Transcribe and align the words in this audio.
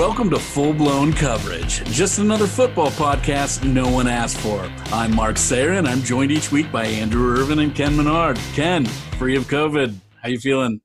Welcome 0.00 0.30
to 0.30 0.38
Full 0.38 0.72
Blown 0.72 1.12
Coverage, 1.12 1.84
just 1.84 2.20
another 2.20 2.46
football 2.46 2.90
podcast 2.92 3.70
no 3.70 3.86
one 3.86 4.08
asked 4.08 4.38
for. 4.38 4.62
I'm 4.94 5.14
Mark 5.14 5.36
Sayer, 5.36 5.72
and 5.72 5.86
I'm 5.86 6.00
joined 6.00 6.32
each 6.32 6.50
week 6.50 6.72
by 6.72 6.86
Andrew 6.86 7.38
Irvin 7.38 7.58
and 7.58 7.74
Ken 7.74 7.94
Menard. 7.94 8.38
Ken, 8.54 8.86
free 8.86 9.36
of 9.36 9.44
COVID, 9.44 9.94
how 10.22 10.30
you 10.30 10.38
feeling? 10.38 10.80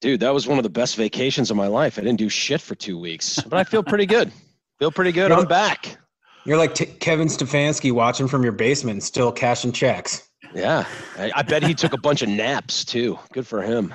Dude, 0.00 0.18
that 0.18 0.34
was 0.34 0.48
one 0.48 0.58
of 0.58 0.64
the 0.64 0.68
best 0.68 0.96
vacations 0.96 1.52
of 1.52 1.56
my 1.56 1.68
life. 1.68 1.96
I 1.96 2.02
didn't 2.02 2.18
do 2.18 2.28
shit 2.28 2.60
for 2.60 2.74
two 2.74 2.98
weeks, 2.98 3.40
but 3.40 3.56
I 3.56 3.62
feel 3.62 3.84
pretty 3.84 4.06
good. 4.06 4.32
Feel 4.80 4.90
pretty 4.90 5.12
good. 5.12 5.30
I'm 5.30 5.46
back. 5.46 5.96
You're 6.44 6.58
like 6.58 6.74
t- 6.74 6.86
Kevin 6.86 7.28
Stefanski 7.28 7.92
watching 7.92 8.26
from 8.26 8.42
your 8.42 8.50
basement, 8.50 9.04
still 9.04 9.30
cashing 9.30 9.70
checks. 9.70 10.28
Yeah, 10.52 10.86
I, 11.16 11.30
I 11.36 11.42
bet 11.42 11.62
he 11.62 11.72
took 11.72 11.92
a 11.92 11.98
bunch 11.98 12.22
of 12.22 12.28
naps 12.28 12.84
too. 12.84 13.16
Good 13.32 13.46
for 13.46 13.62
him. 13.62 13.94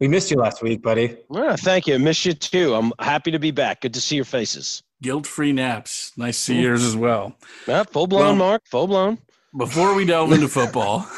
We 0.00 0.06
missed 0.06 0.30
you 0.30 0.36
last 0.36 0.62
week, 0.62 0.80
buddy. 0.82 1.16
Yeah, 1.32 1.56
thank 1.56 1.86
you. 1.86 1.94
I 1.96 1.98
miss 1.98 2.24
you 2.24 2.32
too. 2.32 2.74
I'm 2.74 2.92
happy 3.00 3.32
to 3.32 3.38
be 3.38 3.50
back. 3.50 3.80
Good 3.80 3.94
to 3.94 4.00
see 4.00 4.16
your 4.16 4.24
faces. 4.24 4.82
Guilt 5.02 5.26
free 5.26 5.52
naps. 5.52 6.12
Nice 6.16 6.36
to 6.36 6.42
see 6.42 6.60
yours 6.60 6.84
as 6.84 6.96
well. 6.96 7.34
Yeah, 7.66 7.82
full 7.84 8.06
blown, 8.06 8.22
well, 8.22 8.36
Mark. 8.36 8.62
Full 8.66 8.86
blown. 8.86 9.18
Before 9.56 9.94
we 9.94 10.04
delve 10.04 10.32
into 10.32 10.48
football, 10.58 11.08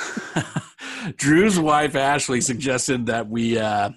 Drew's 1.16 1.58
wife 1.58 1.94
Ashley 1.94 2.40
suggested 2.40 3.06
that 3.06 3.28
we 3.28 3.58
uh, 3.58 3.90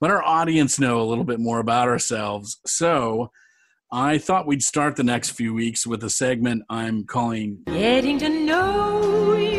let 0.00 0.10
our 0.10 0.22
audience 0.24 0.78
know 0.78 1.00
a 1.00 1.04
little 1.04 1.24
bit 1.24 1.38
more 1.38 1.60
about 1.60 1.88
ourselves. 1.88 2.58
So 2.66 3.30
I 3.92 4.18
thought 4.18 4.46
we'd 4.46 4.62
start 4.62 4.96
the 4.96 5.04
next 5.04 5.30
few 5.30 5.54
weeks 5.54 5.86
with 5.86 6.02
a 6.02 6.10
segment 6.10 6.64
I'm 6.68 7.04
calling 7.04 7.58
Getting 7.66 8.18
to 8.18 8.28
Know 8.28 9.34
You, 9.36 9.55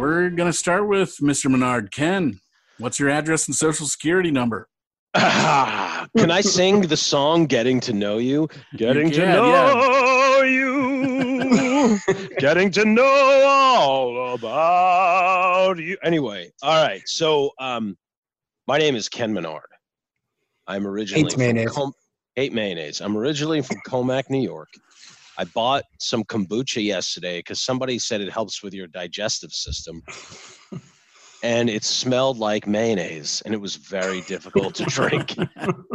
we're 0.00 0.30
going 0.30 0.50
to 0.50 0.56
start 0.56 0.88
with 0.88 1.18
Mr. 1.18 1.50
Menard. 1.50 1.92
Ken, 1.92 2.40
what's 2.78 2.98
your 2.98 3.10
address 3.10 3.46
and 3.46 3.54
social 3.54 3.86
security 3.86 4.30
number? 4.30 4.66
Ah, 5.14 6.06
can 6.16 6.30
I 6.30 6.40
sing 6.40 6.80
the 6.80 6.96
song 6.96 7.44
Getting 7.44 7.80
to 7.80 7.92
Know 7.92 8.16
You? 8.16 8.48
Getting 8.78 9.08
you 9.08 9.16
can, 9.16 9.26
to 9.26 9.32
know 9.32 10.42
yeah. 10.42 10.44
you. 10.44 11.98
Getting 12.38 12.70
to 12.70 12.84
know 12.86 13.42
all 13.46 14.34
about 14.34 15.76
you. 15.78 15.98
Anyway, 16.02 16.50
all 16.62 16.82
right. 16.82 17.02
So 17.06 17.50
um 17.58 17.98
my 18.66 18.78
name 18.78 18.96
is 18.96 19.08
Ken 19.08 19.32
Menard. 19.34 19.66
I'm 20.66 20.86
originally 20.86 21.24
Hate 21.24 21.36
mayonnaise. 21.36 21.72
Com- 21.72 21.92
hate 22.36 22.52
mayonnaise. 22.54 23.00
I'm 23.00 23.16
originally 23.16 23.60
from 23.60 23.76
Commack, 23.86 24.30
New 24.30 24.40
York. 24.40 24.68
I 25.40 25.44
bought 25.44 25.84
some 25.98 26.22
kombucha 26.24 26.84
yesterday 26.84 27.38
because 27.38 27.62
somebody 27.62 27.98
said 27.98 28.20
it 28.20 28.30
helps 28.30 28.62
with 28.62 28.74
your 28.74 28.86
digestive 28.86 29.52
system. 29.52 30.02
and 31.42 31.70
it 31.70 31.82
smelled 31.82 32.36
like 32.36 32.66
mayonnaise 32.66 33.40
and 33.46 33.54
it 33.54 33.56
was 33.56 33.76
very 33.76 34.20
difficult 34.22 34.74
to 34.74 34.84
drink. 34.84 35.34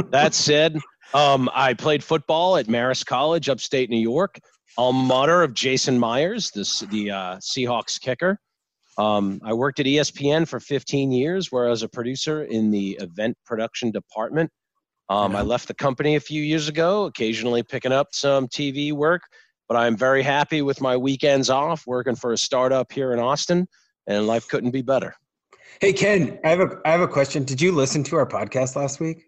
that 0.09 0.33
said, 0.33 0.79
um, 1.13 1.47
I 1.53 1.75
played 1.75 2.03
football 2.03 2.57
at 2.57 2.65
Marist 2.65 3.05
College, 3.05 3.47
upstate 3.47 3.91
New 3.91 4.01
York, 4.01 4.39
alma 4.79 5.03
mater 5.03 5.43
of 5.43 5.53
Jason 5.53 5.99
Myers, 5.99 6.49
this, 6.49 6.79
the 6.79 7.11
uh, 7.11 7.35
Seahawks 7.35 8.01
kicker. 8.01 8.39
Um, 8.97 9.39
I 9.45 9.53
worked 9.53 9.79
at 9.79 9.85
ESPN 9.85 10.47
for 10.47 10.59
15 10.59 11.11
years, 11.11 11.51
where 11.51 11.67
I 11.67 11.69
was 11.69 11.83
a 11.83 11.89
producer 11.89 12.45
in 12.45 12.71
the 12.71 12.97
event 12.99 13.37
production 13.45 13.91
department. 13.91 14.49
Um, 15.09 15.33
yeah. 15.33 15.39
I 15.39 15.41
left 15.43 15.67
the 15.67 15.73
company 15.73 16.15
a 16.15 16.19
few 16.19 16.41
years 16.41 16.67
ago, 16.67 17.05
occasionally 17.05 17.63
picking 17.63 17.91
up 17.91 18.07
some 18.11 18.47
TV 18.47 18.91
work, 18.91 19.21
but 19.67 19.77
I'm 19.77 19.95
very 19.95 20.23
happy 20.23 20.61
with 20.61 20.81
my 20.81 20.97
weekends 20.97 21.49
off 21.49 21.85
working 21.85 22.15
for 22.15 22.33
a 22.33 22.37
startup 22.37 22.91
here 22.91 23.13
in 23.13 23.19
Austin, 23.19 23.67
and 24.07 24.27
life 24.27 24.47
couldn't 24.47 24.71
be 24.71 24.81
better. 24.81 25.15
Hey 25.81 25.93
Ken, 25.93 26.39
I 26.43 26.49
have 26.49 26.59
a 26.61 26.79
I 26.85 26.91
have 26.91 27.01
a 27.01 27.07
question. 27.07 27.43
Did 27.43 27.61
you 27.61 27.71
listen 27.73 28.03
to 28.05 28.15
our 28.15 28.25
podcast 28.25 28.75
last 28.75 28.99
week? 28.99 29.25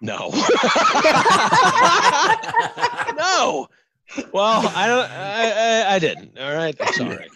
No. 0.00 0.30
no. 3.16 3.66
Well, 4.32 4.72
I 4.74 4.86
don't. 4.86 5.10
I, 5.10 5.50
I, 5.50 5.94
I 5.94 5.98
didn't. 5.98 6.38
All 6.38 6.54
right. 6.54 6.76
That's 6.78 7.00
all 7.00 7.08
right. 7.08 7.30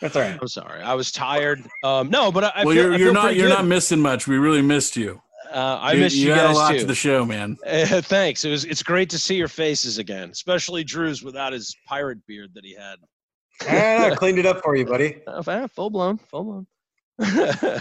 That's 0.00 0.16
all 0.16 0.22
right. 0.22 0.38
I'm 0.40 0.48
sorry. 0.48 0.82
I 0.82 0.94
was 0.94 1.12
tired. 1.12 1.62
Um, 1.84 2.10
no, 2.10 2.32
but 2.32 2.44
I, 2.44 2.52
I 2.54 2.64
well, 2.64 2.74
feel, 2.74 2.84
you're, 2.84 2.96
you're 2.96 3.12
not 3.12 3.36
you're 3.36 3.48
good. 3.48 3.54
not 3.54 3.66
missing 3.66 4.00
much. 4.00 4.26
We 4.26 4.36
really 4.36 4.62
missed 4.62 4.96
you. 4.96 5.22
Uh, 5.52 5.78
I 5.80 5.92
you, 5.92 6.00
missed 6.00 6.16
you, 6.16 6.28
you 6.28 6.34
guys 6.34 6.56
a 6.56 6.58
lot 6.58 6.72
too. 6.72 6.78
to 6.78 6.86
the 6.86 6.94
show, 6.94 7.26
man. 7.26 7.58
Uh, 7.66 7.84
thanks. 8.02 8.44
It 8.44 8.50
was 8.50 8.64
it's 8.64 8.82
great 8.82 9.10
to 9.10 9.18
see 9.18 9.36
your 9.36 9.48
faces 9.48 9.98
again, 9.98 10.30
especially 10.30 10.82
Drew's 10.82 11.22
without 11.22 11.52
his 11.52 11.76
pirate 11.86 12.24
beard 12.26 12.50
that 12.54 12.64
he 12.64 12.74
had. 12.74 12.96
I 13.68 14.14
cleaned 14.16 14.38
it 14.38 14.46
up 14.46 14.62
for 14.62 14.76
you, 14.76 14.86
buddy. 14.86 15.20
Uh, 15.26 15.68
full 15.68 15.90
blown, 15.90 16.18
full 16.18 16.44
blown. 16.44 16.66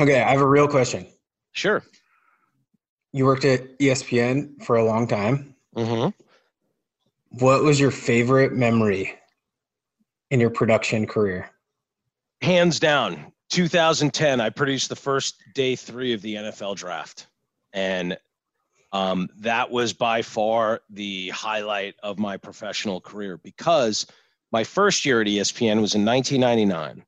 okay, 0.00 0.22
I 0.22 0.30
have 0.30 0.40
a 0.40 0.48
real 0.48 0.68
question. 0.68 1.06
Sure. 1.52 1.82
You 3.12 3.26
worked 3.26 3.44
at 3.44 3.78
ESPN 3.78 4.60
for 4.62 4.76
a 4.76 4.84
long 4.84 5.06
time. 5.06 5.54
Mm-hmm. 5.76 6.10
What 7.38 7.62
was 7.62 7.78
your 7.78 7.92
favorite 7.92 8.52
memory 8.52 9.14
in 10.30 10.40
your 10.40 10.50
production 10.50 11.06
career? 11.06 11.50
Hands 12.42 12.78
down, 12.78 13.32
2010, 13.54 14.40
I 14.40 14.50
produced 14.50 14.88
the 14.88 14.96
first 14.96 15.36
day 15.54 15.76
three 15.76 16.12
of 16.12 16.22
the 16.22 16.34
NFL 16.34 16.74
draft. 16.74 17.28
And 17.72 18.18
um, 18.90 19.28
that 19.38 19.70
was 19.70 19.92
by 19.92 20.22
far 20.22 20.80
the 20.90 21.28
highlight 21.28 21.94
of 22.02 22.18
my 22.18 22.36
professional 22.36 23.00
career 23.00 23.38
because 23.38 24.08
my 24.50 24.64
first 24.64 25.04
year 25.04 25.20
at 25.20 25.28
ESPN 25.28 25.80
was 25.80 25.94
in 25.94 26.04
1999. 26.04 27.04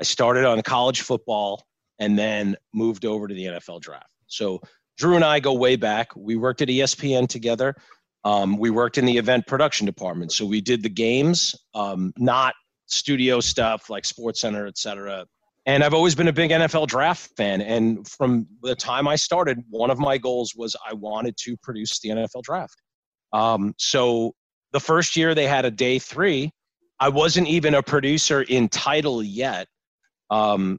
I 0.00 0.04
started 0.04 0.46
on 0.46 0.62
college 0.62 1.02
football 1.02 1.66
and 1.98 2.18
then 2.18 2.56
moved 2.72 3.04
over 3.04 3.28
to 3.28 3.34
the 3.34 3.44
NFL 3.44 3.82
draft. 3.82 4.08
So 4.26 4.62
Drew 4.96 5.16
and 5.16 5.24
I 5.24 5.38
go 5.38 5.52
way 5.52 5.76
back. 5.76 6.16
We 6.16 6.36
worked 6.36 6.62
at 6.62 6.68
ESPN 6.68 7.28
together. 7.28 7.76
Um, 8.24 8.56
we 8.56 8.70
worked 8.70 8.96
in 8.96 9.04
the 9.04 9.18
event 9.18 9.46
production 9.46 9.84
department, 9.84 10.32
so 10.32 10.46
we 10.46 10.62
did 10.62 10.82
the 10.82 10.88
games, 10.88 11.54
um, 11.74 12.14
not 12.16 12.54
studio 12.86 13.40
stuff 13.40 13.90
like 13.90 14.06
Sports 14.06 14.40
Center, 14.40 14.66
et 14.66 14.78
cetera. 14.78 15.26
And 15.66 15.82
I've 15.82 15.94
always 15.94 16.14
been 16.14 16.28
a 16.28 16.32
big 16.32 16.50
NFL 16.50 16.88
draft 16.88 17.30
fan. 17.36 17.62
And 17.62 18.06
from 18.06 18.46
the 18.62 18.74
time 18.74 19.08
I 19.08 19.16
started, 19.16 19.62
one 19.70 19.90
of 19.90 19.98
my 19.98 20.18
goals 20.18 20.54
was 20.54 20.76
I 20.88 20.92
wanted 20.92 21.36
to 21.38 21.56
produce 21.62 22.00
the 22.00 22.10
NFL 22.10 22.42
draft. 22.42 22.76
Um, 23.32 23.74
so 23.78 24.34
the 24.72 24.80
first 24.80 25.16
year 25.16 25.34
they 25.34 25.46
had 25.46 25.64
a 25.64 25.70
day 25.70 25.98
three, 25.98 26.52
I 27.00 27.08
wasn't 27.08 27.48
even 27.48 27.74
a 27.74 27.82
producer 27.82 28.42
in 28.42 28.68
title 28.68 29.22
yet. 29.22 29.66
Um, 30.30 30.78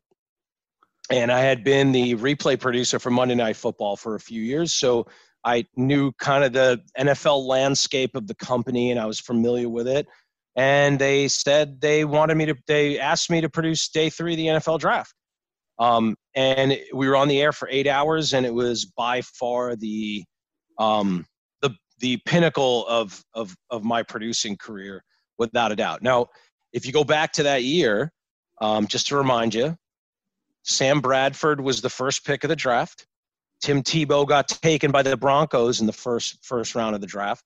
and 1.09 1.31
I 1.31 1.39
had 1.39 1.63
been 1.63 1.91
the 1.91 2.15
replay 2.15 2.59
producer 2.59 2.99
for 2.99 3.09
Monday 3.09 3.35
Night 3.35 3.55
Football 3.55 3.95
for 3.95 4.15
a 4.15 4.19
few 4.19 4.41
years. 4.41 4.71
So 4.71 5.07
I 5.43 5.65
knew 5.75 6.11
kind 6.13 6.43
of 6.43 6.53
the 6.53 6.81
NFL 6.97 7.45
landscape 7.45 8.15
of 8.15 8.27
the 8.27 8.35
company 8.35 8.91
and 8.91 8.99
I 8.99 9.05
was 9.05 9.19
familiar 9.19 9.69
with 9.69 9.87
it. 9.87 10.07
And 10.55 10.97
they 10.99 11.27
said 11.27 11.81
they 11.81 12.05
wanted 12.05 12.35
me 12.35 12.45
to, 12.45 12.55
they 12.67 12.99
asked 12.99 13.29
me 13.29 13.41
to 13.41 13.49
produce 13.49 13.89
day 13.89 14.09
three 14.09 14.33
of 14.33 14.37
the 14.37 14.47
NFL 14.47 14.79
draft. 14.79 15.13
Um, 15.77 16.15
and 16.33 16.79
we 16.93 17.09
were 17.09 17.17
on 17.17 17.27
the 17.27 17.41
air 17.41 17.51
for 17.51 17.67
eight 17.69 17.87
hours 17.87 18.33
and 18.33 18.45
it 18.45 18.53
was 18.53 18.85
by 18.85 19.21
far 19.21 19.75
the, 19.75 20.23
um, 20.79 21.25
the, 21.61 21.71
the 21.99 22.17
pinnacle 22.25 22.87
of, 22.87 23.21
of, 23.33 23.53
of 23.69 23.83
my 23.83 24.01
producing 24.03 24.55
career 24.55 25.03
without 25.37 25.73
a 25.73 25.75
doubt. 25.75 26.01
Now, 26.01 26.27
if 26.71 26.85
you 26.85 26.93
go 26.93 27.03
back 27.03 27.33
to 27.33 27.43
that 27.43 27.63
year, 27.63 28.11
um, 28.61 28.87
just 28.87 29.07
to 29.07 29.17
remind 29.17 29.53
you, 29.53 29.75
Sam 30.63 30.99
Bradford 30.99 31.61
was 31.61 31.81
the 31.81 31.89
first 31.89 32.25
pick 32.25 32.43
of 32.43 32.49
the 32.49 32.55
draft. 32.55 33.05
Tim 33.61 33.83
Tebow 33.83 34.27
got 34.27 34.47
taken 34.47 34.91
by 34.91 35.03
the 35.03 35.15
Broncos 35.15 35.79
in 35.79 35.87
the 35.87 35.93
first 35.93 36.43
first 36.43 36.75
round 36.75 36.95
of 36.95 37.01
the 37.01 37.07
draft. 37.07 37.43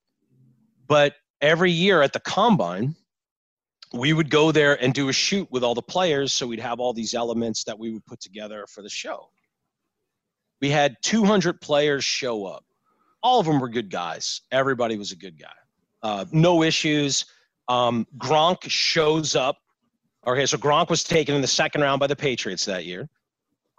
But 0.88 1.14
every 1.42 1.72
year 1.72 2.02
at 2.02 2.14
the 2.14 2.20
combine, 2.20 2.96
we 3.94 4.14
would 4.14 4.30
go 4.30 4.52
there 4.52 4.82
and 4.84 4.94
do 4.94 5.10
a 5.10 5.14
shoot 5.14 5.48
with 5.52 5.64
all 5.64 5.74
the 5.74 5.82
players 5.82 6.32
so 6.32 6.46
we'd 6.46 6.60
have 6.60 6.80
all 6.80 6.94
these 6.94 7.14
elements 7.14 7.64
that 7.64 7.78
we 7.78 7.92
would 7.92 8.06
put 8.06 8.20
together 8.20 8.66
for 8.70 8.82
the 8.82 8.90
show. 8.90 9.30
We 10.62 10.70
had 10.70 10.96
200 11.02 11.62
players 11.62 12.04
show 12.04 12.46
up. 12.46 12.66
All 13.24 13.40
of 13.40 13.46
them 13.46 13.60
were 13.60 13.70
good 13.70 13.90
guys. 13.90 14.42
Everybody 14.52 14.98
was 14.98 15.12
a 15.12 15.16
good 15.16 15.40
guy. 15.40 15.48
Uh, 16.04 16.26
no 16.32 16.64
issues. 16.64 17.26
Um, 17.68 18.06
Gronk 18.18 18.58
shows 18.64 19.36
up. 19.36 19.58
Okay, 20.28 20.46
so 20.46 20.58
Gronk 20.58 20.90
was 20.90 21.04
taken 21.04 21.36
in 21.36 21.42
the 21.42 21.48
second 21.48 21.82
round 21.82 22.00
by 22.00 22.08
the 22.08 22.16
Patriots 22.16 22.66
that 22.66 22.86
year. 22.86 23.10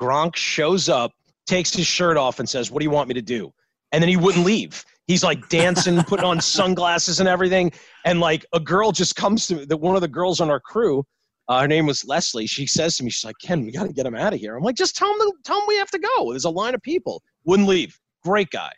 Gronk 0.00 0.36
shows 0.36 0.88
up 0.88 1.12
takes 1.50 1.74
his 1.74 1.86
shirt 1.86 2.16
off 2.16 2.38
and 2.38 2.48
says, 2.48 2.70
What 2.70 2.80
do 2.80 2.84
you 2.84 2.90
want 2.90 3.08
me 3.08 3.14
to 3.14 3.22
do? 3.22 3.52
And 3.92 4.02
then 4.02 4.08
he 4.08 4.16
wouldn't 4.16 4.46
leave. 4.46 4.84
He's 5.10 5.24
like 5.24 5.48
dancing, 5.48 6.02
putting 6.10 6.24
on 6.24 6.40
sunglasses 6.40 7.18
and 7.18 7.28
everything. 7.28 7.72
And 8.04 8.20
like 8.20 8.46
a 8.52 8.60
girl 8.60 8.92
just 8.92 9.16
comes 9.16 9.46
to 9.48 9.56
me, 9.56 9.64
that 9.64 9.78
one 9.78 9.96
of 9.96 10.02
the 10.02 10.08
girls 10.08 10.40
on 10.40 10.50
our 10.50 10.60
crew. 10.60 11.04
Uh, 11.48 11.62
her 11.62 11.68
name 11.68 11.84
was 11.84 12.04
Leslie. 12.04 12.46
She 12.46 12.64
says 12.64 12.96
to 12.96 13.02
me, 13.02 13.10
she's 13.10 13.24
like, 13.24 13.34
Ken, 13.42 13.64
we 13.64 13.72
got 13.72 13.88
to 13.88 13.92
get 13.92 14.06
him 14.06 14.14
out 14.14 14.32
of 14.32 14.38
here. 14.38 14.56
I'm 14.56 14.62
like, 14.62 14.76
just 14.76 14.96
tell 14.96 15.12
him, 15.12 15.18
to, 15.18 15.32
tell 15.44 15.58
him 15.60 15.64
we 15.66 15.76
have 15.78 15.90
to 15.90 15.98
go. 15.98 16.30
There's 16.30 16.44
a 16.44 16.50
line 16.50 16.76
of 16.76 16.82
people. 16.82 17.22
Wouldn't 17.44 17.68
leave. 17.68 17.98
Great 18.22 18.50
guy. 18.50 18.70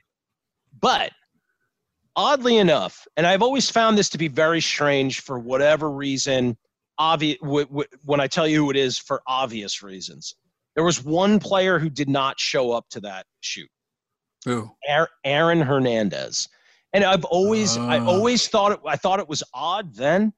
But 0.80 1.12
oddly 2.16 2.56
enough, 2.56 3.06
and 3.18 3.26
I've 3.26 3.42
always 3.42 3.68
found 3.68 3.98
this 3.98 4.08
to 4.10 4.18
be 4.18 4.28
very 4.28 4.62
strange 4.62 5.20
for 5.20 5.38
whatever 5.38 5.90
reason, 5.90 6.56
obvious, 6.96 7.38
w- 7.42 7.66
w- 7.66 7.88
when 8.06 8.20
I 8.20 8.26
tell 8.26 8.48
you 8.48 8.64
who 8.64 8.70
it 8.70 8.76
is 8.76 8.98
for 8.98 9.22
obvious 9.26 9.82
reasons 9.82 10.34
There 10.74 10.84
was 10.84 11.04
one 11.04 11.38
player 11.38 11.78
who 11.78 11.90
did 11.90 12.08
not 12.08 12.40
show 12.40 12.72
up 12.72 12.86
to 12.90 13.00
that 13.00 13.26
shoot. 13.40 13.68
Ooh. 14.48 14.70
Aaron- 14.86 15.08
Aaron 15.24 15.60
Hernandez. 15.60 16.48
And 16.92 17.04
I've 17.04 17.24
always 17.24 17.76
I 17.78 17.98
Ah. 17.98 18.06
always 18.06 18.48
thought 18.48 18.72
it 18.72 18.80
I 18.86 18.96
thought 18.96 19.18
it 19.20 19.28
was 19.28 19.42
odd 19.54 19.94
then 19.94 20.32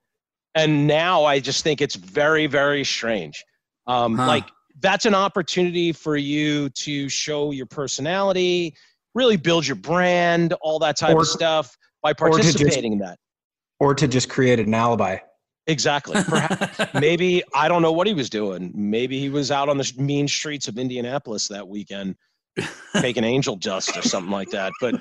and 0.55 0.87
now 0.87 1.25
I 1.25 1.41
just 1.41 1.65
think 1.65 1.81
it's 1.81 1.97
very 1.97 2.47
very 2.47 2.85
strange. 2.85 3.43
Um 3.87 4.17
Huh. 4.17 4.27
like 4.27 4.45
that's 4.81 5.05
an 5.07 5.15
opportunity 5.15 5.93
for 5.93 6.17
you 6.17 6.69
to 6.71 7.09
show 7.09 7.51
your 7.53 7.67
personality, 7.67 8.75
really 9.15 9.37
build 9.37 9.67
your 9.67 9.77
brand, 9.77 10.53
all 10.61 10.79
that 10.81 10.97
type 10.97 11.15
Or- 11.17 11.21
of 11.23 11.29
stuff 11.29 11.77
by 12.03 12.13
to 12.13 12.15
just- 12.15 12.59
participating 12.59 12.93
in 12.93 12.99
that. 12.99 13.19
Or 13.81 13.95
to 13.95 14.07
just 14.07 14.29
create 14.29 14.61
an 14.61 14.73
alibi. 14.75 15.19
Exactly. 15.67 16.23
Perhaps 16.23 16.79
maybe 16.95 17.43
I 17.55 17.69
don't 17.69 17.83
know 17.83 17.93
what 17.93 18.07
he 18.07 18.15
was 18.15 18.29
doing. 18.31 18.71
Maybe 18.75 19.19
he 19.19 19.31
was 19.31 19.51
out 19.51 19.69
on 19.69 19.79
the 19.79 19.93
mean 19.97 20.29
streets 20.29 20.69
of 20.69 20.77
Indianapolis 20.79 21.49
that 21.49 21.67
weekend 21.67 22.17
taking 23.01 23.25
angel 23.25 23.57
dust 23.57 23.97
or 23.97 24.03
something 24.03 24.31
like 24.31 24.51
that. 24.51 24.73
But 24.81 24.95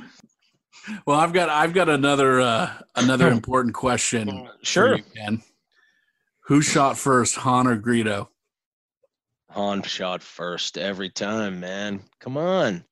well, 1.05 1.19
I've 1.19 1.33
got 1.33 1.49
I've 1.49 1.73
got 1.73 1.89
another 1.89 2.41
uh, 2.41 2.71
another 2.95 3.29
important 3.29 3.73
question. 3.75 4.49
sure, 4.61 4.97
you, 4.97 5.03
Ken. 5.15 5.41
Who 6.47 6.61
shot 6.61 6.97
first, 6.97 7.35
Han 7.37 7.67
or 7.67 7.77
Greedo? 7.77 8.27
Han 9.49 9.83
shot 9.83 10.21
first 10.23 10.77
every 10.77 11.09
time, 11.09 11.59
man. 11.59 12.01
Come 12.19 12.37
on, 12.37 12.83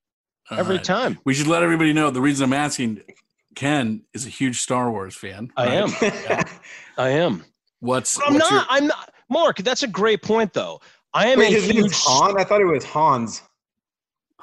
All 0.49 0.59
every 0.59 0.75
right. 0.75 0.83
time. 0.83 1.19
We 1.25 1.33
should 1.33 1.47
let 1.47 1.63
everybody 1.63 1.91
know 1.93 2.11
the 2.11 2.21
reason 2.21 2.45
I'm 2.45 2.53
asking. 2.53 3.01
Ken 3.53 4.03
is 4.13 4.25
a 4.25 4.29
huge 4.29 4.61
Star 4.61 4.89
Wars 4.91 5.13
fan. 5.15 5.51
I 5.57 5.75
am. 5.75 5.89
I 6.97 7.09
am. 7.09 7.43
What's 7.79 8.17
I'm 8.25 8.35
what's 8.35 8.49
not. 8.49 8.67
I'm 8.69 8.87
not. 8.87 9.11
Mark, 9.29 9.57
that's 9.57 9.83
a 9.83 9.87
great 9.87 10.21
point, 10.21 10.53
though. 10.53 10.79
I 11.13 11.27
am 11.27 11.39
Wait, 11.39 11.49
a 11.49 11.55
his 11.55 11.67
name 11.67 11.77
huge. 11.77 11.91
is 11.91 12.03
Han? 12.05 12.39
I 12.39 12.43
thought 12.45 12.61
it 12.61 12.65
was 12.65 12.85
Hans. 12.85 13.41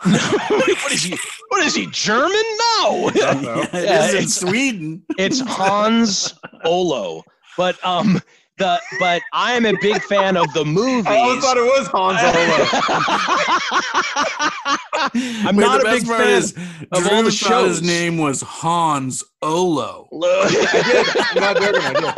what 0.05 0.93
is 0.93 1.03
he? 1.03 1.19
What 1.49 1.65
is 1.67 1.75
he? 1.75 1.87
German? 1.91 2.31
No. 2.81 3.11
Your, 3.15 3.27
Uh-oh. 3.29 3.61
it 3.63 3.73
Yeah, 3.85 4.05
is 4.07 4.11
in 4.13 4.17
it's- 4.19 4.35
Sweden. 4.35 5.03
it's 5.19 5.41
Hans 5.47 6.35
Olo. 6.65 7.23
But 7.57 7.83
um 7.85 8.21
the 8.59 8.81
but 9.01 9.23
I 9.33 9.53
am 9.53 9.65
a 9.67 9.73
big 9.81 10.01
fan 10.03 10.37
of 10.37 10.53
the 10.53 10.65
movie. 10.65 11.09
I 11.09 11.17
always 11.17 11.43
thought 11.45 11.57
it 11.57 11.63
was 11.63 11.87
Hans 11.89 12.19
Olo. 12.23 12.35
I'm 15.49 15.57
Wait, 15.57 15.65
not 15.65 15.81
a 15.81 15.85
big 15.85 16.05
fan 16.07 16.29
is 16.31 16.53
of 16.93 17.03
Drew 17.05 17.17
all 17.17 17.23
the 17.23 17.31
thought 17.31 17.67
his 17.69 17.83
name 17.83 18.19
was 18.19 18.43
Hans 18.43 19.23
Olo. 19.43 20.09
I 20.13 20.49
did. 20.51 20.67
I'm 21.37 21.41
not 21.41 21.57
joking. 21.57 21.83
I 21.85 21.93
did. 21.95 22.15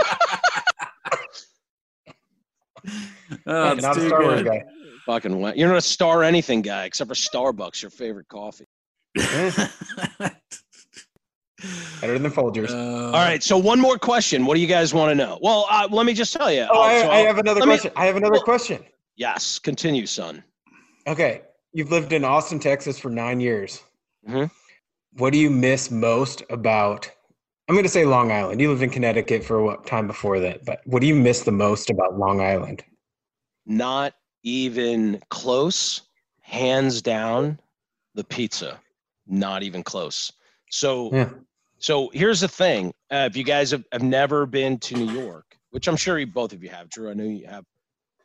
Oh, 3.46 3.72
it's 3.72 3.82
not 3.82 3.96
a 3.96 4.00
too 4.00 4.08
Star 4.08 4.22
Wars 4.22 4.42
guy. 4.42 4.64
Fucking 5.10 5.40
wa- 5.40 5.52
you're 5.56 5.66
not 5.66 5.76
a 5.76 5.80
star 5.80 6.22
anything 6.22 6.62
guy 6.62 6.84
except 6.84 7.08
for 7.08 7.14
Starbucks, 7.16 7.82
your 7.82 7.90
favorite 7.90 8.28
coffee. 8.28 8.66
Better 12.00 12.16
than 12.16 12.30
Folgers. 12.30 12.70
Uh, 12.70 13.06
All 13.06 13.12
right, 13.24 13.42
so 13.42 13.58
one 13.58 13.80
more 13.80 13.98
question. 13.98 14.46
What 14.46 14.54
do 14.54 14.60
you 14.60 14.68
guys 14.68 14.94
want 14.94 15.10
to 15.10 15.16
know? 15.16 15.36
Well, 15.42 15.66
uh, 15.68 15.88
let 15.90 16.06
me 16.06 16.14
just 16.14 16.32
tell 16.32 16.52
you. 16.52 16.64
oh, 16.70 16.80
I'll- 16.80 17.00
so 17.02 17.08
I 17.10 17.18
I'll- 17.18 17.26
have 17.26 17.38
another 17.38 17.58
let 17.58 17.66
me- 17.68 17.72
question. 17.74 17.92
I 17.96 18.06
have 18.06 18.14
another 18.14 18.34
well- 18.34 18.42
question. 18.44 18.84
yes, 19.16 19.58
continue, 19.58 20.06
son. 20.06 20.44
Okay, 21.08 21.42
you've 21.72 21.90
lived 21.90 22.12
in 22.12 22.24
Austin, 22.24 22.60
Texas 22.60 22.96
for 22.96 23.10
nine 23.10 23.40
years. 23.40 23.82
Mhm. 24.28 24.48
What 25.14 25.32
do 25.32 25.40
you 25.40 25.50
miss 25.50 25.90
most 25.90 26.44
about? 26.50 27.10
I'm 27.68 27.74
going 27.74 27.82
to 27.82 27.88
say 27.90 28.04
Long 28.04 28.30
Island. 28.30 28.60
You 28.60 28.68
lived 28.70 28.82
in 28.82 28.90
Connecticut 28.90 29.42
for 29.42 29.60
what 29.60 29.84
time 29.86 30.06
before 30.06 30.38
that? 30.38 30.64
But 30.64 30.82
what 30.84 31.00
do 31.00 31.08
you 31.08 31.16
miss 31.16 31.42
the 31.42 31.50
most 31.52 31.90
about 31.90 32.16
Long 32.16 32.40
Island? 32.40 32.84
Not 33.66 34.14
even 34.42 35.20
close. 35.28 36.02
Hands 36.40 37.00
down, 37.02 37.58
the 38.14 38.24
pizza. 38.24 38.80
Not 39.26 39.62
even 39.62 39.82
close. 39.82 40.32
So 40.70 41.10
Yeah. 41.12 41.30
So 41.80 42.10
here's 42.12 42.40
the 42.40 42.48
thing: 42.48 42.92
uh, 43.10 43.26
if 43.30 43.36
you 43.36 43.42
guys 43.42 43.70
have, 43.70 43.84
have 43.90 44.02
never 44.02 44.44
been 44.46 44.78
to 44.80 44.94
New 44.94 45.10
York, 45.10 45.56
which 45.70 45.88
I'm 45.88 45.96
sure 45.96 46.18
you, 46.18 46.26
both 46.26 46.52
of 46.52 46.62
you 46.62 46.68
have, 46.68 46.90
Drew, 46.90 47.10
I 47.10 47.14
know 47.14 47.24
you 47.24 47.46
have, 47.46 47.64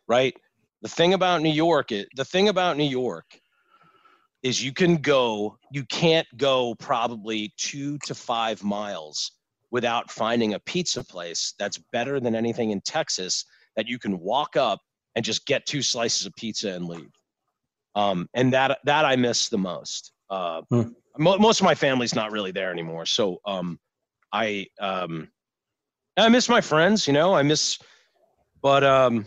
right? 0.07 0.35
The 0.81 0.89
thing 0.89 1.13
about 1.13 1.41
New 1.41 1.53
York, 1.53 1.91
is, 1.91 2.05
the 2.15 2.25
thing 2.25 2.49
about 2.49 2.75
New 2.75 2.83
York, 2.83 3.39
is 4.43 4.63
you 4.63 4.73
can 4.73 4.97
go, 4.97 5.57
you 5.71 5.85
can't 5.85 6.27
go 6.35 6.75
probably 6.75 7.53
two 7.57 7.97
to 7.99 8.13
five 8.13 8.61
miles 8.61 9.31
without 9.71 10.11
finding 10.11 10.53
a 10.53 10.59
pizza 10.59 11.03
place 11.03 11.53
that's 11.57 11.79
better 11.93 12.19
than 12.19 12.35
anything 12.35 12.71
in 12.71 12.81
Texas 12.81 13.45
that 13.77 13.87
you 13.87 13.97
can 13.97 14.19
walk 14.19 14.57
up 14.57 14.81
and 15.15 15.23
just 15.25 15.45
get 15.45 15.65
two 15.65 15.81
slices 15.81 16.25
of 16.25 16.35
pizza 16.35 16.69
and 16.73 16.87
leave. 16.87 17.11
Um, 17.95 18.27
and 18.33 18.51
that 18.53 18.79
that 18.83 19.05
I 19.05 19.15
miss 19.15 19.49
the 19.49 19.57
most. 19.57 20.11
Uh, 20.29 20.61
Hmm. 20.69 20.81
mo- 21.17 21.37
most 21.37 21.61
of 21.61 21.65
my 21.65 21.75
family's 21.75 22.13
not 22.15 22.31
really 22.31 22.51
there 22.51 22.71
anymore, 22.71 23.05
so 23.05 23.39
um, 23.45 23.79
I 24.33 24.67
um, 24.81 25.29
I 26.17 26.27
miss 26.29 26.49
my 26.49 26.59
friends. 26.61 27.07
You 27.07 27.13
know, 27.13 27.33
I 27.33 27.41
miss, 27.43 27.77
but 28.61 28.83
um, 28.83 29.25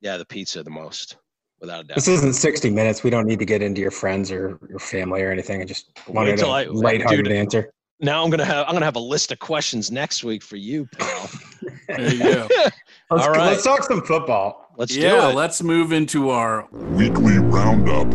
yeah, 0.00 0.16
the 0.16 0.24
pizza 0.24 0.62
the 0.62 0.70
most, 0.70 1.16
without 1.60 1.80
a 1.84 1.88
doubt. 1.88 1.94
This 1.96 2.08
isn't 2.08 2.32
60 2.34 2.70
minutes. 2.70 3.02
We 3.02 3.10
don't 3.10 3.26
need 3.26 3.38
to 3.40 3.44
get 3.44 3.60
into 3.60 3.80
your 3.82 3.90
friends 3.90 4.30
or 4.30 4.58
your 4.70 4.78
family 4.78 5.22
or 5.22 5.30
anything. 5.30 5.60
I 5.60 5.64
just 5.64 5.90
wanted 6.08 6.38
till 6.38 6.48
a 6.54 6.62
I- 6.62 6.64
lighthearted 6.64 7.24
dude. 7.26 7.32
answer. 7.34 7.70
Now 8.00 8.22
I'm 8.24 8.30
gonna 8.30 8.44
have 8.44 8.66
I'm 8.66 8.74
gonna 8.74 8.84
have 8.86 8.96
a 8.96 9.00
list 9.00 9.32
of 9.32 9.38
questions 9.38 9.90
next 9.90 10.22
week 10.24 10.42
for 10.42 10.56
you, 10.56 10.86
pal. 10.98 11.30
There 11.88 12.12
you 12.14 12.18
go. 12.22 12.48
Let's, 13.10 13.24
All 13.26 13.30
right. 13.30 13.46
let's 13.52 13.62
talk 13.64 13.84
some 13.84 14.02
football. 14.02 14.65
Let's 14.78 14.92
do 14.92 15.00
yeah, 15.00 15.28
let's 15.28 15.62
move 15.62 15.90
into 15.90 16.28
our 16.28 16.68
Weekly 16.70 17.38
Roundup. 17.38 18.12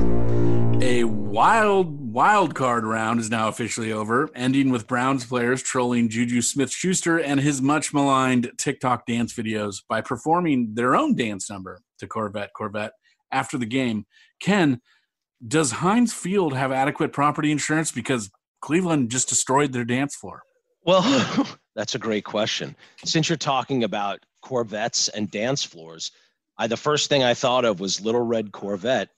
A 0.83 1.05
wild 1.05 2.13
wild 2.13 2.53
card 2.53 2.85
round 2.85 3.19
is 3.19 3.31
now 3.31 3.47
officially 3.47 3.91
over, 3.91 4.29
ending 4.35 4.69
with 4.69 4.85
Browns 4.85 5.25
players 5.25 5.63
trolling 5.63 6.07
Juju 6.07 6.41
Smith-Schuster 6.43 7.19
and 7.19 7.39
his 7.39 7.63
much 7.63 7.95
maligned 7.95 8.51
TikTok 8.59 9.07
dance 9.07 9.33
videos 9.33 9.77
by 9.89 10.01
performing 10.01 10.75
their 10.75 10.95
own 10.95 11.15
dance 11.15 11.49
number 11.49 11.79
to 11.97 12.05
Corvette 12.05 12.51
Corvette 12.55 12.93
after 13.31 13.57
the 13.57 13.65
game. 13.65 14.05
Ken, 14.39 14.81
does 15.47 15.71
Heinz 15.71 16.13
Field 16.13 16.53
have 16.53 16.71
adequate 16.71 17.11
property 17.11 17.51
insurance 17.51 17.91
because 17.91 18.29
Cleveland 18.61 19.09
just 19.09 19.29
destroyed 19.29 19.73
their 19.73 19.85
dance 19.85 20.15
floor? 20.15 20.43
Well, 20.83 21.01
that's 21.75 21.95
a 21.95 21.99
great 21.99 22.23
question. 22.25 22.75
Since 23.03 23.29
you're 23.29 23.37
talking 23.37 23.83
about 23.83 24.19
Corvettes 24.43 25.07
and 25.07 25.31
dance 25.31 25.63
floors, 25.63 26.11
I 26.61 26.67
the 26.67 26.77
first 26.77 27.09
thing 27.09 27.23
I 27.23 27.33
thought 27.33 27.65
of 27.65 27.79
was 27.79 28.01
Little 28.01 28.21
Red 28.21 28.51
Corvette 28.51 29.09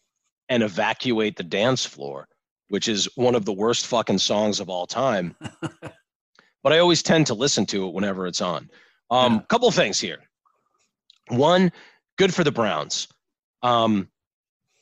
and 0.47 0.63
Evacuate 0.63 1.35
the 1.35 1.43
Dance 1.43 1.85
Floor, 1.85 2.25
which 2.69 2.87
is 2.87 3.09
one 3.15 3.35
of 3.35 3.43
the 3.43 3.51
worst 3.51 3.85
fucking 3.87 4.19
songs 4.19 4.61
of 4.61 4.69
all 4.69 4.87
time. 4.87 5.35
but 6.63 6.71
I 6.71 6.79
always 6.79 7.03
tend 7.03 7.27
to 7.27 7.33
listen 7.33 7.65
to 7.67 7.85
it 7.85 7.93
whenever 7.93 8.27
it's 8.27 8.39
on. 8.39 8.69
Um, 9.11 9.33
Yeah. 9.33 9.39
couple 9.49 9.69
things 9.71 9.99
here. 9.99 10.19
One, 11.27 11.73
good 12.17 12.33
for 12.33 12.45
the 12.45 12.51
Browns. 12.51 13.09
Um, 13.61 14.07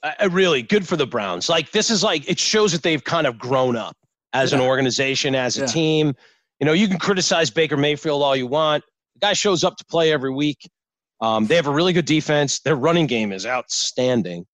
I, 0.03 0.25
really 0.25 0.61
good 0.61 0.87
for 0.87 0.97
the 0.97 1.07
Browns. 1.07 1.49
Like 1.49 1.71
this 1.71 1.89
is 1.89 2.03
like 2.03 2.29
it 2.29 2.37
shows 2.39 2.73
that 2.73 2.83
they've 2.83 3.03
kind 3.03 3.25
of 3.25 3.39
grown 3.39 3.75
up 3.75 3.97
as 4.33 4.53
an 4.53 4.61
organization, 4.61 5.33
as 5.33 5.57
a 5.57 5.61
Yeah. 5.61 5.65
team. 5.67 6.15
You 6.59 6.65
know, 6.67 6.73
you 6.73 6.87
can 6.87 6.99
criticize 6.99 7.49
Baker 7.49 7.75
Mayfield 7.77 8.21
all 8.21 8.35
you 8.35 8.45
want. 8.45 8.83
The 9.15 9.19
guy 9.19 9.33
shows 9.33 9.63
up 9.63 9.77
to 9.77 9.85
play 9.85 10.11
every 10.11 10.31
week. 10.31 10.69
Um, 11.21 11.45
they 11.45 11.55
have 11.55 11.67
a 11.67 11.71
really 11.71 11.93
good 11.93 12.05
defense. 12.05 12.59
Their 12.59 12.75
running 12.75 13.07
game 13.07 13.31
is 13.31 13.45
outstanding. 13.45 14.45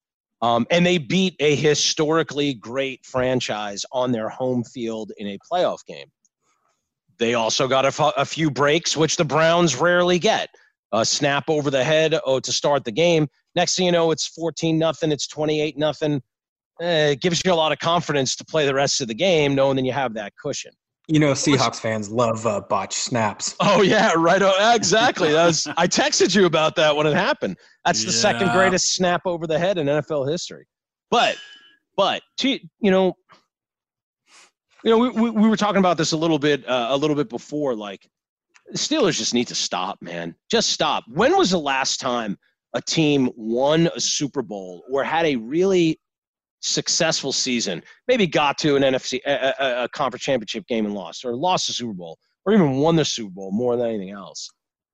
Um, 0.42 0.68
and 0.70 0.86
they 0.86 0.98
beat 0.98 1.36
a 1.40 1.56
historically 1.56 2.54
great 2.54 3.06
franchise 3.06 3.86
on 3.92 4.12
their 4.12 4.30
home 4.30 4.64
field 4.64 5.12
in 5.18 5.28
a 5.28 5.40
playoff 5.52 5.80
game. 5.88 6.08
They 7.18 7.34
also 7.34 7.68
got 7.68 7.86
a, 7.86 8.26
few 8.26 8.52
breaks, 8.52 8.96
which 8.96 9.16
the 9.16 9.26
Browns 9.26 9.76
rarely 9.76 10.20
get. 10.20 10.50
A 10.92 11.04
snap 11.04 11.50
over 11.50 11.72
the 11.72 11.84
head 11.84 12.18
oh, 12.26 12.40
to 12.40 12.52
start 12.52 12.86
the 12.86 12.92
game. 12.92 13.28
Next 13.56 13.76
thing 13.76 13.88
you 13.88 13.92
know, 13.92 14.12
it's 14.12 14.28
14 14.28 14.78
nothing. 14.78 15.12
It's 15.12 15.28
28 15.28 15.78
nothing. 15.78 16.22
Eh, 16.80 17.10
it 17.10 17.22
gives 17.22 17.42
you 17.44 17.52
a 17.52 17.56
lot 17.56 17.72
of 17.72 17.80
confidence 17.80 18.36
to 18.36 18.46
play 18.46 18.66
the 18.66 18.74
rest 18.74 19.02
of 19.02 19.08
the 19.08 19.16
game, 19.16 19.56
knowing 19.56 19.76
that 19.78 19.84
you 19.84 19.92
have 19.92 20.14
that 20.14 20.34
cushion. 20.42 20.72
You 21.08 21.20
know, 21.20 21.32
Seahawks 21.32 21.80
fans 21.80 22.10
love 22.10 22.46
uh, 22.46 22.62
botch 22.62 22.94
snaps. 22.94 23.56
Oh 23.62 23.82
yeah, 23.82 24.12
right. 24.18 24.42
Oh, 24.42 24.76
exactly. 24.76 25.32
That 25.32 25.46
was, 25.46 25.66
I 25.78 25.88
texted 25.88 26.36
you 26.36 26.46
about 26.46 26.76
that 26.76 26.96
when 26.96 27.08
it 27.08 27.14
happened. 27.14 27.58
That's 27.86 28.04
the 28.04 28.12
second 28.12 28.52
greatest 28.52 28.94
snap 28.94 29.22
over 29.26 29.48
the 29.48 29.58
head 29.58 29.78
in 29.78 29.88
NFL 29.88 30.30
history. 30.30 30.66
But, 31.10 31.38
but 31.96 32.22
you 32.42 32.60
know, 32.82 33.14
you 34.84 34.92
know, 34.92 34.98
we, 34.98 35.10
we, 35.10 35.30
we 35.30 35.48
were 35.48 35.56
talking 35.56 35.80
about 35.80 35.98
this 35.98 36.12
a 36.12 36.18
little 36.18 36.40
bit, 36.40 36.68
uh, 36.68 36.88
a 36.90 36.98
little 36.98 37.16
bit 37.16 37.30
before. 37.30 37.74
Like, 37.74 38.10
the 38.70 38.78
Steelers 38.78 39.18
just 39.18 39.34
need 39.34 39.48
to 39.48 39.56
stop, 39.56 40.02
man. 40.02 40.36
Just 40.52 40.72
stop. 40.72 41.06
When 41.08 41.38
was 41.38 41.52
the 41.52 41.60
last 41.60 42.02
time 42.02 42.38
a 42.74 42.82
team 42.82 43.30
won 43.36 43.90
a 43.96 44.00
Super 44.00 44.42
Bowl 44.42 44.84
or 44.92 45.04
had 45.04 45.26
a 45.26 45.38
really 45.38 46.00
successful 46.62 47.32
season? 47.32 47.84
Maybe 48.08 48.28
got 48.28 48.58
to 48.60 48.76
an 48.76 48.84
NFC, 48.84 49.20
a, 49.26 49.54
a, 49.60 49.84
a 49.84 49.90
conference 49.90 50.24
championship 50.24 50.66
game 50.68 50.86
and 50.86 50.96
lost, 50.96 51.26
or 51.26 51.36
lost 51.36 51.68
the 51.68 51.74
Super 51.74 51.94
Bowl, 51.94 52.18
or 52.46 52.54
even 52.54 52.78
won 52.78 52.96
the 52.96 53.06
Super 53.06 53.32
Bowl 53.32 53.52
more 53.52 53.76
than 53.76 53.88
anything 53.88 54.12
else 54.12 54.50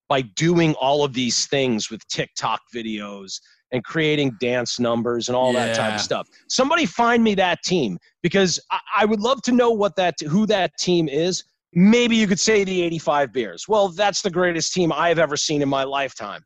by 0.09 0.21
doing 0.21 0.73
all 0.75 1.03
of 1.03 1.13
these 1.13 1.47
things 1.47 1.89
with 1.89 2.07
TikTok 2.07 2.61
videos 2.73 3.39
and 3.71 3.83
creating 3.83 4.37
dance 4.39 4.79
numbers 4.79 5.27
and 5.27 5.35
all 5.35 5.51
that 5.53 5.75
type 5.75 5.95
of 5.95 6.01
stuff. 6.01 6.27
Somebody 6.47 6.85
find 6.85 7.23
me 7.23 7.33
that 7.35 7.63
team 7.63 7.97
because 8.21 8.59
I, 8.69 8.79
I 8.97 9.05
would 9.05 9.19
love 9.19 9.41
to 9.43 9.51
know 9.51 9.71
what 9.71 9.95
that 9.95 10.13
who 10.21 10.45
that 10.45 10.71
team 10.79 11.09
is. 11.09 11.43
Maybe 11.73 12.15
you 12.15 12.27
could 12.27 12.39
say 12.39 12.63
the 12.63 12.83
85 12.83 13.33
Bears. 13.33 13.67
Well, 13.67 13.89
that's 13.89 14.21
the 14.21 14.29
greatest 14.29 14.73
team 14.73 14.91
I've 14.91 15.17
ever 15.17 15.35
seen 15.35 15.63
in 15.63 15.69
my 15.69 15.83
lifetime. 15.83 16.43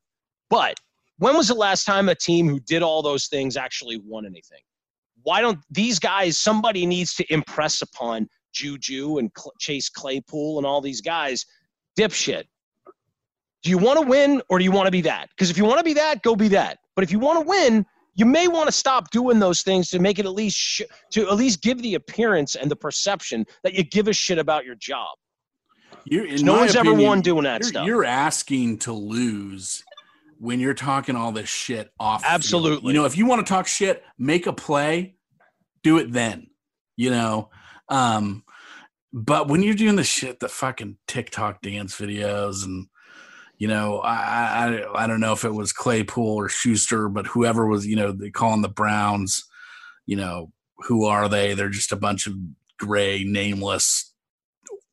But 0.50 0.78
when 1.18 1.36
was 1.36 1.50
the 1.50 1.56
last 1.56 1.84
time 1.84 2.08
a 2.08 2.16
team 2.16 2.48
who 2.48 2.62
did 2.62 2.82
all 2.82 3.02
those 3.02 3.28
things 3.28 3.58
actually 3.58 3.98
won 4.06 4.26
anything? 4.26 4.62
Why 5.28 5.42
don't 5.42 5.60
these 5.70 6.00
guys, 6.00 6.38
somebody 6.38 6.86
needs 6.86 7.14
to 7.16 7.34
impress 7.34 7.82
upon 7.82 8.30
Juju 8.54 9.18
and 9.18 9.30
Cl- 9.38 9.52
Chase 9.60 9.90
Claypool 9.90 10.58
and 10.58 10.66
all 10.66 10.80
these 10.80 11.02
guys, 11.02 11.46
dipshit. 12.00 12.46
Do 13.62 13.70
you 13.70 13.78
want 13.78 14.00
to 14.00 14.08
win 14.08 14.42
or 14.48 14.58
do 14.58 14.64
you 14.64 14.72
want 14.72 14.88
to 14.88 14.92
be 14.92 15.02
that? 15.02 15.28
Because 15.32 15.50
if 15.50 15.58
you 15.58 15.66
want 15.66 15.80
to 15.80 15.84
be 15.84 15.92
that, 15.96 16.24
go 16.24 16.34
be 16.34 16.48
that. 16.48 16.78
But 16.96 17.04
if 17.04 17.12
you 17.12 17.20
want 17.20 17.44
to 17.44 17.46
win, 17.46 17.86
you 18.16 18.26
may 18.26 18.48
want 18.48 18.68
to 18.68 18.72
stop 18.72 19.12
doing 19.12 19.38
those 19.38 19.64
things 19.64 19.90
to 19.90 20.00
make 20.00 20.18
it 20.18 20.26
at 20.26 20.32
least 20.32 20.56
sh- 20.56 20.84
to 21.12 21.28
at 21.28 21.36
least 21.36 21.62
give 21.62 21.82
the 21.82 21.96
appearance 21.96 22.56
and 22.56 22.72
the 22.72 22.78
perception 22.78 23.46
that 23.66 23.74
you 23.74 23.84
give 23.84 24.08
a 24.08 24.14
shit 24.14 24.38
about 24.38 24.64
your 24.64 24.76
job. 24.76 25.10
You're, 26.06 26.26
No 26.42 26.54
one's 26.54 26.78
ever 26.78 26.94
won 26.94 27.20
doing 27.20 27.44
that 27.44 27.64
you're, 27.64 27.68
stuff. 27.68 27.86
You're 27.86 28.06
asking 28.06 28.78
to 28.80 28.94
lose 28.94 29.84
when 30.40 30.62
you're 30.62 30.74
talking 30.74 31.18
all 31.18 31.34
this 31.34 31.50
shit 31.50 31.92
off. 32.00 32.22
the 32.22 32.28
field. 32.28 32.34
Absolutely. 32.34 32.94
You 32.94 33.00
know, 33.00 33.06
if 33.06 33.18
you 33.18 33.26
want 33.26 33.46
to 33.46 33.54
talk 33.54 33.68
shit, 33.68 34.06
make 34.18 34.48
a 34.48 34.54
play, 34.54 35.17
do 35.84 35.98
it 35.98 36.12
then. 36.12 36.48
You 36.96 37.12
know, 37.12 37.50
um, 37.90 38.44
but 39.14 39.48
when 39.48 39.62
you're 39.62 39.76
doing 39.76 39.96
the 39.96 40.04
shit, 40.04 40.40
the 40.40 40.50
fucking 40.50 40.98
TikTok 41.08 41.62
dance 41.62 41.96
videos 41.96 42.66
and 42.66 42.88
you 43.58 43.68
know, 43.68 44.00
I, 44.00 44.14
I 44.14 45.04
I 45.04 45.08
don't 45.08 45.20
know 45.20 45.34
if 45.34 45.44
it 45.44 45.54
was 45.54 45.74
Claypool 45.74 46.36
or 46.36 46.48
Schuster, 46.48 47.10
but 47.10 47.26
whoever 47.26 47.66
was, 47.66 47.88
you 47.88 47.96
know, 47.96 48.12
they 48.12 48.30
calling 48.30 48.62
the 48.62 48.70
Browns, 48.70 49.44
you 50.06 50.16
know, 50.16 50.52
who 50.86 51.06
are 51.06 51.28
they? 51.28 51.54
They're 51.54 51.70
just 51.70 51.92
a 51.92 51.96
bunch 51.96 52.28
of 52.28 52.36
gray, 52.78 53.24
nameless 53.24 54.14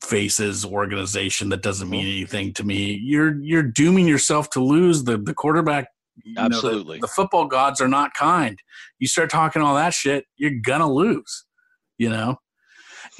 faces 0.03 0.65
organization 0.65 1.49
that 1.51 1.63
doesn't 1.63 1.91
mean 1.91 2.07
anything 2.07 2.53
to 2.55 2.65
me. 2.65 2.99
You're 3.03 3.39
you're 3.43 3.63
dooming 3.63 4.07
yourself 4.07 4.49
to 4.51 4.65
lose. 4.65 5.05
The 5.05 5.19
the 5.19 5.35
quarterback 5.35 5.89
you 6.23 6.35
know, 6.35 6.43
the- 6.43 6.55
Absolutely. 6.55 6.99
the, 7.01 7.09
football 7.09 7.47
gods 7.47 7.81
are 7.81 7.89
not 7.89 8.15
kind. 8.15 8.59
You 8.99 9.09
start 9.09 9.31
talking 9.31 9.63
all 9.63 9.75
that 9.75 9.95
shit, 9.95 10.25
you're 10.37 10.61
gonna 10.63 10.91
lose. 10.91 11.45
You 11.99 12.11
know? 12.11 12.37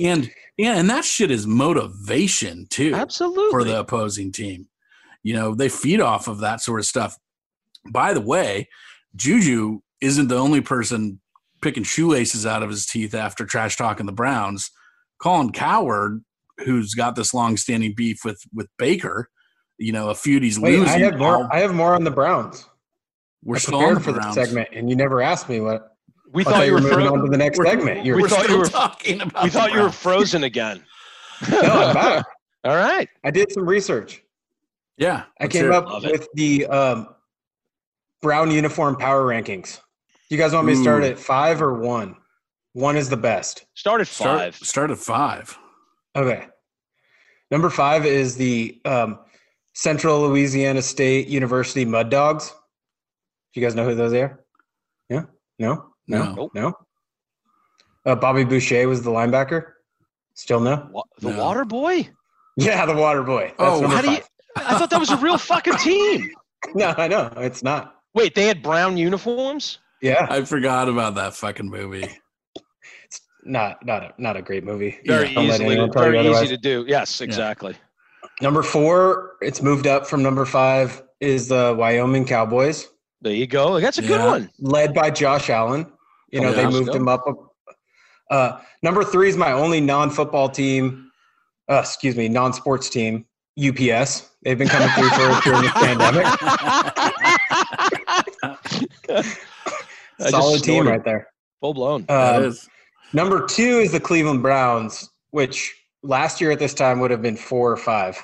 And 0.01 0.31
yeah, 0.57 0.77
and 0.77 0.89
that 0.91 1.05
shit 1.05 1.31
is 1.31 1.47
motivation 1.47 2.67
too 2.71 2.95
Absolutely. 2.95 3.51
for 3.51 3.65
the 3.65 3.79
opposing 3.81 4.33
team. 4.33 4.69
You 5.23 5.35
know, 5.35 5.55
they 5.55 5.69
feed 5.69 6.01
off 6.01 6.29
of 6.29 6.41
that 6.41 6.61
sort 6.61 6.81
of 6.81 6.87
stuff. 6.87 7.17
By 7.91 8.13
the 8.15 8.21
way, 8.21 8.69
Juju 9.17 9.81
isn't 10.01 10.29
the 10.29 10.37
only 10.37 10.61
person 10.61 11.21
picking 11.63 11.83
shoelaces 11.83 12.45
out 12.47 12.63
of 12.63 12.71
his 12.71 12.87
teeth 12.87 13.15
after 13.15 13.45
trash 13.47 13.77
talking 13.77 14.07
the 14.07 14.13
Browns. 14.13 14.71
Colin 15.21 15.51
Cowherd, 15.53 16.23
who's 16.59 16.95
got 16.95 17.17
this 17.17 17.33
long-standing 17.33 17.95
beef 17.97 18.19
with 18.25 18.43
with 18.53 18.69
Baker, 18.79 19.31
you 19.79 19.93
know, 19.93 20.11
a 20.11 20.15
feud 20.15 20.43
he's 20.43 20.59
Wait, 20.59 20.79
losing. 20.79 21.03
I 21.03 21.07
have 21.07 21.19
more. 21.19 21.49
I 21.53 21.61
have 21.61 21.75
more 21.75 21.95
on 21.95 22.05
the 22.05 22.11
Browns. 22.11 22.67
We're 23.45 23.57
I 23.57 23.61
prepared 23.61 24.03
for 24.03 24.13
the 24.13 24.33
segment, 24.33 24.69
and 24.73 24.89
you 24.89 24.97
never 24.97 25.21
asked 25.23 25.49
me 25.49 25.61
what. 25.61 25.97
we 26.33 26.43
I 26.43 26.45
thought 26.45 26.67
you 26.67 26.73
were 26.73 26.81
moving 26.81 27.07
on 27.07 27.21
to 27.23 27.29
the 27.31 27.37
next 27.37 27.59
We're- 27.59 27.71
segment. 27.71 28.05
You're, 28.05 28.17
we 28.17 28.23
We're 28.23 28.29
thought 28.29 28.49
you 28.49 28.59
were- 28.59 28.65
talking 28.69 29.21
about. 29.21 29.45
we 29.45 29.51
thought 29.51 29.73
you 29.73 29.81
were 29.83 29.91
frozen 29.93 30.45
again. 30.45 30.83
no, 31.51 31.61
I'm 31.61 31.95
back. 31.95 32.27
All 32.65 32.77
right. 32.77 33.09
I 33.23 33.31
did 33.31 33.53
some 33.53 33.69
research. 33.69 34.23
Yeah, 34.97 35.25
I 35.41 35.49
came 35.49 35.71
up 35.73 35.87
Love 35.87 36.05
it. 36.07 36.13
with 36.13 36.29
the 36.35 36.67
um, 36.67 37.09
Brown 38.23 38.51
uniform 38.51 38.97
power 38.97 39.25
rankings. 39.25 39.81
You 40.31 40.39
guys 40.39 40.53
want 40.55 40.67
me 40.67 40.75
to 40.75 40.81
start 40.81 41.03
Ooh. 41.03 41.07
at 41.07 41.19
five 41.19 41.61
or 41.61 41.75
one? 41.75 42.17
One 42.73 42.97
is 42.97 43.09
the 43.11 43.17
best. 43.17 43.67
Start 43.75 44.01
at 44.01 44.07
Start, 44.07 44.39
five. 44.41 44.55
start 44.57 44.91
at 44.91 44.99
five. 44.99 45.57
Okay. 46.17 46.47
Number 47.51 47.69
five 47.71 48.07
is 48.07 48.37
the 48.37 48.81
um, 48.85 49.19
Central 49.75 50.21
Louisiana 50.23 50.81
State 50.81 51.29
University 51.29 51.85
Mud 51.85 52.09
Dogs. 52.11 52.53
Do 53.55 53.61
you 53.61 53.67
guys 53.67 53.75
know 53.75 53.85
who 53.85 53.95
those 53.95 54.13
are? 54.15 54.45
Yeah? 55.09 55.23
No? 55.59 55.87
No? 56.09 56.35
No. 56.35 56.51
No? 56.55 56.73
Uh, 58.05 58.17
Bobby 58.17 58.45
Boucher 58.45 58.87
was 58.89 59.03
the 59.03 59.11
linebacker. 59.11 59.63
Still 60.35 60.61
no? 60.61 60.89
Wa- 60.91 61.05
the 61.21 61.31
No. 61.31 61.39
Water 61.45 61.65
Boy? 61.65 62.09
Yeah, 62.57 62.85
the 62.87 62.95
Water 62.95 63.23
Boy. 63.23 63.55
That's 63.57 63.61
Oh, 63.61 63.81
number 63.81 63.97
how 63.97 64.03
do 64.03 64.11
you- 64.13 64.19
I 64.57 64.79
thought 64.79 64.91
that 64.91 65.01
was 65.01 65.11
a 65.11 65.17
real 65.17 65.39
fucking 65.39 65.77
team. 65.79 66.31
No, 66.75 66.95
I 66.97 67.09
know 67.09 67.31
it's 67.37 67.63
not. 67.63 67.95
Wait, 68.15 68.35
they 68.35 68.47
had 68.47 68.63
brown 68.63 68.97
uniforms? 68.97 69.81
Yeah, 70.01 70.27
I 70.31 70.43
forgot 70.47 70.89
about 70.89 71.15
that 71.17 71.35
fucking 71.35 71.69
movie. 71.69 72.09
not 73.45 73.85
not 73.85 74.03
a, 74.03 74.13
not 74.17 74.39
a 74.39 74.43
great 74.43 74.65
movie. 74.65 74.99
Very 75.05 75.35
Don't 75.35 75.45
easily, 75.45 75.73
anyone 75.73 75.91
tell 75.91 76.07
you 76.07 76.13
very 76.13 76.21
easy 76.25 76.31
otherwise. 76.31 76.49
to 76.49 76.57
do. 76.57 76.85
Yes, 76.89 77.21
exactly. 77.21 77.77
Number 78.41 78.63
four, 78.63 79.33
it's 79.43 79.61
moved 79.61 79.87
up 79.87 80.07
from 80.07 80.23
number 80.23 80.47
five. 80.47 81.03
Is 81.21 81.49
the 81.49 81.75
Wyoming 81.79 82.25
Cowboys, 82.25 82.87
There 83.25 83.33
you 83.33 83.47
go. 83.47 83.81
That's 83.81 83.97
a 83.97 84.03
good 84.03 84.21
one. 84.21 84.51
led 84.59 84.93
by 84.93 85.11
Josh 85.11 85.49
Allen. 85.49 85.91
You 86.31 86.43
know 86.43 86.49
Oh, 86.51 86.53
they 86.53 86.63
yeah. 86.63 86.71
moved 86.71 86.95
him 86.95 87.09
up. 87.09 87.25
Uh, 88.31 88.61
number 88.83 89.03
three 89.03 89.31
is 89.31 89.37
my 89.39 89.53
only 89.53 89.81
non-football 89.81 90.51
team. 90.51 91.11
Uh, 91.71 91.77
excuse 91.81 92.17
me, 92.17 92.29
non-sports 92.29 92.91
team. 92.91 93.25
UPS. 93.59 94.31
They've 94.43 94.59
been 94.59 94.69
coming 94.69 94.89
through 94.91 95.09
for 95.11 95.41
during 95.43 95.63
the 95.63 95.71
pandemic. 95.75 96.27
I 99.09 99.23
just 100.21 100.31
Solid 100.31 100.63
team 100.63 100.87
right 100.87 101.03
there. 101.05 101.29
Full 101.61 101.73
blown. 101.73 102.05
Um, 102.11 102.45
is. 102.45 102.69
Number 103.15 103.47
two 103.47 103.79
is 103.79 103.93
the 103.93 104.01
Cleveland 104.01 104.43
Browns, 104.43 105.09
which 105.31 105.75
last 106.03 106.41
year 106.43 106.51
at 106.51 106.59
this 106.59 106.75
time 106.75 107.01
would 107.01 107.11
have 107.11 107.23
been 107.23 107.37
four 107.37 107.73
or 107.73 107.77
five. 107.77 108.23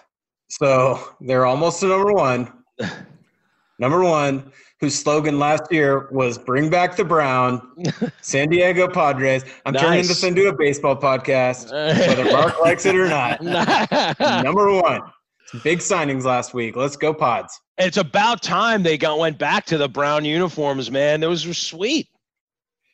So 0.49 1.00
they're 1.21 1.47
almost 1.47 1.80
to 1.80 1.87
number 1.88 2.12
one. 2.12 2.52
number 3.78 4.02
one, 4.02 4.52
whose 4.81 4.95
slogan 4.99 5.39
last 5.39 5.65
year 5.71 6.09
was 6.11 6.39
"Bring 6.39 6.71
back 6.71 6.97
the 6.97 7.05
Brown." 7.05 7.61
San 8.21 8.49
Diego 8.49 8.89
Padres. 8.89 9.45
I'm 9.67 9.75
turning 9.75 9.99
Nice. 9.99 10.09
this 10.09 10.25
into 10.25 10.49
a 10.49 10.53
baseball 10.57 10.97
podcast, 10.97 11.71
whether 11.73 12.25
Mark 12.33 12.61
likes 12.63 12.87
it 12.87 12.95
or 12.97 13.09
not. 13.09 13.43
number 14.45 14.73
one. 14.73 15.03
Some 15.47 15.61
big 15.65 15.81
signings 15.81 16.25
last 16.25 16.55
week. 16.55 16.77
Let's 16.77 16.97
go 16.97 17.13
Pods. 17.13 17.61
it's 17.77 17.97
about 17.97 18.41
time 18.41 18.83
they 18.85 18.97
got 18.97 19.19
went 19.19 19.37
back 19.37 19.67
to 19.67 19.79
the 19.79 19.89
brown 19.89 20.25
uniforms, 20.25 20.91
man. 20.93 21.19
Those 21.21 21.45
were 21.45 21.55
sweet. 21.55 22.09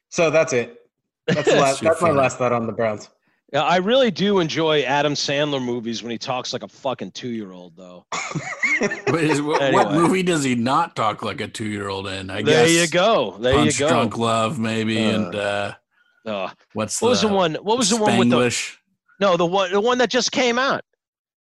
So 0.08 0.30
that's 0.30 0.52
it. 0.54 0.78
That's, 1.26 1.44
the 1.48 1.56
last, 1.56 1.80
Too 1.80 1.86
that's 1.86 2.00
my 2.00 2.12
last 2.12 2.38
thought 2.38 2.52
on 2.52 2.66
the 2.66 2.72
Browns. 2.72 3.10
Yeah, 3.56 3.62
I 3.62 3.76
really 3.76 4.10
do 4.10 4.40
enjoy 4.40 4.82
Adam 4.82 5.14
Sandler 5.14 5.64
movies 5.64 6.02
when 6.02 6.10
he 6.10 6.18
talks 6.18 6.52
like 6.52 6.62
a 6.62 6.68
fucking 6.68 7.12
two 7.12 7.30
year 7.30 7.52
old, 7.52 7.74
though. 7.74 8.04
What, 8.78 9.24
is, 9.24 9.40
what, 9.40 9.58
what 9.72 9.86
Anyway. 9.86 9.94
movie 9.94 10.22
does 10.22 10.44
he 10.44 10.54
not 10.54 10.94
talk 10.94 11.22
like 11.22 11.40
a 11.40 11.48
two-year-old 11.48 12.08
in? 12.08 12.28
I 12.28 12.42
there 12.42 12.66
guess. 12.66 12.72
you 12.72 12.86
go. 12.88 13.38
There 13.40 13.54
Punch 13.54 13.80
you 13.80 13.86
go. 13.86 13.88
Drunk 13.88 14.18
Love, 14.18 14.58
maybe, 14.58 14.98
Uh, 15.02 15.08
and 15.14 15.34
uh, 15.34 15.74
Uh, 16.26 16.50
what's 16.74 17.00
what 17.00 17.08
was 17.08 17.22
the 17.22 17.28
the 17.28 17.34
one? 17.34 17.54
What 17.54 17.78
was 17.78 17.88
the 17.88 17.96
one 17.96 18.18
with 18.18 18.28
the 18.28 18.36
Spanglish? 18.36 18.76
no 19.18 19.38
the 19.38 19.46
one 19.46 19.72
the 19.72 19.80
one 19.80 19.96
that 19.96 20.10
just 20.10 20.30
came 20.30 20.58
out 20.58 20.82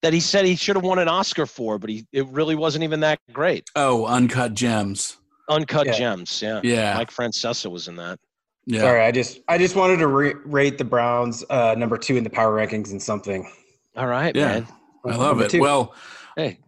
that 0.03 0.13
he 0.13 0.21
said 0.21 0.45
he 0.45 0.55
should 0.55 0.77
have 0.77 0.85
won 0.85 0.99
an 0.99 1.09
Oscar 1.09 1.47
for, 1.47 1.79
but 1.79 1.89
he 1.89 2.07
it 2.13 2.27
really 2.27 2.57
wasn't 2.57 2.85
even 2.85 3.01
that 3.01 3.19
great. 3.33 3.65
Oh, 3.75 4.05
Uncut 4.05 4.53
Gems. 4.53 5.17
Uncut 5.49 5.87
Yeah. 5.87 5.93
Gems, 5.93 6.43
yeah. 6.43 6.61
Yeah, 6.63 6.95
Mike 6.99 7.11
Francesa 7.11 7.71
was 7.71 7.89
in 7.89 7.97
that. 7.97 8.19
Yeah. 8.67 8.81
Sorry, 8.81 9.03
I 9.03 9.11
just 9.11 9.41
I 9.49 9.59
just 9.59 9.77
wanted 9.77 9.99
to 9.99 10.07
re- 10.07 10.35
rate 10.45 10.79
the 10.79 10.85
Browns 10.85 11.45
uh, 11.51 11.75
number 11.77 11.99
two 11.99 12.17
in 12.17 12.25
the 12.25 12.31
power 12.31 12.57
rankings 12.57 12.91
and 12.93 13.03
something. 13.03 13.51
All 13.97 14.07
right, 14.07 14.35
Yeah. 14.35 14.47
man. 14.47 14.67
I 15.07 15.09
love 15.17 15.37
Number 15.37 15.45
it. 15.45 15.51
two. 15.51 15.61
Well, 15.61 15.95
Hey, 16.37 16.59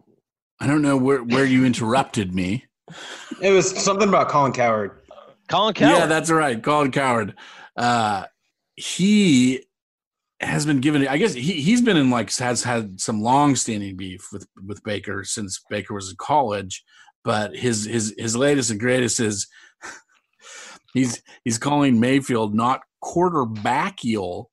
I 0.61 0.67
don't 0.67 0.81
know 0.81 0.95
where 0.95 1.23
where 1.23 1.43
you 1.45 1.65
interrupted 1.65 2.33
me. 2.35 2.65
It 3.41 3.51
was 3.51 3.69
something 3.83 4.07
about 4.07 4.29
Colin 4.29 4.53
Cowherd. 4.53 5.01
Colin 5.49 5.73
Cowherd. 5.73 5.97
Yeah, 5.97 6.05
that's 6.05 6.29
right. 6.29 6.61
Colin 6.61 6.91
Cowherd. 6.91 7.33
Uh, 7.75 8.25
he 8.75 9.63
has 10.39 10.65
been 10.65 10.79
given. 10.79 11.07
I 11.07 11.17
guess 11.17 11.33
he 11.33 11.53
he's 11.53 11.81
been 11.81 11.97
in 11.97 12.09
like 12.11 12.33
has 12.37 12.63
had 12.63 13.01
some 13.01 13.21
long 13.21 13.55
standing 13.55 13.97
beef 13.97 14.27
with 14.31 14.47
with 14.65 14.83
Baker 14.83 15.23
since 15.23 15.59
Baker 15.69 15.93
was 15.95 16.11
in 16.11 16.15
college. 16.17 16.83
But 17.23 17.55
his 17.55 17.85
his 17.85 18.13
his 18.17 18.35
latest 18.35 18.69
and 18.69 18.79
greatest 18.79 19.19
is 19.19 19.47
he's 20.93 21.21
he's 21.43 21.57
calling 21.57 21.99
Mayfield 21.99 22.53
not 22.53 22.81
quarterbackial 23.03 24.45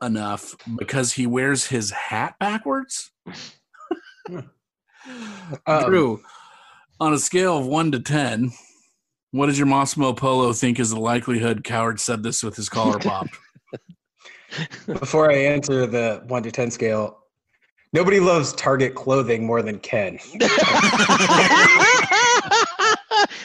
enough 0.00 0.54
because 0.78 1.12
he 1.12 1.26
wears 1.26 1.66
his 1.66 1.90
hat 1.90 2.34
backwards. 2.38 3.12
Um, 5.66 5.84
Drew, 5.86 6.22
on 7.00 7.12
a 7.12 7.18
scale 7.18 7.58
of 7.58 7.66
one 7.66 7.90
to 7.90 7.98
ten, 7.98 8.52
what 9.32 9.46
does 9.46 9.58
your 9.58 9.66
Massimo 9.66 10.12
Polo 10.12 10.52
think 10.52 10.78
is 10.78 10.90
the 10.90 11.00
likelihood 11.00 11.64
Cowherd 11.64 11.98
said 11.98 12.22
this 12.22 12.42
with 12.42 12.54
his 12.54 12.68
collar 12.68 12.98
popped? 13.00 13.36
Before 14.86 15.30
I 15.30 15.36
answer 15.36 15.86
the 15.86 16.22
one 16.28 16.42
to 16.44 16.52
ten 16.52 16.70
scale, 16.70 17.18
nobody 17.92 18.20
loves 18.20 18.52
Target 18.52 18.94
clothing 18.94 19.44
more 19.46 19.62
than 19.62 19.78
Ken. 19.80 20.18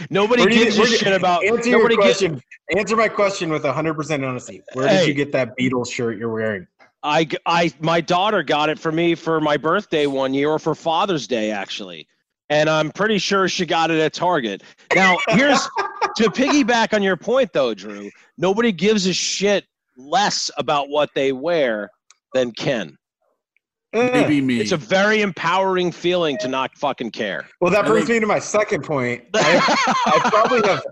nobody 0.10 0.44
Where 0.44 0.52
you- 0.52 0.64
gives 0.66 0.78
a 0.78 0.86
shit 0.86 1.14
about. 1.14 1.44
Answer 1.46 1.70
your 1.70 1.80
Nobody 1.80 1.98
gives. 1.98 2.42
Answer 2.76 2.96
my 2.96 3.08
question 3.08 3.50
with 3.50 3.64
100% 3.64 4.28
honesty. 4.28 4.62
Where 4.74 4.88
did 4.88 5.08
you 5.08 5.14
get 5.14 5.32
that 5.32 5.58
Beatles 5.58 5.92
shirt 5.92 6.18
you're 6.18 6.32
wearing? 6.32 6.68
I, 7.04 7.28
I, 7.46 7.72
my 7.80 8.02
daughter 8.02 8.44
got 8.44 8.70
it 8.70 8.80
for 8.80 8.92
me 8.92 9.16
for 9.16 9.40
my 9.40 9.56
birthday 9.56 10.08
one 10.08 10.34
year, 10.34 10.50
or 10.50 10.60
for 10.60 10.76
Father's 10.76 11.28
Day 11.28 11.52
actually, 11.52 12.08
and 12.50 12.70
I'm 12.70 12.92
pretty 12.92 13.18
sure 13.20 13.48
she 13.48 13.66
got 13.66 13.92
it 13.92 14.00
at 14.00 14.14
Target. 14.14 14.64
Now, 14.96 15.18
here's 15.30 15.62
to 16.18 16.30
piggyback 16.30 16.94
on 16.94 17.04
your 17.04 17.16
point 17.16 17.54
though, 17.54 17.74
Drew. 17.74 18.10
Nobody 18.38 18.72
gives 18.72 19.06
a 19.06 19.14
shit 19.14 19.66
less 19.96 20.52
about 20.58 20.90
what 20.90 21.10
they 21.16 21.32
wear 21.32 21.90
than 22.34 22.52
Ken. 22.52 22.98
Eh. 23.94 24.10
Maybe 24.12 24.42
me. 24.42 24.60
It's 24.60 24.72
a 24.74 24.78
very 24.78 25.22
empowering 25.22 25.92
feeling 25.92 26.38
to 26.40 26.48
not 26.48 26.76
fucking 26.78 27.12
care. 27.12 27.48
Well, 27.62 27.72
that 27.72 27.86
I 27.86 27.88
brings 27.88 28.08
think- 28.08 28.18
me 28.18 28.20
to 28.22 28.28
my 28.28 28.40
second 28.40 28.84
point. 28.84 29.24
I, 29.34 29.78
I 30.08 30.30
probably 30.30 30.68
have 30.68 30.84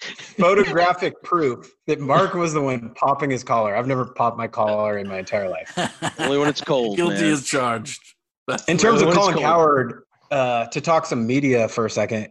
photographic 0.00 1.20
proof 1.22 1.70
that 1.86 2.00
Mark 2.00 2.34
was 2.34 2.52
the 2.54 2.60
one 2.60 2.90
popping 2.94 3.30
his 3.30 3.42
collar. 3.44 3.76
I've 3.76 3.86
never 3.86 4.04
popped 4.06 4.38
my 4.38 4.48
collar 4.48 4.98
in 4.98 5.08
my 5.08 5.18
entire 5.18 5.48
life. 5.48 5.72
Only 6.18 6.38
when 6.38 6.48
it's 6.48 6.60
cold. 6.60 6.96
Guilty 6.96 7.14
man. 7.22 7.32
as 7.32 7.44
charged. 7.44 8.00
That's 8.46 8.64
In 8.68 8.78
terms 8.78 9.02
of 9.02 9.12
Colin. 9.12 9.36
Cowherd, 9.38 10.02
uh, 10.30 10.66
to 10.66 10.80
talk 10.80 11.04
some 11.06 11.26
media 11.26 11.68
for 11.68 11.84
a 11.86 11.90
second, 11.90 12.28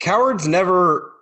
Cowherd's 0.00 0.48
never 0.48 1.12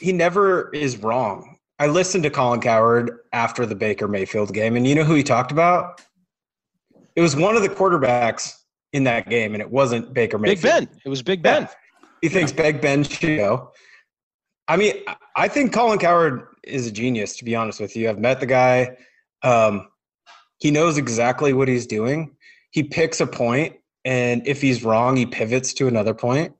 he 0.00 0.12
never 0.12 0.70
is 0.70 0.96
wrong. 0.96 1.58
I 1.78 1.88
listened 1.88 2.22
to 2.24 2.30
Colin 2.30 2.60
Cowherd 2.60 3.10
after 3.34 3.66
the 3.66 3.74
Baker 3.74 4.08
Mayfield 4.08 4.54
game, 4.54 4.76
and 4.76 4.86
you 4.86 4.94
know 4.94 5.04
who 5.04 5.14
he 5.14 5.22
talked 5.22 5.52
about? 5.52 6.00
It 7.16 7.20
was 7.22 7.34
one 7.34 7.56
of 7.56 7.62
the 7.62 7.68
quarterbacks 7.68 8.52
in 8.92 9.04
that 9.04 9.28
game, 9.28 9.54
and 9.54 9.60
it 9.62 9.70
wasn't 9.70 10.12
Baker 10.14 10.38
Mayfield. 10.38 10.62
Big. 10.62 10.88
Ben. 10.90 11.00
It 11.04 11.08
was 11.08 11.22
Big 11.22 11.42
Ben. 11.42 11.62
Yeah. 11.62 11.68
He 12.22 12.28
thinks 12.28 12.52
Big 12.52 12.80
Ben 12.80 13.02
should 13.04 13.36
go. 13.38 13.72
I 14.68 14.76
mean, 14.76 14.94
I- 15.06 15.16
I 15.36 15.48
think 15.48 15.72
Colin 15.72 15.98
Cowherd 15.98 16.46
is 16.64 16.86
a 16.86 16.90
genius, 16.90 17.36
to 17.36 17.44
be 17.44 17.54
honest 17.54 17.80
with 17.80 17.94
you. 17.96 18.08
I've 18.08 18.18
met 18.18 18.40
the 18.40 18.46
guy. 18.46 18.96
Um, 19.42 19.88
he 20.58 20.70
knows 20.70 20.96
exactly 20.98 21.52
what 21.52 21.68
he's 21.68 21.86
doing. 21.86 22.34
He 22.70 22.82
picks 22.82 23.20
a 23.20 23.26
point, 23.26 23.76
and 24.04 24.46
if 24.46 24.62
he's 24.62 24.82
wrong, 24.82 25.16
he 25.16 25.26
pivots 25.26 25.72
to 25.74 25.88
another 25.88 26.14
point. 26.14 26.54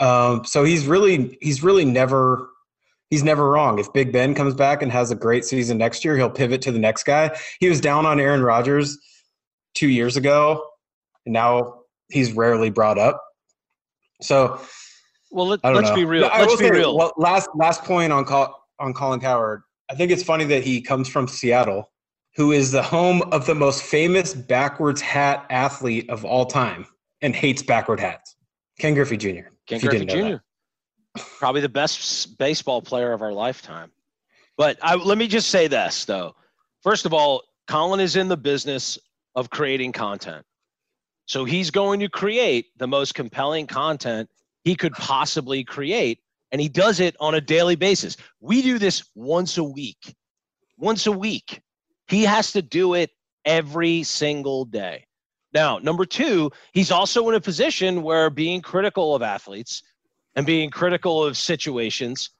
Um, 0.00 0.44
so 0.44 0.64
he's 0.64 0.86
really 0.86 1.38
he's 1.40 1.62
really 1.62 1.84
never 1.84 2.48
he's 3.10 3.22
never 3.22 3.48
wrong. 3.50 3.78
If 3.78 3.92
Big 3.92 4.12
Ben 4.12 4.34
comes 4.34 4.54
back 4.54 4.82
and 4.82 4.90
has 4.90 5.10
a 5.10 5.14
great 5.14 5.44
season 5.44 5.78
next 5.78 6.04
year, 6.04 6.16
he'll 6.16 6.30
pivot 6.30 6.62
to 6.62 6.72
the 6.72 6.78
next 6.78 7.04
guy. 7.04 7.36
He 7.60 7.68
was 7.68 7.80
down 7.80 8.06
on 8.06 8.18
Aaron 8.18 8.42
Rodgers 8.42 8.98
two 9.74 9.88
years 9.88 10.16
ago, 10.16 10.64
and 11.26 11.32
now 11.32 11.80
he's 12.10 12.32
rarely 12.32 12.70
brought 12.70 12.98
up. 12.98 13.22
So 14.22 14.60
Well, 15.30 15.48
let, 15.48 15.60
I 15.64 15.68
don't 15.72 15.76
let's 15.76 15.90
know. 15.90 15.96
be 15.96 16.04
real. 16.04 16.22
No, 16.22 16.28
Let's 16.28 16.56
be 16.56 16.64
say, 16.64 16.70
real. 16.70 16.96
well, 16.96 17.12
last 17.16 17.48
last 17.54 17.84
point 17.84 18.12
on 18.12 18.24
Col- 18.24 18.54
on 18.78 18.92
Colin 18.94 19.20
Cowherd. 19.20 19.62
I 19.90 19.94
think 19.94 20.10
it's 20.10 20.22
funny 20.22 20.44
that 20.44 20.62
he 20.62 20.80
comes 20.80 21.08
from 21.08 21.26
Seattle, 21.26 21.90
who 22.36 22.52
is 22.52 22.70
the 22.70 22.82
home 22.82 23.22
of 23.32 23.46
the 23.46 23.54
most 23.54 23.82
famous 23.82 24.34
backwards 24.34 25.00
hat 25.00 25.46
athlete 25.50 26.08
of 26.10 26.24
all 26.24 26.46
time, 26.46 26.86
and 27.22 27.34
hates 27.34 27.62
backward 27.62 28.00
hats. 28.00 28.36
Ken 28.78 28.94
Griffey 28.94 29.16
Jr. 29.16 29.48
Ken 29.66 29.76
if 29.76 29.82
Griffey 29.82 30.06
Jr. 30.06 30.36
Probably 31.38 31.60
the 31.60 31.68
best 31.68 32.38
baseball 32.38 32.80
player 32.80 33.12
of 33.12 33.20
our 33.20 33.32
lifetime. 33.32 33.90
But 34.56 34.78
I, 34.80 34.94
let 34.94 35.18
me 35.18 35.26
just 35.26 35.48
say 35.48 35.66
this, 35.66 36.04
though. 36.04 36.34
First 36.82 37.04
of 37.04 37.12
all, 37.12 37.42
Colin 37.66 37.98
is 38.00 38.16
in 38.16 38.28
the 38.28 38.36
business 38.36 38.98
of 39.34 39.50
creating 39.50 39.92
content. 39.92 40.44
So 41.26 41.44
he's 41.44 41.70
going 41.70 42.00
to 42.00 42.08
create 42.08 42.66
the 42.76 42.88
most 42.88 43.14
compelling 43.14 43.66
content 43.66 44.28
he 44.64 44.74
could 44.74 44.92
possibly 44.94 45.64
create. 45.64 46.18
And 46.52 46.60
he 46.60 46.68
does 46.68 46.98
it 46.98 47.14
on 47.20 47.36
a 47.36 47.40
daily 47.40 47.76
basis. 47.76 48.16
We 48.40 48.62
do 48.62 48.78
this 48.78 49.04
once 49.14 49.56
a 49.56 49.64
week. 49.64 50.16
Once 50.76 51.06
a 51.06 51.12
week. 51.12 51.60
He 52.08 52.24
has 52.24 52.52
to 52.52 52.62
do 52.62 52.94
it 52.94 53.10
every 53.44 54.02
single 54.02 54.64
day. 54.64 55.06
Now, 55.52 55.78
number 55.78 56.04
two, 56.04 56.50
he's 56.72 56.90
also 56.90 57.28
in 57.28 57.36
a 57.36 57.40
position 57.40 58.02
where 58.02 58.30
being 58.30 58.60
critical 58.60 59.14
of 59.14 59.22
athletes 59.22 59.82
and 60.34 60.44
being 60.44 60.70
critical 60.70 61.24
of 61.24 61.36
situations 61.36 62.30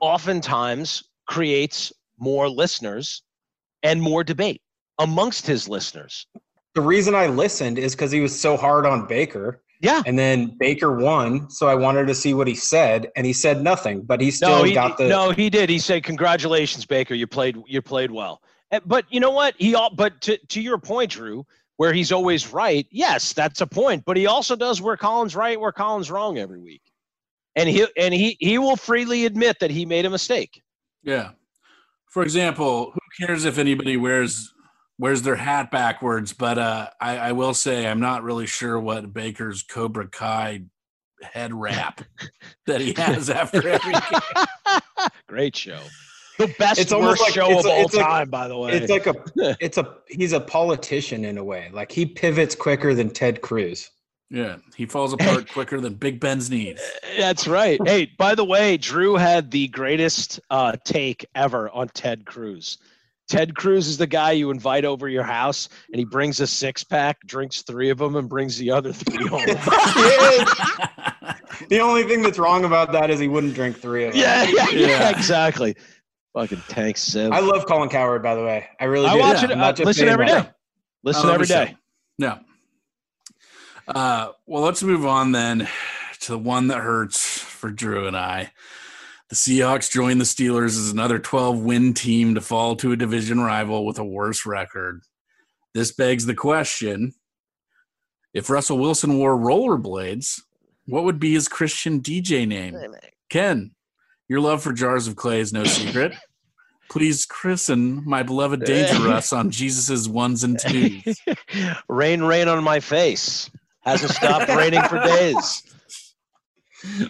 oftentimes 0.00 1.04
creates 1.26 1.92
more 2.18 2.48
listeners 2.48 3.22
and 3.82 4.02
more 4.02 4.22
debate 4.22 4.60
amongst 4.98 5.46
his 5.46 5.68
listeners. 5.68 6.26
The 6.74 6.80
reason 6.80 7.14
I 7.14 7.26
listened 7.26 7.78
is 7.78 7.94
because 7.94 8.10
he 8.10 8.20
was 8.20 8.38
so 8.38 8.56
hard 8.56 8.86
on 8.86 9.06
Baker, 9.06 9.62
Yeah. 9.80 10.02
and 10.06 10.18
then 10.18 10.56
Baker 10.58 10.94
won, 10.96 11.50
so 11.50 11.66
I 11.68 11.74
wanted 11.74 12.06
to 12.08 12.14
see 12.14 12.34
what 12.34 12.46
he 12.46 12.54
said, 12.54 13.10
and 13.16 13.26
he 13.26 13.32
said 13.32 13.62
nothing, 13.62 14.02
but 14.02 14.20
he 14.20 14.30
still 14.30 14.50
No, 14.58 14.62
he, 14.64 14.74
got 14.74 14.98
the. 14.98 15.08
no, 15.08 15.30
he 15.30 15.50
did. 15.50 15.70
He 15.70 15.78
said, 15.78 16.04
"Congratulations, 16.04 16.84
Baker. 16.86 17.14
You 17.14 17.26
played. 17.26 17.56
You 17.66 17.82
played 17.82 18.10
well." 18.10 18.42
Eh, 18.70 18.80
But 18.84 19.06
you 19.08 19.18
know 19.20 19.30
what? 19.30 19.54
He 19.58 19.74
all. 19.74 19.90
But 19.94 20.20
to 20.22 20.36
to 20.36 20.60
your 20.60 20.78
point, 20.78 21.12
Drew, 21.12 21.44
where 21.78 21.92
he's 21.92 22.12
always 22.12 22.52
right. 22.52 22.86
Yes, 22.90 23.32
that's 23.32 23.60
a 23.60 23.66
point. 23.66 24.04
But 24.04 24.16
he 24.16 24.26
also 24.26 24.54
does 24.56 24.80
where 24.82 24.96
Collins 24.96 25.34
right, 25.34 25.58
where 25.58 25.72
Collins 25.72 26.10
wrong 26.10 26.38
every 26.38 26.60
week, 26.60 26.82
and 27.56 27.68
he 27.68 27.86
and 27.96 28.12
he 28.12 28.36
he 28.40 28.58
will 28.58 28.76
freely 28.76 29.24
admit 29.26 29.58
that 29.60 29.70
he 29.70 29.86
made 29.86 30.04
a 30.06 30.10
mistake. 30.10 30.62
Yeah. 31.02 31.30
For 32.10 32.22
example, 32.22 32.92
who 32.92 33.26
cares 33.26 33.44
if 33.44 33.58
anybody 33.58 33.96
wears 33.96 34.52
wears 34.98 35.22
their 35.22 35.36
hat 35.36 35.70
backwards? 35.70 36.32
But 36.32 36.58
uh, 36.58 36.90
I, 37.00 37.16
I 37.18 37.32
will 37.32 37.54
say 37.54 37.86
I'm 37.86 38.00
not 38.00 38.22
really 38.22 38.46
sure 38.46 38.78
what 38.78 39.12
Baker's 39.12 39.62
Cobra 39.62 40.08
Kai 40.08 40.62
head 41.22 41.52
wrap 41.54 42.02
that 42.66 42.80
he 42.80 42.92
has 42.94 43.28
after 43.30 43.66
every 43.68 43.92
game. 43.92 44.80
Great 45.26 45.56
show. 45.56 45.80
The 46.38 46.54
best 46.58 46.78
It's 46.80 46.92
almost 46.92 47.20
worst 47.20 47.22
like- 47.22 47.32
show 47.34 47.50
it's 47.50 47.64
of 47.64 47.66
a- 47.66 47.74
all 47.74 47.84
it's 47.84 47.94
like- 47.94 48.06
time, 48.06 48.30
by 48.30 48.46
the 48.48 48.56
way. 48.56 48.72
It's 48.72 48.90
like 48.90 49.06
a, 49.08 49.14
it's 49.60 49.76
a, 49.78 49.96
he's 50.06 50.32
a 50.32 50.40
politician 50.40 51.24
in 51.24 51.36
a 51.38 51.42
way. 51.44 51.68
Like 51.72 51.90
he 51.90 52.06
pivots 52.06 52.54
quicker 52.54 52.94
than 52.94 53.10
Ted 53.10 53.40
Cruz. 53.40 53.90
Yeah, 54.30 54.58
he 54.76 54.84
falls 54.86 55.14
apart 55.14 55.48
quicker 55.52 55.80
than 55.80 55.94
Big 55.94 56.20
Ben's 56.20 56.50
knees. 56.50 56.78
That's 57.18 57.48
right. 57.48 57.80
Hey, 57.88 58.12
by 58.18 58.34
the 58.34 58.44
way, 58.44 58.76
Drew 58.76 59.16
had 59.16 59.50
the 59.50 59.68
greatest 59.68 60.38
uh, 60.50 60.76
take 60.84 61.24
ever 61.34 61.70
on 61.70 61.88
Ted 61.88 62.26
Cruz. 62.26 62.76
Ted 63.28 63.54
Cruz 63.54 63.86
is 63.88 63.98
the 63.98 64.06
guy 64.06 64.32
you 64.32 64.50
invite 64.50 64.84
over 64.84 65.08
your 65.08 65.22
house, 65.22 65.68
and 65.92 65.98
he 65.98 66.04
brings 66.04 66.40
a 66.40 66.46
six 66.46 66.82
pack, 66.82 67.18
drinks 67.26 67.62
three 67.62 67.90
of 67.90 67.98
them, 67.98 68.16
and 68.16 68.28
brings 68.28 68.56
the 68.58 68.70
other 68.70 68.92
three 68.92 69.26
home. 69.26 69.44
The 71.68 71.80
only 71.80 72.04
thing 72.04 72.22
that's 72.22 72.38
wrong 72.38 72.64
about 72.64 72.92
that 72.92 73.10
is 73.10 73.18
he 73.18 73.26
wouldn't 73.26 73.54
drink 73.54 73.76
three 73.76 74.04
of 74.04 74.12
them. 74.12 74.22
yeah, 74.22 74.44
yeah, 74.44 74.70
yeah, 74.70 74.86
Yeah. 74.86 75.10
exactly. 75.10 75.76
Fucking 76.32 76.62
tank 76.68 76.96
Siv. 76.96 77.32
I 77.32 77.40
love 77.40 77.66
Colin 77.66 77.88
Cowherd, 77.88 78.22
by 78.22 78.36
the 78.36 78.42
way. 78.44 78.68
I 78.78 78.84
really 78.84 79.06
I 79.06 79.14
do. 79.14 79.18
watch 79.18 79.42
Yeah, 79.42 79.50
it. 79.50 79.80
Uh, 79.80 79.84
listen 79.84 80.08
every 80.08 80.26
day. 80.26 80.32
every 80.34 80.50
Listen 81.02 81.30
every 81.30 81.46
day. 81.46 81.74
100%. 81.74 81.76
No. 82.20 82.38
Uh, 83.88 84.28
well, 84.46 84.62
let's 84.62 84.82
move 84.84 85.04
on 85.04 85.32
then 85.32 85.68
to 86.20 86.32
the 86.32 86.38
one 86.38 86.68
that 86.68 86.78
hurts 86.78 87.26
for 87.40 87.70
Drew 87.70 88.06
and 88.06 88.16
I. 88.16 88.52
The 89.30 89.36
Seahawks 89.36 89.90
join 89.90 90.18
the 90.18 90.24
Steelers 90.24 90.78
as 90.78 90.90
another 90.90 91.18
12 91.18 91.60
win 91.60 91.92
team 91.92 92.34
to 92.34 92.40
fall 92.40 92.76
to 92.76 92.92
a 92.92 92.96
division 92.96 93.40
rival 93.40 93.84
with 93.84 93.98
a 93.98 94.04
worse 94.04 94.46
record. 94.46 95.02
This 95.74 95.92
begs 95.92 96.24
the 96.24 96.34
question 96.34 97.12
if 98.32 98.48
Russell 98.48 98.78
Wilson 98.78 99.18
wore 99.18 99.36
rollerblades, 99.36 100.40
what 100.86 101.04
would 101.04 101.18
be 101.18 101.34
his 101.34 101.48
Christian 101.48 102.00
DJ 102.00 102.46
name? 102.46 102.76
Ken, 103.28 103.72
your 104.28 104.40
love 104.40 104.62
for 104.62 104.72
jars 104.72 105.06
of 105.06 105.16
clay 105.16 105.40
is 105.40 105.52
no 105.52 105.64
secret. 105.64 106.14
Please 106.90 107.26
christen 107.26 108.02
my 108.06 108.22
beloved 108.22 108.64
Danger 108.64 108.98
Russ 109.08 109.32
on 109.32 109.50
Jesus' 109.50 110.08
ones 110.08 110.44
and 110.44 110.58
twos. 110.58 111.20
rain, 111.88 112.22
rain 112.22 112.48
on 112.48 112.64
my 112.64 112.80
face. 112.80 113.50
Hasn't 113.84 114.12
stopped 114.12 114.48
raining 114.48 114.82
for 114.84 115.02
days. 115.02 115.62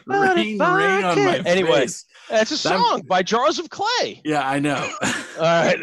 rain, 0.07 0.59
rain 0.59 1.05
on 1.05 1.25
my 1.25 1.37
face. 1.37 1.47
Anyway. 1.47 1.87
That's 2.31 2.51
a 2.51 2.59
song 2.59 3.03
by 3.07 3.23
Jars 3.23 3.59
of 3.59 3.71
Clay. 3.71 4.21
Yeah, 4.25 4.47
I 4.49 4.59
know. 4.59 4.77
All 5.37 5.43
right. 5.43 5.79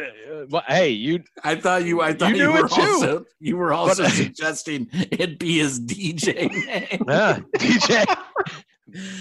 well, 0.50 0.64
hey, 0.68 0.90
you 0.90 1.24
I 1.44 1.56
thought 1.56 1.86
you. 1.86 2.02
I 2.02 2.14
thought 2.14 2.36
You 2.36 2.44
you, 2.44 2.52
were 2.52 2.66
it 2.66 2.72
too. 2.72 2.82
also. 2.82 3.26
You 3.40 3.58
were 3.58 3.74
also 3.74 4.04
But- 4.04 4.12
suggesting 4.14 4.88
it 4.94 5.40
be 5.40 5.58
his 5.60 5.80
DJ 5.80 6.50
name. 6.52 7.06
Yeah, 7.08 7.40
DJ. 7.58 8.18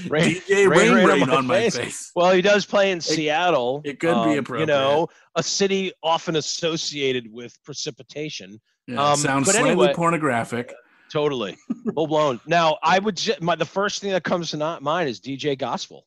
Rain- 0.08 0.36
DJ 0.36 0.68
rain, 0.68 0.68
Rain, 0.68 0.92
rain 0.94 1.06
Rain, 1.06 1.30
on, 1.30 1.46
my 1.46 1.70
face. 1.70 2.12
Well, 2.14 2.32
he 2.32 2.42
does 2.42 2.66
play 2.66 2.90
in 2.90 3.00
Seattle. 3.00 3.80
it 3.84 3.98
could 3.98 4.12
be 4.24 4.38
um, 4.38 4.58
You 4.58 4.66
know, 4.66 5.08
a 5.34 5.42
city 5.42 5.92
often 6.02 6.36
associated 6.36 7.32
with 7.32 7.56
precipitation. 7.64 8.60
Yeah, 8.86 9.02
um, 9.12 9.16
sounds 9.16 9.46
but 9.46 9.52
slightly 9.54 9.70
anyway- 9.70 9.94
pornographic. 9.94 10.72
Totally, 11.10 11.56
full 11.94 12.08
blown. 12.08 12.40
Now, 12.46 12.76
I 12.82 12.98
would. 12.98 13.16
Ju- 13.16 13.34
my 13.40 13.54
the 13.54 13.64
first 13.64 14.00
thing 14.02 14.10
that 14.10 14.24
comes 14.24 14.50
to 14.50 14.78
mind 14.80 15.08
is 15.08 15.20
DJ 15.20 15.56
Gospel. 15.56 16.06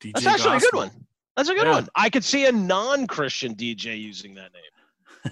DJ 0.00 0.12
That's 0.14 0.26
actually 0.26 0.56
a 0.56 0.60
good 0.60 0.74
one. 0.74 0.90
That's 1.36 1.48
a 1.48 1.54
good 1.54 1.66
Yeah. 1.66 1.72
one. 1.72 1.88
I 1.94 2.10
could 2.10 2.24
see 2.24 2.46
a 2.46 2.52
non-Christian 2.52 3.54
DJ 3.54 4.00
using 4.00 4.34
that 4.34 4.50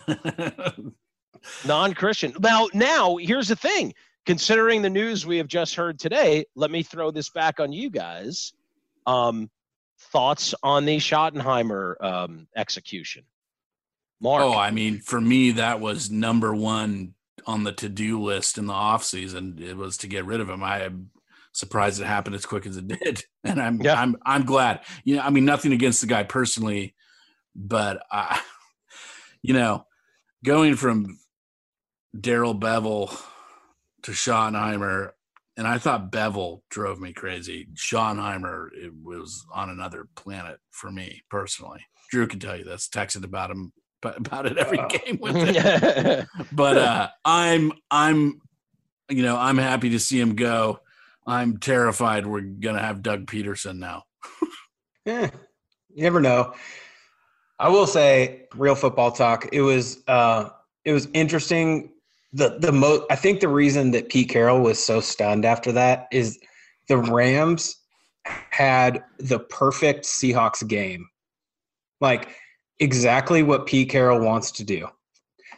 name. 0.08 0.94
Non-Christian. 1.66 2.34
Now, 2.40 2.68
now 2.74 3.16
here's 3.16 3.48
the 3.48 3.56
thing. 3.56 3.94
Considering 4.26 4.82
the 4.82 4.90
news 4.90 5.24
we 5.26 5.38
have 5.38 5.46
just 5.46 5.74
heard 5.74 5.98
today, 5.98 6.44
let 6.54 6.70
me 6.70 6.82
throw 6.82 7.10
this 7.10 7.30
back 7.30 7.60
on 7.60 7.72
you 7.72 7.88
guys. 7.88 8.52
Um, 9.06 9.50
thoughts 10.12 10.54
on 10.62 10.84
the 10.84 10.98
Schottenheimer 10.98 11.94
um, 12.02 12.46
execution? 12.56 13.24
Mark. 14.20 14.42
Oh, 14.42 14.52
I 14.52 14.70
mean, 14.70 14.98
for 14.98 15.20
me, 15.20 15.52
that 15.52 15.80
was 15.80 16.10
number 16.10 16.54
one 16.54 17.14
on 17.46 17.64
the 17.64 17.72
to-do 17.72 18.20
list 18.20 18.58
in 18.58 18.66
the 18.66 18.72
off 18.74 19.04
season. 19.04 19.58
It 19.60 19.76
was 19.76 19.96
to 19.98 20.08
get 20.08 20.26
rid 20.26 20.40
of 20.40 20.50
him. 20.50 20.62
I 20.62 20.90
surprised 21.52 22.00
it 22.00 22.06
happened 22.06 22.36
as 22.36 22.46
quick 22.46 22.66
as 22.66 22.76
it 22.76 22.88
did, 22.88 23.24
and 23.44 23.60
I'm 23.60 23.80
Yeah. 23.80 24.00
I'm 24.00 24.16
I'm 24.24 24.44
glad. 24.44 24.80
You 25.04 25.16
know, 25.16 25.22
I 25.22 25.30
mean, 25.30 25.44
nothing 25.44 25.72
against 25.72 26.00
the 26.00 26.06
guy 26.06 26.22
personally, 26.22 26.94
but 27.54 28.02
I, 28.10 28.40
you 29.42 29.54
know, 29.54 29.86
going 30.44 30.76
from 30.76 31.18
Darrell 32.18 32.54
Bevell 32.54 33.10
to 34.02 34.12
Schottenheimer, 34.12 35.10
and 35.56 35.66
I 35.66 35.78
thought 35.78 36.10
Bevell 36.12 36.60
drove 36.70 37.00
me 37.00 37.12
crazy. 37.12 37.68
Schottenheimer 37.74 38.68
it 38.72 38.92
was 39.02 39.44
on 39.52 39.70
another 39.70 40.08
planet 40.16 40.58
for 40.70 40.90
me 40.90 41.22
personally. 41.30 41.80
Drew 42.10 42.26
can 42.26 42.40
tell 42.40 42.56
you 42.56 42.64
this. 42.64 42.88
Texted 42.88 43.24
about 43.24 43.50
him 43.50 43.72
about 44.02 44.46
it 44.46 44.56
every 44.56 44.78
Oh. 44.78 44.86
game 44.88 45.18
with 45.20 45.34
him 45.56 46.24
but 46.52 46.78
uh 46.78 47.08
i'm 47.24 47.72
i'm 47.90 48.40
you 49.08 49.24
know 49.24 49.36
i'm 49.36 49.58
happy 49.58 49.90
to 49.90 49.98
see 49.98 50.20
him 50.20 50.36
go 50.36 50.78
i'm 51.28 51.58
terrified 51.58 52.26
we're 52.26 52.40
gonna 52.40 52.80
have 52.82 53.02
doug 53.02 53.26
pederson 53.26 53.78
now 53.78 54.02
Eh, 55.08 55.30
you 55.94 56.02
never 56.02 56.20
know. 56.20 56.52
I 57.58 57.70
will 57.70 57.86
say, 57.86 58.46
real 58.54 58.74
football 58.74 59.10
talk. 59.10 59.48
It 59.52 59.62
was 59.62 60.02
uh, 60.06 60.50
it 60.84 60.92
was 60.92 61.08
interesting. 61.14 61.92
The 62.32 62.58
the 62.58 62.72
mo 62.72 63.06
I 63.10 63.16
think 63.16 63.40
the 63.40 63.48
reason 63.48 63.92
that 63.92 64.10
Pete 64.10 64.28
Carroll 64.28 64.60
was 64.60 64.78
so 64.78 65.00
stunned 65.00 65.46
after 65.46 65.72
that 65.72 66.08
is 66.12 66.38
the 66.88 66.98
Rams 66.98 67.76
had 68.50 69.02
the 69.18 69.38
perfect 69.38 70.04
Seahawks 70.04 70.66
game, 70.66 71.08
like 72.02 72.28
exactly 72.78 73.42
what 73.42 73.66
Pete 73.66 73.88
Carroll 73.88 74.20
wants 74.20 74.50
to 74.52 74.64
do. 74.64 74.86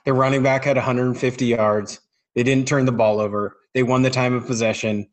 The 0.04 0.12
running 0.12 0.42
back 0.44 0.64
had 0.64 0.76
150 0.76 1.44
yards. 1.44 2.00
They 2.36 2.44
didn't 2.44 2.68
turn 2.68 2.86
the 2.86 2.92
ball 2.92 3.20
over. 3.20 3.56
They 3.74 3.82
won 3.82 4.02
the 4.02 4.10
time 4.10 4.32
of 4.32 4.46
possession. 4.46 5.08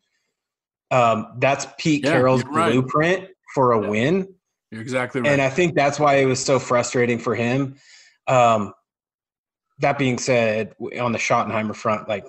Um, 0.91 1.34
that's 1.39 1.67
Pete 1.78 2.04
Yeah, 2.04 2.12
Carroll's 2.13 2.43
right. 2.45 2.71
blueprint 2.71 3.30
for 3.54 3.73
a 3.73 3.82
Yeah. 3.82 3.89
win 3.89 4.34
you're 4.71 4.82
exactly 4.82 5.21
right 5.21 5.30
and 5.32 5.41
I 5.41 5.50
think 5.50 5.76
that's 5.76 6.00
why 6.00 6.15
it 6.15 6.26
was 6.26 6.43
so 6.43 6.60
frustrating 6.60 7.19
for 7.19 7.36
him. 7.36 7.76
Um, 8.28 8.73
that 9.80 9.97
being 9.97 10.17
said, 10.17 10.76
on 11.00 11.12
the 11.12 11.17
Schottenheimer 11.17 11.76
front, 11.76 12.10
like 12.10 12.26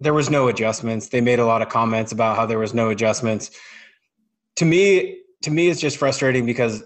there 0.00 0.14
was 0.14 0.30
no 0.30 0.48
adjustments. 0.48 1.08
They 1.08 1.20
made 1.20 1.38
a 1.38 1.46
lot 1.46 1.62
of 1.62 1.68
comments 1.68 2.12
about 2.12 2.36
how 2.36 2.46
there 2.46 2.58
was 2.58 2.74
no 2.74 2.90
adjustments. 2.90 3.50
To 4.56 4.64
me, 4.64 5.18
to 5.42 5.50
me, 5.50 5.68
it's 5.68 5.80
just 5.80 5.96
frustrating 5.96 6.46
because 6.46 6.84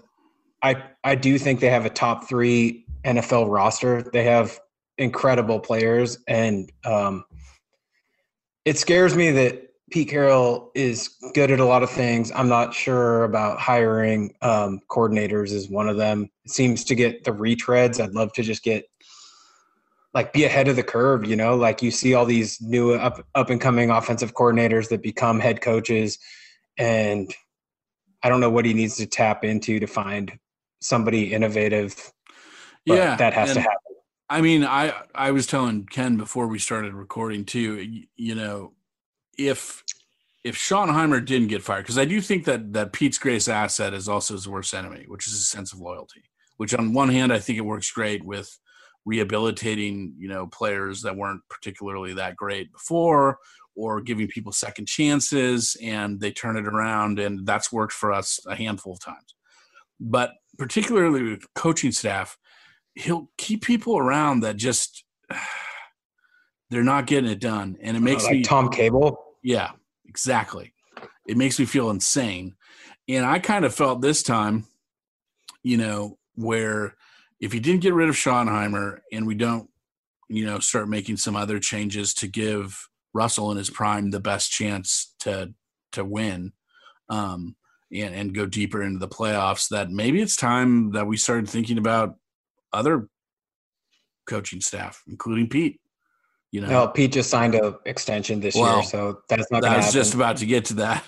I 0.63 0.83
I 1.03 1.15
do 1.15 1.37
think 1.37 1.59
they 1.59 1.69
have 1.69 1.85
a 1.85 1.89
top 1.89 2.27
three 2.27 2.85
NFL 3.03 3.49
roster. 3.51 4.01
They 4.01 4.23
have 4.23 4.59
incredible 4.97 5.59
players, 5.59 6.17
and 6.27 6.71
um, 6.83 7.25
it 8.63 8.77
scares 8.77 9.15
me 9.15 9.31
that 9.31 9.74
Pete 9.91 10.09
Carroll 10.09 10.71
is 10.73 11.15
good 11.33 11.51
at 11.51 11.59
a 11.59 11.65
lot 11.65 11.83
of 11.83 11.91
things. 11.91 12.31
I'm 12.33 12.49
not 12.49 12.73
sure 12.73 13.23
about 13.23 13.59
hiring 13.59 14.33
um, 14.41 14.79
coordinators 14.89 15.51
is 15.51 15.69
one 15.69 15.87
of 15.87 15.97
them. 15.97 16.29
It 16.43 16.51
seems 16.51 16.83
to 16.85 16.95
get 16.95 17.23
the 17.23 17.31
retreads. 17.31 18.03
I'd 18.03 18.13
love 18.13 18.33
to 18.33 18.43
just 18.43 18.63
get 18.63 18.85
like 20.15 20.33
be 20.33 20.45
ahead 20.45 20.67
of 20.67 20.75
the 20.75 20.83
curve. 20.83 21.25
You 21.25 21.35
know, 21.35 21.55
like 21.55 21.83
you 21.83 21.91
see 21.91 22.15
all 22.15 22.25
these 22.25 22.59
new 22.61 22.93
up 22.93 23.25
up 23.35 23.49
and 23.51 23.61
coming 23.61 23.91
offensive 23.91 24.33
coordinators 24.33 24.89
that 24.89 25.03
become 25.03 25.39
head 25.39 25.61
coaches, 25.61 26.17
and 26.77 27.31
I 28.23 28.29
don't 28.29 28.39
know 28.39 28.49
what 28.49 28.65
he 28.65 28.73
needs 28.73 28.97
to 28.97 29.05
tap 29.05 29.43
into 29.43 29.79
to 29.79 29.87
find 29.87 30.39
somebody 30.81 31.31
innovative. 31.31 32.11
But 32.87 32.95
yeah 32.95 33.15
that 33.17 33.33
has 33.33 33.53
to 33.53 33.61
happen. 33.61 33.77
I 34.29 34.41
mean, 34.41 34.63
I 34.63 34.93
I 35.13 35.29
was 35.29 35.45
telling 35.45 35.85
Ken 35.85 36.17
before 36.17 36.47
we 36.47 36.57
started 36.57 36.93
recording 36.93 37.45
too. 37.45 38.03
You 38.15 38.33
know, 38.35 38.71
if 39.37 39.83
if 40.43 40.55
Schottenheimer 40.55 41.25
didn't 41.25 41.47
get 41.47 41.63
fired, 41.63 41.81
because 41.81 41.97
I 41.97 42.05
do 42.05 42.21
think 42.21 42.45
that 42.45 42.73
that 42.73 42.93
Pete's 42.93 43.17
greatest 43.17 43.49
asset 43.49 43.93
is 43.93 44.07
also 44.07 44.33
his 44.33 44.47
worst 44.47 44.73
enemy, 44.73 45.05
which 45.07 45.27
is 45.27 45.33
his 45.33 45.47
sense 45.47 45.73
of 45.73 45.79
loyalty. 45.79 46.23
Which 46.57 46.73
on 46.73 46.93
one 46.93 47.09
hand, 47.09 47.33
I 47.33 47.39
think 47.39 47.57
it 47.57 47.65
works 47.65 47.91
great 47.91 48.23
with 48.23 48.57
rehabilitating 49.05 50.15
you 50.17 50.27
know 50.27 50.47
players 50.47 51.01
that 51.01 51.15
weren't 51.15 51.41
particularly 51.49 52.13
that 52.13 52.35
great 52.35 52.71
before, 52.71 53.39
or 53.75 54.01
giving 54.01 54.27
people 54.27 54.51
second 54.51 54.87
chances, 54.87 55.75
and 55.81 56.19
they 56.19 56.31
turn 56.31 56.57
it 56.57 56.67
around, 56.67 57.19
and 57.19 57.45
that's 57.45 57.71
worked 57.71 57.93
for 57.93 58.13
us 58.13 58.39
a 58.47 58.55
handful 58.55 58.93
of 58.93 58.99
times. 58.99 59.35
But 59.99 60.31
particularly 60.57 61.23
with 61.23 61.53
coaching 61.53 61.91
staff 61.91 62.37
he'll 62.95 63.29
keep 63.37 63.63
people 63.63 63.97
around 63.97 64.39
that 64.41 64.55
just 64.55 65.03
they're 66.69 66.83
not 66.83 67.05
getting 67.05 67.29
it 67.29 67.39
done 67.39 67.77
and 67.81 67.95
it 67.95 67.99
oh, 67.99 68.03
makes 68.03 68.23
like 68.23 68.33
me 68.33 68.41
Tom 68.41 68.69
Cable. 68.69 69.21
Yeah 69.45 69.71
exactly. 70.05 70.73
It 71.27 71.37
makes 71.37 71.59
me 71.59 71.65
feel 71.65 71.89
insane. 71.89 72.55
And 73.07 73.25
i 73.25 73.39
kind 73.39 73.63
of 73.63 73.73
felt 73.73 74.01
this 74.01 74.23
time 74.23 74.65
you 75.61 75.77
know 75.77 76.17
where 76.35 76.95
if 77.39 77.53
you 77.53 77.59
didn't 77.59 77.81
get 77.81 77.93
rid 77.93 78.09
of 78.09 78.15
schottenheimer 78.15 78.99
and 79.11 79.27
we 79.27 79.35
don't 79.35 79.69
you 80.29 80.45
know 80.45 80.59
start 80.59 80.89
making 80.89 81.17
some 81.17 81.35
other 81.35 81.59
changes 81.59 82.13
to 82.13 82.27
give 82.27 82.87
russell 83.13 83.51
in 83.51 83.57
his 83.57 83.69
prime 83.69 84.11
the 84.11 84.19
best 84.19 84.51
chance 84.51 85.13
to 85.19 85.53
to 85.91 86.03
win 86.03 86.51
um 87.09 87.55
and, 87.91 88.15
and 88.15 88.35
go 88.35 88.45
deeper 88.45 88.81
into 88.81 88.99
the 88.99 89.07
playoffs 89.07 89.69
that 89.69 89.89
maybe 89.89 90.21
it's 90.21 90.35
time 90.35 90.91
that 90.91 91.07
we 91.07 91.17
started 91.17 91.47
thinking 91.49 91.77
about 91.77 92.15
other 92.73 93.07
coaching 94.27 94.61
staff 94.61 95.03
including 95.07 95.47
pete 95.47 95.79
you 96.55 96.61
know 96.61 96.67
No, 96.69 96.87
Pete 96.87 97.11
just 97.11 97.29
signed 97.29 97.53
a 97.55 97.77
extension 97.85 98.39
this 98.39 98.55
Well, 98.55 98.77
year, 98.77 98.83
so 98.83 99.19
that's 99.29 99.51
not 99.51 99.57
I 99.57 99.67
going 99.67 99.71
to 99.73 99.77
was 99.79 99.85
happen. 99.87 99.99
just 99.99 100.13
about 100.13 100.37
to 100.37 100.45
get 100.45 100.63
to 100.65 100.73
that. 100.75 101.03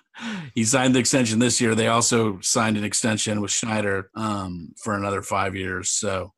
he 0.54 0.64
signed 0.64 0.94
the 0.94 0.98
extension 0.98 1.38
this 1.38 1.58
year. 1.60 1.74
They 1.74 1.88
also 1.88 2.38
signed 2.40 2.76
an 2.76 2.84
extension 2.84 3.40
with 3.40 3.50
Schneider 3.50 4.10
um, 4.14 4.74
for 4.82 4.94
another 4.94 5.22
five 5.22 5.56
years. 5.56 5.88
So 5.90 6.32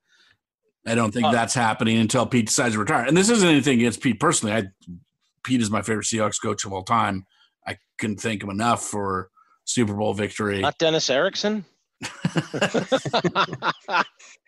I 0.87 0.95
don't 0.95 1.13
think 1.13 1.27
Uh, 1.27 1.33
that's 1.33 1.55
happening 1.55 1.99
until 1.99 2.25
Pete 2.25 2.47
decides 2.47 2.75
to 2.75 2.79
retire. 2.81 3.05
And 3.05 3.17
this 3.17 3.29
isn't 3.31 3.49
anything 3.49 3.79
against 3.81 4.01
Pete 4.01 4.21
personally. 4.21 4.55
I, 4.55 4.65
Pete 5.43 5.61
is 5.61 5.71
my 5.71 5.83
favorite 5.83 6.07
Seahawks 6.07 6.41
coach 6.41 6.65
of 6.65 6.73
all 6.73 6.85
time. 6.85 7.27
I 7.67 7.77
couldn't 7.99 8.21
thank 8.21 8.43
him 8.45 8.51
enough 8.51 8.85
for 8.85 9.29
Super 9.65 9.95
Bowl 9.95 10.15
victory. 10.15 10.61
Not 10.61 10.79
Dennis 10.79 11.11
Erickson. 11.11 11.65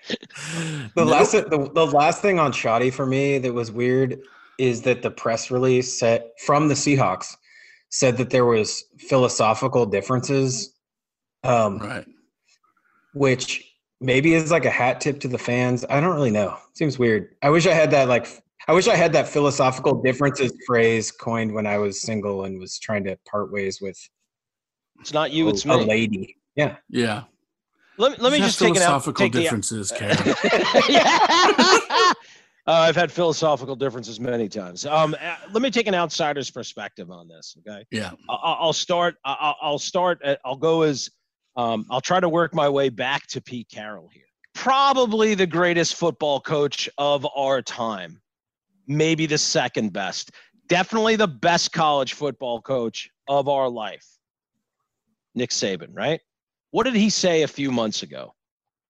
The 0.07 0.91
Nope. 0.97 1.09
last 1.09 1.33
the, 1.33 1.71
the 1.75 1.87
last 1.87 2.21
thing 2.21 2.39
on 2.39 2.53
Shoddy 2.53 2.91
for 2.91 3.07
me 3.07 3.39
that 3.39 3.53
was 3.53 3.73
weird 3.73 4.21
is 4.59 4.83
that 4.83 5.03
the 5.03 5.11
press 5.11 5.51
release 5.51 5.99
said 5.99 6.31
from 6.45 6.69
the 6.69 6.75
Seahawks 6.75 7.35
said 7.89 8.17
that 8.19 8.31
there 8.31 8.45
was 8.45 8.85
philosophical 8.99 9.87
differences, 9.87 10.75
um, 11.43 11.79
right. 11.79 12.07
which 13.15 13.65
maybe 14.01 14.35
is 14.35 14.51
like 14.51 14.65
a 14.65 14.71
hat 14.71 15.01
tip 15.01 15.21
to 15.21 15.29
the 15.29 15.39
fans. 15.39 15.85
I 15.89 16.01
don't 16.01 16.15
really 16.15 16.31
know. 16.31 16.59
Seems 16.75 16.99
weird. 16.99 17.35
I 17.43 17.49
wish 17.51 17.67
I 17.67 17.73
had 17.73 17.91
that 17.93 18.09
like 18.09 18.29
I 18.69 18.73
wish 18.73 18.89
I 18.89 18.97
had 18.97 19.13
that 19.13 19.29
philosophical 19.29 20.03
differences 20.03 20.53
phrase 20.67 21.11
coined 21.11 21.53
when 21.53 21.67
I 21.67 21.79
was 21.79 22.03
single 22.03 22.45
and 22.45 22.59
was 22.59 22.79
trying 22.79 23.05
to 23.05 23.17
part 23.29 23.53
ways 23.53 23.81
with 23.81 23.99
It's 25.01 25.13
not 25.13 25.33
you, 25.33 25.49
it's 25.49 25.65
a 25.65 25.77
lady. 25.77 26.37
Yeah. 26.57 26.77
Yeah. 26.89 27.25
Let, 27.97 28.13
me- 28.13 28.19
let 28.21 28.33
me 28.33 28.39
just 28.39 28.59
take 28.59 28.75
philosophical 28.75 29.25
Take 29.25 29.33
the, 29.33 29.43
differences, 29.43 29.93
Karen. 29.97 30.17
yeah. 30.89 32.13
Uh, 32.67 32.73
I've 32.73 32.97
had 32.97 33.13
philosophical 33.13 33.77
differences 33.77 34.19
many 34.19 34.49
times. 34.49 34.87
Um, 34.87 35.15
uh, 35.21 35.37
let 35.53 35.61
me 35.61 35.71
take 35.71 35.87
an 35.87 35.95
outsider's 35.95 36.51
perspective 36.51 37.11
on 37.11 37.29
this. 37.29 37.55
Okay, 37.59 37.85
yeah. 37.91 38.13
I- 38.31 38.57
I'll 38.59 38.73
start. 38.73 39.17
I- 39.23 39.37
I'll 39.39 39.57
I'll 39.61 39.79
start. 39.79 40.19
At, 40.25 40.41
I'll 40.47 40.57
go 40.57 40.81
as. 40.81 41.11
Um, 41.59 41.85
I'll 41.91 42.01
try 42.01 42.21
to 42.21 42.29
work 42.31 42.55
my 42.55 42.67
way 42.71 42.89
back 42.89 43.27
to 43.27 43.43
Pete 43.43 43.69
Carroll 43.71 44.09
here. 44.11 44.25
Probably 44.55 45.35
the 45.35 45.47
greatest 45.47 45.97
football 45.97 46.41
coach 46.41 46.89
of 46.97 47.27
our 47.37 47.61
time. 47.61 48.23
Maybe 48.87 49.27
the 49.27 49.37
second 49.37 49.93
best. 49.93 50.31
Definitely 50.71 51.17
the 51.17 51.29
best 51.29 51.71
college 51.71 52.15
football 52.15 52.63
coach 52.63 53.11
of 53.29 53.47
our 53.47 53.69
life. 53.69 54.07
Nick 55.35 55.51
Saban, 55.51 55.91
right? 55.93 56.21
What 56.75 56.87
did 56.87 56.97
he 56.97 57.09
say 57.09 57.43
a 57.43 57.47
few 57.47 57.71
months 57.71 58.03
ago? 58.03 58.35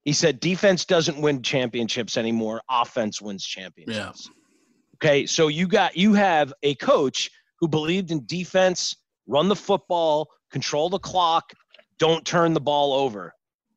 He 0.05 0.15
said 0.15 0.41
defense 0.41 0.87
doesn't 0.87 1.21
win 1.21 1.43
championships 1.43 2.17
anymore, 2.17 2.63
offense 2.71 3.21
wins 3.21 3.45
championships. 3.45 4.31
Okay, 4.97 5.27
so 5.27 5.49
you 5.49 5.69
got 5.69 5.95
you 5.95 6.15
have 6.15 6.51
a 6.63 6.77
coach 6.77 7.31
who 7.61 7.69
believed 7.69 8.11
in 8.11 8.25
defense, 8.25 8.97
run 9.27 9.49
the 9.49 9.55
football, 9.55 10.31
control 10.51 10.89
the 10.89 10.99
clock, 10.99 11.53
don't 11.99 12.25
turn 12.25 12.55
the 12.55 12.61
ball 12.61 12.95
over. 12.95 13.35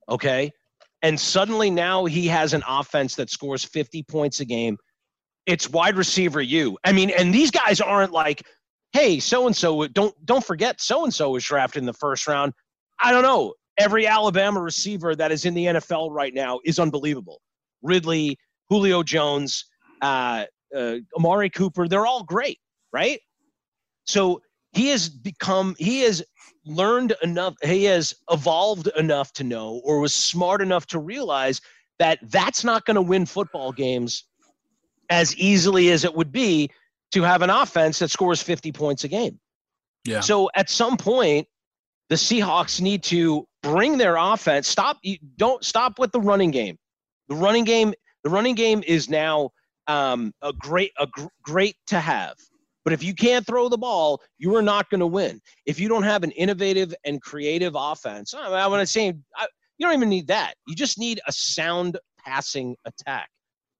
Okay? 0.08 0.54
And 1.02 1.20
suddenly 1.20 1.70
now 1.70 2.06
he 2.06 2.28
has 2.28 2.54
an 2.54 2.64
offense 2.66 3.16
that 3.16 3.30
scores 3.30 3.66
50 3.66 4.04
points 4.04 4.40
a 4.40 4.46
game. 4.46 4.78
It's 5.46 5.70
wide 5.70 5.98
receiver 5.98 6.42
you. 6.42 6.78
I 6.86 6.94
mean, 6.94 7.10
and 7.10 7.36
these 7.36 7.52
guys 7.52 7.82
aren't 7.82 8.14
like, 8.14 8.42
hey, 8.94 9.20
so 9.20 9.48
and 9.48 9.56
so 9.56 9.86
don't 9.88 10.16
don't 10.26 10.46
forget 10.46 10.80
so 10.80 11.04
and 11.04 11.14
so 11.14 11.32
was 11.32 11.44
drafted 11.44 11.82
in 11.82 11.86
the 11.86 11.92
first 11.92 12.26
round. 12.26 12.54
I 13.04 13.12
don't 13.12 13.24
know. 13.24 13.54
Every 13.78 14.08
Alabama 14.08 14.62
receiver 14.62 15.16
that 15.16 15.32
is 15.32 15.46
in 15.46 15.54
the 15.54 15.66
NFL 15.66 16.12
right 16.12 16.34
now 16.34 16.60
is 16.66 16.80
unbelievable. 16.80 17.42
Ridley, 17.82 18.38
Julio 18.70 19.04
Jones, 19.04 19.66
uh, 20.02 20.46
uh, 20.76 20.96
Amari 21.16 21.50
Cooper, 21.50 21.88
they're 21.88 22.08
all 22.08 22.24
great, 22.24 22.60
right? 22.92 23.20
So 24.06 24.42
he 24.74 24.90
has 24.90 25.10
become, 25.10 25.76
he 25.78 26.02
has 26.02 26.24
learned 26.66 27.14
enough, 27.24 27.56
he 27.64 27.86
has 27.86 28.16
evolved 28.32 28.88
enough 28.98 29.32
to 29.34 29.44
know, 29.44 29.82
or 29.84 30.00
was 30.00 30.14
smart 30.14 30.62
enough 30.62 30.86
to 30.88 31.00
realize 31.00 31.62
that 32.00 32.20
that's 32.24 32.64
not 32.64 32.86
going 32.86 32.96
to 32.96 33.02
win 33.02 33.26
football 33.26 33.72
games 33.72 34.26
as 35.10 35.36
easily 35.38 35.92
as 35.92 36.04
it 36.04 36.14
would 36.14 36.32
be 36.32 36.70
to 37.12 37.22
have 37.24 37.42
an 37.42 37.50
offense 37.50 38.00
that 38.00 38.12
scores 38.12 38.42
50 38.42 38.72
points 38.72 39.04
a 39.04 39.08
game. 39.08 39.40
Yeah. 40.06 40.20
So 40.20 40.50
at 40.56 40.70
some 40.70 40.98
point, 40.98 41.48
the 42.10 42.16
Seahawks 42.16 42.82
need 42.82 43.04
to 43.04 43.48
bring 43.64 43.98
their 43.98 44.16
offense. 44.16 44.68
Stop. 44.68 44.98
you 45.02 45.18
Don't 45.38 45.64
stop 45.64 46.00
with 46.00 46.12
the 46.12 46.20
running 46.20 46.52
game. 46.52 46.78
The 47.30 47.36
running 47.36 47.64
game. 47.64 47.94
The 48.24 48.30
running 48.30 48.56
game 48.56 48.84
is 48.86 49.10
now 49.10 49.52
um, 49.88 50.34
a 50.42 50.52
great, 50.52 50.92
a 51.00 51.08
gr- 51.08 51.28
great 51.44 51.76
to 51.88 52.00
have. 52.00 52.36
But 52.84 52.94
if 52.94 53.04
you 53.04 53.14
can't 53.14 53.46
throw 53.46 53.70
the 53.70 53.78
ball, 53.78 54.22
you 54.38 54.56
are 54.56 54.62
not 54.62 54.90
going 54.90 55.00
to 55.00 55.08
win. 55.08 55.42
If 55.66 55.80
you 55.80 55.90
don't 55.90 56.04
have 56.04 56.24
an 56.24 56.32
innovative 56.32 56.94
and 57.06 57.22
creative 57.22 57.74
offense, 57.76 58.34
I, 58.34 58.48
I 58.48 58.68
want 58.68 58.82
to 58.82 58.88
say 58.88 59.14
I, 59.36 59.48
you 59.78 59.86
don't 59.86 59.96
even 59.96 60.10
need 60.10 60.28
that. 60.28 60.56
You 60.68 60.76
just 60.76 60.98
need 60.98 61.20
a 61.28 61.32
sound 61.32 61.98
passing 62.26 62.76
attack 62.86 63.30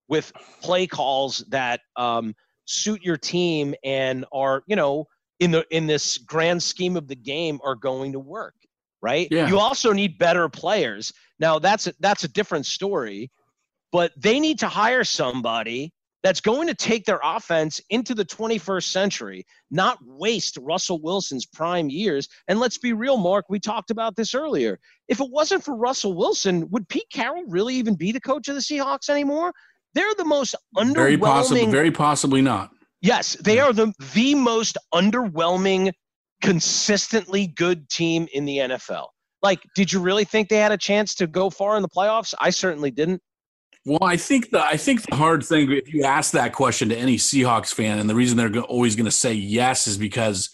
with 0.08 0.32
play 0.62 0.88
calls 0.88 1.44
that 1.50 1.82
um, 1.96 2.34
suit 2.66 3.02
your 3.02 3.18
team 3.18 3.76
and 3.84 4.26
are 4.32 4.64
you 4.68 4.76
know 4.76 5.06
in 5.40 5.52
the 5.52 5.66
in 5.72 5.88
this 5.88 6.18
grand 6.18 6.62
scheme 6.62 6.98
of 6.98 7.08
the 7.08 7.16
game 7.16 7.60
are 7.64 7.76
going 7.76 8.12
to 8.12 8.20
work 8.20 8.54
right? 9.02 9.28
Yeah. 9.32 9.48
you 9.48 9.60
also 9.60 9.94
need 9.94 10.18
better 10.18 10.50
players. 10.50 11.14
Now 11.40 11.60
that's 11.60 11.88
a, 11.88 11.94
that's 12.00 12.24
a 12.24 12.28
different 12.28 12.66
story 12.66 13.32
but 13.92 14.12
they 14.18 14.40
need 14.40 14.60
to 14.60 14.68
hire 14.68 15.04
somebody 15.04 15.94
that's 16.24 16.42
going 16.42 16.68
to 16.68 16.74
take 16.74 17.06
their 17.06 17.20
offense 17.24 17.80
into 17.90 18.14
the 18.14 18.26
21st 18.26 18.84
century 18.84 19.46
not 19.72 19.98
waste 20.04 20.58
russell 20.62 21.02
wilson's 21.02 21.46
prime 21.46 21.90
years. 21.90 22.28
And 22.48 22.60
let's 22.60 22.78
be 22.78 22.94
real 22.94 23.18
mark 23.18 23.46
we 23.50 23.60
talked 23.60 23.92
about 23.92 24.16
this 24.16 24.34
earlier. 24.36 24.80
If 25.08 25.20
it 25.20 25.30
wasn't 25.30 25.64
for 25.64 25.76
russell 25.76 26.16
wilson 26.16 26.70
would 26.72 26.88
pete 26.90 27.10
carroll 27.12 27.46
really 27.48 27.76
even 27.76 27.96
be 27.96 28.12
the 28.12 28.22
coach 28.22 28.48
of 28.48 28.56
the 28.56 28.62
seahawks 28.62 29.10
anymore? 29.10 29.54
They're 29.94 30.16
the 30.18 30.26
most 30.26 30.56
underwhelming 30.76 30.94
Very 30.96 31.18
possibly, 31.18 31.66
very 31.66 31.92
possibly 31.92 32.42
not. 32.42 32.72
Yes, 33.02 33.36
they 33.36 33.60
are 33.60 33.74
the 33.74 33.94
the 34.14 34.36
most 34.36 34.78
underwhelming, 34.94 35.92
consistently 36.42 37.48
good 37.48 37.90
team 37.90 38.28
in 38.34 38.46
the 38.46 38.58
NFL. 38.58 39.08
Like, 39.42 39.62
did 39.76 39.92
you 39.92 40.00
really 40.00 40.26
think 40.26 40.50
they 40.50 40.58
had 40.58 40.72
a 40.72 40.78
chance 40.78 41.16
to 41.16 41.28
go 41.28 41.50
far 41.50 41.76
in 41.76 41.82
the 41.82 41.90
playoffs? 41.90 42.34
I 42.40 42.50
certainly 42.50 42.92
didn't. 42.92 43.22
Well, 43.86 44.04
I 44.04 44.18
think 44.18 44.50
the 44.50 44.62
I 44.62 44.76
think 44.76 45.04
the 45.04 45.16
hard 45.16 45.46
thing 45.46 45.72
if 45.72 45.94
you 45.94 46.04
ask 46.04 46.32
that 46.34 46.52
question 46.52 46.90
to 46.90 46.98
any 46.98 47.16
Seahawks 47.16 47.74
fan, 47.74 48.00
and 48.00 48.10
the 48.10 48.16
reason 48.16 48.36
they're 48.36 48.62
always 48.64 48.98
going 48.98 49.06
to 49.06 49.12
say 49.12 49.32
yes 49.32 49.88
is 49.88 49.98
because 49.98 50.50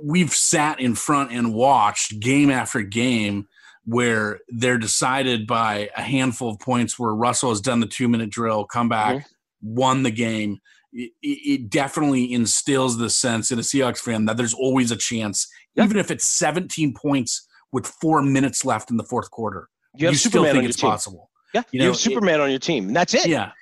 we've 0.00 0.32
sat 0.32 0.78
in 0.78 0.94
front 0.94 1.32
and 1.32 1.54
watched 1.54 2.20
game 2.20 2.50
after 2.50 2.82
game 2.82 3.48
where 3.84 4.38
they're 4.48 4.78
decided 4.78 5.46
by 5.46 5.90
a 5.96 6.02
handful 6.02 6.50
of 6.50 6.58
points 6.60 6.98
where 6.98 7.12
Russell 7.12 7.50
has 7.50 7.60
done 7.60 7.80
the 7.80 7.86
two 7.86 8.08
minute 8.08 8.30
drill, 8.30 8.64
come 8.64 8.88
back, 8.88 9.16
mm-hmm. 9.16 9.74
won 9.74 10.02
the 10.02 10.10
game. 10.10 10.58
It, 10.94 11.12
it 11.22 11.70
definitely 11.70 12.32
instills 12.32 12.98
the 12.98 13.08
sense 13.08 13.50
in 13.50 13.58
a 13.58 13.62
Seahawks 13.62 13.98
fan 13.98 14.26
that 14.26 14.36
there's 14.36 14.52
always 14.54 14.90
a 14.90 14.96
chance, 14.96 15.48
Yeah. 15.74 15.84
even 15.84 15.96
if 15.96 16.10
it's 16.10 16.26
17 16.26 16.92
points 16.94 17.48
with 17.72 17.86
four 17.86 18.20
minutes 18.22 18.64
left 18.64 18.90
in 18.90 18.98
the 18.98 19.04
fourth 19.04 19.30
quarter. 19.30 19.68
You 19.96 20.08
have 20.08 20.18
still 20.18 20.44
think 20.44 20.64
it's 20.64 20.76
team. 20.76 20.90
possible. 20.90 21.30
Yeah, 21.54 21.60
You 21.60 21.64
you, 21.72 21.78
know, 21.80 21.84
have 21.86 21.94
it- 21.94 21.98
Superman 21.98 22.40
on 22.42 22.50
your 22.50 22.58
team, 22.58 22.88
and 22.88 22.96
that's 22.96 23.14
it. 23.14 23.26
Yeah, 23.26 23.52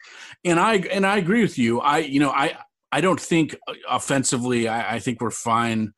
and 0.44 0.58
I 0.58 0.76
and 0.76 1.06
I 1.06 1.18
agree 1.18 1.42
with 1.42 1.56
you. 1.58 1.80
I 1.80 1.98
you 1.98 2.18
know 2.20 2.30
I 2.30 2.56
I 2.92 3.00
don't 3.00 3.20
think 3.20 3.54
uh, 3.68 3.74
offensively. 3.88 4.66
I, 4.68 4.96
I 4.96 4.98
think 4.98 5.20
we're 5.20 5.30
fine 5.30 5.92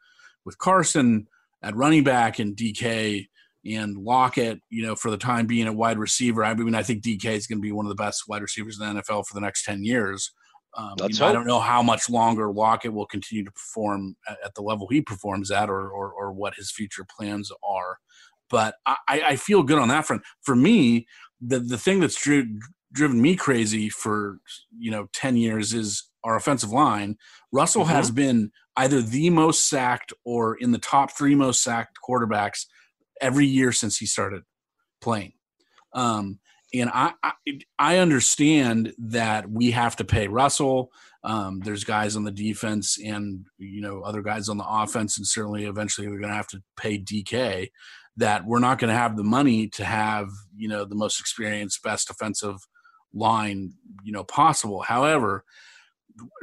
with 0.44 0.58
Carson 0.58 1.26
at 1.62 1.74
running 1.76 2.02
back 2.04 2.38
and 2.38 2.56
DK 2.56 3.26
and 3.66 3.96
Lockett. 3.96 4.60
You 4.70 4.86
know, 4.86 4.94
for 4.94 5.10
the 5.10 5.16
time 5.18 5.46
being 5.46 5.66
at 5.66 5.74
wide 5.74 5.98
receiver. 5.98 6.44
I 6.44 6.54
mean, 6.54 6.74
I 6.74 6.82
think 6.82 7.02
DK 7.02 7.24
is 7.26 7.46
going 7.46 7.58
to 7.58 7.62
be 7.62 7.72
one 7.72 7.84
of 7.86 7.90
the 7.90 7.94
best 8.02 8.24
wide 8.28 8.42
receivers 8.42 8.78
in 8.80 8.86
the 8.96 9.00
NFL 9.02 9.24
for 9.26 9.34
the 9.34 9.40
next 9.40 9.64
ten 9.64 9.84
years. 9.84 10.30
Um, 10.76 10.94
you 11.00 11.18
know, 11.18 11.26
I 11.26 11.32
don't 11.32 11.46
know 11.46 11.60
how 11.60 11.82
much 11.82 12.08
longer 12.08 12.50
Lockett 12.50 12.92
will 12.92 13.06
continue 13.06 13.44
to 13.44 13.50
perform 13.50 14.16
at, 14.28 14.38
at 14.44 14.54
the 14.54 14.62
level 14.62 14.88
he 14.88 15.02
performs 15.02 15.50
at, 15.50 15.68
or, 15.68 15.90
or 15.90 16.12
or 16.12 16.32
what 16.32 16.54
his 16.54 16.70
future 16.70 17.04
plans 17.04 17.52
are. 17.62 17.98
But 18.48 18.74
I, 18.86 18.96
I 19.08 19.36
feel 19.36 19.62
good 19.62 19.78
on 19.78 19.88
that 19.88 20.06
front. 20.06 20.22
For 20.42 20.56
me, 20.56 21.06
the 21.40 21.58
the 21.58 21.78
thing 21.78 22.00
that's 22.00 22.20
dri- 22.20 22.48
driven 22.92 23.20
me 23.20 23.34
crazy 23.34 23.88
for 23.88 24.38
you 24.78 24.90
know 24.90 25.08
10 25.12 25.36
years 25.36 25.72
is 25.72 26.10
our 26.24 26.36
offensive 26.36 26.70
line 26.70 27.16
russell 27.50 27.84
has 27.84 28.10
been 28.10 28.50
either 28.76 29.02
the 29.02 29.30
most 29.30 29.68
sacked 29.68 30.12
or 30.24 30.56
in 30.56 30.72
the 30.72 30.78
top 30.78 31.10
three 31.16 31.34
most 31.34 31.62
sacked 31.62 31.98
quarterbacks 32.06 32.66
every 33.20 33.46
year 33.46 33.72
since 33.72 33.98
he 33.98 34.06
started 34.06 34.42
playing 35.00 35.32
um, 35.94 36.38
and 36.74 36.90
I, 36.92 37.12
I 37.22 37.32
i 37.78 37.98
understand 37.98 38.94
that 38.98 39.50
we 39.50 39.70
have 39.72 39.96
to 39.96 40.04
pay 40.04 40.28
russell. 40.28 40.92
Um, 41.24 41.60
there's 41.60 41.84
guys 41.84 42.16
on 42.16 42.24
the 42.24 42.32
defense 42.32 42.98
and 42.98 43.46
you 43.58 43.80
know 43.80 44.00
other 44.00 44.22
guys 44.22 44.48
on 44.48 44.58
the 44.58 44.66
offense 44.66 45.18
and 45.18 45.26
certainly 45.26 45.64
eventually 45.64 46.08
we're 46.08 46.18
going 46.18 46.30
to 46.30 46.36
have 46.36 46.48
to 46.48 46.62
pay 46.76 46.98
dk 46.98 47.70
that 48.16 48.44
we're 48.44 48.58
not 48.58 48.78
going 48.78 48.90
to 48.90 48.98
have 48.98 49.16
the 49.16 49.24
money 49.24 49.68
to 49.68 49.84
have 49.84 50.28
you 50.56 50.68
know 50.68 50.84
the 50.84 50.94
most 50.94 51.20
experienced 51.20 51.82
best 51.82 52.10
offensive 52.10 52.56
line 53.14 53.74
you 54.02 54.12
know 54.12 54.24
possible. 54.24 54.82
However 54.82 55.44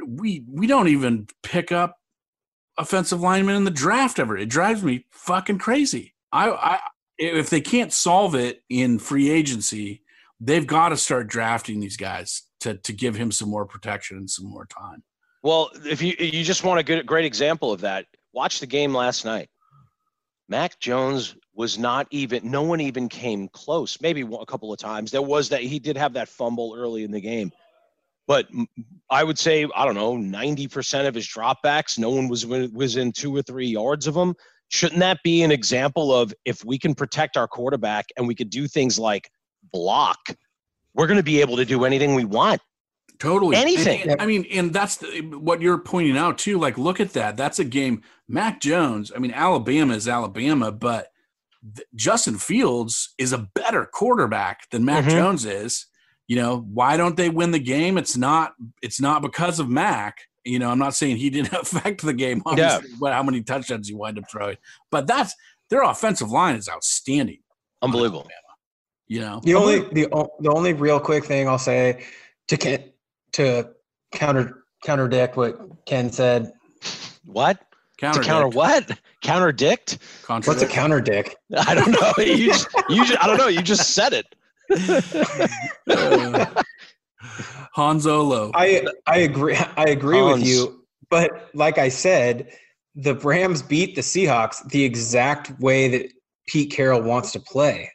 we 0.06 0.44
we 0.48 0.66
don't 0.66 0.88
even 0.88 1.28
pick 1.42 1.72
up 1.72 1.96
offensive 2.76 3.20
linemen 3.20 3.56
in 3.56 3.64
the 3.64 3.70
draft 3.70 4.18
ever. 4.18 4.36
It 4.36 4.48
drives 4.48 4.82
me 4.82 5.06
fucking 5.10 5.58
crazy. 5.58 6.14
I 6.32 6.50
i 6.50 6.80
if 7.18 7.50
they 7.50 7.60
can't 7.60 7.92
solve 7.92 8.34
it 8.34 8.62
in 8.70 8.98
free 8.98 9.30
agency 9.30 10.02
they've 10.40 10.66
got 10.66 10.88
to 10.88 10.96
start 10.96 11.28
drafting 11.28 11.80
these 11.80 11.96
guys 11.96 12.42
to 12.60 12.74
to 12.78 12.92
give 12.92 13.14
him 13.14 13.30
some 13.30 13.48
more 13.48 13.66
protection 13.66 14.16
and 14.16 14.28
some 14.30 14.46
more 14.46 14.66
time 14.66 15.02
Well, 15.42 15.70
if 15.84 16.02
you 16.02 16.14
you 16.18 16.42
just 16.44 16.64
want 16.64 16.80
a 16.80 16.82
good 16.82 17.06
great 17.06 17.24
example 17.24 17.72
of 17.72 17.80
that, 17.82 18.06
watch 18.32 18.60
the 18.60 18.66
game 18.66 18.94
last 18.94 19.24
night. 19.24 19.48
Mac 20.48 20.78
Jones 20.80 21.36
was 21.54 21.78
not 21.78 22.08
even. 22.10 22.50
No 22.50 22.62
one 22.62 22.80
even 22.80 23.08
came 23.08 23.48
close. 23.48 24.00
Maybe 24.00 24.22
a 24.22 24.46
couple 24.46 24.72
of 24.72 24.78
times. 24.78 25.10
There 25.10 25.22
was 25.22 25.48
that 25.50 25.62
he 25.62 25.78
did 25.78 25.96
have 25.96 26.12
that 26.14 26.28
fumble 26.28 26.74
early 26.76 27.04
in 27.04 27.12
the 27.12 27.20
game, 27.20 27.52
but 28.26 28.48
I 29.10 29.22
would 29.22 29.38
say 29.38 29.66
I 29.76 29.84
don't 29.84 29.94
know 29.94 30.16
ninety 30.16 30.66
percent 30.66 31.06
of 31.06 31.14
his 31.14 31.26
dropbacks. 31.26 31.98
No 31.98 32.10
one 32.10 32.28
was 32.28 32.42
wi- 32.42 32.70
within 32.72 33.12
two 33.12 33.34
or 33.34 33.42
three 33.42 33.68
yards 33.68 34.06
of 34.06 34.16
him. 34.16 34.34
Shouldn't 34.68 35.00
that 35.00 35.22
be 35.22 35.42
an 35.42 35.50
example 35.50 36.12
of 36.14 36.32
if 36.44 36.64
we 36.64 36.78
can 36.78 36.94
protect 36.94 37.36
our 37.36 37.48
quarterback 37.48 38.06
and 38.16 38.26
we 38.26 38.34
could 38.34 38.50
do 38.50 38.68
things 38.68 38.98
like 38.98 39.30
block, 39.72 40.18
we're 40.94 41.06
going 41.06 41.16
to 41.18 41.22
be 41.22 41.40
able 41.40 41.56
to 41.56 41.64
do 41.64 41.84
anything 41.84 42.14
we 42.14 42.24
want. 42.24 42.60
Totally. 43.18 43.56
Anything. 43.56 44.02
And- 44.10 44.20
I 44.20 44.26
mean, 44.26 44.46
and 44.50 44.72
that's 44.72 44.96
the, 44.96 45.20
what 45.22 45.60
you're 45.60 45.78
pointing 45.78 46.16
out 46.16 46.38
too. 46.38 46.58
Like, 46.58 46.78
look 46.78 47.00
at 47.00 47.12
that. 47.12 47.36
That's 47.36 47.58
a 47.58 47.64
game. 47.64 48.02
Mac 48.28 48.60
Jones. 48.60 49.12
I 49.14 49.18
mean, 49.18 49.32
Alabama 49.32 49.94
is 49.94 50.08
Alabama, 50.08 50.72
but 50.72 51.08
th- 51.76 51.86
Justin 51.94 52.38
Fields 52.38 53.14
is 53.18 53.32
a 53.32 53.46
better 53.54 53.84
quarterback 53.84 54.70
than 54.70 54.84
Mac 54.84 55.04
Mhm. 55.04 55.10
Jones 55.10 55.44
is. 55.44 55.86
You 56.28 56.36
know, 56.36 56.58
why 56.72 56.96
don't 56.96 57.16
they 57.16 57.28
win 57.28 57.50
the 57.50 57.58
game? 57.58 57.98
It's 57.98 58.16
not. 58.16 58.52
It's 58.82 59.00
not 59.00 59.20
because 59.20 59.58
of 59.58 59.68
Mac. 59.68 60.18
You 60.44 60.58
know, 60.58 60.70
I'm 60.70 60.78
not 60.78 60.94
saying 60.94 61.16
he 61.16 61.28
didn't 61.30 61.52
affect 61.52 62.00
the 62.02 62.14
game. 62.14 62.40
Obviously, 62.46 62.88
what 63.00 63.12
how 63.12 63.22
many 63.22 63.42
touchdowns 63.42 63.88
he 63.88 63.94
wind 63.94 64.16
up 64.18 64.30
throwing, 64.30 64.56
but 64.90 65.06
that's 65.06 65.34
their 65.68 65.82
offensive 65.82 66.30
line 66.30 66.54
is 66.56 66.68
outstanding. 66.68 67.40
Unbelievable. 67.82 68.28
You 69.10 69.18
know, 69.20 69.40
The 69.42 69.54
oh, 69.54 69.60
only 69.60 69.80
the 69.92 70.06
o- 70.12 70.30
the 70.38 70.50
only 70.50 70.72
real 70.72 71.00
quick 71.00 71.24
thing 71.24 71.48
I'll 71.48 71.58
say 71.58 72.04
to 72.46 72.56
Ken, 72.56 72.92
to 73.32 73.70
counter 74.12 74.62
counterdict 74.84 75.36
what 75.36 75.58
Ken 75.84 76.12
said. 76.12 76.52
What? 77.24 77.58
counter 77.98 78.22
to 78.22 78.26
counter 78.28 78.48
what? 78.48 78.88
Counterdict? 79.20 79.98
What's 80.28 80.62
a 80.62 80.66
counter 80.68 81.00
dick? 81.00 81.36
I 81.56 81.74
don't 81.74 81.90
know. 81.90 82.12
You 82.24 82.52
just, 82.52 82.68
you 82.88 83.04
just, 83.04 83.20
I 83.22 83.26
don't 83.26 83.36
know. 83.36 83.48
You 83.48 83.62
just 83.62 83.94
said 83.94 84.12
it. 84.12 84.26
Uh, 85.88 86.46
Han 87.72 88.00
Solo. 88.00 88.52
I 88.54 88.86
I 89.08 89.18
agree 89.18 89.56
I 89.76 89.86
agree 89.88 90.22
with 90.22 90.46
you, 90.46 90.84
but 91.08 91.50
like 91.52 91.78
I 91.78 91.88
said, 91.88 92.52
the 92.94 93.16
Rams 93.16 93.60
beat 93.60 93.96
the 93.96 94.02
Seahawks 94.02 94.66
the 94.70 94.84
exact 94.84 95.58
way 95.58 95.88
that 95.88 96.12
Pete 96.46 96.70
Carroll 96.70 97.02
wants 97.02 97.32
to 97.32 97.40
play 97.40 97.90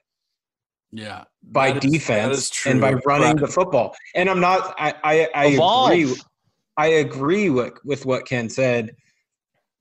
Yeah, 0.95 1.25
by 1.43 1.71
That 1.71 1.83
is- 1.85 1.91
that 1.91 1.97
defense 1.97 2.37
is 2.37 2.49
true, 2.49 2.71
and 2.71 2.81
by 2.81 2.93
running 3.05 3.35
but- 3.37 3.41
the 3.41 3.47
football. 3.51 3.95
And 4.15 4.29
I'm 4.29 4.39
not 4.39 4.73
I 4.79 4.93
I, 5.03 5.29
I 5.35 5.45
Evolve. 5.47 5.91
agree 5.91 6.15
I 6.77 6.87
agree 6.87 7.49
with 7.49 7.73
with 7.83 8.05
what 8.05 8.25
Ken 8.25 8.49
said, 8.49 8.95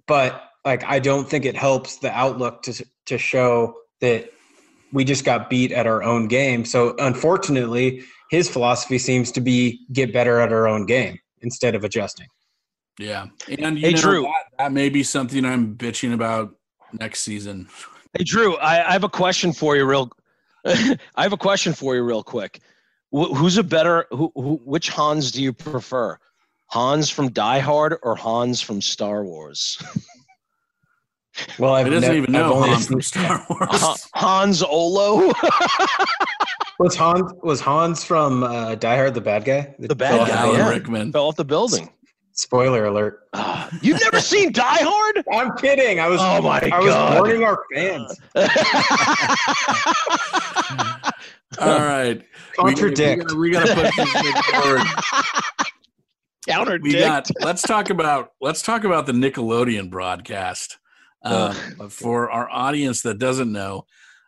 but 0.07 0.42
like 0.64 0.83
I 0.85 0.98
don't 0.98 1.29
think 1.29 1.44
it 1.44 1.57
helps 1.57 1.98
the 1.98 2.11
outlook 2.11 2.62
to 2.64 2.85
to 3.07 3.18
show 3.18 3.74
that 4.00 4.31
we 4.92 5.05
just 5.05 5.24
got 5.24 5.48
beat 5.50 5.72
at 5.72 5.87
our 5.87 6.03
own 6.03 6.29
game. 6.29 6.64
So 6.64 6.94
unfortunately, 6.98 8.03
his 8.31 8.48
philosophy 8.48 8.98
seems 8.98 9.31
to 9.33 9.40
be 9.40 9.81
get 9.92 10.12
better 10.12 10.40
at 10.40 10.53
our 10.53 10.66
own 10.66 10.87
game 10.87 11.18
instead 11.42 11.74
of 11.74 11.85
adjusting. 11.85 12.27
Yeah, 12.98 13.27
and 13.48 13.79
you 13.79 13.87
Hey, 13.88 13.92
know, 13.94 14.00
Drew. 14.00 14.22
That, 14.22 14.44
that 14.59 14.72
may 14.72 14.88
be 14.88 15.03
something 15.03 15.44
I'm 15.44 15.77
bitching 15.77 16.12
about 16.12 16.55
next 16.92 17.20
season. 17.20 17.68
Hey 18.16 18.22
Drew, 18.24 18.55
I, 18.57 18.88
I 18.88 18.92
have 18.92 19.03
a 19.05 19.09
question 19.09 19.53
for 19.53 19.77
you, 19.77 19.85
real. 19.85 20.11
I 21.16 21.22
have 21.22 21.33
a 21.33 21.37
question 21.37 21.72
for 21.72 21.94
you, 21.94 22.03
real 22.03 22.22
quick. 22.22 22.61
Wh- 23.11 23.35
who's 23.37 23.59
a 23.59 23.62
better? 23.62 24.07
Who, 24.11 24.33
who? 24.35 24.61
Which 24.64 24.88
Hans 24.90 25.31
do 25.33 25.42
you 25.42 25.53
prefer? 25.53 26.18
Hans 26.66 27.11
from 27.11 27.29
Die 27.31 27.59
Hard 27.61 27.96
or 28.03 28.16
Hans 28.16 28.61
from 28.61 28.81
Star 28.81 29.22
Wars? 29.24 29.79
Well, 31.59 31.74
I've 31.74 31.87
He 31.87 31.92
doesn't 31.92 32.09
nev- 32.09 32.16
even 32.16 32.33
know 32.33 32.55
only 32.55 32.70
Han 32.70 32.81
from 32.81 33.03
Star 33.03 33.44
Wars. 33.50 33.68
Ha- 33.70 33.96
Hans 34.14 34.62
Olo, 34.62 35.33
Was 36.79 36.96
Hans 36.96 37.31
was 37.42 37.61
Hans 37.61 38.03
from 38.03 38.42
uh, 38.42 38.74
Die 38.77 38.96
Hard 38.96 39.14
the 39.14 39.20
bad 39.20 39.44
guy? 39.44 39.74
The 39.79 39.94
bad 39.94 40.29
guy, 40.29 40.37
Alan 40.37 40.57
yeah. 40.59 40.70
Rickman. 40.70 41.12
fell 41.12 41.27
off 41.29 41.37
the 41.37 41.44
building. 41.44 41.88
Spoiler 42.36 42.86
alert! 42.86 43.20
You've 43.80 44.00
never 44.00 44.20
seen 44.20 44.50
Die 44.52 44.62
Hard? 44.82 45.24
I'm 45.32 45.56
kidding. 45.56 46.00
I 46.00 46.08
was 46.08 46.20
Oh 46.20 46.42
my 46.42 46.58
I 46.72 46.80
was 46.80 46.92
God. 46.92 47.14
warning 47.18 47.44
our 47.44 47.64
fans. 47.72 48.20
All 51.60 51.78
right, 51.78 52.20
Contradict. 52.56 53.32
We, 53.34 53.50
gotta- 53.52 53.74
we, 53.74 53.74
gotta, 53.74 53.74
we 53.74 53.76
gotta 53.76 53.92
put 53.92 53.94
this 53.96 54.12
thing 54.12 54.34
forward. 54.62 54.82
Counterdict. 56.48 56.82
We 56.82 56.92
got. 56.94 57.28
Let's 57.40 57.62
talk 57.62 57.90
about. 57.90 58.30
Let's 58.40 58.62
talk 58.62 58.82
about 58.84 59.06
the 59.06 59.12
Nickelodeon 59.12 59.90
broadcast. 59.90 60.78
Um, 61.22 61.54
for 61.88 62.30
our 62.30 62.50
audience 62.50 63.00
that 63.02 63.18
doesn't 63.18 63.50
know, 63.50 63.86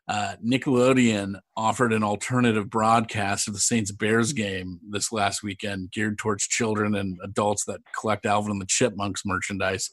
uh, 0.08 0.36
Nickelodeon 0.44 1.40
offered 1.56 1.92
an 1.92 2.04
alternative 2.04 2.70
broadcast 2.70 3.48
of 3.48 3.54
the 3.54 3.60
Saints 3.60 3.90
Bears 3.90 4.32
game 4.32 4.78
this 4.88 5.10
last 5.10 5.42
weekend, 5.42 5.90
geared 5.90 6.18
towards 6.18 6.46
children 6.46 6.94
and 6.94 7.18
adults 7.24 7.64
that 7.64 7.80
collect 7.98 8.24
Alvin 8.24 8.52
and 8.52 8.60
the 8.60 8.66
Chipmunks 8.66 9.22
merchandise. 9.24 9.90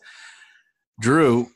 Drew, 1.01 1.47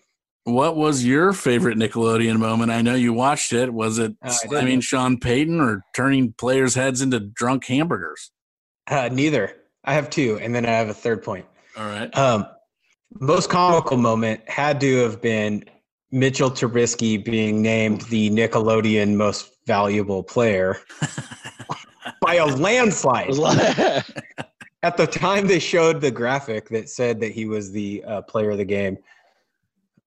what 0.43 0.75
was 0.75 1.05
your 1.05 1.33
favorite 1.33 1.77
Nickelodeon 1.77 2.39
moment? 2.39 2.71
I 2.71 2.81
know 2.81 2.95
you 2.95 3.13
watched 3.13 3.53
it. 3.53 3.73
Was 3.73 3.99
it 3.99 4.15
Uh, 4.23 4.33
I 4.43 4.47
didn't. 4.47 4.81
Sean 4.81 5.19
Payton 5.19 5.59
or 5.59 5.83
turning 5.95 6.33
players' 6.33 6.73
heads 6.73 7.01
into 7.01 7.19
drunk 7.19 7.65
hamburgers? 7.65 8.31
Uh, 8.89 9.09
neither. 9.11 9.55
I 9.83 9.93
have 9.93 10.09
two, 10.09 10.39
and 10.41 10.55
then 10.55 10.65
I 10.65 10.71
have 10.71 10.89
a 10.89 10.93
third 10.93 11.21
point. 11.21 11.45
All 11.77 11.85
right. 11.85 12.17
Um, 12.17 12.47
most 13.19 13.49
comical 13.49 13.97
moment 13.97 14.49
had 14.49 14.81
to 14.81 14.97
have 15.03 15.21
been 15.21 15.63
Mitchell 16.11 16.49
Trubisky 16.49 17.23
being 17.23 17.61
named 17.61 18.01
the 18.03 18.29
Nickelodeon 18.29 19.15
most 19.15 19.51
valuable 19.65 20.23
player 20.23 20.77
by 22.21 22.35
a 22.35 22.45
landslide. 22.45 23.29
At 24.83 24.95
the 24.95 25.07
time, 25.07 25.47
they 25.47 25.59
showed 25.59 25.99
the 25.99 26.11
graphic 26.11 26.69
that 26.69 26.87
said 26.89 27.19
that 27.19 27.31
he 27.31 27.45
was 27.45 27.71
the 27.71 28.03
uh, 28.05 28.21
player 28.21 28.51
of 28.51 28.57
the 28.57 28.65
game. 28.65 28.97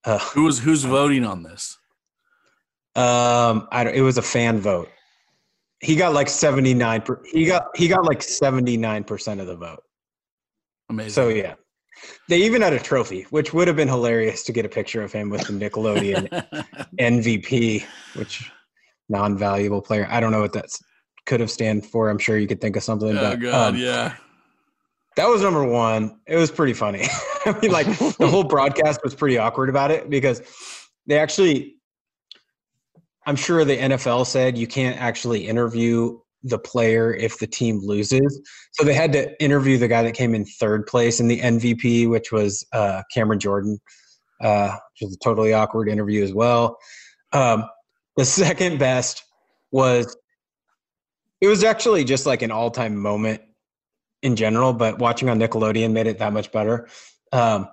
Uh, 0.05 0.19
Who's 0.19 0.59
who's 0.59 0.85
voting 0.85 1.25
on 1.25 1.43
this? 1.43 1.77
um, 2.97 3.69
I 3.71 3.85
don't, 3.85 3.95
it 3.95 4.01
was 4.01 4.17
a 4.17 4.23
fan 4.23 4.59
vote. 4.59 4.89
He 5.81 5.95
got 5.97 6.15
like 6.15 6.29
seventy 6.29 6.73
nine. 6.73 7.03
He 7.31 7.45
got 7.45 7.67
he 7.75 7.89
got 7.89 8.05
like 8.07 8.23
seventy 8.23 8.79
nine 8.79 9.05
percent 9.05 9.41
of 9.41 9.47
the 9.47 9.57
vote. 9.57 9.83
Amazing. 10.89 11.13
So 11.13 11.29
yeah, 11.29 11.55
they 12.29 12.43
even 12.43 12.63
had 12.63 12.73
a 12.73 12.79
trophy, 12.79 13.23
which 13.31 13.53
would 13.53 13.67
have 13.69 13.77
been 13.77 13.89
hilarious 13.89 14.43
to 14.45 14.53
get 14.53 14.65
a 14.65 14.69
picture 14.69 15.03
of 15.03 15.13
him 15.13 15.31
with 15.31 15.47
the 15.47 15.53
Nickelodeon 15.53 16.29
MVP, 16.99 17.85
which 18.15 18.51
non-valuable 19.09 19.83
player. 19.83 20.07
I 20.11 20.21
don't 20.21 20.33
know 20.33 20.41
what 20.41 20.53
that 20.53 20.67
could 21.27 21.41
have 21.41 21.51
stand 21.51 21.85
for. 21.87 22.09
I'm 22.09 22.19
sure 22.19 22.39
you 22.39 22.47
could 22.47 22.61
think 22.61 22.77
of 22.77 22.83
something. 22.83 23.17
oh 23.17 23.31
but, 23.31 23.41
God, 23.41 23.75
um, 23.75 23.81
yeah. 23.81 24.15
that 25.17 25.27
was 25.27 25.43
number 25.43 25.65
one. 25.65 26.21
It 26.27 26.37
was 26.37 26.51
pretty 26.51 26.73
funny. 26.73 27.07
I 27.47 27.59
mean, 27.61 27.73
like 27.73 27.87
the 27.87 28.29
whole 28.29 28.45
broadcast 28.57 29.01
was 29.03 29.15
pretty 29.15 29.39
awkward 29.39 29.69
about 29.69 29.91
it 29.91 30.09
because 30.09 30.43
they 31.07 31.19
actually, 31.19 31.77
I'm 33.27 33.37
sure 33.37 33.65
the 33.65 33.77
NFL 33.77 34.27
said 34.27 34.57
you 34.57 34.67
can't 34.67 35.01
actually 35.01 35.47
interview 35.47 36.19
the 36.43 36.59
player 36.59 37.13
if 37.13 37.39
the 37.39 37.47
team 37.47 37.81
loses. 37.83 38.41
So 38.73 38.85
they 38.85 38.95
had 38.95 39.13
to 39.13 39.43
interview 39.43 39.79
the 39.79 39.89
guy 39.89 40.03
that 40.03 40.15
came 40.15 40.35
in 40.35 40.45
third 40.45 40.87
place 40.87 41.21
in 41.21 41.29
the 41.29 41.41
MVP, 41.41 42.09
which 42.09 42.33
was 42.33 42.67
uh, 42.73 43.03
Cameron 43.13 43.41
Jordan, 43.41 43.79
uh, 44.41 44.71
which 44.71 45.07
was 45.09 45.15
a 45.15 45.19
totally 45.19 45.53
awkward 45.53 45.89
interview 45.89 46.23
as 46.23 46.33
well. 46.33 46.79
Um, 47.33 47.65
the 48.17 48.25
second 48.25 48.79
best 48.79 49.25
was 49.71 50.17
it 51.41 51.49
was 51.49 51.65
actually 51.65 52.05
just 52.05 52.27
like 52.27 52.43
an 52.43 52.51
all-time 52.51 52.97
moment 52.97 53.41
in 54.23 54.37
general, 54.37 54.73
but 54.73 54.99
watching 54.99 55.31
on 55.31 55.39
Nickelodeon 55.39 55.93
made 55.93 56.07
it 56.07 56.19
that 56.19 56.33
much 56.33 56.53
better. 56.53 56.89
Um, 57.33 57.69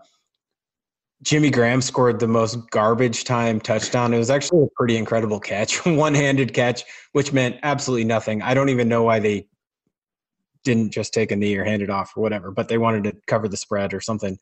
Jimmy 1.24 1.50
Graham 1.50 1.82
scored 1.82 2.20
the 2.20 2.28
most 2.28 2.70
garbage 2.70 3.24
time 3.24 3.60
touchdown. 3.60 4.14
It 4.14 4.18
was 4.18 4.30
actually 4.30 4.64
a 4.64 4.70
pretty 4.76 4.98
incredible 4.98 5.40
catch, 5.40 5.78
one 5.86 6.14
handed 6.14 6.54
catch, 6.54 6.84
which 7.14 7.34
meant 7.34 7.58
absolutely 7.64 8.06
nothing. 8.06 8.42
I 8.42 8.54
don't 8.54 8.70
even 8.70 8.88
know 8.88 9.04
why 9.04 9.20
they 9.20 9.48
didn't 10.64 10.92
just 10.92 11.14
take 11.14 11.32
a 11.32 11.36
knee 11.36 11.56
or 11.56 11.64
hand 11.64 11.82
it 11.82 11.90
off 11.90 12.14
or 12.16 12.22
whatever, 12.22 12.52
but 12.52 12.68
they 12.68 12.78
wanted 12.78 13.06
to 13.06 13.14
cover 13.26 13.48
the 13.48 13.58
spread 13.58 13.94
or 13.94 14.02
something. 14.02 14.38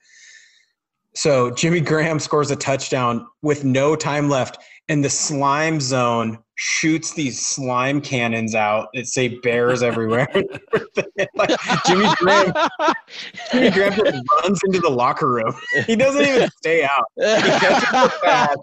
So 1.13 1.49
Jimmy 1.51 1.79
Graham 1.79 2.19
scores 2.19 2.51
a 2.51 2.57
touchdown 2.57 3.25
with 3.41 3.63
no 3.63 3.95
time 3.95 4.29
left, 4.29 4.57
and 4.89 5.03
the 5.03 5.09
slime 5.09 5.79
zone 5.79 6.37
shoots 6.55 7.13
these 7.13 7.43
slime 7.43 7.99
cannons 7.99 8.55
out 8.55 8.87
that 8.93 9.07
say 9.07 9.27
bears 9.39 9.83
everywhere. 9.83 10.27
like 11.35 11.49
Jimmy 11.85 12.07
Graham, 12.17 12.53
Jimmy 13.51 13.71
Graham 13.71 13.93
just 13.93 14.23
runs 14.43 14.61
into 14.65 14.79
the 14.79 14.89
locker 14.89 15.29
room. 15.31 15.53
He 15.85 15.95
doesn't 15.95 16.21
even 16.23 16.49
stay 16.57 16.83
out. 16.83 17.03
He 17.15 17.23
catches 17.23 17.89
the 17.89 18.57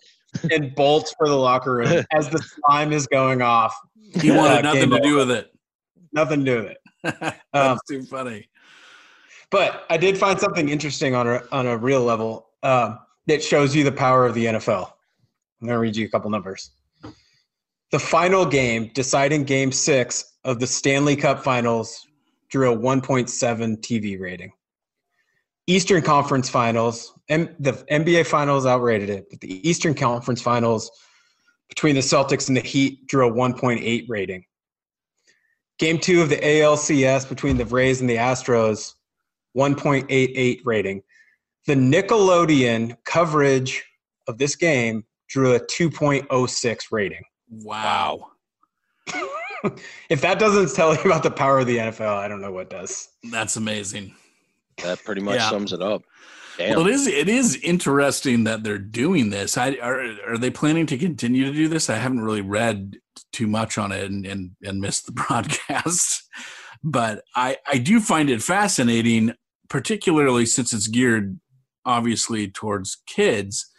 and 0.50 0.74
bolts 0.74 1.14
for 1.18 1.28
the 1.28 1.36
locker 1.36 1.74
room 1.74 2.04
as 2.12 2.28
the 2.30 2.38
slime 2.38 2.92
is 2.92 3.06
going 3.06 3.42
off. 3.42 3.76
He 4.20 4.30
wanted 4.30 4.58
Uh, 4.58 4.72
nothing 4.72 4.90
to 4.90 5.00
do 5.00 5.16
with 5.16 5.30
it. 5.30 5.52
Nothing 6.12 6.44
to 6.44 6.50
do 6.50 6.56
with 6.62 6.70
it. 6.70 6.78
That's 7.52 7.70
Um, 7.72 7.78
too 7.88 8.02
funny. 8.04 8.48
But 9.50 9.84
I 9.90 9.98
did 9.98 10.16
find 10.16 10.40
something 10.40 10.70
interesting 10.70 11.14
on 11.14 11.26
a 11.26 11.42
on 11.52 11.66
a 11.66 11.76
real 11.76 12.02
level 12.02 12.48
um, 12.62 12.98
that 13.26 13.42
shows 13.42 13.74
you 13.76 13.84
the 13.84 13.92
power 13.92 14.24
of 14.24 14.32
the 14.34 14.46
NFL. 14.46 14.92
I'm 15.62 15.68
going 15.68 15.76
to 15.76 15.80
read 15.80 15.96
you 15.96 16.06
a 16.06 16.10
couple 16.10 16.28
numbers. 16.28 16.72
The 17.92 17.98
final 17.98 18.44
game, 18.44 18.90
deciding 18.94 19.44
Game 19.44 19.70
Six 19.70 20.32
of 20.44 20.58
the 20.58 20.66
Stanley 20.66 21.14
Cup 21.14 21.44
Finals, 21.44 22.04
drew 22.50 22.72
a 22.72 22.76
1.7 22.76 23.78
TV 23.78 24.18
rating. 24.18 24.52
Eastern 25.68 26.02
Conference 26.02 26.50
Finals, 26.50 27.14
and 27.28 27.54
the 27.60 27.74
NBA 27.92 28.26
Finals 28.26 28.66
outrated 28.66 29.08
it, 29.08 29.26
but 29.30 29.40
the 29.40 29.66
Eastern 29.68 29.94
Conference 29.94 30.42
Finals 30.42 30.90
between 31.68 31.94
the 31.94 32.00
Celtics 32.00 32.48
and 32.48 32.56
the 32.56 32.60
Heat 32.60 33.06
drew 33.06 33.28
a 33.28 33.32
1.8 33.32 34.06
rating. 34.08 34.44
Game 35.78 35.98
two 35.98 36.22
of 36.22 36.28
the 36.28 36.36
ALCS 36.38 37.28
between 37.28 37.56
the 37.56 37.66
Rays 37.66 38.00
and 38.00 38.10
the 38.10 38.16
Astros 38.16 38.94
1.88 39.56 40.60
rating. 40.64 41.02
The 41.68 41.74
Nickelodeon 41.74 42.96
coverage 43.04 43.84
of 44.26 44.38
this 44.38 44.56
game 44.56 45.04
drew 45.32 45.54
a 45.54 45.60
2.06 45.60 46.78
rating. 46.90 47.22
Wow. 47.50 48.28
If 50.08 50.20
that 50.22 50.40
doesn't 50.40 50.74
tell 50.74 50.92
you 50.92 51.00
about 51.02 51.22
the 51.22 51.30
power 51.30 51.60
of 51.60 51.68
the 51.68 51.76
NFL, 51.76 52.16
I 52.16 52.26
don't 52.26 52.40
know 52.40 52.50
what 52.50 52.68
does. 52.68 53.10
That's 53.30 53.54
amazing. 53.54 54.12
That 54.82 55.04
pretty 55.04 55.20
much 55.20 55.36
Yeah. 55.36 55.50
sums 55.50 55.72
it 55.72 55.80
up. 55.80 56.02
Damn. 56.58 56.76
Well, 56.76 56.88
it 56.88 56.92
is. 56.92 57.06
It 57.06 57.28
is 57.28 57.54
interesting 57.62 58.42
that 58.42 58.64
they're 58.64 58.76
doing 58.76 59.30
this. 59.30 59.56
I, 59.56 59.76
are 59.80 60.00
are 60.26 60.36
they 60.36 60.50
planning 60.50 60.86
to 60.86 60.98
continue 60.98 61.44
to 61.44 61.52
do 61.52 61.68
this? 61.68 61.88
I 61.88 61.94
haven't 61.96 62.22
really 62.22 62.40
read 62.40 62.96
too 63.32 63.46
much 63.46 63.78
on 63.78 63.92
it 63.92 64.10
and 64.10 64.26
and, 64.26 64.50
and 64.64 64.80
missed 64.80 65.06
the 65.06 65.12
broadcast, 65.28 66.24
but 66.82 67.22
I 67.36 67.58
I 67.68 67.78
do 67.78 68.00
find 68.00 68.30
it 68.30 68.42
fascinating, 68.42 69.32
particularly 69.68 70.44
since 70.44 70.72
it's 70.72 70.88
geared 70.88 71.38
obviously 71.86 72.48
towards 72.48 72.98
kids. 73.06 73.70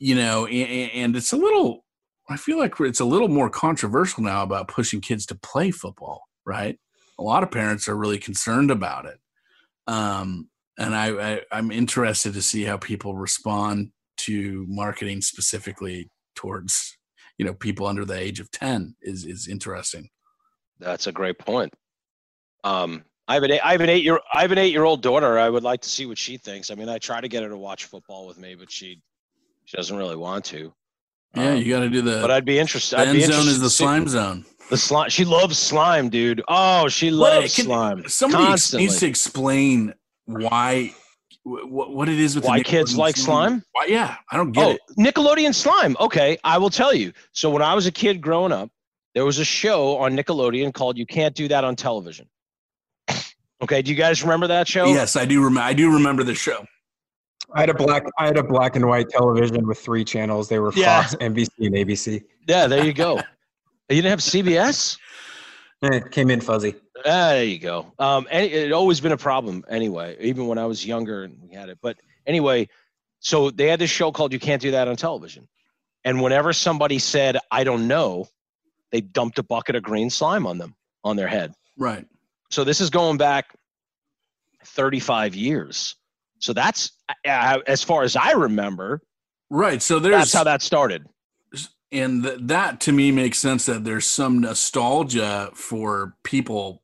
You 0.00 0.16
know, 0.16 0.46
and, 0.46 0.90
and 0.92 1.16
it's 1.16 1.32
a 1.32 1.36
little. 1.36 1.84
I 2.28 2.36
feel 2.36 2.58
like 2.58 2.74
it's 2.80 3.00
a 3.00 3.04
little 3.04 3.28
more 3.28 3.50
controversial 3.50 4.22
now 4.24 4.42
about 4.42 4.68
pushing 4.68 5.00
kids 5.00 5.26
to 5.26 5.36
play 5.36 5.70
football. 5.70 6.22
Right, 6.44 6.78
a 7.18 7.22
lot 7.22 7.44
of 7.44 7.52
parents 7.52 7.86
are 7.88 7.96
really 7.96 8.18
concerned 8.18 8.72
about 8.72 9.06
it. 9.06 9.18
Um, 9.86 10.48
and 10.78 10.94
I, 10.96 11.34
I 11.34 11.40
I'm 11.52 11.70
interested 11.70 12.34
to 12.34 12.42
see 12.42 12.64
how 12.64 12.78
people 12.78 13.14
respond 13.14 13.92
to 14.18 14.66
marketing 14.68 15.22
specifically 15.22 16.10
towards 16.34 16.96
you 17.38 17.44
know 17.44 17.54
people 17.54 17.86
under 17.86 18.04
the 18.04 18.18
age 18.18 18.40
of 18.40 18.50
10 18.50 18.96
is 19.02 19.24
is 19.24 19.48
interesting 19.48 20.08
That's 20.78 21.06
a 21.06 21.12
great 21.12 21.38
point. 21.38 21.72
Um, 22.64 23.04
I 23.28 23.34
have 23.34 23.42
an 23.44 23.52
eight, 23.52 23.60
I 23.64 23.72
have 23.72 23.80
an 23.80 23.88
eight 23.88 24.02
year 24.04 24.18
I 24.32 24.42
have 24.42 24.52
an 24.52 24.58
eight 24.58 24.72
year 24.72 24.84
old 24.84 25.02
daughter. 25.02 25.38
I 25.38 25.48
would 25.48 25.62
like 25.62 25.82
to 25.82 25.88
see 25.88 26.06
what 26.06 26.18
she 26.18 26.36
thinks. 26.36 26.70
I 26.70 26.74
mean, 26.74 26.88
I 26.88 26.98
try 26.98 27.20
to 27.20 27.28
get 27.28 27.42
her 27.42 27.48
to 27.48 27.56
watch 27.56 27.84
football 27.84 28.26
with 28.26 28.38
me, 28.38 28.54
but 28.54 28.70
she 28.70 29.02
she 29.70 29.76
doesn't 29.76 29.96
really 29.96 30.16
want 30.16 30.44
to. 30.46 30.72
Yeah, 31.36 31.50
Um, 31.52 31.56
you 31.58 31.72
got 31.72 31.80
to 31.80 31.88
do 31.88 32.02
the 32.02 32.18
but 32.20 32.32
I'd 32.32 32.44
be 32.44 32.58
interested. 32.58 32.98
I'd 32.98 33.06
end 33.06 33.20
zone 33.20 33.30
interested 33.30 33.50
is 33.50 33.60
the 33.60 33.70
slime 33.70 34.08
zone. 34.08 34.44
The 34.68 34.76
slime. 34.76 35.10
She 35.10 35.24
loves 35.24 35.58
slime, 35.58 36.08
dude. 36.08 36.42
Oh, 36.48 36.88
she 36.88 37.12
loves 37.12 37.54
can- 37.54 37.66
slime. 37.66 38.08
Somebody 38.08 38.46
constantly. 38.46 38.86
needs 38.86 38.98
to 38.98 39.06
explain 39.06 39.94
why 40.24 40.92
what, 41.44 41.92
what 41.92 42.08
it 42.08 42.18
is 42.18 42.34
with 42.34 42.42
the 42.42 42.48
Why 42.50 42.62
kids 42.64 42.96
like 42.96 43.16
slime? 43.16 43.62
Why, 43.72 43.84
yeah, 43.86 44.16
I 44.32 44.36
don't 44.36 44.50
get 44.50 44.70
it. 44.70 44.80
oh, 44.88 44.92
it. 44.92 45.14
Nickelodeon 45.14 45.54
slime. 45.54 45.96
Okay, 46.00 46.36
I 46.42 46.58
will 46.58 46.68
tell 46.70 46.92
you. 46.92 47.12
So 47.30 47.48
when 47.48 47.62
I 47.62 47.74
was 47.74 47.86
a 47.86 47.92
kid 47.92 48.20
growing 48.20 48.50
up, 48.50 48.68
there 49.14 49.24
was 49.24 49.38
a 49.38 49.44
show 49.44 49.98
on 49.98 50.16
Nickelodeon 50.16 50.74
called 50.74 50.98
"You 50.98 51.06
Can't 51.06 51.34
Do 51.36 51.46
That 51.46 51.62
on 51.62 51.76
Television." 51.76 52.26
Okay, 53.62 53.82
do 53.82 53.90
you 53.90 53.96
guys 53.96 54.22
remember 54.22 54.46
that 54.46 54.66
show? 54.66 54.86
Yes, 54.86 55.16
I 55.16 55.26
do. 55.26 55.44
Rem- 55.44 55.58
I 55.58 55.74
do 55.74 55.92
remember 55.92 56.24
the 56.24 56.34
show. 56.34 56.64
I 57.54 57.60
had 57.60 57.70
a 57.70 57.74
black 57.74 58.04
I 58.18 58.26
had 58.26 58.36
a 58.38 58.42
black 58.42 58.76
and 58.76 58.86
white 58.86 59.08
television 59.08 59.66
with 59.66 59.78
three 59.78 60.04
channels. 60.04 60.48
They 60.48 60.58
were 60.58 60.72
Yeah. 60.74 61.02
Fox, 61.02 61.14
NBC, 61.16 61.48
and 61.58 61.74
ABC. 61.74 62.22
Yeah, 62.46 62.66
there 62.66 62.84
you 62.84 62.92
go. 62.92 63.16
you 63.88 63.96
didn't 64.02 64.10
have 64.10 64.20
CBS? 64.20 64.98
And 65.82 65.94
it 65.96 66.10
came 66.10 66.30
in 66.30 66.40
fuzzy. 66.40 66.74
Ah, 66.98 67.30
there 67.30 67.44
you 67.44 67.58
go. 67.58 67.92
Um, 67.98 68.28
and 68.30 68.44
it 68.44 68.72
always 68.72 69.00
been 69.00 69.12
a 69.12 69.16
problem 69.16 69.64
anyway, 69.68 70.16
even 70.20 70.46
when 70.46 70.58
I 70.58 70.66
was 70.66 70.84
younger 70.86 71.24
and 71.24 71.38
we 71.42 71.54
had 71.54 71.68
it. 71.68 71.78
But 71.80 71.98
anyway, 72.26 72.68
so 73.20 73.50
they 73.50 73.68
had 73.68 73.78
this 73.80 73.90
show 73.90 74.12
called 74.12 74.32
"You 74.32 74.38
Can't 74.38 74.60
Do 74.62 74.70
That 74.72 74.88
on 74.88 74.96
Television," 74.96 75.48
and 76.04 76.22
whenever 76.22 76.52
somebody 76.52 76.98
said 76.98 77.38
"I 77.50 77.64
don't 77.64 77.88
know," 77.88 78.28
they 78.92 79.00
dumped 79.00 79.38
a 79.38 79.42
bucket 79.42 79.76
of 79.76 79.82
green 79.82 80.10
slime 80.10 80.46
on 80.46 80.58
them 80.58 80.74
on 81.04 81.16
their 81.16 81.28
head. 81.28 81.54
Right. 81.78 82.06
So 82.50 82.64
this 82.64 82.80
is 82.80 82.90
going 82.90 83.16
back 83.16 83.54
35 84.64 85.34
years. 85.34 85.96
So 86.40 86.52
that's 86.52 86.92
uh, 87.26 87.58
as 87.66 87.82
far 87.82 88.02
as 88.02 88.16
I 88.16 88.32
remember. 88.32 89.02
Right. 89.50 89.82
So 89.82 89.98
there's 89.98 90.16
That's 90.16 90.32
how 90.32 90.44
that 90.44 90.62
started. 90.62 91.06
and 91.92 92.22
th- 92.22 92.38
that 92.42 92.80
to 92.80 92.92
me 92.92 93.10
makes 93.12 93.38
sense 93.38 93.66
that 93.66 93.84
there's 93.84 94.06
some 94.06 94.40
nostalgia 94.40 95.50
for 95.54 96.14
people 96.24 96.82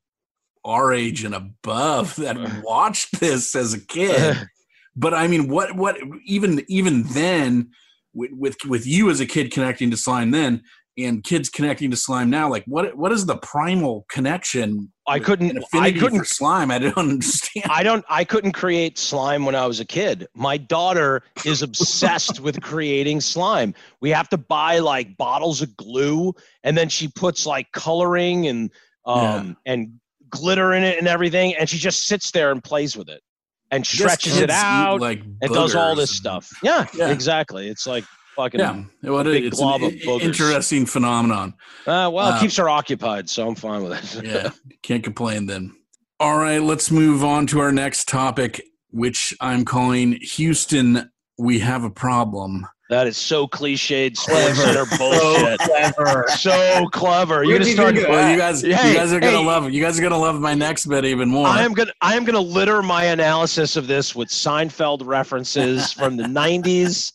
our 0.65 0.93
age 0.93 1.25
and 1.25 1.35
above 1.35 2.17
that 2.17 2.37
watched 2.63 3.21
this 3.21 3.55
as 3.55 3.73
a 3.73 3.81
kid. 3.81 4.37
but 4.97 5.15
I 5.15 5.27
mean, 5.29 5.49
what 5.49 5.75
what 5.75 5.97
even 6.25 6.65
even 6.69 7.05
then 7.05 7.71
with, 8.13 8.33
with 8.33 8.57
with 8.67 8.87
you 8.87 9.11
as 9.11 9.21
a 9.21 9.27
kid 9.27 9.53
connecting 9.53 9.91
to 9.91 9.97
slime 9.97 10.31
then 10.33 10.63
and 10.99 11.23
kids 11.23 11.49
connecting 11.49 11.91
to 11.91 11.97
slime 11.97 12.31
now, 12.31 12.49
like 12.49 12.65
what 12.67 12.97
what 12.97 13.13
is 13.13 13.27
the 13.27 13.37
primal 13.37 14.07
connection? 14.09 14.93
I 15.07 15.19
couldn't. 15.19 15.63
I 15.75 15.93
couldn't 15.93 16.27
slime. 16.27 16.71
I 16.71 16.79
don't 16.79 16.97
understand. 16.97 17.67
I 17.71 17.83
don't 17.83 18.05
I 18.09 18.25
couldn't 18.25 18.53
create 18.53 18.99
slime 18.99 19.45
when 19.45 19.55
I 19.55 19.67
was 19.67 19.79
a 19.81 19.85
kid. 19.85 20.27
My 20.35 20.57
daughter 20.57 21.23
is 21.45 21.63
obsessed 21.63 22.41
with 22.41 22.61
creating 22.63 23.21
slime. 23.21 23.75
We 24.01 24.11
have 24.11 24.29
to 24.31 24.39
buy 24.39 24.79
like 24.79 25.17
bottles 25.17 25.63
of 25.63 25.77
glue 25.77 26.35
and 26.65 26.77
then 26.77 26.89
she 26.89 27.09
puts 27.09 27.47
like 27.47 27.71
coloring 27.73 28.47
and 28.49 28.71
um 29.05 29.57
and 29.67 29.93
glitter 30.31 30.73
in 30.73 30.83
it 30.83 30.99
and 30.99 31.07
everything 31.07 31.55
and 31.55 31.69
she 31.69 31.79
just 31.79 32.07
sits 32.09 32.33
there 32.33 32.51
and 32.51 32.65
plays 32.65 32.97
with 32.97 33.09
it 33.09 33.23
and 33.71 33.87
stretches 33.87 34.39
it 34.39 34.51
eat, 34.51 34.55
out 34.57 35.01
like 35.01 35.23
and 35.41 35.53
does 35.53 35.75
all 35.75 35.95
this 35.95 36.11
stuff. 36.11 36.49
Yeah, 36.63 36.87
Yeah. 36.95 37.11
exactly. 37.11 37.69
It's 37.69 37.87
like 37.87 38.05
fucking 38.37 38.61
Yeah, 38.61 38.85
well, 39.03 39.25
big 39.25 39.45
it's 39.47 39.59
glob 39.59 39.81
an 39.83 39.89
of 39.89 39.93
boogers. 39.95 40.23
interesting 40.23 40.87
phenomenon. 40.87 41.55
uh, 41.87 42.11
well, 42.13 42.29
it 42.29 42.33
Uh, 42.35 42.41
keeps 42.41 42.57
her 42.57 42.69
occupied, 42.69 43.29
so 43.29 43.49
I'm 43.49 43.55
fine 43.55 43.83
with 43.83 44.15
it. 44.17 44.25
yeah, 44.31 44.51
can't 44.83 45.03
complain 45.03 45.47
then. 45.47 45.75
All 46.21 46.37
right, 46.39 46.63
let's 46.63 46.91
move 46.91 47.25
on 47.25 47.47
to 47.49 47.59
our 47.61 47.73
next 47.73 48.09
topic, 48.09 48.63
which 48.91 49.35
I'm 49.41 49.65
calling 49.65 50.13
Houston. 50.21 51.11
We 51.39 51.59
have 51.59 51.85
a 51.85 51.91
problem. 51.91 52.67
that 52.89 53.07
is 53.09 53.17
so 53.19 53.47
cliched 53.49 54.17
sports 54.17 54.57
center 54.63 54.87
So 54.87 54.97
bullshit. 54.97 55.59
clever. 55.61 56.25
so 56.39 56.87
clever. 56.93 57.43
You're 57.45 57.59
gonna 57.59 57.71
start. 57.71 57.95
Well, 57.97 58.31
you 58.31 58.39
guys, 58.47 58.63
Hey, 58.63 58.69
you 58.93 58.97
guys 58.97 59.13
are 59.13 59.19
gonna 59.21 59.39
hey. 59.39 59.45
love 59.45 59.67
it. 59.67 59.73
You 59.75 59.83
guys 59.83 59.99
are 59.99 60.03
gonna 60.03 60.17
love 60.19 60.41
my 60.41 60.55
next 60.55 60.87
bit 60.87 61.05
even 61.05 61.29
more. 61.29 61.47
I 61.49 61.63
am 61.65 61.75
gonna 61.75 61.93
I 62.01 62.15
am 62.17 62.25
gonna 62.25 62.41
litter 62.41 62.83
my 62.83 63.05
analysis 63.07 63.77
of 63.77 63.87
this 63.89 64.15
with 64.15 64.29
Seinfeld 64.29 65.05
references 65.05 65.93
from 65.93 66.17
the 66.17 66.23
'90s 66.25 67.13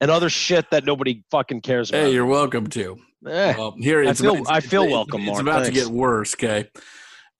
and 0.00 0.10
other 0.10 0.30
shit 0.30 0.70
that 0.70 0.84
nobody 0.84 1.22
fucking 1.30 1.60
cares 1.60 1.90
about. 1.90 2.02
hey, 2.04 2.12
you're 2.12 2.26
welcome 2.26 2.66
to. 2.68 2.96
Eh, 3.26 3.54
Well, 3.56 3.74
here 3.78 4.02
I 4.04 4.10
it's 4.10 4.20
feel- 4.20 4.34
about- 4.36 4.50
I 4.52 4.58
it's- 4.58 4.70
feel 4.70 4.82
it's- 4.82 4.94
welcome, 4.94 5.20
It's 5.22 5.30
Mark. 5.30 5.42
about 5.42 5.64
to 5.66 5.72
get 5.72 5.88
worse. 5.88 6.34
Okay, 6.34 6.68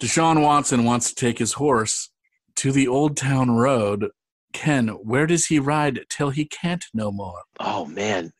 Deshaun 0.00 0.42
Watson 0.42 0.84
wants 0.84 1.08
to 1.10 1.14
take 1.14 1.38
his 1.38 1.54
horse 1.54 2.10
to 2.56 2.72
the 2.72 2.86
Old 2.88 3.16
Town 3.16 3.50
Road. 3.52 4.10
Ken, 4.52 4.88
where 4.88 5.26
does 5.26 5.46
he 5.46 5.58
ride 5.58 6.00
till 6.10 6.30
he 6.30 6.44
can't 6.44 6.84
no 6.92 7.10
more? 7.12 7.42
oh 7.60 7.86
man, 7.86 8.32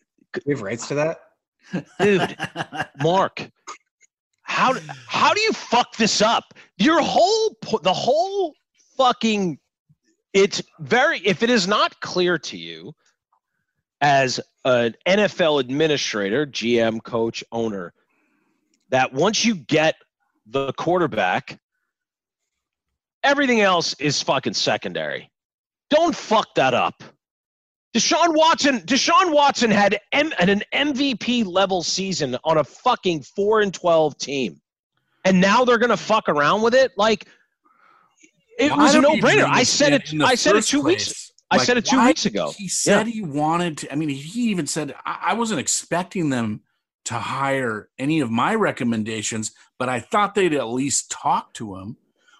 We 0.46 0.52
have 0.54 0.62
rights 0.62 0.88
to 0.88 0.94
that. 0.96 1.18
dude, 2.00 2.36
Mark, 3.00 3.48
how 4.42 4.74
how 5.06 5.32
do 5.32 5.40
you 5.40 5.52
fuck 5.52 5.96
this 5.96 6.20
up? 6.20 6.52
Your 6.78 7.00
whole 7.00 7.56
the 7.82 7.92
whole 7.94 8.54
fucking 8.96 9.58
it's 10.34 10.60
very 10.80 11.20
if 11.20 11.42
it 11.42 11.50
is 11.50 11.66
not 11.68 12.00
clear 12.00 12.38
to 12.38 12.56
you 12.58 12.92
as 14.00 14.40
an 14.64 14.94
NFL 15.06 15.60
administrator, 15.60 16.46
GM, 16.46 17.02
coach, 17.02 17.44
owner 17.52 17.92
that 18.88 19.12
once 19.12 19.44
you 19.44 19.54
get 19.54 19.94
the 20.46 20.72
quarterback 20.72 21.60
everything 23.22 23.60
else 23.60 23.94
is 23.94 24.22
fucking 24.22 24.54
secondary. 24.54 25.30
Don't 25.90 26.14
fuck 26.14 26.54
that 26.54 26.74
up. 26.74 27.02
Deshaun 27.94 28.36
Watson, 28.36 28.80
Deshaun 28.80 29.32
Watson 29.32 29.70
had 29.70 29.98
M, 30.12 30.30
had 30.32 30.48
an 30.48 30.62
MVP 30.72 31.44
level 31.44 31.82
season 31.82 32.36
on 32.44 32.58
a 32.58 32.64
fucking 32.64 33.22
four 33.22 33.62
and 33.62 33.74
twelve 33.74 34.16
team, 34.16 34.60
and 35.24 35.40
now 35.40 35.64
they're 35.64 35.78
gonna 35.78 35.96
fuck 35.96 36.28
around 36.28 36.62
with 36.62 36.74
it. 36.74 36.92
Like 36.96 37.26
it 38.60 38.70
Why 38.70 38.76
was 38.76 38.94
a 38.94 39.00
no-brainer. 39.00 39.44
I 39.44 39.64
said 39.64 39.92
it. 39.92 40.14
I 40.22 40.36
said 40.36 40.50
it 40.50 40.58
first 40.58 40.68
two 40.68 40.82
weeks. 40.82 41.29
I 41.50 41.56
like, 41.56 41.66
said 41.66 41.76
it 41.76 41.84
two 41.84 42.04
weeks 42.04 42.26
ago. 42.26 42.52
He 42.56 42.68
said 42.68 43.06
he 43.06 43.22
wanted 43.22 43.78
to. 43.78 43.92
I 43.92 43.96
mean, 43.96 44.08
he 44.08 44.50
even 44.50 44.66
said 44.66 44.94
I, 45.04 45.18
I 45.30 45.34
wasn't 45.34 45.60
expecting 45.60 46.30
them 46.30 46.62
to 47.06 47.14
hire 47.14 47.88
any 47.98 48.20
of 48.20 48.30
my 48.30 48.54
recommendations, 48.54 49.52
but 49.78 49.88
I 49.88 50.00
thought 50.00 50.34
they'd 50.34 50.54
at 50.54 50.68
least 50.68 51.10
talk 51.10 51.52
to 51.54 51.76
him. 51.76 51.96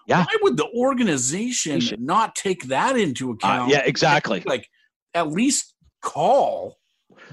Yeah. 0.07 0.19
Why 0.23 0.37
would 0.41 0.57
the 0.57 0.67
organization 0.75 1.81
not 1.99 2.35
take 2.35 2.63
that 2.65 2.97
into 2.97 3.31
Uh, 3.31 3.33
account? 3.33 3.71
yeah, 3.71 3.81
exactly. 3.85 4.43
Like 4.45 4.69
at 5.13 5.31
least 5.31 5.73
call 6.01 6.79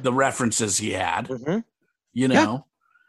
the 0.03 0.13
references 0.13 0.79
he 0.79 0.91
had. 0.91 1.29
Mhm. 1.29 1.65
You 2.13 2.29
Yeah. 2.29 2.45
know. 2.45 2.67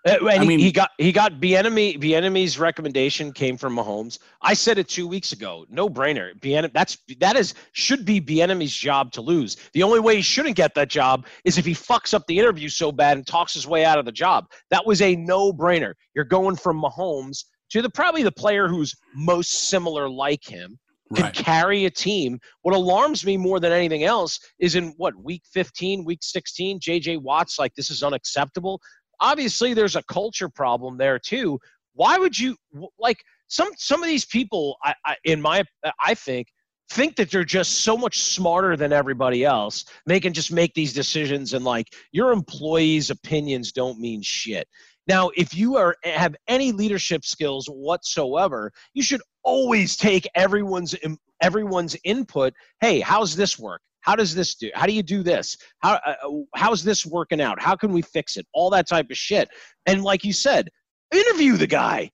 Uh, 0.08 0.26
I 0.28 0.40
he, 0.40 0.48
mean- 0.48 0.60
he 0.60 0.72
got 0.72 0.92
he 0.98 1.12
got 1.12 1.42
Bieniemy 1.42 2.02
Bieniemy's 2.02 2.58
recommendation 2.58 3.34
came 3.34 3.58
from 3.58 3.76
Mahomes. 3.76 4.20
I 4.42 4.54
said 4.54 4.78
it 4.78 4.88
two 4.88 5.08
weeks 5.08 5.34
ago. 5.34 5.66
No 5.70 5.90
brainer. 5.90 6.40
Bien, 6.40 6.70
that's 6.74 6.98
that 7.20 7.36
is 7.36 7.54
should 7.74 8.06
be 8.06 8.22
Bieniemy's 8.22 8.74
job 8.74 9.12
to 9.14 9.22
lose. 9.22 9.58
The 9.74 9.84
only 9.84 10.00
way 10.00 10.16
he 10.16 10.22
shouldn't 10.22 10.56
get 10.56 10.74
that 10.76 10.90
job 10.90 11.26
is 11.44 11.58
if 11.58 11.66
he 11.66 11.74
fucks 11.74 12.14
up 12.14 12.26
the 12.28 12.40
interview 12.40 12.70
so 12.70 12.92
bad 12.92 13.18
and 13.18 13.28
talks 13.28 13.54
his 13.54 13.68
way 13.68 13.84
out 13.84 14.00
of 14.00 14.06
the 14.06 14.12
job. 14.12 14.46
That 14.70 14.86
was 14.86 15.02
a 15.02 15.16
no 15.18 15.52
brainer. 15.52 15.94
You're 16.16 16.24
going 16.26 16.56
from 16.56 16.82
Mahomes 16.82 17.44
to 17.72 17.82
the 17.82 17.90
probably 17.90 18.24
the 18.24 18.32
player 18.32 18.68
who's 18.70 18.96
most 19.14 19.70
similar 19.70 20.10
like 20.10 20.44
him 20.46 20.80
can 21.16 21.24
Right. 21.26 21.34
carry 21.34 21.86
a 21.86 21.90
team. 21.90 22.40
What 22.62 22.76
alarms 22.76 23.26
me 23.26 23.36
more 23.36 23.60
than 23.60 23.72
anything 23.72 24.04
else 24.04 24.40
is 24.60 24.76
in 24.76 24.94
what 24.98 25.16
week 25.16 25.42
15, 25.52 26.06
week 26.06 26.20
16, 26.22 26.80
JJ 26.80 27.18
Watts 27.18 27.58
like 27.58 27.74
this 27.74 27.90
is 27.90 28.04
unacceptable. 28.04 28.80
Obviously, 29.22 29.74
there's 29.74 29.96
a 29.96 30.04
culture 30.04 30.50
problem 30.50 30.98
there 30.98 31.20
too. 31.20 31.60
Why 31.94 32.18
would 32.18 32.38
you 32.38 32.56
like 32.98 33.24
some 33.48 33.70
some 33.78 34.02
of 34.02 34.08
these 34.08 34.26
people? 34.26 34.78
I, 34.84 34.94
I 35.06 35.16
in 35.24 35.42
my 35.42 35.64
I 36.04 36.14
think 36.14 36.48
think 36.92 37.16
that 37.18 37.30
they're 37.30 37.44
just 37.44 37.82
so 37.84 37.96
much 37.96 38.20
smarter 38.20 38.76
than 38.76 38.92
everybody 38.92 39.46
else. 39.46 39.86
They 40.08 40.20
can 40.20 40.34
just 40.34 40.52
make 40.52 40.74
these 40.74 40.94
decisions 40.94 41.54
and 41.54 41.64
like 41.64 41.88
your 42.12 42.32
employees' 42.32 43.10
opinions 43.12 43.72
don't 43.72 44.00
mean 44.00 44.22
shit. 44.24 44.68
Now, 45.08 45.32
if 45.36 45.56
you 45.56 45.76
are 45.78 45.96
have 46.04 46.36
any 46.48 46.72
leadership 46.72 47.26
skills 47.26 47.68
whatsoever, 47.68 48.72
you 48.94 49.04
should 49.04 49.22
always 49.44 49.98
take 49.98 50.28
everyone's 50.36 50.96
everyone's 51.42 51.96
input. 52.04 52.54
Hey, 52.82 53.00
how's 53.00 53.36
this 53.36 53.58
work? 53.58 53.82
How 54.02 54.16
does 54.16 54.34
this 54.34 54.56
do? 54.56 54.70
How 54.74 54.86
do 54.86 54.94
you 54.94 55.04
do 55.04 55.24
this? 55.24 55.58
How 55.80 56.00
uh, 56.06 56.16
how's 56.56 56.84
this 56.84 57.06
working 57.06 57.42
out? 57.42 57.62
How 57.62 57.76
can 57.76 57.92
we 57.92 58.02
fix 58.02 58.38
it? 58.38 58.48
All 58.54 58.70
that 58.72 58.88
type 58.88 59.10
of 59.12 59.18
shit. 59.18 59.50
And 59.86 60.04
like 60.04 60.24
you 60.24 60.34
said, 60.34 60.70
interview 61.12 61.58
the 61.58 61.68
guy. 61.68 62.12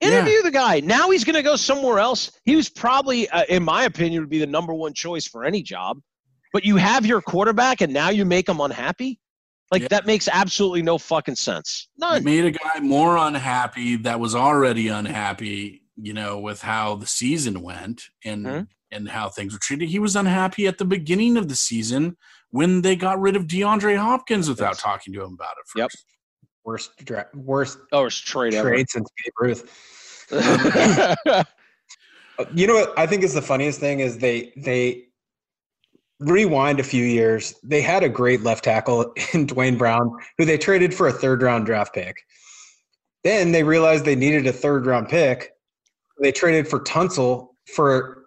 Interview 0.00 0.42
the 0.42 0.50
guy. 0.50 0.80
Now 0.80 1.10
he's 1.10 1.22
going 1.22 1.36
to 1.36 1.42
go 1.42 1.54
somewhere 1.54 2.00
else. 2.00 2.32
He 2.44 2.56
was 2.56 2.68
probably, 2.68 3.28
uh, 3.28 3.44
in 3.48 3.62
my 3.62 3.84
opinion, 3.84 4.20
would 4.22 4.30
be 4.30 4.40
the 4.40 4.46
number 4.48 4.74
one 4.74 4.94
choice 4.94 5.28
for 5.28 5.44
any 5.44 5.62
job. 5.62 6.00
But 6.52 6.64
you 6.64 6.76
have 6.76 7.06
your 7.06 7.22
quarterback, 7.22 7.82
and 7.82 7.92
now 7.92 8.10
you 8.10 8.24
make 8.24 8.48
him 8.48 8.60
unhappy. 8.60 9.20
Like 9.70 9.82
Yeah. 9.82 9.88
that 9.90 10.04
makes 10.06 10.26
absolutely 10.28 10.82
no 10.82 10.98
fucking 10.98 11.36
sense. 11.36 11.88
None. 11.96 12.24
made 12.24 12.44
a 12.44 12.50
guy 12.50 12.80
more 12.80 13.16
unhappy 13.16 13.94
that 13.96 14.18
was 14.18 14.34
already 14.34 14.88
unhappy, 14.88 15.84
you 15.96 16.12
know, 16.12 16.38
with 16.40 16.62
how 16.62 16.96
the 16.96 17.06
season 17.06 17.62
went. 17.62 18.08
And 18.24 18.44
Mhm. 18.44 18.66
And 18.92 19.08
how 19.08 19.30
things 19.30 19.54
were 19.54 19.58
treated. 19.58 19.88
He 19.88 19.98
was 19.98 20.14
unhappy 20.14 20.66
at 20.66 20.76
the 20.76 20.84
beginning 20.84 21.38
of 21.38 21.48
the 21.48 21.56
season 21.56 22.16
when 22.50 22.82
they 22.82 22.94
got 22.94 23.18
rid 23.18 23.36
of 23.36 23.44
DeAndre 23.46 23.96
Hopkins 23.96 24.48
without 24.50 24.78
talking 24.78 25.14
to 25.14 25.22
him 25.22 25.32
about 25.32 25.54
it 25.58 25.78
Yep. 25.80 25.90
first. 25.90 26.04
Worst 26.64 27.04
dra- 27.04 27.26
worst 27.34 27.78
Oh, 27.90 28.04
it's 28.04 28.18
trade 28.18 28.54
ever. 28.54 28.76
since 28.88 29.08
Babe 29.24 29.32
Ruth. 29.40 30.26
You 32.54 32.66
know 32.66 32.74
what 32.74 32.98
I 32.98 33.06
think 33.06 33.22
is 33.22 33.34
the 33.34 33.42
funniest 33.42 33.78
thing 33.78 34.00
is 34.00 34.18
they 34.18 34.52
they 34.56 35.04
rewind 36.18 36.80
a 36.80 36.82
few 36.84 37.04
years. 37.04 37.54
They 37.62 37.82
had 37.82 38.02
a 38.02 38.08
great 38.08 38.42
left 38.42 38.64
tackle 38.64 39.12
in 39.34 39.46
Duane 39.46 39.76
Brown, 39.76 40.10
who 40.38 40.44
they 40.44 40.58
traded 40.58 40.94
for 40.94 41.06
a 41.08 41.12
third 41.12 41.42
round 41.42 41.66
draft 41.66 41.94
pick. 41.94 42.16
Then 43.22 43.52
they 43.52 43.62
realized 43.62 44.04
they 44.04 44.16
needed 44.16 44.46
a 44.46 44.52
third 44.52 44.86
round 44.86 45.08
pick. 45.08 45.52
They 46.20 46.32
traded 46.32 46.66
for 46.68 46.80
Tunsil 46.80 47.48
for 47.76 48.21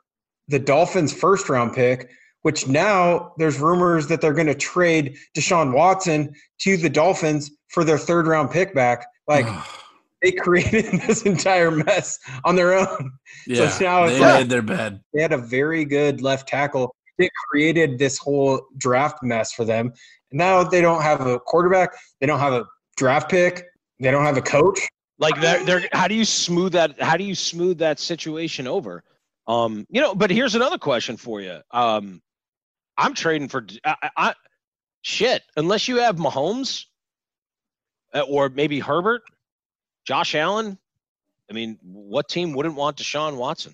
the 0.47 0.59
Dolphins' 0.59 1.13
first 1.13 1.49
round 1.49 1.73
pick, 1.73 2.09
which 2.43 2.67
now 2.67 3.33
there's 3.37 3.59
rumors 3.59 4.07
that 4.07 4.21
they're 4.21 4.33
going 4.33 4.47
to 4.47 4.55
trade 4.55 5.17
Deshaun 5.35 5.73
Watson 5.73 6.33
to 6.59 6.77
the 6.77 6.89
Dolphins 6.89 7.51
for 7.69 7.83
their 7.83 7.97
third 7.97 8.27
round 8.27 8.51
pick 8.51 8.73
back. 8.75 9.05
Like 9.27 9.47
they 10.21 10.31
created 10.39 11.01
this 11.01 11.23
entire 11.23 11.71
mess 11.71 12.19
on 12.43 12.55
their 12.55 12.73
own. 12.73 13.11
yeah, 13.47 13.75
now 13.81 14.05
they 14.07 14.19
like- 14.19 14.39
made 14.41 14.49
their 14.49 14.61
bed. 14.61 15.01
They 15.13 15.21
had 15.21 15.33
a 15.33 15.37
very 15.37 15.85
good 15.85 16.21
left 16.21 16.47
tackle. 16.47 16.93
It 17.17 17.31
created 17.49 17.97
this 17.97 18.17
whole 18.17 18.61
draft 18.77 19.23
mess 19.23 19.53
for 19.53 19.63
them. 19.65 19.93
Now 20.31 20.63
they 20.63 20.81
don't 20.81 21.01
have 21.01 21.25
a 21.25 21.39
quarterback. 21.39 21.91
They 22.19 22.27
don't 22.27 22.39
have 22.39 22.53
a 22.53 22.65
draft 22.97 23.29
pick. 23.31 23.63
They 23.99 24.11
don't 24.11 24.25
have 24.25 24.35
a 24.37 24.41
coach. 24.41 24.79
like 25.17 25.39
they're, 25.39 25.63
they're 25.63 25.87
how 25.93 26.09
do 26.09 26.13
you 26.15 26.25
smooth 26.25 26.73
that 26.73 27.01
how 27.01 27.15
do 27.15 27.23
you 27.23 27.33
smooth 27.33 27.77
that 27.77 27.99
situation 27.99 28.67
over 28.67 29.01
um 29.47 29.85
you 29.89 30.01
know 30.01 30.15
but 30.15 30.29
here's 30.31 30.55
another 30.55 30.77
question 30.77 31.17
for 31.17 31.41
you 31.41 31.59
um 31.71 32.21
i'm 32.97 33.13
trading 33.13 33.47
for 33.47 33.65
I, 33.85 33.95
I, 34.03 34.09
I- 34.17 34.33
shit 35.01 35.43
unless 35.55 35.87
you 35.87 35.97
have 35.97 36.15
mahomes 36.15 36.85
uh, 38.13 38.21
or 38.21 38.49
maybe 38.49 38.79
herbert 38.79 39.21
josh 40.07 40.33
allen 40.35 40.77
i 41.49 41.53
mean 41.53 41.77
what 41.83 42.27
team 42.27 42.53
wouldn't 42.53 42.75
want 42.75 42.97
deshaun 42.97 43.37
watson 43.37 43.73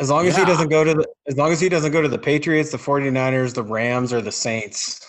As 0.00 0.10
long 0.10 0.26
as 0.26 0.36
he 0.36 0.44
doesn't 0.44 0.68
go 0.68 0.82
to 0.82 0.92
the 0.94 1.06
as 1.28 1.36
long 1.36 1.52
as 1.52 1.60
he 1.60 1.68
doesn't 1.68 1.92
go 1.92 2.02
to 2.02 2.08
the 2.08 2.18
Patriots, 2.18 2.70
the 2.70 2.76
49ers, 2.78 3.54
the 3.54 3.62
Rams, 3.62 4.12
or 4.12 4.20
the 4.20 4.32
Saints. 4.32 5.00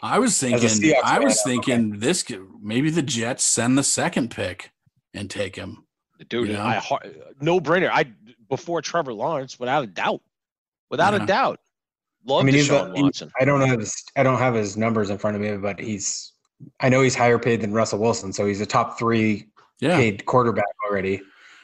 I 0.00 0.18
was 0.18 0.38
thinking. 0.38 0.94
I 1.04 1.18
was 1.18 1.40
fan, 1.42 1.44
thinking 1.52 1.98
this. 1.98 2.22
could- 2.22 2.46
Maybe 2.62 2.90
the 2.90 3.02
Jets 3.02 3.42
send 3.44 3.76
the 3.76 3.82
second 3.82 4.30
pick 4.30 4.70
and 5.14 5.28
take 5.30 5.56
him. 5.56 5.84
Dude 6.28 6.48
Yeah. 6.50 6.64
i 6.64 6.98
no 7.40 7.60
brainer 7.60 7.90
i 7.92 8.04
before 8.48 8.80
trevor 8.82 9.12
lawrence 9.12 9.58
without 9.58 9.84
a 9.84 9.86
doubt 9.86 10.20
without 10.90 11.14
Yeah. 11.14 11.22
a 11.22 11.26
doubt 11.26 11.60
love 12.26 12.42
I 12.42 12.44
mean, 12.44 12.54
he's 12.54 12.68
deshaun 12.68 12.90
the- 12.92 12.96
he- 12.96 13.02
watson 13.02 13.30
I 13.40 13.44
don't 13.44 13.60
have 13.66 13.80
his 13.80 14.04
I 14.16 14.22
don't 14.22 14.38
have 14.38 14.54
his 14.54 14.76
numbers 14.76 15.10
in 15.10 15.18
front 15.18 15.36
of 15.36 15.42
me, 15.42 15.56
but 15.56 15.78
he's 15.80 16.32
I 16.80 16.88
know 16.88 17.00
he's 17.02 17.14
higher 17.16 17.38
paid 17.38 17.60
than 17.60 17.72
Russell 17.72 17.98
Wilson, 17.98 18.32
so 18.32 18.46
he's 18.46 18.60
a 18.60 18.66
top 18.66 18.98
three 18.98 19.48
Yeah, 19.80 19.96
paid 19.96 20.24
quarterback 20.26 20.64
already. 20.88 21.20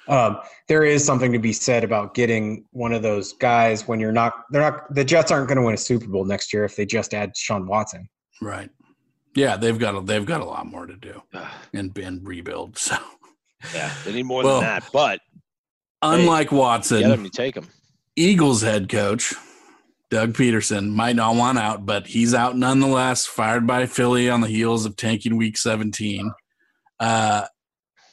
Um, 0.09 0.39
there 0.69 0.83
is 0.85 1.05
something 1.05 1.33
to 1.33 1.39
be 1.39 1.53
said 1.53 1.85
about 1.85 2.15
getting 2.15 2.65
one 2.73 2.93
of 2.95 3.03
those 3.03 3.35
guys 3.35 3.87
when 3.87 4.01
you're 4.01 4.11
not. 4.11 4.33
They're 4.51 4.63
not. 4.63 4.93
The 4.95 5.05
Jets 5.05 5.31
aren't 5.31 5.47
going 5.49 5.59
to 5.59 5.63
win 5.63 5.75
a 5.75 5.77
Super 5.77 6.07
Bowl 6.09 6.25
next 6.25 6.51
year 6.53 6.65
if 6.65 6.75
they 6.77 6.87
just 6.87 7.13
add 7.15 7.37
Sean 7.37 7.67
Watson. 7.67 8.09
right. 8.41 8.71
Yeah, 9.37 9.57
they've 9.57 9.79
got 9.79 9.95
a, 9.95 10.01
they've 10.01 10.25
got 10.27 10.41
a 10.41 10.45
lot 10.47 10.67
more 10.67 10.87
to 10.87 10.97
do 10.97 11.23
and 11.75 11.97
and 11.99 12.27
rebuild. 12.27 12.79
So 12.79 12.97
yeah 13.75 13.93
they 14.05 14.13
need 14.13 14.25
more 14.25 14.43
Well, 14.43 14.61
than 14.61 14.69
that 14.69 14.89
but 14.93 15.21
unlike 16.03 16.53
Watson, 16.53 17.01
get 17.01 17.11
him 17.11 17.25
you 17.25 17.31
take 17.31 17.57
him 17.57 17.67
Eagles 18.17 18.63
head 18.63 18.89
coach 18.89 19.35
Doug 20.11 20.33
Pederson 20.33 20.95
might 20.95 21.17
not 21.17 21.37
want 21.37 21.59
out, 21.59 21.85
but 21.85 22.07
he's 22.07 22.33
out 22.33 22.57
nonetheless. 22.57 23.27
Fired 23.27 23.67
by 23.67 23.85
Philly 23.87 24.31
on 24.31 24.41
the 24.41 24.49
heels 24.49 24.87
of 24.87 24.97
tanking 24.97 25.37
Week 25.37 25.59
17. 25.59 26.33
Uh, 26.99 27.45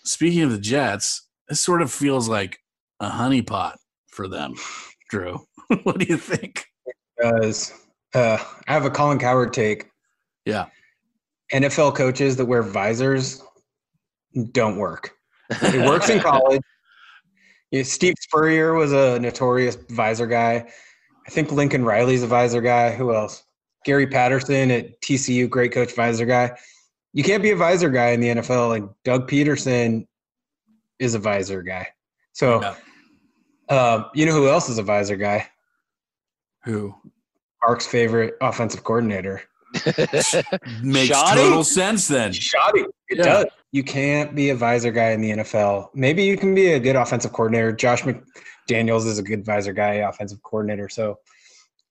speaking 0.04 0.42
of 0.42 0.52
the 0.52 0.60
Jets, 0.60 1.26
this 1.48 1.62
sort 1.62 1.82
of 1.82 1.92
feels 1.92 2.28
like 2.28 2.60
a 3.00 3.10
honeypot 3.10 3.76
for 4.08 4.28
them. 4.28 4.56
Drew, 5.10 5.46
what 5.84 6.00
do 6.00 6.06
you 6.06 6.18
think? 6.18 6.66
Because 7.18 7.74
uh, 8.14 8.44
I 8.68 8.74
have 8.74 8.86
a 8.86 8.90
Colin 8.90 9.20
Cowherd 9.20 9.54
take. 9.54 9.86
Yeah. 10.46 10.66
NFL 11.54 11.96
coaches 11.96 12.36
that 12.38 12.46
wear 12.46 12.62
visors 12.62 13.42
don't 14.52 14.78
work. 14.78 15.15
It 15.50 15.86
works 15.88 16.10
in 16.10 16.20
college. 16.22 16.62
Steve 17.84 18.16
Spurrier 18.22 18.74
was 18.74 18.94
a 18.94 19.20
notorious 19.20 19.76
visor 19.90 20.28
guy. 20.28 20.66
I 21.28 21.30
think 21.30 21.52
Lincoln 21.52 21.84
Riley's 21.84 22.24
a 22.24 22.28
visor 22.28 22.62
guy. 22.62 22.92
Who 22.92 23.14
else? 23.14 23.44
Gary 23.86 24.08
Patterson 24.08 24.72
at 24.72 25.00
TCU, 25.02 25.50
great 25.50 25.72
coach, 25.72 25.94
visor 25.94 26.26
guy. 26.26 26.58
You 27.14 27.24
can't 27.24 27.44
be 27.44 27.52
a 27.52 27.56
visor 27.56 27.90
guy 27.90 28.10
in 28.10 28.20
the 28.20 28.28
NFL, 28.30 28.70
Like 28.70 28.84
Doug 29.04 29.30
Pederson 29.30 30.08
is 31.00 31.16
a 31.16 31.20
visor 31.20 31.62
guy. 31.64 31.88
So, 32.34 32.62
Yeah. 32.62 32.76
um, 33.76 34.06
you 34.14 34.26
know 34.26 34.34
who 34.34 34.48
else 34.48 34.70
is 34.70 34.78
a 34.78 34.84
visor 34.84 35.16
guy? 35.16 35.48
Who 36.64 36.96
Mark's 37.66 37.86
favorite 37.86 38.36
offensive 38.42 38.84
coordinator. 38.84 39.42
makes 40.84 41.10
Schotty? 41.16 41.36
total 41.36 41.64
sense 41.64 42.08
then. 42.08 42.32
Schotty. 42.32 42.86
It 43.10 43.18
Yeah. 43.18 43.24
does. 43.24 43.46
You 43.72 43.84
can't 43.84 44.34
be 44.36 44.50
a 44.52 44.56
visor 44.56 44.92
guy 44.92 45.10
in 45.12 45.22
the 45.22 45.32
NFL. 45.32 45.90
Maybe 45.94 46.24
you 46.24 46.38
can 46.38 46.56
be 46.56 46.74
a 46.74 46.80
good 46.80 46.96
offensive 46.96 47.34
coordinator. 47.34 47.72
Josh 47.74 48.04
McDaniels 48.04 49.06
is 49.06 49.18
a 49.20 49.24
good 49.24 49.44
visor 49.46 49.74
guy, 49.74 49.96
offensive 49.96 50.42
coordinator. 50.44 50.88
So 50.90 51.20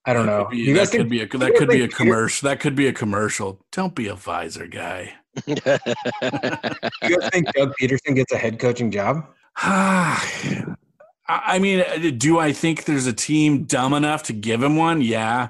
I 0.06 0.12
don't 0.14 0.26
That 0.26 0.32
know. 0.32 0.44
could 0.46 0.50
be- 0.52 0.58
You 0.58 0.72
that 0.74 0.78
guys 0.80 0.90
could 0.90 1.08
be 1.10 1.20
a 1.22 1.26
that 1.38 1.54
could 1.56 1.68
be 1.68 1.82
a 1.82 1.88
commercial. 1.88 2.48
That 2.48 2.60
could 2.60 2.74
be 2.74 2.86
a 2.88 2.92
commercial. 2.92 3.64
Don't 3.72 3.94
be 3.94 4.08
a 4.08 4.14
visor 4.14 4.66
guy. 4.66 5.12
you 5.46 5.54
guys 5.56 5.80
think 7.32 7.52
Doug 7.54 7.72
Pederson 7.80 8.14
gets 8.14 8.32
a 8.32 8.36
head 8.38 8.58
coaching 8.58 8.90
job? 8.90 9.24
I 9.56 10.76
I 11.26 11.58
mean, 11.58 12.18
do 12.18 12.38
I 12.38 12.52
think 12.52 12.84
there's 12.84 13.06
a 13.06 13.12
team 13.12 13.64
dumb 13.64 13.94
enough 13.94 14.22
to 14.24 14.32
give 14.32 14.62
him 14.62 14.76
one? 14.76 15.00
Yeah. 15.00 15.48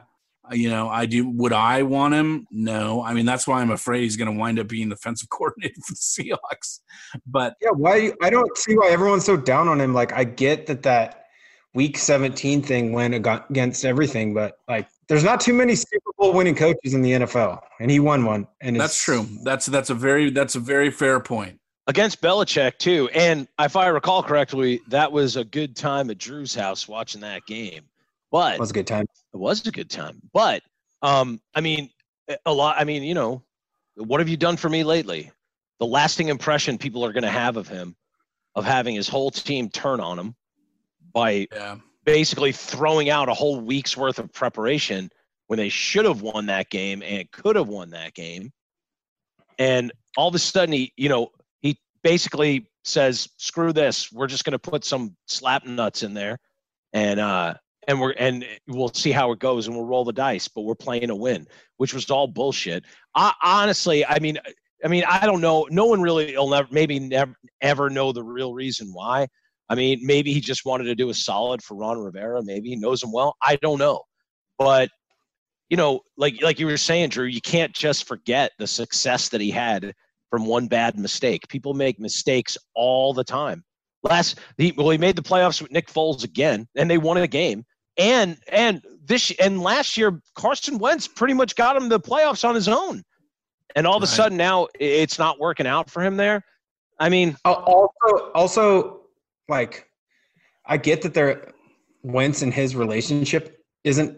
You 0.53 0.71
know, 0.71 0.89
I 0.89 1.07
do. 1.07 1.29
Would 1.31 1.53
I 1.53 1.83
want 1.83 2.15
him? 2.15 2.47
No. 2.51 3.03
I 3.03 3.15
mean, 3.15 3.27
that's 3.27 3.47
why 3.47 3.61
I'm 3.61 3.71
afraid 3.71 4.03
he's 4.03 4.17
going 4.17 4.33
to 4.33 4.39
wind 4.39 4.59
up 4.59 4.69
being 4.69 4.89
the 4.89 4.95
defensive 4.95 5.29
coordinator 5.31 5.75
for 5.87 5.93
the 5.93 5.97
Seahawks. 5.97 6.81
But 7.27 7.57
Yeah. 7.61 7.71
Why? 7.71 8.13
I 8.23 8.31
don't 8.31 8.57
see 8.59 8.77
why 8.77 8.91
everyone's 8.91 9.25
so 9.25 9.37
down 9.37 9.69
on 9.69 9.81
him. 9.81 9.95
Like, 9.95 10.13
I 10.13 10.25
get 10.25 10.67
that 10.67 10.83
that 10.83 11.27
week 11.75 11.99
17 11.99 12.63
thing 12.63 12.93
went 12.93 13.15
against 13.15 13.85
everything, 13.85 14.33
but 14.33 14.59
like, 14.69 14.87
there's 15.09 15.25
not 15.25 15.41
too 15.41 15.53
many 15.53 15.75
Super 15.75 16.11
Bowl 16.17 16.33
winning 16.33 16.55
coaches 16.55 16.95
in 16.95 17.03
the 17.03 17.13
NFL, 17.13 17.61
and 17.81 17.91
he 17.91 18.01
won 18.01 18.25
one. 18.25 18.47
And 18.61 18.79
that's 18.81 19.03
true. 19.03 19.27
That's 19.43 19.67
that's 19.67 19.91
a 19.91 19.95
very 19.95 20.31
that's 20.31 20.55
a 20.55 20.61
very 20.61 20.91
fair 20.91 21.21
point. 21.21 21.59
against 21.87 22.23
Belichick 22.23 22.79
too. 22.79 23.11
And 23.13 23.47
if 23.59 23.77
I 23.77 23.89
recall 23.89 24.23
correctly, 24.23 24.81
that 24.89 25.11
was 25.11 25.37
a 25.37 25.45
good 25.45 25.77
time 25.77 26.09
at 26.11 26.19
Drew's 26.19 26.55
house 26.55 26.89
watching 26.89 27.21
that 27.21 27.45
game. 27.47 27.83
But 28.35 28.55
It 28.57 28.61
was 28.61 28.71
a 28.71 28.75
good 28.75 28.89
time. 28.89 29.07
it 29.33 29.37
was 29.37 29.65
a 29.65 29.71
good 29.71 29.89
time. 29.89 30.21
But 30.33 30.61
um, 31.03 31.41
I 31.55 31.61
mean, 31.61 31.89
a 32.45 32.53
lot. 32.53 32.75
I 32.81 32.83
mean, 32.83 33.05
you 33.05 33.15
know, 33.15 33.45
what 33.95 34.19
have 34.19 34.29
you 34.29 34.37
done 34.37 34.57
for 34.57 34.69
me 34.69 34.83
lately? 34.83 35.31
The 35.79 35.87
lasting 35.87 36.31
impression 36.31 36.77
people 36.77 37.05
are 37.05 37.13
going 37.13 37.23
to 37.23 37.31
have 37.31 37.57
of 37.57 37.69
him, 37.69 37.95
of 38.57 38.65
having 38.65 38.97
his 38.97 39.09
whole 39.09 39.31
team 39.31 39.71
turn 39.71 40.01
on 40.01 40.19
him 40.19 40.35
by 41.13 41.47
Yeah. 41.53 41.77
basically 42.05 42.51
throwing 42.51 43.09
out 43.09 43.29
a 43.29 43.35
whole 43.35 43.61
week's 43.61 43.97
worth 43.97 44.19
of 44.19 44.33
preparation 44.33 45.11
when 45.47 45.59
they 45.59 45.69
should 45.69 46.05
have 46.05 46.21
won 46.21 46.47
that 46.47 46.71
game 46.71 47.05
and 47.05 47.31
could 47.31 47.55
have 47.55 47.69
won 47.69 47.91
that 47.91 48.15
game. 48.15 48.53
And 49.61 49.93
all 50.17 50.27
of 50.27 50.35
a 50.35 50.41
sudden, 50.41 50.73
he, 50.73 50.93
you 50.97 51.09
know, 51.09 51.31
he 51.61 51.79
basically 52.03 52.67
says, 52.83 53.29
"Screw 53.37 53.73
this. 53.73 54.11
We're 54.11 54.27
just 54.27 54.45
going 54.45 54.59
to 54.59 54.59
put 54.59 54.85
some 54.85 55.17
slap 55.27 55.65
nuts 55.67 56.03
in 56.03 56.15
there, 56.15 56.41
and 56.93 57.21
uh, 57.21 57.55
and 57.89 58.01
we're 58.01 58.15
and 58.19 58.45
we'll 58.67 58.93
see 58.93 59.11
how 59.11 59.33
it 59.33 59.39
goes, 59.39 59.67
and 59.67 59.77
we'll 59.77 59.87
roll 59.87 60.05
the 60.05 60.13
dice. 60.13 60.49
But 60.49 60.63
we're 60.63 60.75
playing 60.75 61.11
a 61.11 61.17
win, 61.17 61.47
which 61.77 61.95
was 61.95 62.11
all 62.11 62.27
bullshit. 62.27 62.85
I, 63.15 63.33
honestly, 63.43 64.05
I 64.05 64.19
mean, 64.19 64.39
I 64.85 64.89
mean, 64.89 65.05
I 65.09 65.27
don't 65.27 65.41
know. 65.41 65.67
No 65.71 65.87
one 65.87 66.03
really 66.03 66.37
will 66.37 66.51
never, 66.51 66.69
maybe 66.71 66.99
never 66.99 67.35
ever 67.61 67.91
know 67.91 68.13
the 68.13 68.23
real 68.23 68.55
reason 68.55 68.89
why. 68.93 69.29
I 69.69 69.75
mean, 69.75 70.01
maybe 70.03 70.33
he 70.33 70.41
just 70.41 70.65
wanted 70.65 70.85
to 70.85 70.95
do 70.95 71.11
a 71.11 71.15
solid 71.15 71.63
for 71.63 71.77
Ron 71.77 71.99
Rivera. 71.99 72.43
Maybe 72.43 72.69
he 72.69 72.77
knows 72.77 73.03
him 73.03 73.13
well. 73.13 73.37
I 73.43 73.57
don't 73.57 73.79
know, 73.79 74.03
but 74.59 74.91
you 75.71 75.77
know, 75.77 76.01
like 76.17 76.43
like 76.43 76.59
you 76.59 76.67
were 76.67 76.77
saying, 76.77 77.11
Drew, 77.11 77.27
you 77.27 77.41
can't 77.41 77.73
just 77.73 78.07
forget 78.07 78.53
the 78.59 78.67
success 78.67 79.29
that 79.31 79.41
he 79.41 79.51
had 79.51 79.95
from 80.31 80.47
one 80.47 80.67
bad 80.67 80.99
mistake. 80.99 81.47
People 81.49 81.75
make 81.75 82.01
mistakes 82.01 82.59
all 82.75 83.15
the 83.15 83.25
time. 83.25 83.65
Last, 84.03 84.39
he, 84.59 84.73
well, 84.77 84.91
he 84.91 84.99
made 84.99 85.17
the 85.17 85.23
playoffs 85.23 85.63
with 85.63 85.71
Nick 85.71 85.87
Foles 85.87 86.25
again, 86.25 86.69
and 86.77 86.91
they 86.91 86.99
won 86.99 87.17
a 87.17 87.27
game. 87.27 87.65
And 87.97 88.39
and 88.49 88.83
this 89.05 89.31
and 89.41 89.61
last 89.63 89.97
year, 89.97 90.21
Carson 90.35 90.79
Wentz 90.79 91.07
pretty 91.07 91.35
much 91.35 91.55
got 91.57 91.77
him 91.77 91.89
the 91.89 92.01
playoffs 92.01 92.47
on 92.49 92.55
his 92.55 92.69
own. 92.69 93.03
And 93.77 93.87
all 93.87 93.97
of 93.97 94.03
a 94.03 94.07
Right. 94.07 94.15
sudden 94.15 94.39
now 94.39 94.69
it's 94.79 95.19
not 95.19 95.39
working 95.39 95.67
out 95.67 95.91
for 95.91 96.03
him 96.03 96.17
there. 96.17 96.45
I 96.99 97.09
mean, 97.09 97.37
Al- 97.45 97.91
Also, 98.03 98.31
also, 98.33 99.01
like, 99.49 99.89
I 100.67 100.77
get 100.77 101.03
that 101.03 101.13
they're 101.15 101.53
Wentz 102.03 102.43
and 102.43 102.53
his 102.55 102.77
relationship 102.77 103.59
isn't 103.83 104.17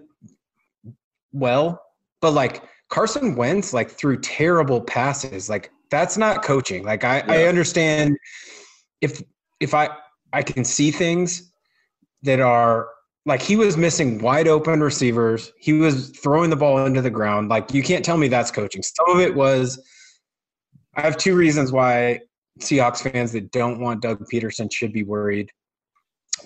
well, 1.32 1.82
but 2.20 2.32
like 2.32 2.62
Carson 2.88 3.34
Wentz 3.34 3.72
like 3.72 3.90
threw 3.90 4.18
terrible 4.20 4.80
passes. 4.80 5.48
Like 5.48 5.70
that's 5.90 6.16
not 6.16 6.42
coaching. 6.42 6.84
Like 6.84 7.04
I, 7.04 7.22
I 7.28 7.44
understand 7.44 8.16
if 9.00 9.22
if 9.60 9.74
I 9.74 9.88
I 10.32 10.42
can 10.42 10.64
see 10.64 10.90
things 10.90 11.50
that 12.22 12.40
are 12.40 12.88
like 13.26 13.42
he 13.42 13.56
was 13.56 13.76
missing 13.76 14.18
wide 14.20 14.48
open 14.48 14.80
receivers. 14.80 15.52
He 15.58 15.72
was 15.72 16.10
throwing 16.10 16.48
the 16.48 16.56
ball 16.56 16.86
into 16.86 17.02
the 17.02 17.10
ground. 17.10 17.48
Like 17.48 17.74
you 17.74 17.82
can't 17.82 18.04
tell 18.04 18.16
me 18.16 18.28
that's 18.28 18.52
coaching. 18.52 18.82
Some 18.82 19.10
of 19.10 19.20
it 19.20 19.34
was 19.34 19.84
I 20.94 21.02
have 21.02 21.18
two 21.18 21.36
reasons 21.36 21.72
why 21.72 22.20
Seahawks 22.60 23.02
fans 23.10 23.32
that 23.32 23.50
don't 23.50 23.80
want 23.80 24.00
Doug 24.00 24.24
Pederson 24.32 24.72
should 24.72 24.92
be 24.92 25.02
worried. 25.02 25.50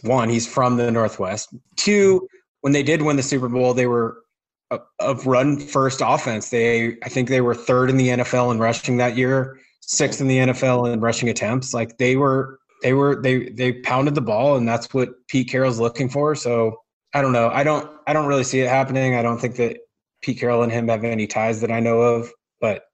One, 0.02 0.28
he's 0.28 0.46
from 0.46 0.76
the 0.76 0.90
Northwest. 0.90 1.54
Two, 1.76 2.26
when 2.62 2.72
they 2.72 2.82
did 2.82 3.02
win 3.02 3.16
the 3.16 3.22
Super 3.22 3.48
Bowl, 3.48 3.74
they 3.74 3.86
were 3.86 4.22
a 4.70 5.14
run 5.24 5.58
first 5.58 6.00
offense. 6.04 6.50
They, 6.50 6.96
I 7.02 7.08
think 7.08 7.28
they 7.28 7.40
were 7.40 7.54
third 7.54 7.90
in 7.90 7.96
the 7.96 8.08
NFL 8.08 8.52
in 8.52 8.58
rushing 8.58 8.96
that 8.98 9.16
year, 9.16 9.58
sixth 9.80 10.20
in 10.20 10.28
the 10.28 10.38
NFL 10.38 10.92
in 10.92 11.00
rushing 11.00 11.28
attempts. 11.28 11.74
Like 11.74 11.98
they 11.98 12.16
were, 12.16 12.58
they 12.82 12.92
were, 12.92 13.20
they 13.20 13.50
they 13.50 13.72
pounded 13.72 14.14
the 14.14 14.20
ball, 14.20 14.56
and 14.56 14.68
that's 14.68 14.92
what 14.94 15.10
Pete 15.28 15.50
Carroll's 15.50 15.78
looking 15.78 16.08
for. 16.08 16.34
So 16.34 16.80
I 17.14 17.22
don't 17.22 17.32
know. 17.32 17.48
I 17.48 17.64
don't, 17.64 17.90
I 18.06 18.12
don't 18.12 18.26
really 18.26 18.44
see 18.44 18.60
it 18.60 18.68
happening. 18.68 19.14
I 19.14 19.22
don't 19.22 19.38
think 19.38 19.56
that 19.56 19.78
Pete 20.22 20.38
Carroll 20.38 20.62
and 20.62 20.72
him 20.72 20.88
have 20.88 21.04
any 21.04 21.26
ties 21.26 21.60
that 21.60 21.70
I 21.70 21.80
know 21.80 22.00
of. 22.00 22.30
But 22.60 22.84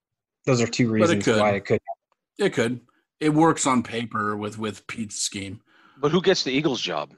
those 0.47 0.61
are 0.61 0.66
two 0.66 0.91
reasons 0.91 1.24
could. 1.24 1.41
why 1.41 1.51
it 1.53 1.64
could. 1.64 1.80
It 2.39 2.53
could. 2.53 2.80
It 3.20 3.30
works 3.30 3.66
on 3.66 3.82
paper 3.82 4.37
with 4.37 4.59
with 4.59 4.87
Pete's 4.87 5.16
scheme. 5.16 5.61
But 5.99 6.11
who 6.11 6.20
gets 6.20 6.45
the 6.45 6.53
Eagles 6.53 6.80
job? 6.80 7.14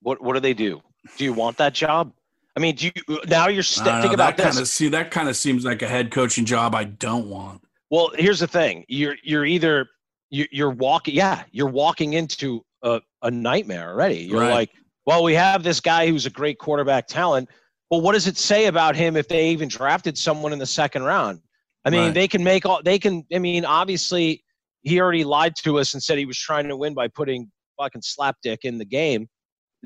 What 0.00 0.22
what 0.22 0.34
do 0.34 0.40
they 0.40 0.54
do? 0.54 0.80
Do 1.16 1.24
you 1.24 1.32
want 1.32 1.56
that 1.58 1.74
job? 1.74 2.12
I 2.56 2.60
mean, 2.60 2.76
do 2.76 2.86
you 2.86 3.18
now 3.26 3.48
you're 3.48 3.58
I 3.58 3.62
st- 3.62 3.86
don't 3.86 4.02
think 4.02 4.14
about 4.14 4.36
that 4.36 4.44
this. 4.44 4.46
kind 4.46 4.62
of 4.62 4.68
see 4.68 4.88
that 4.88 5.10
kind 5.10 5.28
of 5.28 5.36
seems 5.36 5.64
like 5.64 5.82
a 5.82 5.88
head 5.88 6.10
coaching 6.10 6.44
job 6.44 6.74
I 6.74 6.84
don't 6.84 7.28
want. 7.28 7.62
Well, 7.90 8.12
here's 8.16 8.40
the 8.40 8.46
thing. 8.46 8.84
You're 8.88 9.16
you're 9.22 9.44
either 9.44 9.88
you, 10.30 10.46
you're 10.50 10.70
walking 10.70 11.14
yeah, 11.14 11.44
you're 11.52 11.68
walking 11.68 12.14
into 12.14 12.64
a, 12.82 13.00
a 13.22 13.30
nightmare 13.30 13.90
already. 13.90 14.20
You're 14.20 14.40
Right. 14.40 14.50
like, 14.50 14.70
well, 15.06 15.22
we 15.22 15.34
have 15.34 15.62
this 15.62 15.80
guy 15.80 16.06
who's 16.08 16.26
a 16.26 16.30
great 16.30 16.58
quarterback 16.58 17.06
talent, 17.06 17.48
but 17.90 17.98
what 17.98 18.12
does 18.12 18.26
it 18.26 18.36
say 18.36 18.66
about 18.66 18.96
him 18.96 19.16
if 19.16 19.28
they 19.28 19.50
even 19.50 19.68
drafted 19.68 20.16
someone 20.18 20.52
in 20.52 20.58
the 20.58 20.66
second 20.66 21.02
round? 21.04 21.40
I 21.84 21.90
mean, 21.90 22.00
Right. 22.06 22.14
they 22.14 22.28
can 22.28 22.42
make 22.42 22.66
all 22.66 22.82
they 22.82 22.98
can 22.98 23.24
I 23.32 23.38
mean, 23.38 23.64
obviously 23.64 24.42
he 24.82 25.00
already 25.00 25.24
lied 25.24 25.54
to 25.56 25.78
us 25.78 25.94
and 25.94 26.02
said 26.02 26.18
he 26.18 26.26
was 26.26 26.38
trying 26.38 26.68
to 26.68 26.76
win 26.76 26.94
by 26.94 27.08
putting 27.08 27.50
fucking 27.78 28.02
slapdick 28.02 28.58
in 28.62 28.78
the 28.78 28.84
game. 28.84 29.28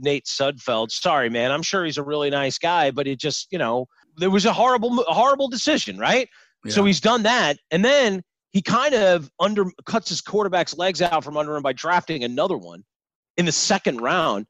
Nate 0.01 0.27
Sudfeld. 0.27 0.91
Sorry, 0.91 1.29
man. 1.29 1.51
I'm 1.51 1.63
sure 1.63 1.85
he's 1.85 1.99
a 1.99 2.03
really 2.03 2.31
nice 2.31 2.59
guy, 2.59 2.91
but 2.93 3.07
it 3.09 3.19
just, 3.19 3.49
you 3.51 3.59
know, 3.59 3.87
there 4.17 4.31
was 4.31 4.45
a 4.45 4.53
horrible, 4.53 5.03
horrible 5.09 5.49
decision, 5.49 5.99
right? 5.99 6.29
So 6.69 6.85
he's 6.85 7.01
done 7.01 7.23
that, 7.23 7.57
and 7.71 7.85
then 7.85 8.23
he 8.53 8.63
kind 8.63 8.95
of 8.95 9.31
under 9.39 9.67
cuts 9.87 10.09
his 10.09 10.21
quarterback's 10.21 10.77
legs 10.77 11.03
out 11.03 11.25
from 11.25 11.37
under 11.37 11.57
him 11.57 11.63
by 11.63 11.73
drafting 11.73 12.25
another 12.25 12.57
one 12.57 12.85
in 13.37 13.47
the 13.47 13.53
second 13.53 14.01
round. 14.01 14.47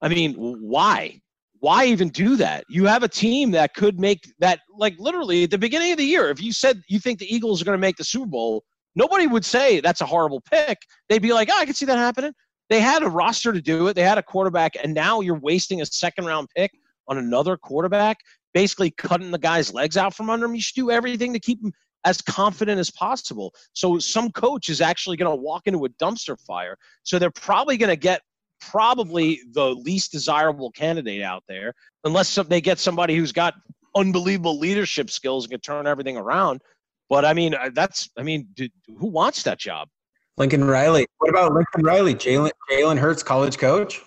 I 0.00 0.08
mean, 0.08 0.34
why? 0.34 1.20
Why 1.60 1.86
even 1.86 2.10
do 2.10 2.36
that? 2.36 2.64
You 2.68 2.84
have 2.86 3.02
a 3.02 3.08
team 3.08 3.52
that 3.52 3.74
could 3.74 3.98
make 3.98 4.20
that, 4.38 4.60
like 4.76 4.94
literally 4.98 5.44
at 5.44 5.50
the 5.50 5.58
beginning 5.58 5.92
of 5.92 5.98
the 5.98 6.04
year. 6.04 6.30
If 6.30 6.42
you 6.42 6.52
said 6.52 6.82
you 6.88 6.98
think 6.98 7.18
the 7.18 7.34
Eagles 7.34 7.62
are 7.62 7.64
going 7.64 7.78
to 7.78 7.80
make 7.80 7.96
the 7.96 8.04
Super 8.04 8.26
Bowl, 8.26 8.64
nobody 8.94 9.26
would 9.26 9.44
say 9.44 9.80
that's 9.80 10.00
a 10.00 10.06
horrible 10.06 10.42
pick. 10.42 10.78
They'd 11.08 11.22
be 11.22 11.32
like, 11.32 11.48
oh, 11.50 11.58
I 11.58 11.64
can 11.64 11.74
see 11.74 11.86
that 11.86 11.96
happening. 11.96 12.32
They 12.70 12.80
had 12.80 13.02
a 13.02 13.08
roster 13.08 13.52
to 13.52 13.60
do 13.60 13.88
it. 13.88 13.94
They 13.94 14.02
had 14.02 14.18
a 14.18 14.22
quarterback, 14.22 14.72
and 14.82 14.94
now 14.94 15.20
you're 15.20 15.38
wasting 15.38 15.80
a 15.80 15.86
second 15.86 16.26
round 16.26 16.48
pick 16.54 16.70
on 17.08 17.18
another 17.18 17.56
quarterback, 17.56 18.18
basically 18.52 18.90
cutting 18.90 19.30
the 19.30 19.38
guy's 19.38 19.72
legs 19.72 19.96
out 19.96 20.14
from 20.14 20.30
under 20.30 20.46
him. 20.46 20.54
You 20.54 20.62
should 20.62 20.76
do 20.76 20.90
everything 20.90 21.32
to 21.34 21.40
keep 21.40 21.62
him 21.62 21.72
as 22.04 22.20
confident 22.20 22.78
as 22.78 22.90
possible. 22.90 23.54
So 23.72 23.98
some 23.98 24.30
coach 24.30 24.68
is 24.68 24.80
actually 24.80 25.16
going 25.16 25.30
to 25.30 25.36
walk 25.42 25.62
into 25.66 25.84
a 25.84 25.88
dumpster 25.90 26.38
fire. 26.46 26.76
So 27.02 27.18
they're 27.18 27.30
probably 27.30 27.76
going 27.76 27.90
to 27.90 27.96
get 27.96 28.20
probably 28.60 29.40
the 29.52 29.74
least 29.74 30.12
desirable 30.12 30.70
candidate 30.70 31.22
out 31.22 31.44
there, 31.48 31.74
unless 32.04 32.28
some, 32.28 32.48
they 32.48 32.60
get 32.60 32.78
somebody 32.78 33.16
who's 33.16 33.32
got 33.32 33.54
unbelievable 33.96 34.58
leadership 34.58 35.10
skills 35.10 35.44
and 35.44 35.52
can 35.52 35.60
turn 35.60 35.86
everything 35.86 36.16
around. 36.16 36.60
But 37.08 37.24
I 37.24 37.34
mean, 37.34 37.54
uh, 37.54 37.70
that's 37.74 38.08
I 38.18 38.22
mean, 38.22 38.48
do, 38.54 38.68
who 38.98 39.06
wants 39.08 39.42
that 39.42 39.58
job? 39.58 39.88
Lincoln 40.36 40.64
Riley. 40.64 41.06
What 41.18 41.30
about 41.30 41.52
Lincoln 41.52 41.82
Riley? 41.84 42.14
Jalen 42.14 42.50
Jalen 42.70 42.98
Hurts, 42.98 43.22
college 43.22 43.58
coach. 43.58 44.00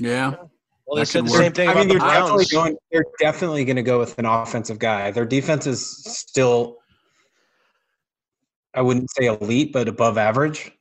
yeah. 0.00 0.34
Well, 0.86 0.96
they 0.96 1.04
said 1.06 1.26
the 1.26 1.30
work. 1.32 1.40
same 1.40 1.52
thing 1.52 1.68
I 1.68 1.72
about 1.72 1.86
mean, 1.86 1.88
the 1.88 1.94
they're 1.98 2.08
definitely 2.08 2.44
Browns. 2.44 2.52
going. 2.52 2.76
They're 2.92 3.04
definitely 3.18 3.64
going 3.64 3.76
to 3.76 3.82
go 3.82 3.98
with 3.98 4.18
an 4.18 4.26
offensive 4.26 4.78
guy. 4.78 5.10
Their 5.10 5.24
defense 5.24 5.66
is 5.66 6.04
still, 6.04 6.76
I 8.74 8.82
wouldn't 8.82 9.10
say 9.10 9.26
elite, 9.26 9.72
but 9.72 9.88
above 9.88 10.18
average. 10.18 10.72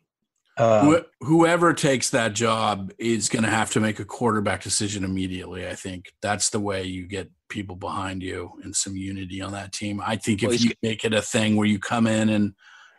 Uh, 0.55 0.85
Wh- 0.91 1.25
whoever 1.25 1.73
takes 1.73 2.11
that 2.11 2.33
job 2.33 2.91
is 2.99 3.27
going 3.27 3.43
to 3.43 3.49
have 3.49 3.71
to 3.71 3.79
make 3.79 3.99
a 3.99 4.05
quarterback 4.05 4.61
decision 4.61 5.03
immediately. 5.03 5.67
I 5.67 5.73
think 5.73 6.13
that's 6.21 6.51
the 6.51 6.59
way 6.59 6.83
you 6.83 7.07
get 7.07 7.31
people 7.49 7.75
behind 7.75 8.21
you 8.21 8.51
and 8.63 8.75
some 8.75 8.95
unity 8.95 9.41
on 9.41 9.51
that 9.53 9.71
team. 9.71 10.01
I 10.05 10.15
think 10.15 10.43
if 10.43 10.63
you 10.63 10.71
make 10.83 11.05
it 11.05 11.13
a 11.13 11.21
thing 11.21 11.55
where 11.55 11.67
you 11.67 11.79
come 11.79 12.05
in 12.05 12.29
and 12.29 12.53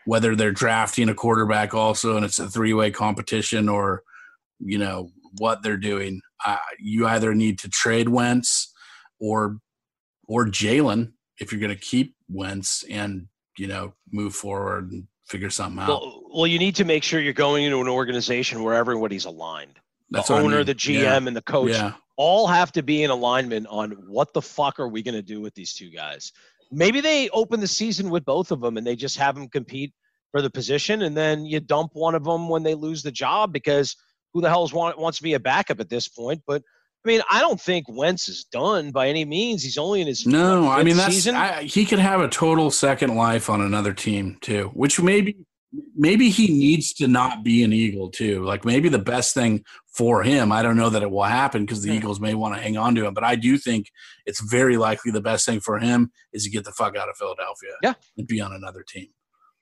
whether 0.05 0.34
they're 0.34 0.53
drafting 0.53 1.09
a 1.09 1.14
quarterback 1.14 1.74
also 1.74 2.16
and 2.16 2.24
it's 2.24 2.38
a 2.38 2.49
three-way 2.49 2.90
competition 2.90 3.68
or 3.68 4.03
you 4.59 4.78
know 4.78 5.11
what 5.38 5.62
they're 5.62 5.76
doing, 5.76 6.20
uh, 6.45 6.57
you 6.78 7.07
either 7.07 7.34
need 7.34 7.59
to 7.61 7.68
trade 7.68 8.09
Wentz 8.09 8.72
or 9.20 9.59
or 10.26 10.47
Jalen 10.47 11.12
if 11.38 11.53
you're 11.53 11.61
going 11.61 11.74
to 11.74 11.80
keep 11.80 12.14
Wentz 12.28 12.84
and 12.90 13.28
you 13.59 13.67
know 13.67 13.93
move 14.13 14.35
forward 14.35 14.91
and 14.93 15.07
figure 15.27 15.51
something 15.51 15.81
out. 15.81 15.89
Well, 15.89 16.23
well, 16.35 16.47
you 16.47 16.59
need 16.59 16.75
to 16.77 16.85
make 16.85 17.03
sure 17.03 17.21
you're 17.21 17.33
going 17.33 17.65
into 17.65 17.81
an 17.81 17.89
organization 17.89 18.63
where 18.63 18.75
everybody's 18.75 19.25
aligned. 19.25 19.79
That's 20.11 20.29
the 20.29 20.35
what 20.35 20.43
I 20.43 20.45
owner, 20.45 20.57
mean. 20.59 20.67
the 20.67 20.75
GM, 20.75 21.01
Yeah. 21.03 21.17
and 21.17 21.37
the 21.37 21.43
coach 21.43 21.71
Yeah. 21.71 21.95
all 22.17 22.47
have 22.47 22.73
to 22.73 22.83
be 22.83 23.03
in 23.03 23.11
alignment 23.11 23.67
on 23.69 23.93
what 24.07 24.33
the 24.35 24.43
fuck 24.43 24.79
are 24.79 24.89
we 24.89 25.03
going 25.03 25.15
to 25.15 25.23
do 25.23 25.41
with 25.41 25.55
these 25.55 25.73
two 25.75 25.91
guys. 25.91 26.31
Maybe 26.71 27.01
they 27.01 27.29
open 27.31 27.61
the 27.61 27.67
season 27.69 28.11
with 28.11 28.25
both 28.25 28.51
of 28.51 28.61
them 28.61 28.77
and 28.77 28.87
they 28.87 28.97
just 28.97 29.17
have 29.19 29.35
them 29.35 29.49
compete 29.49 29.93
for 30.31 30.43
the 30.43 30.51
position, 30.51 31.03
and 31.03 31.17
then 31.17 31.47
you 31.47 31.61
dump 31.61 31.93
one 31.95 32.15
of 32.15 32.25
them 32.25 32.49
when 32.49 32.63
they 32.63 32.75
lose 32.75 33.03
the 33.03 33.13
job 33.13 33.53
because 33.53 33.97
who 34.33 34.41
the 34.41 34.51
want, 34.75 34.99
wants 34.99 35.19
to 35.19 35.23
be 35.23 35.35
a 35.35 35.41
backup 35.41 35.79
at 35.81 35.89
this 35.89 36.09
point? 36.09 36.43
But 36.47 36.63
I 37.05 37.09
mean, 37.09 37.21
I 37.31 37.41
don't 37.41 37.61
think 37.61 37.87
Wentz 37.89 38.29
is 38.29 38.45
done 38.45 38.91
by 38.91 39.09
any 39.09 39.25
means. 39.27 39.63
He's 39.63 39.77
only 39.77 40.01
in 40.01 40.07
his 40.07 40.27
No, 40.27 40.65
what, 40.65 40.79
I 40.79 40.83
mean 40.83 40.97
that's 40.97 41.15
season. 41.15 41.35
I, 41.35 41.63
he 41.65 41.85
could 41.85 41.99
have 41.99 42.21
a 42.21 42.29
total 42.29 42.71
second 42.71 43.15
life 43.15 43.51
on 43.51 43.61
another 43.61 43.93
team 43.93 44.39
too, 44.41 44.71
which 44.75 45.01
maybe 45.01 45.37
maybe 45.97 46.31
he 46.31 46.49
needs 46.49 46.93
to 46.95 47.09
not 47.09 47.43
be 47.45 47.63
an 47.63 47.73
Eagle 47.73 48.09
too. 48.09 48.45
Like 48.45 48.65
maybe 48.65 48.89
the 48.89 48.99
best 48.99 49.35
thing 49.35 49.65
for 49.93 50.23
him, 50.23 50.51
I 50.53 50.63
don't 50.63 50.77
know 50.77 50.89
that 50.89 51.03
it 51.03 51.11
will 51.11 51.25
happen 51.25 51.65
because 51.67 51.83
the 51.83 51.91
Yeah. 51.91 51.97
Eagles 51.99 52.21
may 52.21 52.35
want 52.35 52.55
to 52.55 52.61
hang 52.63 52.77
on 52.77 52.95
to 52.95 53.05
him, 53.07 53.13
but 53.13 53.25
I 53.25 53.35
do 53.35 53.59
think 53.59 53.91
it's 54.25 54.41
very 54.41 54.77
likely 54.77 55.11
the 55.13 55.21
best 55.21 55.45
thing 55.45 55.61
for 55.61 55.79
him 55.79 56.11
is 56.33 56.45
to 56.45 56.51
get 56.51 56.65
the 56.65 56.73
fuck 56.73 56.97
out 56.97 57.09
of 57.09 57.17
Philadelphia, 57.17 57.73
Yeah. 57.83 57.95
and 58.17 58.27
be 58.27 58.41
on 58.41 58.53
another 58.53 58.85
team, 58.87 59.09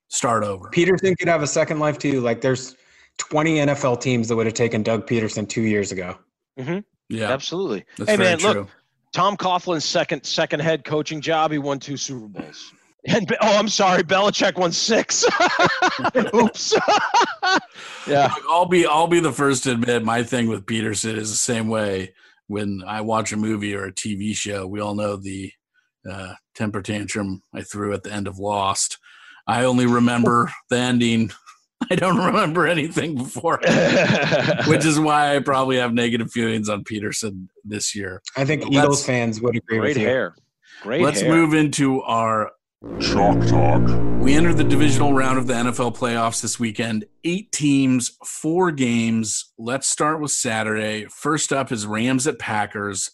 start 0.08 0.44
over. 0.44 0.70
Pederson 0.70 1.18
could 1.18 1.28
have 1.28 1.42
a 1.42 1.46
second 1.46 1.78
life 1.80 1.98
too. 1.98 2.20
Like 2.20 2.40
there's 2.42 2.76
20 3.18 3.56
NFL 3.56 4.00
teams 4.00 4.28
that 4.28 4.36
would 4.36 4.46
have 4.46 4.54
taken 4.54 4.82
Doug 4.82 5.06
Pederson 5.06 5.48
two 5.48 5.62
years 5.62 5.92
ago. 5.92 6.16
Mm-hmm. 6.58 6.78
Yeah, 7.12 7.30
Absolutely. 7.30 7.84
that's 7.98 8.10
Hey, 8.10 8.16
man, 8.16 8.38
look. 8.38 8.68
Tom 9.12 9.36
Coughlin's 9.36 9.84
second 9.84 10.24
second 10.24 10.60
head 10.60 10.84
coaching 10.84 11.20
job, 11.20 11.52
he 11.52 11.58
won 11.58 11.78
two 11.78 11.96
Super 11.96 12.26
Bowls. 12.26 12.72
And 13.06 13.30
oh, 13.40 13.58
I'm 13.58 13.68
sorry, 13.68 14.02
Belichick 14.02 14.56
won 14.56 14.72
six. 14.72 15.24
Oops. 16.34 16.74
yeah. 18.06 18.32
Look, 18.34 18.44
I'll 18.48 18.66
be 18.66 18.86
I'll 18.86 19.08
be 19.08 19.20
the 19.20 19.32
first 19.32 19.64
to 19.64 19.72
admit 19.72 20.04
my 20.04 20.22
thing 20.22 20.48
with 20.48 20.66
Pederson 20.66 21.16
is 21.16 21.30
the 21.30 21.36
same 21.36 21.68
way. 21.68 22.14
When 22.46 22.82
I 22.86 23.00
watch 23.00 23.32
a 23.32 23.36
movie 23.36 23.74
or 23.74 23.86
a 23.86 23.92
TV 23.92 24.34
show, 24.34 24.66
we 24.66 24.80
all 24.80 24.94
know 24.94 25.16
the 25.16 25.52
uh, 26.10 26.34
temper 26.54 26.80
tantrum 26.80 27.42
I 27.54 27.62
threw 27.62 27.92
at 27.92 28.02
the 28.02 28.12
end 28.12 28.28
of 28.28 28.38
Lost. 28.38 28.98
I 29.46 29.64
only 29.64 29.86
remember 29.86 30.50
the 30.70 30.78
ending. 30.78 31.32
I 31.90 31.94
don't 31.96 32.18
remember 32.18 32.66
anything 32.66 33.14
before, 33.16 33.58
which 34.66 34.84
is 34.84 34.98
why 34.98 35.36
I 35.36 35.40
probably 35.40 35.76
have 35.78 35.92
negative 35.92 36.30
feelings 36.30 36.68
on 36.68 36.84
Pederson 36.84 37.48
this 37.64 37.94
year. 37.94 38.22
I 38.36 38.44
think 38.44 38.62
Let's- 38.64 38.76
Eagles 38.76 39.06
fans 39.06 39.40
would 39.40 39.56
agree 39.56 39.78
great 39.78 39.88
with 39.90 39.98
you. 39.98 40.06
hair. 40.06 40.34
Great 40.82 41.02
Let's 41.02 41.20
hair. 41.20 41.30
move 41.30 41.54
into 41.54 42.02
our 42.02 42.50
Chalk 43.00 43.46
Talk. 43.46 43.82
We 44.20 44.34
entered 44.34 44.56
the 44.56 44.64
divisional 44.64 45.12
round 45.12 45.38
of 45.38 45.46
the 45.46 45.54
NFL 45.54 45.96
playoffs 45.96 46.42
this 46.42 46.58
weekend. 46.58 47.04
Eight 47.24 47.52
teams, 47.52 48.16
four 48.24 48.72
games. 48.72 49.52
Let's 49.58 49.88
start 49.88 50.20
with 50.20 50.32
Saturday. 50.32 51.06
First 51.06 51.52
up 51.52 51.70
is 51.70 51.86
Rams 51.86 52.26
at 52.26 52.38
Packers. 52.40 53.10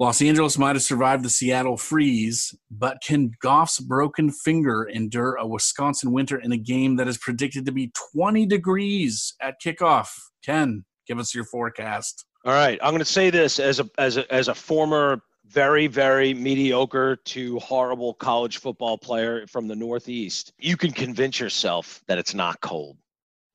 Los 0.00 0.22
Angeles 0.22 0.56
might 0.56 0.76
have 0.76 0.82
survived 0.82 1.22
the 1.22 1.28
Seattle 1.28 1.76
freeze, 1.76 2.54
but 2.70 3.02
can 3.04 3.32
Goff's 3.44 3.78
broken 3.78 4.30
finger 4.30 4.84
endure 4.84 5.34
a 5.34 5.46
Wisconsin 5.46 6.10
winter 6.10 6.40
in 6.40 6.52
a 6.52 6.56
game 6.56 6.96
that 6.96 7.06
is 7.06 7.18
predicted 7.18 7.66
to 7.66 7.72
be 7.72 7.92
20 8.14 8.46
degrees 8.46 9.34
at 9.42 9.60
kickoff? 9.62 10.08
Ken, 10.42 10.86
give 11.06 11.18
us 11.18 11.34
your 11.34 11.44
forecast. 11.44 12.24
All 12.46 12.54
right, 12.54 12.78
I'm 12.82 12.92
going 12.92 13.00
to 13.00 13.04
say 13.04 13.28
this 13.28 13.60
as 13.60 13.78
a 13.78 13.90
as 13.98 14.16
a 14.16 14.32
as 14.32 14.48
a 14.48 14.54
former 14.54 15.20
very 15.44 15.86
very 15.86 16.32
mediocre 16.32 17.16
to 17.16 17.58
horrible 17.58 18.14
college 18.14 18.56
football 18.56 18.96
player 18.96 19.46
from 19.48 19.68
the 19.68 19.76
Northeast. 19.76 20.54
You 20.58 20.78
can 20.78 20.92
convince 20.92 21.38
yourself 21.38 22.00
that 22.08 22.16
it's 22.16 22.32
not 22.32 22.58
cold. 22.62 22.96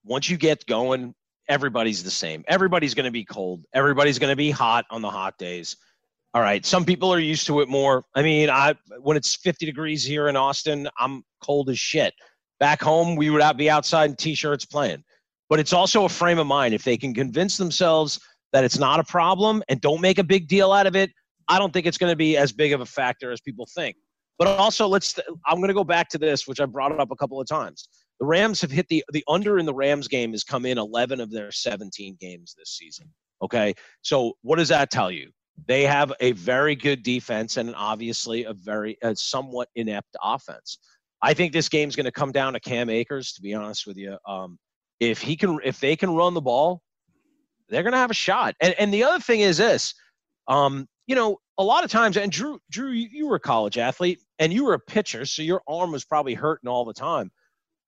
Once 0.03 0.29
you 0.29 0.37
get 0.37 0.63
going, 0.67 1.15
everybody's 1.49 2.03
the 2.03 2.11
same. 2.11 2.43
Everybody's 2.47 2.93
going 2.93 3.05
to 3.05 3.11
be 3.11 3.25
cold. 3.25 3.65
Everybody's 3.73 4.19
going 4.19 4.31
to 4.31 4.35
be 4.35 4.51
hot 4.51 4.85
on 4.91 5.01
the 5.01 5.09
hot 5.09 5.39
days. 5.39 5.75
All 6.36 6.41
right, 6.41 6.65
some 6.65 6.83
people 6.83 7.13
are 7.13 7.19
used 7.19 7.47
to 7.47 7.61
it 7.61 7.69
more. 7.69 8.03
I 8.13 8.21
mean, 8.21 8.49
I 8.49 8.75
when 8.99 9.15
it's 9.15 9.36
50 9.36 9.65
degrees 9.65 10.03
here 10.03 10.27
in 10.27 10.36
Austin, 10.36 10.89
I'm 10.99 11.23
cold 11.41 11.69
as 11.69 11.79
shit. 11.79 12.13
Back 12.59 12.81
home, 12.81 13.15
we 13.15 13.29
would 13.29 13.41
be 13.55 13.69
outside 13.69 14.09
in 14.09 14.17
t-shirts 14.17 14.65
playing. 14.65 15.01
But 15.49 15.61
it's 15.61 15.71
also 15.71 16.03
a 16.03 16.09
frame 16.09 16.38
of 16.38 16.45
mind. 16.45 16.73
If 16.73 16.83
they 16.83 16.97
can 16.97 17.13
convince 17.13 17.55
themselves 17.55 18.19
that 18.51 18.65
it's 18.65 18.77
not 18.77 18.99
a 18.99 19.03
problem 19.05 19.63
and 19.69 19.79
don't 19.79 20.01
make 20.01 20.19
a 20.19 20.25
big 20.25 20.49
deal 20.49 20.73
out 20.73 20.88
of 20.88 20.95
it, 20.97 21.09
I 21.47 21.57
don't 21.57 21.71
think 21.71 21.86
it's 21.86 21.97
going 21.97 22.11
to 22.11 22.17
be 22.17 22.36
as 22.36 22.51
big 22.51 22.73
of 22.73 22.81
a 22.81 22.86
factor 22.86 23.31
as 23.31 23.39
people 23.39 23.65
think. 23.73 23.95
But 24.38 24.49
also, 24.49 24.89
let's. 24.89 25.17
I'm 25.47 25.59
going 25.59 25.69
to 25.69 25.73
go 25.73 25.86
back 25.86 26.09
to 26.09 26.17
this, 26.17 26.45
which 26.45 26.59
I 26.59 26.65
brought 26.65 26.99
up 26.99 27.11
a 27.11 27.15
couple 27.15 27.39
of 27.39 27.47
times. 27.47 27.88
The 28.19 28.25
Rams 28.25 28.59
have 28.59 28.71
hit 28.71 28.89
the 28.89 29.05
the 29.13 29.23
under 29.29 29.57
in 29.57 29.65
the 29.65 29.73
Rams 29.73 30.09
game 30.09 30.31
has 30.33 30.43
come 30.43 30.65
in 30.65 30.77
11 30.77 31.21
of 31.21 31.31
their 31.31 31.53
17 31.53 32.17
games 32.19 32.53
this 32.57 32.71
season. 32.71 33.07
Okay, 33.41 33.73
so 34.01 34.33
what 34.41 34.57
does 34.57 34.67
that 34.67 34.91
tell 34.91 35.09
you? 35.09 35.31
They 35.68 35.84
have 35.84 36.14
a 36.20 36.34
very 36.34 36.76
good 36.76 37.03
defense 37.03 37.58
and 37.58 37.74
obviously 37.76 38.43
a 38.43 38.53
very 38.53 38.97
a 39.01 39.16
somewhat 39.16 39.70
inept 39.76 40.16
offense. 40.22 40.78
I 41.22 41.34
think 41.34 41.53
this 41.53 41.70
game's 41.70 41.95
going 41.95 42.06
to 42.06 42.12
come 42.12 42.32
down 42.32 42.53
to 42.53 42.60
Cam 42.60 42.89
Akers. 42.89 43.34
To 43.34 43.41
be 43.41 43.53
honest 43.53 43.88
with 43.88 43.97
you, 43.97 44.18
um, 44.28 44.60
if 44.99 45.22
he 45.22 45.36
can, 45.36 45.60
if 45.64 45.80
they 45.80 45.95
can 45.95 46.12
run 46.12 46.34
the 46.34 46.41
ball, 46.41 46.82
they're 47.70 47.84
going 47.84 47.93
to 47.93 47.99
have 47.99 48.12
a 48.12 48.16
shot. 48.16 48.56
And 48.60 48.76
and 48.78 48.93
the 48.93 49.03
other 49.03 49.20
thing 49.20 49.39
is 49.39 49.58
this, 49.58 49.93
um, 50.47 50.88
you 51.08 51.16
know, 51.16 51.38
a 51.58 51.64
lot 51.64 51.84
of 51.84 51.89
times, 51.91 52.18
and 52.18 52.32
Drew, 52.32 52.60
Drew, 52.70 52.91
you, 52.91 53.08
you 53.12 53.28
were 53.28 53.36
a 53.36 53.39
college 53.39 53.78
athlete 53.78 54.20
and 54.39 54.51
you 54.51 54.66
were 54.66 54.74
a 54.74 54.80
pitcher, 54.80 55.26
so 55.26 55.41
your 55.41 55.62
arm 55.68 55.91
was 55.91 56.03
probably 56.03 56.34
hurting 56.34 56.70
all 56.70 56.86
the 56.86 56.93
time. 56.93 57.32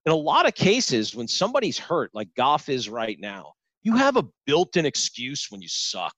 In 0.06 0.12
a 0.12 0.16
lot 0.16 0.46
of 0.46 0.54
cases, 0.54 1.14
when 1.14 1.28
somebody's 1.28 1.78
hurt, 1.78 2.10
like 2.14 2.28
Goff 2.36 2.68
is 2.68 2.88
right 2.88 3.18
now, 3.20 3.52
you 3.82 3.96
have 3.96 4.16
a 4.16 4.24
built-in 4.46 4.86
excuse 4.86 5.48
when 5.50 5.60
you 5.60 5.68
suck. 5.68 6.14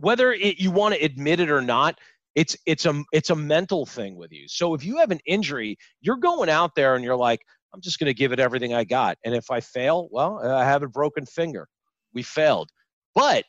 Whether 0.00 0.32
it, 0.32 0.58
you 0.58 0.70
want 0.70 0.94
to 0.94 1.04
admit 1.04 1.40
it 1.40 1.50
or 1.50 1.60
not, 1.60 1.98
it's 2.34 2.56
it's 2.66 2.86
a 2.86 3.02
it's 3.12 3.30
a 3.30 3.36
mental 3.36 3.86
thing 3.86 4.16
with 4.16 4.32
you. 4.32 4.46
So 4.48 4.74
if 4.74 4.84
you 4.84 4.98
have 4.98 5.10
an 5.10 5.20
injury, 5.26 5.76
you're 6.00 6.16
going 6.16 6.48
out 6.48 6.74
there 6.74 6.94
and 6.94 7.04
you're 7.04 7.16
like, 7.16 7.40
I'm 7.74 7.80
just 7.80 7.98
going 7.98 8.06
to 8.06 8.14
give 8.14 8.32
it 8.32 8.40
everything 8.40 8.74
I 8.74 8.84
got, 8.84 9.18
and 9.24 9.34
if 9.34 9.50
I 9.50 9.60
fail, 9.60 10.08
well, 10.10 10.38
I 10.44 10.64
have 10.64 10.82
a 10.82 10.88
broken 10.88 11.26
finger. 11.26 11.68
We 12.14 12.22
failed, 12.22 12.70
but 13.14 13.44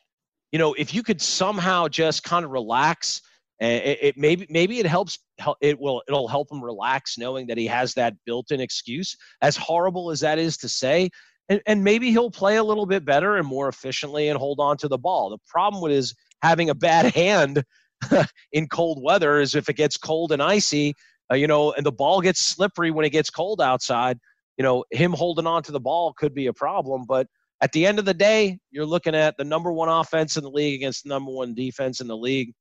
you 0.52 0.58
know, 0.58 0.74
if 0.74 0.92
you 0.94 1.02
could 1.02 1.20
somehow 1.20 1.88
just 1.88 2.22
kind 2.22 2.44
of 2.44 2.50
relax, 2.50 3.22
eh, 3.60 3.76
it, 3.76 3.98
it 4.02 4.18
maybe 4.18 4.46
maybe 4.50 4.78
it 4.78 4.86
helps. 4.86 5.18
It 5.60 5.80
will 5.80 6.02
it'll 6.06 6.28
help 6.28 6.52
him 6.52 6.62
relax 6.62 7.16
knowing 7.18 7.46
that 7.46 7.58
he 7.58 7.66
has 7.66 7.94
that 7.94 8.14
built-in 8.26 8.60
excuse. 8.60 9.16
As 9.40 9.56
horrible 9.56 10.10
as 10.10 10.20
that 10.20 10.38
is 10.38 10.56
to 10.58 10.68
say, 10.68 11.08
and, 11.48 11.60
and 11.66 11.82
maybe 11.82 12.10
he'll 12.10 12.30
play 12.30 12.56
a 12.56 12.64
little 12.64 12.86
bit 12.86 13.04
better 13.04 13.36
and 13.36 13.46
more 13.46 13.68
efficiently 13.68 14.28
and 14.28 14.38
hold 14.38 14.60
on 14.60 14.76
to 14.78 14.88
the 14.88 14.98
ball. 14.98 15.30
The 15.30 15.38
problem 15.48 15.82
with 15.82 15.92
is 15.92 16.14
having 16.42 16.70
a 16.70 16.74
bad 16.74 17.14
hand 17.14 17.64
in 18.52 18.68
cold 18.68 19.02
weather 19.02 19.40
is 19.40 19.54
if 19.54 19.68
it 19.68 19.76
gets 19.76 19.96
cold 19.96 20.32
and 20.32 20.42
icy, 20.42 20.94
uh, 21.30 21.36
you 21.36 21.46
know, 21.46 21.72
and 21.72 21.86
the 21.86 21.92
ball 21.92 22.20
gets 22.20 22.40
slippery 22.40 22.90
when 22.90 23.04
it 23.04 23.10
gets 23.10 23.30
cold 23.30 23.60
outside. 23.60 24.18
You 24.58 24.64
know, 24.64 24.84
him 24.90 25.12
holding 25.12 25.46
on 25.46 25.62
to 25.64 25.72
the 25.72 25.80
ball 25.80 26.12
could 26.12 26.34
be 26.34 26.46
a 26.46 26.52
problem, 26.52 27.04
but 27.06 27.26
at 27.62 27.72
the 27.72 27.86
end 27.86 27.98
of 27.98 28.04
the 28.04 28.14
day, 28.14 28.58
you're 28.70 28.84
looking 28.84 29.14
at 29.14 29.36
the 29.38 29.44
number 29.44 29.72
one 29.72 29.88
offense 29.88 30.36
in 30.36 30.42
the 30.42 30.50
league 30.50 30.74
against 30.74 31.04
the 31.04 31.08
number 31.08 31.30
one 31.30 31.54
defense 31.54 32.00
in 32.00 32.08
the 32.08 32.16
league. 32.16 32.52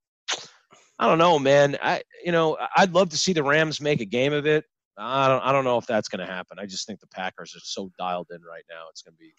I 1.00 1.08
don't 1.08 1.18
know, 1.18 1.40
man. 1.40 1.78
I 1.82 2.04
you 2.24 2.32
know 2.32 2.58
I'd 2.78 2.94
love 2.94 3.10
to 3.10 3.18
see 3.18 3.34
the 3.34 3.44
Rams 3.44 3.82
make 3.82 4.00
a 4.02 4.06
game 4.06 4.32
of 4.32 4.46
it. 4.46 4.64
I 4.98 5.28
don't 5.28 5.42
I 5.44 5.52
don't 5.52 5.64
know 5.64 5.80
if 5.80 5.88
that's 5.88 6.08
going 6.08 6.26
to 6.26 6.32
happen. 6.32 6.60
I 6.60 6.68
just 6.68 6.86
think 6.86 7.00
the 7.00 7.08
Packers 7.08 7.56
are 7.56 7.62
so 7.64 7.92
dialed 7.98 8.28
in 8.30 8.42
right 8.44 8.64
now. 8.70 8.84
It's 8.92 9.02
going 9.02 9.16
to 9.16 9.18
be 9.18 9.34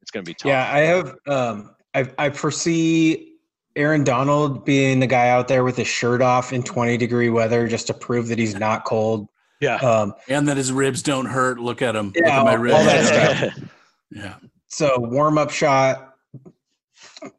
it's 0.00 0.10
going 0.10 0.24
to 0.24 0.30
be 0.30 0.34
tough. 0.34 0.48
Yeah, 0.48 0.68
I 0.72 0.78
have. 0.80 1.14
Um, 1.26 1.76
I 1.94 2.10
I 2.18 2.30
foresee 2.30 3.31
Aaron 3.76 4.04
Donald 4.04 4.64
being 4.64 5.00
the 5.00 5.06
guy 5.06 5.28
out 5.28 5.48
there 5.48 5.64
with 5.64 5.76
his 5.76 5.88
shirt 5.88 6.20
off 6.22 6.52
in 6.52 6.62
20 6.62 6.96
degree 6.96 7.30
weather 7.30 7.66
just 7.68 7.86
to 7.88 7.94
prove 7.94 8.28
that 8.28 8.38
he's 8.38 8.54
not 8.54 8.84
cold. 8.84 9.28
yeah. 9.60 9.76
Um, 9.76 10.14
And 10.28 10.46
that 10.48 10.56
his 10.56 10.72
ribs 10.72 11.02
don't 11.02 11.26
hurt. 11.26 11.58
Look 11.58 11.82
at 11.82 11.94
him. 11.96 12.06
Look 12.08 12.16
Yeah, 12.16 12.40
at 12.40 12.44
my 12.44 12.72
all 12.72 12.84
that 12.84 13.04
stuff. 13.50 13.68
Yeah. 14.10 14.34
so 14.68 14.98
warm 14.98 15.38
up 15.38 15.50
shot, 15.50 16.14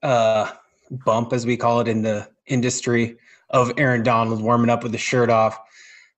uh, 0.02 0.52
bump 1.06 1.34
as 1.34 1.46
we 1.46 1.58
call 1.58 1.80
it 1.82 1.88
in 1.88 2.02
the 2.02 2.28
industry 2.48 3.18
of 3.50 3.72
Aaron 3.78 4.04
Donald 4.04 4.42
warming 4.42 4.70
up 4.70 4.84
with 4.84 4.92
the 4.92 4.98
shirt 4.98 5.30
off. 5.30 5.58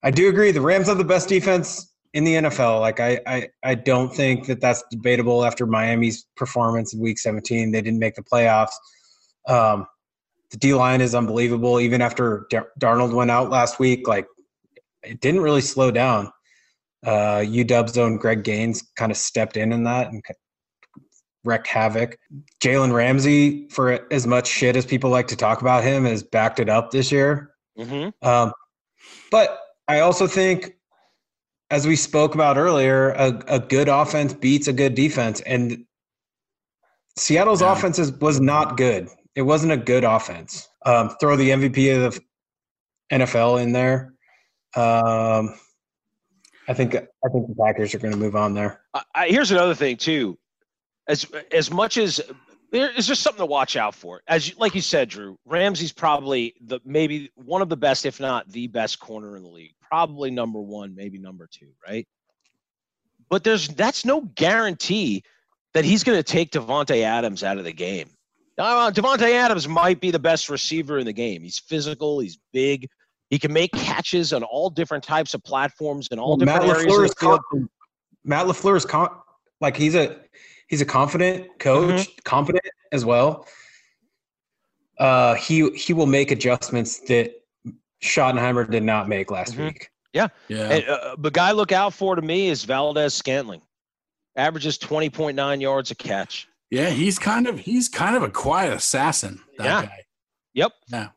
I 0.03 0.11
do 0.11 0.29
agree. 0.29 0.51
The 0.51 0.61
Rams 0.61 0.87
have 0.87 0.97
the 0.97 1.03
best 1.03 1.27
defense 1.27 1.91
in 2.13 2.23
the 2.23 2.35
NFL. 2.35 2.79
Like 2.79 2.99
I, 2.99 3.19
I, 3.27 3.49
I 3.63 3.75
don't 3.75 4.13
think 4.13 4.45
that 4.47 4.61
that's 4.61 4.83
debatable 4.89 5.43
after 5.43 5.65
Miami's 5.65 6.25
performance 6.37 6.93
in 6.93 6.99
Week 7.01 7.19
17. 7.19 7.71
They 7.71 7.81
didn't 7.81 7.99
make 7.99 8.15
the 8.15 8.23
playoffs. 8.23 8.71
Um, 9.47 9.85
the 10.55 10.59
D 10.59 10.73
line 10.73 11.01
is 11.01 11.13
unbelievable. 11.13 11.81
Even 11.81 12.01
after 12.01 12.47
Dar- 12.49 12.69
Darnold 12.79 13.13
went 13.13 13.29
out 13.29 13.49
last 13.49 13.77
week, 13.77 14.07
like 14.07 14.25
it 15.03 15.19
didn't 15.19 15.41
really 15.41 15.59
slow 15.61 15.91
down. 15.91 16.31
Uh, 17.05 17.39
UW's 17.43 17.97
own 17.97 18.15
Greg 18.17 18.43
Gaines 18.43 18.81
kind 18.95 19.11
of 19.11 19.17
stepped 19.17 19.57
in 19.57 19.73
in 19.73 19.83
that 19.83 20.07
and 20.07 20.23
wrecked 21.43 21.67
havoc. 21.67 22.17
Jalen 22.63 22.93
Ramsey, 22.93 23.67
for 23.69 24.07
as 24.11 24.25
much 24.25 24.47
shit 24.47 24.77
as 24.77 24.85
people 24.85 25.09
like 25.09 25.27
to 25.27 25.35
talk 25.35 25.59
about 25.61 25.83
him, 25.83 26.05
has 26.05 26.23
backed 26.23 26.59
it 26.61 26.69
up 26.69 26.91
this 26.91 27.11
year. 27.11 27.51
hmm 27.77 28.09
Um, 28.21 28.53
but 29.31 29.59
I 29.89 29.99
also 29.99 30.25
think, 30.25 30.73
as 31.69 31.85
we 31.85 31.97
spoke 31.97 32.33
about 32.33 32.57
earlier, 32.57 33.09
a, 33.09 33.43
a 33.47 33.59
good 33.59 33.89
offense 33.89 34.33
beats 34.33 34.67
a 34.69 34.73
good 34.73 34.95
defense, 34.95 35.41
and 35.41 35.85
Seattle's 37.17 37.61
Yeah. 37.61 37.73
offense 37.73 37.99
is, 37.99 38.11
was 38.13 38.39
not 38.39 38.77
good. 38.77 39.09
It 39.35 39.41
wasn't 39.41 39.73
a 39.73 39.77
good 39.77 40.03
offense. 40.03 40.67
Um, 40.85 41.15
throw 41.19 41.35
the 41.35 41.49
MVP 41.49 42.05
of 42.05 42.13
the 42.13 42.21
NFL 43.11 43.61
in 43.61 43.71
there. 43.71 44.13
Um, 44.75 45.55
I 46.67 46.73
think 46.73 46.95
I 46.95 47.29
think 47.31 47.47
the 47.47 47.55
Packers 47.59 47.93
are 47.93 47.99
going 47.99 48.13
to 48.13 48.19
move 48.19 48.35
on 48.35 48.53
there. 48.53 48.81
I, 49.13 49.27
here's 49.27 49.51
another 49.51 49.75
thing 49.75 49.97
too. 49.97 50.37
As 51.07 51.25
as 51.51 51.69
much 51.69 51.97
as 51.97 52.21
there 52.71 52.91
is 52.91 53.07
just 53.07 53.21
something 53.21 53.39
to 53.39 53.45
watch 53.45 53.75
out 53.75 53.95
for. 53.95 54.21
As 54.27 54.49
you, 54.49 54.55
like 54.57 54.75
you 54.75 54.81
said, 54.81 55.09
Drew 55.09 55.37
Ramsey's 55.45 55.93
probably 55.93 56.55
the 56.61 56.79
maybe 56.83 57.31
one 57.35 57.61
of 57.61 57.69
the 57.69 57.77
best, 57.77 58.05
if 58.05 58.19
not 58.19 58.49
the 58.49 58.67
best 58.67 58.99
corner 58.99 59.37
in 59.37 59.43
the 59.43 59.49
league. 59.49 59.73
Probably 59.79 60.31
number 60.31 60.59
one, 60.59 60.95
maybe 60.95 61.17
number 61.17 61.47
two, 61.49 61.69
right? 61.87 62.07
But 63.29 63.43
there's 63.43 63.67
that's 63.69 64.05
no 64.05 64.21
guarantee 64.21 65.23
that 65.73 65.85
he's 65.85 66.03
going 66.03 66.17
to 66.17 66.23
take 66.23 66.51
Davante 66.51 67.01
Adams 67.01 67.43
out 67.43 67.57
of 67.57 67.63
the 67.63 67.73
game. 67.73 68.09
Now, 68.57 68.89
Davante 68.89 69.31
Adams 69.33 69.67
might 69.67 69.99
be 69.99 70.11
the 70.11 70.19
best 70.19 70.49
receiver 70.49 70.97
in 70.97 71.05
the 71.05 71.13
game. 71.13 71.41
He's 71.41 71.59
physical. 71.59 72.19
He's 72.19 72.37
big. 72.53 72.87
He 73.29 73.37
can 73.39 73.51
make 73.51 73.71
catches 73.73 74.31
on 74.33 74.43
all 74.43 74.69
different 74.69 75.03
types 75.03 75.33
of 75.33 75.43
platforms 75.43 76.07
and 76.11 76.19
all 76.19 76.37
Well, 76.37 76.45
Matt 76.45 76.61
different 76.61 76.79
areas 76.87 76.93
of 76.93 76.99
LaFleur 77.01 77.05
is 77.05 77.13
con- 77.15 77.69
Matt 78.23 78.45
LaFleur 78.47 78.77
is 78.77 78.85
con- 78.85 79.09
like 79.61 79.75
he's 79.75 79.95
a 79.95 80.17
he's 80.67 80.81
a 80.81 80.85
confident 80.85 81.47
coach, 81.59 82.01
Mm-hmm. 82.07 82.11
competent 82.23 82.63
as 82.91 83.03
well. 83.03 83.47
Uh, 84.99 85.33
he 85.35 85.69
he 85.71 85.91
will 85.93 86.05
make 86.05 86.31
adjustments 86.31 86.99
that 87.07 87.33
Schottenheimer 88.03 88.69
did 88.69 88.83
not 88.83 89.09
make 89.09 89.31
last 89.31 89.55
Mhm. 89.55 89.65
week. 89.65 89.89
Yeah. 90.13 90.27
And, 90.49 90.87
uh, 90.87 91.15
the 91.19 91.31
guy 91.31 91.51
look 91.51 91.73
out 91.73 91.93
for 91.93 92.15
to 92.15 92.21
me 92.21 92.47
is 92.47 92.63
Valdes-Scantling. 92.63 93.61
Averages 94.37 94.77
20.9 94.77 95.59
yards 95.59 95.91
a 95.91 95.95
catch. 95.95 96.47
Yeah, 96.71 96.89
he's 96.89 97.19
kind 97.19 97.47
of 97.47 97.59
he's 97.59 97.89
kind 97.89 98.15
of 98.15 98.23
a 98.23 98.29
quiet 98.29 98.73
assassin. 98.73 99.41
That 99.57 99.65
Yeah. 99.65 99.81
guy. 99.83 100.01
Yep. 100.53 100.71
Yeah, 100.87 101.09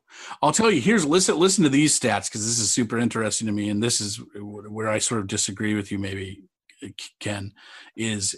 I'll 0.42 0.52
tell 0.52 0.70
you. 0.70 0.80
Here's 0.80 1.04
listen 1.06 1.38
listen 1.38 1.64
to 1.64 1.70
these 1.70 1.98
stats 1.98 2.28
because 2.28 2.44
this 2.44 2.58
is 2.58 2.70
super 2.70 2.98
interesting 2.98 3.46
to 3.46 3.52
me, 3.52 3.68
and 3.68 3.82
this 3.82 4.00
is 4.00 4.20
where 4.34 4.88
I 4.88 4.98
sort 4.98 5.20
of 5.20 5.28
disagree 5.28 5.74
with 5.74 5.92
you. 5.92 5.98
Maybe 5.98 6.42
uh, 6.82 6.88
Ken 7.20 7.52
is 7.96 8.34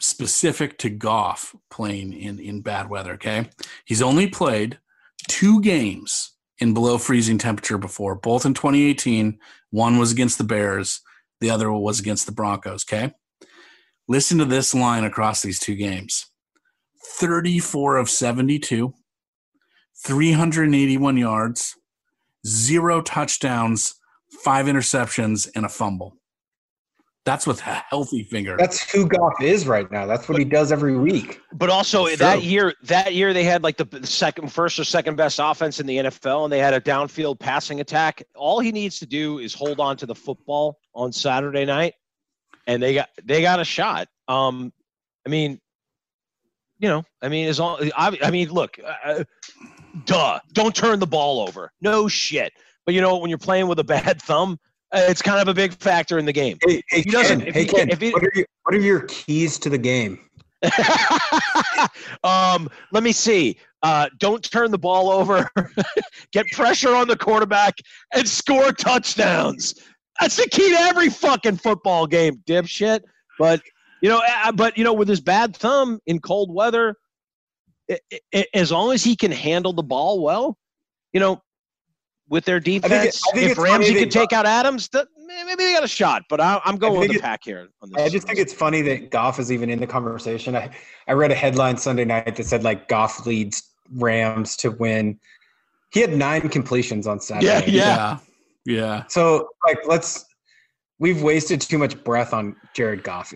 specific 0.00 0.78
to 0.78 0.90
Goff 0.90 1.56
playing 1.70 2.12
in 2.12 2.38
in 2.38 2.60
bad 2.60 2.88
weather. 2.88 3.14
Okay, 3.14 3.50
he's 3.84 4.00
only 4.02 4.28
played 4.28 4.78
two 5.26 5.60
games 5.60 6.32
in 6.60 6.72
below 6.72 6.98
freezing 6.98 7.38
temperature 7.38 7.78
before, 7.78 8.14
both 8.14 8.46
in 8.46 8.54
2018. 8.54 9.38
One 9.70 9.98
was 9.98 10.12
against 10.12 10.38
the 10.38 10.44
Bears, 10.44 11.00
the 11.40 11.50
other 11.50 11.70
was 11.72 11.98
against 11.98 12.26
the 12.26 12.32
Broncos. 12.32 12.84
Okay, 12.88 13.12
listen 14.06 14.38
to 14.38 14.44
this 14.44 14.72
line 14.72 15.02
across 15.02 15.42
these 15.42 15.58
two 15.58 15.74
games: 15.74 16.26
34 17.16 17.96
of 17.96 18.10
72. 18.10 18.94
381 20.04 21.16
yards, 21.16 21.76
zero 22.46 23.02
touchdowns, 23.02 23.96
five 24.44 24.66
interceptions, 24.66 25.48
and 25.54 25.64
a 25.66 25.68
fumble. 25.68 26.16
That's 27.24 27.46
with 27.46 27.60
a 27.60 27.84
healthy 27.90 28.22
finger. 28.22 28.56
That's 28.58 28.90
who 28.90 29.06
Goff 29.06 29.34
is 29.42 29.66
right 29.66 29.90
now. 29.90 30.06
That's 30.06 30.30
what 30.30 30.38
he 30.38 30.44
does 30.44 30.72
every 30.72 30.96
week. 30.96 31.40
But 31.52 31.68
also 31.68 32.06
That's 32.06 32.18
that 32.20 32.34
true. 32.36 32.42
year, 32.48 32.74
that 32.84 33.12
year 33.12 33.34
they 33.34 33.44
had 33.44 33.62
like 33.62 33.76
the 33.76 33.84
the 33.84 34.06
second, 34.06 34.50
first 34.50 34.78
or 34.78 34.84
second 34.84 35.16
best 35.16 35.38
offense 35.42 35.78
in 35.78 35.86
the 35.86 35.98
NFL, 35.98 36.44
and 36.44 36.52
they 36.52 36.58
had 36.58 36.72
a 36.72 36.80
downfield 36.80 37.38
passing 37.38 37.80
attack. 37.80 38.22
All 38.34 38.60
he 38.60 38.72
needs 38.72 38.98
to 39.00 39.06
do 39.06 39.40
is 39.40 39.52
hold 39.52 39.78
on 39.78 39.96
to 39.98 40.06
the 40.06 40.14
football 40.14 40.78
on 40.94 41.12
Saturday 41.12 41.66
night, 41.66 41.94
and 42.66 42.82
they 42.82 42.94
got 42.94 43.10
they 43.22 43.42
got 43.42 43.60
a 43.60 43.64
shot. 43.64 44.08
Um, 44.26 44.72
I 45.26 45.28
mean, 45.28 45.60
you 46.78 46.88
know, 46.88 47.04
I 47.22 47.28
mean, 47.28 47.48
as 47.48 47.58
long 47.58 47.90
I, 47.96 48.16
I 48.22 48.30
mean, 48.30 48.50
look, 48.50 48.78
uh, 49.04 49.24
duh, 50.04 50.38
don't 50.52 50.74
turn 50.74 50.98
the 51.00 51.06
ball 51.06 51.40
over. 51.40 51.72
No 51.80 52.08
shit. 52.08 52.52
But 52.86 52.94
you 52.94 53.00
know, 53.00 53.18
when 53.18 53.28
you're 53.28 53.38
playing 53.38 53.68
with 53.68 53.78
a 53.78 53.84
bad 53.84 54.22
thumb, 54.22 54.58
uh, 54.92 55.02
it's 55.08 55.20
kind 55.22 55.40
of 55.40 55.48
a 55.48 55.54
big 55.54 55.74
factor 55.74 56.18
in 56.18 56.24
the 56.24 56.32
game. 56.32 56.56
Hey, 56.64 56.82
hey 56.90 57.02
he 57.02 57.10
doesn't- 57.10 57.40
Ken, 57.40 57.52
hey 57.52 57.62
he- 57.62 57.68
Ken, 57.68 57.88
he- 57.98 58.12
what, 58.12 58.22
are 58.22 58.32
your, 58.34 58.46
what 58.62 58.74
are 58.74 58.80
your 58.80 59.00
keys 59.02 59.58
to 59.58 59.68
the 59.68 59.78
game? 59.78 60.18
um, 62.24 62.68
let 62.92 63.02
me 63.02 63.12
see. 63.12 63.58
Uh, 63.82 64.08
don't 64.18 64.42
turn 64.42 64.70
the 64.70 64.78
ball 64.78 65.10
over. 65.10 65.48
Get 66.32 66.46
pressure 66.52 66.94
on 66.94 67.06
the 67.06 67.16
quarterback 67.16 67.74
and 68.14 68.26
score 68.28 68.72
touchdowns. 68.72 69.74
That's 70.20 70.36
the 70.36 70.48
key 70.48 70.70
to 70.70 70.80
every 70.80 71.10
fucking 71.10 71.58
football 71.58 72.06
game, 72.06 72.42
dipshit. 72.46 73.00
But 73.38 73.60
you 74.00 74.08
know, 74.08 74.20
uh, 74.44 74.52
but 74.52 74.76
you 74.78 74.84
know, 74.84 74.92
with 74.92 75.08
his 75.08 75.20
bad 75.20 75.56
thumb 75.56 76.00
in 76.06 76.20
cold 76.20 76.52
weather, 76.52 76.96
i 77.90 77.98
i 78.34 78.46
as 78.54 78.70
long 78.70 78.92
as 78.92 79.02
he 79.02 79.16
can 79.16 79.32
handle 79.32 79.72
the 79.72 79.82
ball 79.82 80.22
well, 80.22 80.58
you 81.12 81.20
know, 81.20 81.42
with 82.28 82.44
their 82.44 82.60
defense, 82.60 83.22
I 83.28 83.32
think 83.32 83.46
if 83.46 83.50
it's 83.52 83.56
funny 83.56 83.70
Ramsey 83.70 83.94
that- 83.94 84.00
can 84.00 84.08
take 84.10 84.32
out 84.32 84.46
Adams, 84.46 84.88
maybe 85.46 85.54
they 85.56 85.72
got 85.72 85.84
a 85.84 85.88
shot. 85.88 86.24
But 86.28 86.40
I, 86.40 86.60
I'm 86.64 86.76
going 86.76 87.00
with 87.00 87.12
the 87.12 87.18
pack 87.20 87.40
here. 87.42 87.68
On 87.82 87.90
this. 87.90 88.02
I 88.02 88.08
just 88.08 88.26
think 88.26 88.38
it's 88.38 88.52
funny 88.52 88.82
that 88.82 89.10
Goff 89.10 89.38
is 89.38 89.50
even 89.50 89.70
in 89.70 89.80
the 89.80 89.86
conversation. 89.86 90.54
I, 90.54 90.70
I 91.06 91.12
read 91.12 91.30
a 91.30 91.34
headline 91.34 91.76
Sunday 91.76 92.04
night 92.04 92.36
that 92.36 92.44
said 92.44 92.64
like 92.64 92.88
Goff 92.88 93.26
leads 93.26 93.62
Rams 93.94 94.56
to 94.58 94.70
win. 94.70 95.18
He 95.90 96.00
had 96.00 96.12
nine 96.12 96.48
completions 96.50 97.06
on 97.06 97.20
Saturday. 97.20 97.46
Yeah, 97.46 97.62
yeah. 97.66 97.96
yeah. 97.96 98.18
Yeah. 98.66 99.04
So 99.08 99.48
like 99.66 99.78
let's 99.86 100.26
we've 100.98 101.22
wasted 101.22 101.60
too 101.62 101.78
much 101.78 102.02
breath 102.04 102.34
on 102.34 102.54
Jared 102.74 103.02
Goff. 103.02 103.32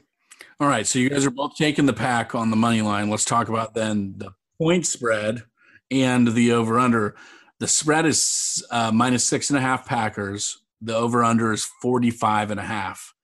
All 0.60 0.68
right. 0.68 0.86
So 0.86 0.98
you 0.98 1.10
guys 1.10 1.26
are 1.26 1.30
both 1.30 1.56
taking 1.56 1.86
the 1.86 1.92
pack 1.92 2.34
on 2.34 2.50
the 2.50 2.56
money 2.56 2.82
line. 2.82 3.10
Let's 3.10 3.24
talk 3.24 3.48
about 3.48 3.74
then 3.74 4.14
the 4.16 4.32
point 4.58 4.86
spread 4.86 5.42
and 5.90 6.28
the 6.28 6.52
over 6.52 6.78
under. 6.78 7.16
The 7.58 7.68
spread 7.68 8.06
is 8.06 8.64
uh, 8.70 8.90
minus 8.92 9.24
six 9.24 9.50
and 9.50 9.58
a 9.58 9.62
half 9.62 9.86
Packers. 9.86 10.58
The 10.80 10.94
over 10.94 11.22
under 11.22 11.52
is 11.52 11.64
45 11.80 12.50
and 12.50 12.60
a 12.60 12.64
half. 12.64 13.14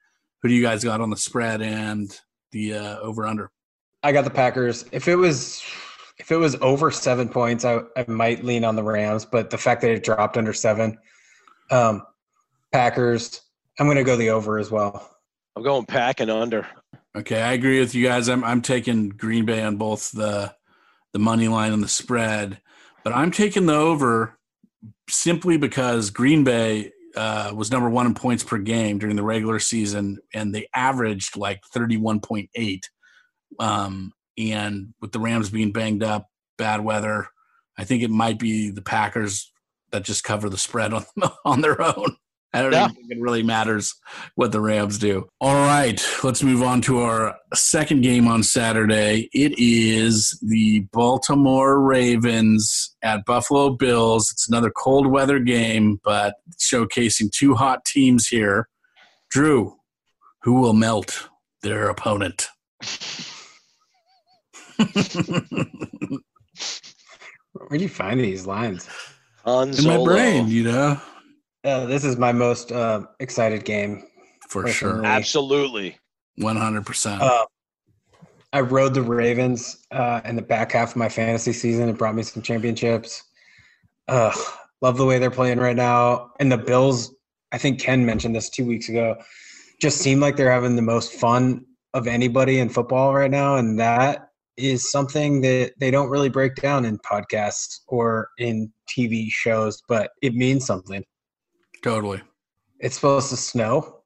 Who 0.43 0.49
do 0.49 0.55
you 0.55 0.63
guys 0.63 0.85
got 0.85 1.01
on 1.01 1.11
the 1.11 1.17
spread 1.17 1.61
and 1.61 2.17
the 2.53 2.75
uh, 2.75 2.99
over 3.01 3.27
under? 3.27 3.51
I 4.03 4.13
got 4.13 4.25
the 4.25 4.31
Packers. 4.31 4.85
If 4.93 5.09
it 5.09 5.17
was 5.17 5.63
if 6.19 6.31
it 6.31 6.37
was 6.37 6.57
over 6.57 6.91
seven 6.91 7.29
points, 7.29 7.65
I, 7.65 7.81
I 7.97 8.05
might 8.07 8.45
lean 8.45 8.65
on 8.65 8.77
the 8.77 8.83
Rams, 8.83 9.25
but 9.25 9.51
the 9.51 9.59
fact 9.59 9.83
that 9.83 9.91
it 9.91 10.05
dropped 10.05 10.37
under 10.37 10.53
seven, 10.53 10.99
um, 11.71 12.03
Packers. 12.73 13.43
I'm 13.79 13.87
going 13.87 13.97
to 13.97 14.05
go 14.05 14.17
the 14.17 14.31
over 14.31 14.59
as 14.59 14.71
well. 14.71 15.17
I'm 15.57 15.63
going 15.63 15.87
pack 15.87 16.21
and 16.21 16.31
under. 16.31 16.67
Okay, 17.17 17.41
I 17.41 17.53
agree 17.53 17.81
with 17.81 17.95
you 17.95 18.07
guys. 18.07 18.29
I'm 18.29 18.45
I'm 18.45 18.63
taking 18.63 19.09
Green 19.09 19.45
Bay 19.45 19.63
on 19.63 19.77
both 19.77 20.13
the 20.13 20.55
the 21.13 21.19
money 21.19 21.49
line 21.49 21.73
and 21.73 21.83
the 21.83 21.89
spread, 21.89 22.61
but 23.03 23.15
I'm 23.15 23.31
taking 23.31 23.67
the 23.67 23.75
over 23.75 24.39
simply 25.09 25.57
because 25.57 26.11
Green 26.11 26.45
Bay 26.45 26.93
uh, 27.17 27.53
was 27.55 27.71
number 27.71 27.89
one 27.89 28.07
in 28.07 28.15
points 28.15 28.45
per 28.45 28.59
game 28.59 28.99
during 28.99 29.17
the 29.17 29.23
regular 29.23 29.59
season, 29.59 30.19
and 30.35 30.55
they 30.55 30.69
averaged 30.75 31.37
like 31.37 31.63
31.8. 31.75 32.83
Um, 33.59 34.13
and 34.37 34.95
with 35.01 35.13
the 35.13 35.19
Rams 35.19 35.51
being 35.51 35.73
banged 35.73 36.03
up, 36.03 36.29
bad 36.59 36.85
weather, 36.85 37.29
I 37.77 37.85
think 37.85 38.03
it 38.03 38.11
might 38.11 38.39
be 38.39 38.71
the 38.71 38.83
Packers 38.83 39.51
that 39.91 40.05
just 40.05 40.25
cover 40.25 40.49
the 40.49 40.59
spread 40.59 40.93
on 40.93 41.05
on 41.45 41.61
their 41.61 41.81
own. 41.81 42.17
I 42.55 42.63
don't 42.63 42.73
Yeah. 42.73 42.85
even 42.85 42.95
think 42.97 43.11
it 43.11 43.21
really 43.21 43.43
matters 43.43 43.95
what 44.35 44.53
the 44.53 44.61
Rams 44.61 44.97
do. 44.99 45.29
All 45.41 45.55
right, 45.55 46.03
let's 46.25 46.43
move 46.43 46.63
on 46.63 46.81
to 46.83 47.01
our 47.01 47.37
second 47.55 48.01
game 48.03 48.27
on 48.27 48.43
Saturday. 48.43 49.29
It 49.35 49.53
is 49.59 50.39
the 50.43 50.81
Baltimore 50.93 51.79
Ravens 51.81 52.97
at 53.03 53.27
Buffalo 53.27 53.71
Bills. 53.71 54.31
It's 54.33 54.49
another 54.49 54.71
cold 54.71 55.07
weather 55.07 55.39
game, 55.39 56.01
but 56.03 56.37
showcasing 56.59 57.31
two 57.33 57.55
hot 57.55 57.85
teams 57.85 58.29
here. 58.29 58.69
Drew, 59.31 59.77
who 60.43 60.55
will 60.61 60.73
melt 60.73 61.29
their 61.63 61.91
opponent? 61.91 62.49
Where 67.53 67.77
do 67.77 67.79
you 67.79 67.89
find 67.89 68.21
these 68.21 68.47
lines? 68.47 68.89
Han 69.45 69.71
In 69.77 69.85
my 69.85 70.03
brain, 70.03 70.49
you 70.49 70.65
know, 70.65 71.01
Uh, 71.65 71.87
this 71.87 72.05
is 72.05 72.17
my 72.17 72.33
most 72.33 72.73
uh, 72.73 73.03
excited 73.21 73.65
game. 73.65 74.05
for 74.49 74.63
Personally. 74.63 75.05
sure. 75.05 75.07
Absolutely. 75.07 75.99
100%. 76.41 77.21
Uh, 77.21 77.45
I 78.53 78.61
rode 78.61 78.95
the 78.95 79.03
Ravens 79.03 79.85
uh, 79.91 80.21
in 80.25 80.37
the 80.37 80.43
back 80.43 80.73
half 80.73 80.91
of 80.91 80.97
my 80.97 81.09
fantasy 81.09 81.53
season. 81.53 81.89
It 81.89 81.99
brought 81.99 82.15
me 82.15 82.23
some 82.23 82.43
championships. 82.43 83.23
Uh, 84.07 84.33
love 84.81 84.97
the 84.97 85.05
way 85.05 85.19
they're 85.19 85.31
playing 85.31 85.59
right 85.59 85.77
now. 85.77 86.31
And 86.41 86.51
the 86.51 86.57
Bills, 86.57 87.15
I 87.53 87.59
think 87.59 87.81
Ken 87.81 88.07
mentioned 88.07 88.35
this 88.35 88.49
two 88.49 88.65
weeks 88.65 88.89
ago, 88.89 89.17
just 89.81 89.99
seem 89.99 90.21
like 90.21 90.37
they're 90.37 90.51
having 90.51 90.77
the 90.77 90.83
most 90.83 91.13
fun 91.13 91.65
of 91.93 92.07
anybody 92.07 92.61
in 92.61 92.69
football 92.69 93.13
right 93.13 93.31
now. 93.31 93.57
And 93.57 93.79
that 93.81 94.31
is 94.57 94.91
something 94.91 95.41
that 95.43 95.73
they 95.79 95.91
don't 95.91 96.09
really 96.09 96.29
break 96.29 96.55
down 96.57 96.85
in 96.85 96.99
podcasts 96.99 97.81
or 97.87 98.31
in 98.39 98.73
TV 98.89 99.31
shows, 99.31 99.83
but 99.89 100.11
it 100.23 100.35
means 100.35 100.65
something. 100.65 101.05
Totally. 101.83 102.23
It's 102.81 102.95
supposed 102.95 103.31
to 103.31 103.37
snow 103.37 104.03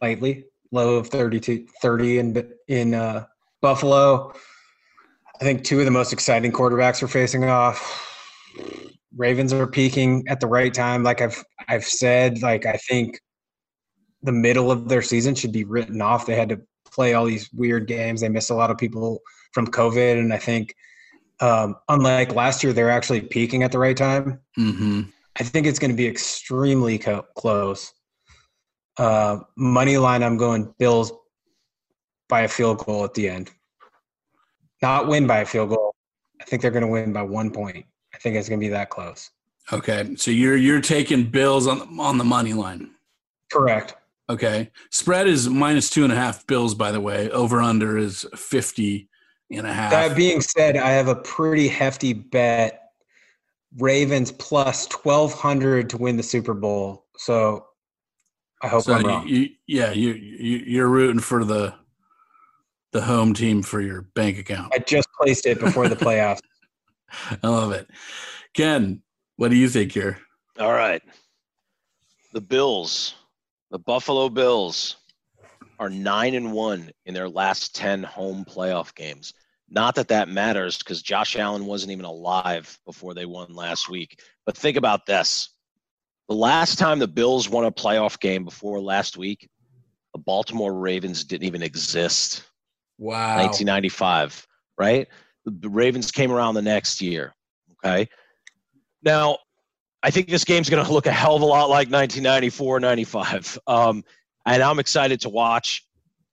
lightly, 0.00 0.44
low 0.70 0.96
of 0.96 1.08
32, 1.08 1.66
30 1.82 2.18
in 2.18 2.52
in 2.68 2.94
uh, 2.94 3.26
Buffalo. 3.60 4.32
I 5.40 5.44
think 5.44 5.64
two 5.64 5.78
of 5.78 5.84
the 5.84 5.90
most 5.90 6.12
exciting 6.12 6.52
quarterbacks 6.52 7.02
are 7.02 7.08
facing 7.08 7.44
off. 7.44 8.04
Ravens 9.16 9.52
are 9.52 9.66
peaking 9.66 10.24
at 10.28 10.40
the 10.40 10.46
right 10.46 10.72
time. 10.72 11.02
Like 11.02 11.20
I've 11.20 11.44
I've 11.68 11.84
said, 11.84 12.42
like 12.42 12.66
I 12.66 12.76
think 12.88 13.20
the 14.22 14.32
middle 14.32 14.70
of 14.70 14.88
their 14.88 15.02
season 15.02 15.34
should 15.34 15.52
be 15.52 15.64
written 15.64 16.02
off. 16.02 16.26
They 16.26 16.34
had 16.34 16.48
to 16.48 16.60
play 16.90 17.14
all 17.14 17.24
these 17.24 17.50
weird 17.52 17.86
games. 17.86 18.20
They 18.20 18.28
missed 18.28 18.50
a 18.50 18.54
lot 18.54 18.70
of 18.70 18.78
people 18.78 19.20
from 19.52 19.66
COVID, 19.68 20.18
and 20.18 20.32
I 20.32 20.38
think 20.38 20.74
um, 21.40 21.76
unlike 21.88 22.34
last 22.34 22.64
year, 22.64 22.72
they're 22.72 22.90
actually 22.90 23.20
peaking 23.20 23.62
at 23.62 23.72
the 23.72 23.78
right 23.78 23.96
time. 23.96 24.40
hmm 24.56 25.02
I 25.38 25.44
think 25.44 25.66
it's 25.66 25.78
going 25.78 25.90
to 25.90 25.96
be 25.96 26.06
extremely 26.06 26.98
co- 26.98 27.26
close. 27.36 27.92
Uh, 28.96 29.38
money 29.56 29.96
line, 29.96 30.22
I'm 30.22 30.36
going 30.36 30.74
Bills 30.78 31.12
by 32.28 32.40
a 32.42 32.48
field 32.48 32.78
goal 32.78 33.04
at 33.04 33.14
the 33.14 33.28
end. 33.28 33.50
Not 34.82 35.06
win 35.06 35.26
by 35.26 35.38
a 35.40 35.46
field 35.46 35.70
goal. 35.70 35.94
I 36.40 36.44
think 36.44 36.62
they're 36.62 36.70
going 36.70 36.84
to 36.84 36.88
win 36.88 37.12
by 37.12 37.22
one 37.22 37.50
point. 37.50 37.84
I 38.14 38.18
think 38.18 38.36
it's 38.36 38.48
going 38.48 38.60
to 38.60 38.64
be 38.64 38.70
that 38.70 38.90
close. 38.90 39.30
Okay, 39.72 40.16
so 40.16 40.30
you're 40.30 40.56
you're 40.56 40.80
taking 40.80 41.24
Bills 41.24 41.66
on 41.66 41.78
the, 41.78 42.02
on 42.02 42.16
the 42.16 42.24
money 42.24 42.54
line. 42.54 42.90
Correct. 43.52 43.96
Okay, 44.30 44.70
spread 44.90 45.26
is 45.26 45.48
minus 45.48 45.90
two 45.90 46.04
and 46.04 46.12
a 46.12 46.16
half 46.16 46.46
Bills. 46.46 46.74
By 46.74 46.90
the 46.90 47.00
way, 47.00 47.30
over 47.30 47.60
under 47.60 47.98
is 47.98 48.26
50 48.34 49.08
and 49.52 49.66
a 49.66 49.72
half. 49.72 49.90
That 49.90 50.16
being 50.16 50.40
said, 50.40 50.76
I 50.76 50.90
have 50.90 51.08
a 51.08 51.16
pretty 51.16 51.68
hefty 51.68 52.12
bet. 52.12 52.87
Ravens 53.76 54.32
plus 54.32 54.88
1200 54.90 55.90
to 55.90 55.98
win 55.98 56.16
the 56.16 56.22
Super 56.22 56.54
Bowl. 56.54 57.06
So 57.16 57.66
I 58.62 58.68
hope 58.68 58.84
so 58.84 58.94
I'm 58.94 59.02
you, 59.02 59.08
wrong. 59.08 59.28
you, 59.28 59.48
yeah, 59.66 59.92
you, 59.92 60.14
you 60.14 60.58
you're 60.58 60.88
rooting 60.88 61.20
for 61.20 61.44
the 61.44 61.74
the 62.92 63.02
home 63.02 63.34
team 63.34 63.62
for 63.62 63.80
your 63.80 64.02
bank 64.02 64.38
account. 64.38 64.72
I 64.74 64.78
just 64.78 65.08
placed 65.20 65.46
it 65.46 65.60
before 65.60 65.88
the 65.88 65.96
playoffs. 66.04 66.40
I 67.42 67.48
love 67.48 67.72
it. 67.72 67.88
Ken, 68.54 69.02
what 69.36 69.50
do 69.50 69.56
you 69.56 69.68
think 69.68 69.92
here? 69.92 70.18
All 70.58 70.72
right. 70.72 71.02
The 72.32 72.40
Bills, 72.40 73.14
the 73.70 73.78
Buffalo 73.78 74.28
Bills, 74.28 74.96
are 75.78 75.90
nine 75.90 76.34
and 76.34 76.52
one 76.52 76.90
in 77.06 77.14
their 77.14 77.28
last 77.28 77.74
ten 77.74 78.02
home 78.02 78.44
playoff 78.44 78.94
games. 78.94 79.34
Not 79.70 79.96
that 79.96 80.08
that 80.08 80.28
matters 80.28 80.78
because 80.78 81.02
Josh 81.02 81.36
Allen 81.36 81.66
wasn't 81.66 81.92
even 81.92 82.04
alive 82.04 82.78
before 82.86 83.14
they 83.14 83.26
won 83.26 83.54
last 83.54 83.88
week. 83.88 84.20
But 84.46 84.56
think 84.56 84.76
about 84.76 85.06
this: 85.06 85.50
the 86.28 86.34
last 86.34 86.78
time 86.78 86.98
the 86.98 87.08
Bills 87.08 87.48
won 87.48 87.64
a 87.64 87.72
playoff 87.72 88.18
game 88.20 88.44
before 88.44 88.80
last 88.80 89.16
week, 89.16 89.48
the 90.12 90.18
Baltimore 90.18 90.74
Ravens 90.74 91.24
didn't 91.24 91.46
even 91.46 91.62
exist. 91.62 92.44
Wow. 92.98 93.36
1995, 93.36 94.46
right? 94.76 95.06
The- 95.44 95.68
Ravens 95.68 96.10
came 96.10 96.32
around 96.32 96.54
the 96.54 96.62
next 96.62 97.00
year. 97.00 97.34
Okay. 97.84 98.08
Now, 99.02 99.38
I 100.02 100.10
think 100.10 100.28
this 100.28 100.44
game's 100.44 100.68
going 100.68 100.84
to 100.84 100.92
look 100.92 101.06
a 101.06 101.12
hell 101.12 101.36
of 101.36 101.42
a 101.42 101.46
lot 101.46 101.68
like 101.68 101.90
1994, 101.90 102.80
95. 102.80 103.58
Um, 103.66 104.04
and 104.46 104.62
I'm 104.62 104.78
excited 104.78 105.20
to 105.22 105.28
watch. 105.28 105.84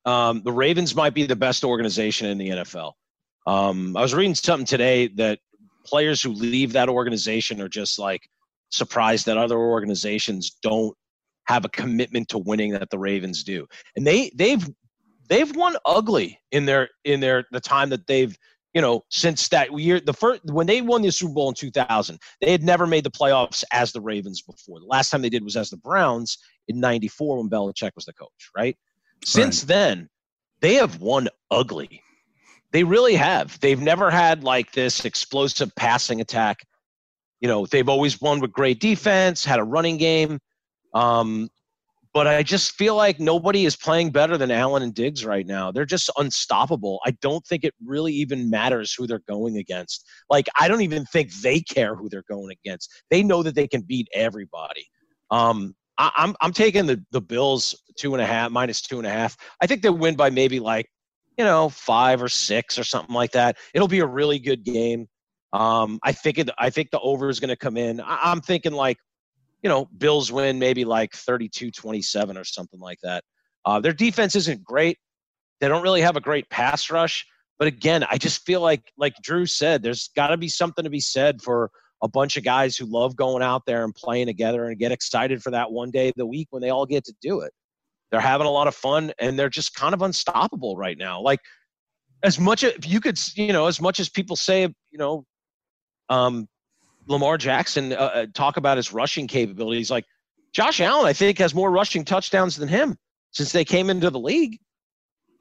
Um, 0.06 0.42
the 0.44 0.52
Ravens 0.52 0.96
might 0.96 1.14
be 1.14 1.26
the 1.26 1.36
best 1.36 1.64
organization 1.64 2.28
in 2.28 2.38
the 2.38 2.50
NFL. 2.50 2.94
Um, 3.46 3.96
I 3.96 4.02
was 4.02 4.14
reading 4.14 4.36
something 4.36 4.66
today 4.66 5.08
that 5.16 5.40
players 5.86 6.22
who 6.22 6.32
leave 6.32 6.74
that 6.74 6.90
organization 6.90 7.62
are 7.62 7.70
just 7.70 8.00
like 8.00 8.28
surprised 8.70 9.26
that 9.28 9.38
other 9.38 9.58
organizations 9.58 10.58
don't 10.62 10.96
have 11.46 11.64
a 11.64 11.70
commitment 11.70 12.28
to 12.30 12.38
winning 12.38 12.72
that 12.72 12.90
the 12.90 13.00
Ravens 13.00 13.44
do. 13.44 13.68
And 13.96 14.06
they 14.06 14.32
they've 14.36 14.68
they've 15.30 15.56
won 15.56 15.78
ugly 15.86 16.40
in 16.52 16.66
their 16.66 16.90
in 17.04 17.20
their 17.20 17.46
the 17.52 17.60
time 17.60 17.90
that 17.90 18.08
they've 18.08 18.36
you 18.74 18.82
know 18.82 19.04
since 19.10 19.48
that 19.50 19.78
year 19.80 20.00
the 20.00 20.14
first 20.14 20.42
when 20.46 20.68
they 20.68 20.82
won 20.82 21.02
the 21.02 21.12
Super 21.12 21.34
Bowl 21.34 21.50
in 21.50 21.56
2000 21.56 22.20
they 22.42 22.52
had 22.52 22.64
never 22.64 22.86
made 22.88 23.04
the 23.04 23.12
playoffs 23.12 23.64
as 23.72 23.92
the 23.92 24.02
Ravens 24.02 24.42
before. 24.42 24.80
The 24.80 24.86
last 24.86 25.10
time 25.10 25.22
they 25.22 25.30
did 25.30 25.44
was 25.44 25.56
as 25.56 25.70
the 25.70 25.78
Browns 25.78 26.38
in 26.68 26.80
94 26.80 27.38
when 27.38 27.50
Belichick 27.50 27.92
was 27.96 28.06
the 28.06 28.14
coach, 28.14 28.50
right? 28.56 28.76
Since 29.24 29.64
right. 29.64 29.68
then 29.68 30.10
they 30.62 30.76
have 30.76 31.00
won 31.00 31.30
ugly. 31.52 32.02
They 32.76 32.84
really 32.84 33.16
have. 33.16 33.58
They've 33.62 33.80
never 33.80 34.12
had 34.12 34.44
like 34.44 34.74
this 34.74 35.06
explosive 35.06 35.74
passing 35.78 36.20
attack. 36.20 36.58
You 37.40 37.48
know, 37.48 37.66
they've 37.66 37.88
always 37.88 38.20
won 38.20 38.42
with 38.42 38.52
great 38.52 38.82
defense, 38.82 39.46
had 39.46 39.62
a 39.62 39.64
running 39.64 39.96
game. 39.96 40.40
Um, 40.94 41.48
but 42.14 42.28
I 42.28 42.44
just 42.44 42.74
feel 42.74 42.98
like 42.98 43.18
nobody 43.18 43.64
is 43.64 43.78
playing 43.78 44.12
better 44.12 44.38
than 44.38 44.52
Allen 44.52 44.84
and 44.84 44.94
Diggs 44.94 45.24
right 45.24 45.48
now. 45.48 45.72
They're 45.72 45.86
just 45.86 46.12
unstoppable. 46.18 47.00
I 47.06 47.12
don't 47.22 47.48
think 47.48 47.64
it 47.64 47.74
really 47.82 48.12
even 48.12 48.50
matters 48.50 48.94
who 48.94 49.08
they're 49.08 49.24
going 49.26 49.56
against. 49.56 50.06
Like, 50.30 50.48
I 50.60 50.68
don't 50.68 50.82
even 50.82 51.06
think 51.06 51.32
they 51.36 51.62
care 51.62 51.96
who 51.96 52.10
they're 52.10 52.26
going 52.30 52.52
against. 52.52 52.92
They 53.10 53.24
know 53.24 53.42
that 53.42 53.56
they 53.56 53.70
can 53.70 53.84
beat 53.84 54.10
everybody. 54.14 54.86
Um, 55.32 55.78
I, 55.98 56.08
am 56.08 56.12
I'm, 56.18 56.36
I'm 56.42 56.52
taking 56.52 56.88
the 56.88 57.02
the 57.12 57.22
Bills 57.22 57.74
two 57.98 58.16
and 58.16 58.22
a 58.22 58.26
half 58.26 58.52
minus 58.52 58.82
two 58.82 58.98
and 58.98 59.08
a 59.08 59.12
half. 59.12 59.38
I 59.62 59.66
think 59.66 59.82
they'll 59.82 59.98
win 59.98 60.18
by 60.18 60.30
maybe 60.30 60.60
like 60.60 60.90
you 61.38 61.44
know 61.44 61.70
five 61.70 62.22
or 62.22 62.30
six 62.30 62.78
or 62.78 62.84
something 62.84 63.16
like 63.16 63.32
that. 63.32 63.58
It'll 63.74 63.88
be 63.88 64.00
a 64.00 64.08
really 64.08 64.40
good 64.40 64.64
game. 64.64 65.08
Um, 65.54 66.00
I 66.04 66.12
think 66.12 66.38
it, 66.38 66.50
I 66.58 66.70
think 66.70 66.92
the 66.92 67.00
over 67.00 67.30
is 67.30 67.40
going 67.40 67.50
to 67.50 67.56
come 67.56 67.78
in. 67.78 68.02
I, 68.02 68.20
I'm 68.24 68.42
thinking 68.42 68.74
like 68.74 68.98
you 69.66 69.70
know, 69.70 69.88
Bills 69.98 70.32
win 70.32 70.60
maybe 70.60 70.86
like 70.86 71.12
32 71.14 71.72
27 71.72 72.38
or 72.38 72.44
something 72.44 72.80
like 72.80 73.00
that. 73.02 73.24
Uh, 73.66 73.80
their 73.80 73.94
defense 73.94 74.36
isn't 74.36 74.64
great. 74.64 75.00
They 75.60 75.68
don't 75.68 75.82
really 75.82 76.02
have 76.02 76.16
a 76.16 76.22
great 76.22 76.48
pass 76.52 76.92
rush. 76.92 77.26
But 77.58 77.68
again, 77.68 78.06
I 78.08 78.20
just 78.20 78.46
feel 78.46 78.62
like, 78.62 78.92
like 78.96 79.16
Drew 79.24 79.48
said, 79.48 79.82
there's 79.82 80.10
got 80.16 80.28
to 80.28 80.38
be 80.38 80.50
something 80.50 80.84
to 80.84 80.92
be 80.92 81.00
said 81.00 81.42
for 81.42 81.72
a 82.04 82.08
bunch 82.08 82.38
of 82.38 82.44
guys 82.44 82.78
who 82.78 82.86
love 82.86 83.16
going 83.16 83.42
out 83.42 83.64
there 83.66 83.84
and 83.84 83.96
playing 83.96 84.28
together 84.28 84.66
and 84.66 84.78
get 84.78 84.92
excited 84.92 85.42
for 85.42 85.50
that 85.50 85.72
one 85.72 85.90
day 85.90 86.10
of 86.10 86.14
the 86.16 86.28
week 86.28 86.50
when 86.52 86.62
they 86.62 86.70
all 86.70 86.86
get 86.86 87.04
to 87.06 87.14
do 87.20 87.40
it. 87.40 87.52
They're 88.12 88.20
having 88.20 88.48
a 88.48 88.52
lot 88.52 88.68
of 88.68 88.76
fun 88.76 89.12
and 89.20 89.38
they're 89.38 89.50
just 89.50 89.74
kind 89.74 89.94
of 89.94 90.02
unstoppable 90.02 90.78
right 90.78 90.98
now. 90.98 91.22
Like, 91.22 91.40
as 92.24 92.40
much 92.40 92.64
as 92.64 92.74
you 92.86 93.00
could, 93.00 93.20
you 93.38 93.54
know, 93.54 93.68
as 93.68 93.82
much 93.82 94.00
as 94.00 94.10
people 94.10 94.36
say, 94.36 94.62
you 94.64 94.98
know, 94.98 95.26
um, 96.10 96.48
Lamar 97.08 97.38
Jackson 97.38 97.94
uh, 97.94 97.96
uh, 97.96 98.26
talk 98.34 98.58
about 98.58 98.78
his 98.78 98.92
rushing 98.92 99.28
capabilities. 99.28 99.92
Like 99.92 100.06
Josh 100.54 100.82
Allen, 100.82 101.06
I 101.06 101.14
think 101.14 101.38
has 101.38 101.54
more 101.54 101.72
rushing 101.72 102.04
touchdowns 102.04 102.56
than 102.56 102.68
him 102.68 102.98
since 103.32 103.52
they 103.52 103.66
came 103.66 103.90
into 103.90 104.10
the 104.10 104.20
league. 104.20 104.60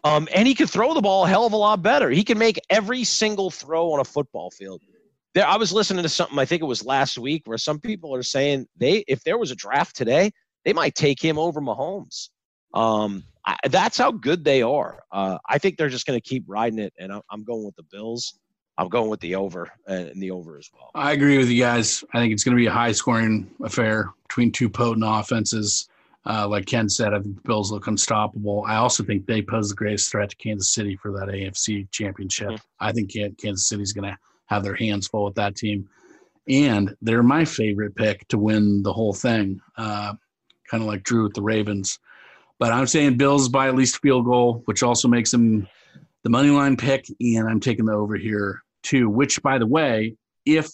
Um, 0.02 0.28
and 0.34 0.46
he 0.46 0.54
could 0.54 0.68
throw 0.68 0.92
the 0.92 1.00
ball 1.00 1.24
a 1.24 1.28
hell 1.28 1.46
of 1.46 1.54
a 1.54 1.56
lot 1.56 1.80
better. 1.82 2.10
He 2.10 2.24
can 2.24 2.36
make 2.36 2.60
every 2.68 3.04
single 3.04 3.50
throw 3.50 3.92
on 3.92 4.00
a 4.00 4.04
football 4.04 4.50
field. 4.50 4.82
There, 5.34 5.46
I 5.46 5.56
was 5.56 5.72
listening 5.72 6.02
to 6.02 6.08
something. 6.10 6.38
I 6.38 6.44
think 6.44 6.60
it 6.60 6.66
was 6.66 6.84
last 6.84 7.16
week 7.16 7.42
where 7.46 7.56
some 7.56 7.80
people 7.80 8.14
are 8.14 8.22
saying 8.22 8.66
they, 8.76 9.04
if 9.08 9.24
there 9.24 9.38
was 9.38 9.50
a 9.50 9.56
draft 9.56 9.96
today, 9.96 10.30
they 10.66 10.74
might 10.74 10.94
take 10.94 11.22
him 11.22 11.38
over 11.38 11.60
Mahomes. 11.60 12.28
Um, 12.75 13.25
I, 13.47 13.57
that's 13.68 13.97
how 13.97 14.11
good 14.11 14.45
they 14.45 14.62
are. 14.62 15.03
Uh, 15.12 15.39
I 15.49 15.59
think 15.59 15.77
they're 15.77 15.89
just 15.89 16.07
going 16.07 16.20
to 16.20 16.29
keep 16.29 16.45
riding 16.47 16.79
it, 16.79 16.93
and 16.99 17.12
I'm 17.31 17.45
going 17.45 17.64
with 17.64 17.77
the 17.77 17.85
Bills. 17.85 18.35
I'm 18.77 18.89
going 18.89 19.09
with 19.09 19.20
the 19.20 19.37
over 19.37 19.70
and 19.87 20.20
the 20.20 20.33
over 20.33 20.59
as 20.59 20.68
well. 20.75 20.91
I 20.95 21.12
agree 21.12 21.39
with 21.39 21.49
you 21.49 21.61
guys. 21.61 22.03
I 22.12 22.18
think 22.18 22.33
it's 22.33 22.43
going 22.43 22.57
to 22.57 22.61
be 22.61 22.66
a 22.66 22.72
high 22.72 22.93
scoring 22.93 23.49
affair 23.62 24.11
between 24.27 24.51
two 24.51 24.68
potent 24.68 25.05
offenses. 25.07 25.89
Uh, 26.27 26.49
like 26.49 26.66
Ken 26.66 26.89
said, 26.89 27.12
I 27.12 27.20
think 27.20 27.37
the 27.37 27.43
Bills 27.43 27.70
look 27.70 27.87
unstoppable. 27.87 28.64
I 28.66 28.77
also 28.77 29.05
think 29.05 29.27
they 29.27 29.43
pose 29.43 29.68
the 29.68 29.77
greatest 29.77 30.11
threat 30.11 30.31
to 30.31 30.37
Kansas 30.37 30.70
City 30.70 30.97
for 30.97 31.12
that 31.12 31.29
AFC 31.29 31.89
championship. 31.93 32.49
Mm-hmm. 32.49 32.57
I 32.81 32.93
think 32.93 33.12
Kansas 33.12 33.68
City's 33.68 33.93
going 33.93 34.11
to 34.11 34.18
have 34.47 34.64
their 34.64 34.75
hands 34.75 35.07
full 35.07 35.27
with 35.27 35.35
that 35.35 35.55
team. 35.55 35.89
And 36.49 36.97
they're 37.01 37.22
my 37.22 37.45
favorite 37.45 37.95
pick 37.95 38.27
to 38.29 38.39
win 38.39 38.83
the 38.83 38.93
whole 38.93 39.12
thing, 39.12 39.61
uh, 39.77 40.14
kind 40.68 40.83
of 40.83 40.89
like 40.89 41.03
Drew 41.03 41.25
with 41.25 41.35
the 41.35 41.43
Ravens. 41.43 41.99
But 42.59 42.72
I'm 42.72 42.86
saying 42.86 43.16
Bills 43.16 43.48
by 43.48 43.68
at 43.68 43.74
least 43.74 44.00
field 44.00 44.24
goal, 44.24 44.62
which 44.66 44.82
also 44.82 45.09
makes 45.09 45.30
them 45.30 45.66
the 46.22 46.30
money 46.30 46.50
line 46.50 46.76
pick, 46.76 47.07
and 47.20 47.48
I'm 47.48 47.61
taking 47.61 47.84
the 47.84 47.92
over 47.92 48.16
here 48.16 48.62
too. 48.82 49.09
Which, 49.09 49.42
by 49.42 49.59
the 49.59 49.66
way, 49.66 50.16
if 50.46 50.70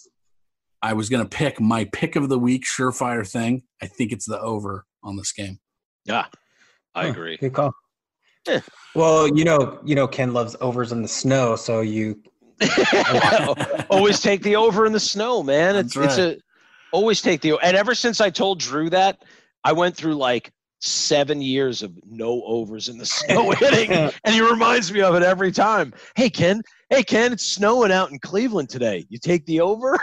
I 0.81 0.93
was 0.93 1.09
going 1.09 1.23
to 1.23 1.29
pick 1.29 1.59
my 1.59 1.85
pick 1.85 2.15
of 2.15 2.29
the 2.29 2.39
week, 2.39 2.65
surefire 2.65 3.29
thing, 3.29 3.63
I 3.81 3.87
think 3.87 4.11
it's 4.11 4.25
the 4.25 4.39
over 4.39 4.85
on 5.03 5.15
this 5.15 5.31
game. 5.31 5.59
Yeah, 6.05 6.25
I 6.95 7.03
huh, 7.05 7.09
agree. 7.09 7.37
Good 7.37 7.53
call. 7.53 7.73
Yeah. 8.47 8.61
Well, 8.95 9.27
you 9.27 9.43
know, 9.43 9.79
you 9.83 9.95
know, 9.95 10.07
Ken 10.07 10.33
loves 10.33 10.55
overs 10.61 10.91
in 10.91 11.01
the 11.01 11.07
snow, 11.07 11.55
so 11.55 11.81
you 11.81 12.21
always 13.89 14.19
take 14.19 14.41
the 14.43 14.55
over 14.55 14.85
in 14.85 14.93
the 14.93 14.99
snow, 14.99 15.43
man. 15.43 15.75
It's 15.75 15.95
right. 15.95 16.05
it's 16.05 16.17
a 16.17 16.37
always 16.91 17.21
take 17.21 17.41
the 17.41 17.57
and 17.59 17.77
ever 17.77 17.95
since 17.95 18.21
I 18.21 18.29
told 18.29 18.59
Drew 18.59 18.89
that, 18.89 19.23
I 19.63 19.73
went 19.73 19.95
through 19.95 20.15
like 20.15 20.51
seven 20.81 21.41
years 21.41 21.81
of 21.83 21.93
no 22.05 22.43
overs 22.43 22.89
in 22.89 22.97
the 22.97 23.05
snow 23.07 23.51
hitting, 23.51 23.91
and 23.91 24.13
he 24.35 24.41
reminds 24.41 24.91
me 24.91 25.01
of 25.01 25.15
it 25.15 25.23
every 25.23 25.51
time. 25.51 25.93
Hey 26.15 26.29
Ken, 26.29 26.61
hey 26.89 27.03
Ken, 27.03 27.31
it's 27.31 27.45
snowing 27.45 27.91
out 27.91 28.11
in 28.11 28.19
Cleveland 28.19 28.69
today. 28.69 29.05
You 29.09 29.17
take 29.17 29.45
the 29.45 29.61
over? 29.61 29.97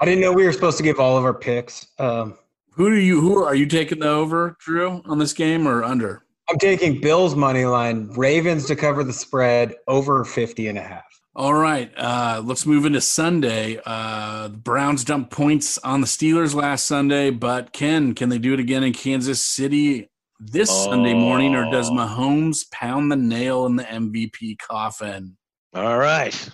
I 0.00 0.06
didn't 0.06 0.20
know 0.20 0.32
we 0.32 0.44
were 0.44 0.52
supposed 0.52 0.78
to 0.78 0.82
give 0.82 0.98
all 0.98 1.18
of 1.18 1.24
our 1.24 1.34
picks. 1.34 1.88
Um, 1.98 2.38
who 2.70 2.88
do 2.88 2.96
you? 2.96 3.20
Who 3.20 3.44
are 3.44 3.54
you 3.54 3.66
taking 3.66 3.98
the 3.98 4.08
over, 4.08 4.56
Drew, 4.60 5.02
on 5.04 5.18
this 5.18 5.34
game 5.34 5.66
or 5.68 5.84
under? 5.84 6.24
I'm 6.48 6.58
taking 6.58 7.00
Bills 7.00 7.36
money 7.36 7.64
line, 7.64 8.08
Ravens 8.16 8.66
to 8.66 8.76
cover 8.76 9.04
the 9.04 9.12
spread 9.12 9.74
over 9.86 10.24
50 10.24 10.68
and 10.68 10.78
a 10.78 10.82
half. 10.82 11.04
All 11.40 11.54
right, 11.54 11.90
uh, 11.96 12.42
let's 12.44 12.66
move 12.66 12.84
into 12.84 13.00
Sunday. 13.00 13.80
Uh, 13.86 14.48
the 14.48 14.58
Browns 14.58 15.04
dumped 15.04 15.30
points 15.30 15.78
on 15.78 16.02
the 16.02 16.06
Steelers 16.06 16.54
last 16.54 16.84
Sunday, 16.84 17.30
but 17.30 17.72
Ken, 17.72 18.14
can 18.14 18.28
they 18.28 18.36
do 18.36 18.52
it 18.52 18.60
again 18.60 18.84
in 18.84 18.92
Kansas 18.92 19.42
City 19.42 20.10
this 20.38 20.68
oh. 20.70 20.90
Sunday 20.90 21.14
morning, 21.14 21.54
or 21.54 21.70
does 21.70 21.88
oh. 21.88 21.94
Mahomes 21.94 22.70
pound 22.70 23.10
the 23.10 23.16
nail 23.16 23.64
in 23.64 23.76
the 23.76 23.84
MVP 23.84 24.58
coffin? 24.58 25.38
All 25.72 25.96
right. 25.96 26.50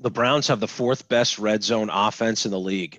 The 0.00 0.10
Browns 0.10 0.48
have 0.48 0.58
the 0.58 0.66
fourth 0.66 1.08
best 1.08 1.38
red 1.38 1.62
zone 1.62 1.88
offense 1.88 2.44
in 2.44 2.50
the 2.50 2.58
league. 2.58 2.98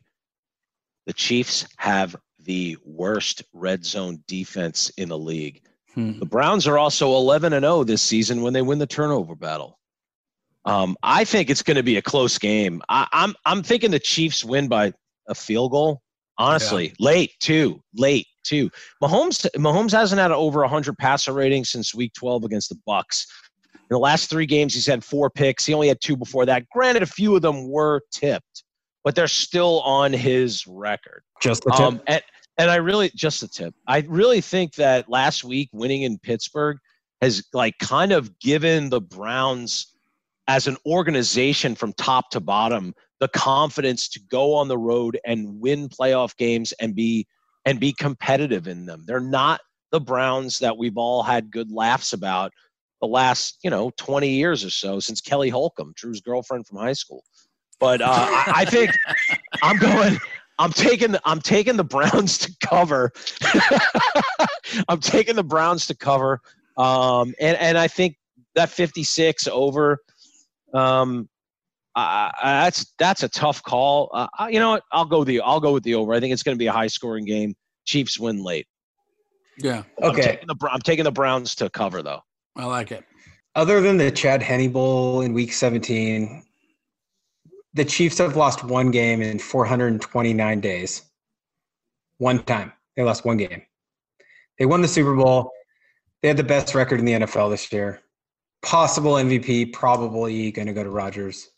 The 1.08 1.14
Chiefs 1.14 1.68
have 1.76 2.16
the 2.40 2.78
worst 2.86 3.44
red 3.52 3.84
zone 3.84 4.24
defense 4.30 4.92
in 4.92 5.10
the 5.10 5.20
league. 5.20 5.62
Hmm. 5.94 6.20
The 6.20 6.26
Browns 6.26 6.68
are 6.68 6.78
also 6.78 7.16
11 7.18 7.52
and 7.52 7.66
0 7.66 7.84
this 7.84 8.02
season 8.02 8.42
when 8.42 8.54
they 8.54 8.62
win 8.62 8.80
the 8.80 8.88
turnover 8.88 9.36
battle. 9.36 9.78
Um, 10.66 10.96
I 11.04 11.26
think 11.26 11.50
it's 11.50 11.62
going 11.62 11.78
to 11.78 11.84
be 11.84 11.98
a 11.98 12.02
close 12.02 12.38
game. 12.38 12.82
I, 12.90 13.02
am 13.02 13.08
I'm, 13.12 13.36
I'm 13.46 13.64
thinking 13.64 13.92
the 13.92 14.00
Chiefs 14.00 14.44
win 14.46 14.68
by 14.68 14.94
a 15.28 15.36
field 15.36 15.72
goal. 15.72 16.02
Honestly, 16.38 16.88
yeah. 16.88 16.94
late 17.00 17.32
too, 17.40 17.82
late 17.94 18.26
too. 18.44 18.72
Mahomes 19.02 19.48
Mahomes 19.56 19.92
hasn't 19.92 20.20
had 20.20 20.32
over 20.32 20.62
100 20.62 20.98
passer 20.98 21.32
rating 21.32 21.64
since 21.64 21.94
Week 21.94 22.12
12 22.14 22.44
against 22.44 22.70
the 22.70 22.80
Bucks. 22.88 23.28
In 23.76 23.96
the 23.96 24.00
last 24.00 24.30
three 24.30 24.48
games, 24.48 24.74
he's 24.74 24.88
had 24.88 25.04
four 25.04 25.30
picks. 25.30 25.66
He 25.66 25.74
only 25.74 25.90
had 25.90 26.02
two 26.02 26.18
before 26.18 26.46
that. 26.48 26.68
Granted, 26.70 27.04
a 27.04 27.08
few 27.08 27.36
of 27.36 27.44
them 27.44 27.70
were 27.70 28.02
tipped, 28.12 28.64
but 29.04 29.14
they're 29.14 29.28
still 29.28 29.82
on 29.82 30.12
his 30.12 30.66
record. 30.66 31.22
Just 31.40 31.64
the 31.64 31.72
tip. 31.72 31.80
Um, 31.82 32.02
and, 32.08 32.24
and 32.58 32.72
I 32.72 32.78
really 32.78 33.12
just 33.16 33.44
a 33.44 33.48
tip. 33.48 33.76
I 33.88 34.00
really 34.08 34.42
think 34.42 34.74
that 34.76 35.10
last 35.10 35.44
week 35.44 35.70
winning 35.72 36.04
in 36.04 36.18
Pittsburgh 36.18 36.78
has 37.22 37.46
like 37.54 37.78
kind 37.80 38.12
of 38.12 38.40
given 38.40 38.90
the 38.90 39.02
Browns 39.02 39.93
as 40.48 40.68
an 40.68 40.78
organization 40.86 41.76
from 41.76 41.94
top 41.94 42.30
to 42.32 42.40
bottom 42.40 42.94
the 43.20 43.28
confidence 43.30 44.10
to 44.10 44.20
go 44.30 44.54
on 44.54 44.68
the 44.68 44.78
road 44.78 45.18
and 45.26 45.60
win 45.62 45.88
playoff 45.88 46.36
games 46.36 46.74
and 46.82 46.96
be 46.96 47.26
and 47.66 47.80
be 47.80 47.94
competitive 47.94 48.68
in 48.68 48.86
them. 48.86 49.04
They're 49.06 49.22
not 49.22 49.62
the 49.92 50.02
Browns 50.02 50.60
that 50.60 50.78
we've 50.78 50.98
all 50.98 51.24
had 51.24 51.52
good 51.52 51.72
laughs 51.72 52.12
about 52.12 52.52
the 53.00 53.08
last, 53.08 53.60
you 53.64 53.70
know, 53.70 53.92
20 53.98 54.28
years 54.28 54.66
or 54.66 54.70
so 54.70 55.00
since 55.00 55.22
Kelly 55.22 55.50
Holcomb, 55.50 55.94
Drew's 55.96 56.20
girlfriend 56.20 56.68
from 56.68 56.80
high 56.80 56.94
school. 56.94 57.24
But 57.80 58.02
uh, 58.02 58.08
I, 58.10 58.54
I 58.56 58.66
think 58.66 58.92
I'm 59.64 59.78
going. 59.78 60.18
I'm 60.60 60.72
taking 60.72 61.14
the, 61.14 61.22
I'm 61.26 61.42
taking 61.42 61.78
the 61.78 61.84
Browns 61.84 62.38
to 62.40 62.56
cover. 62.64 63.12
I'm 64.88 65.00
taking 65.00 65.36
the 65.36 65.44
Browns 65.44 65.88
to 65.88 65.96
cover, 65.96 66.42
um, 66.78 67.34
and 67.40 67.58
and 67.58 67.78
I 67.78 67.88
think 67.88 68.18
that 68.56 68.70
56 68.70 69.48
over 69.48 70.00
um, 70.74 71.30
uh, 71.96 72.32
that's 72.42 72.94
that's 72.98 73.24
a 73.24 73.30
tough 73.30 73.62
call. 73.64 74.10
Uh, 74.14 74.48
you 74.50 74.60
know 74.60 74.72
what? 74.72 74.84
I'll 74.92 75.06
go 75.06 75.24
the 75.24 75.42
I'll 75.42 75.60
go 75.60 75.74
with 75.74 75.84
the 75.84 75.96
over. 75.96 76.14
I 76.14 76.20
think 76.20 76.34
it's 76.34 76.44
going 76.44 76.56
to 76.56 76.60
be 76.60 76.68
a 76.68 76.72
high 76.72 76.88
scoring 76.88 77.26
game. 77.26 77.54
Chiefs 77.86 78.20
win 78.20 78.44
late. 78.44 78.66
Yeah, 79.58 79.84
I'm 80.02 80.12
Okay. 80.12 80.22
taking 80.22 80.48
the 80.48 80.56
I'm 80.72 80.82
taking 80.82 81.04
the 81.04 81.12
Browns 81.12 81.56
to 81.56 81.70
cover 81.70 82.02
though. 82.02 82.22
I 82.56 82.66
like 82.66 82.92
it. 82.92 83.04
Other 83.56 83.82
than 83.82 83.98
the 83.98 84.10
Chad 84.10 84.42
Henne 84.42 84.72
Bowl 84.72 85.22
in 85.22 85.34
Week 85.34 85.54
17, 85.54 86.44
the 87.76 87.86
Chiefs 87.86 88.18
have 88.18 88.36
lost 88.36 88.64
one 88.64 88.90
game 88.90 89.22
in 89.22 89.38
429 89.38 90.60
days. 90.60 91.04
One 92.18 92.42
time 92.44 92.74
they 92.96 93.04
lost 93.04 93.26
one 93.26 93.38
game. 93.38 93.62
They 94.58 94.66
won 94.66 94.82
the 94.82 94.88
Super 94.88 95.16
Bowl. 95.16 95.52
They 96.22 96.28
had 96.30 96.38
the 96.38 96.44
best 96.44 96.74
record 96.74 97.00
in 97.00 97.06
the 97.06 97.14
NFL 97.14 97.52
this 97.52 97.72
year. 97.72 98.02
Possible 98.64 99.14
MVP, 99.14 99.74
probably 99.74 100.52
going 100.52 100.68
to 100.68 100.74
go 100.74 100.84
to 100.84 100.90
Rodgers. 100.90 101.50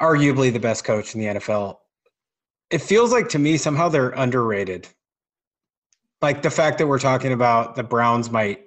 Arguably 0.00 0.52
the 0.52 0.60
best 0.60 0.84
coach 0.84 1.14
in 1.14 1.20
the 1.20 1.26
NFL. 1.26 1.76
It 2.70 2.78
feels 2.78 3.12
like 3.12 3.28
to 3.30 3.38
me 3.38 3.56
somehow 3.56 3.88
they're 3.88 4.10
underrated. 4.10 4.88
Like 6.20 6.42
the 6.42 6.50
fact 6.50 6.78
that 6.78 6.86
we're 6.86 6.98
talking 6.98 7.32
about 7.32 7.76
the 7.76 7.82
Browns 7.82 8.30
might 8.30 8.62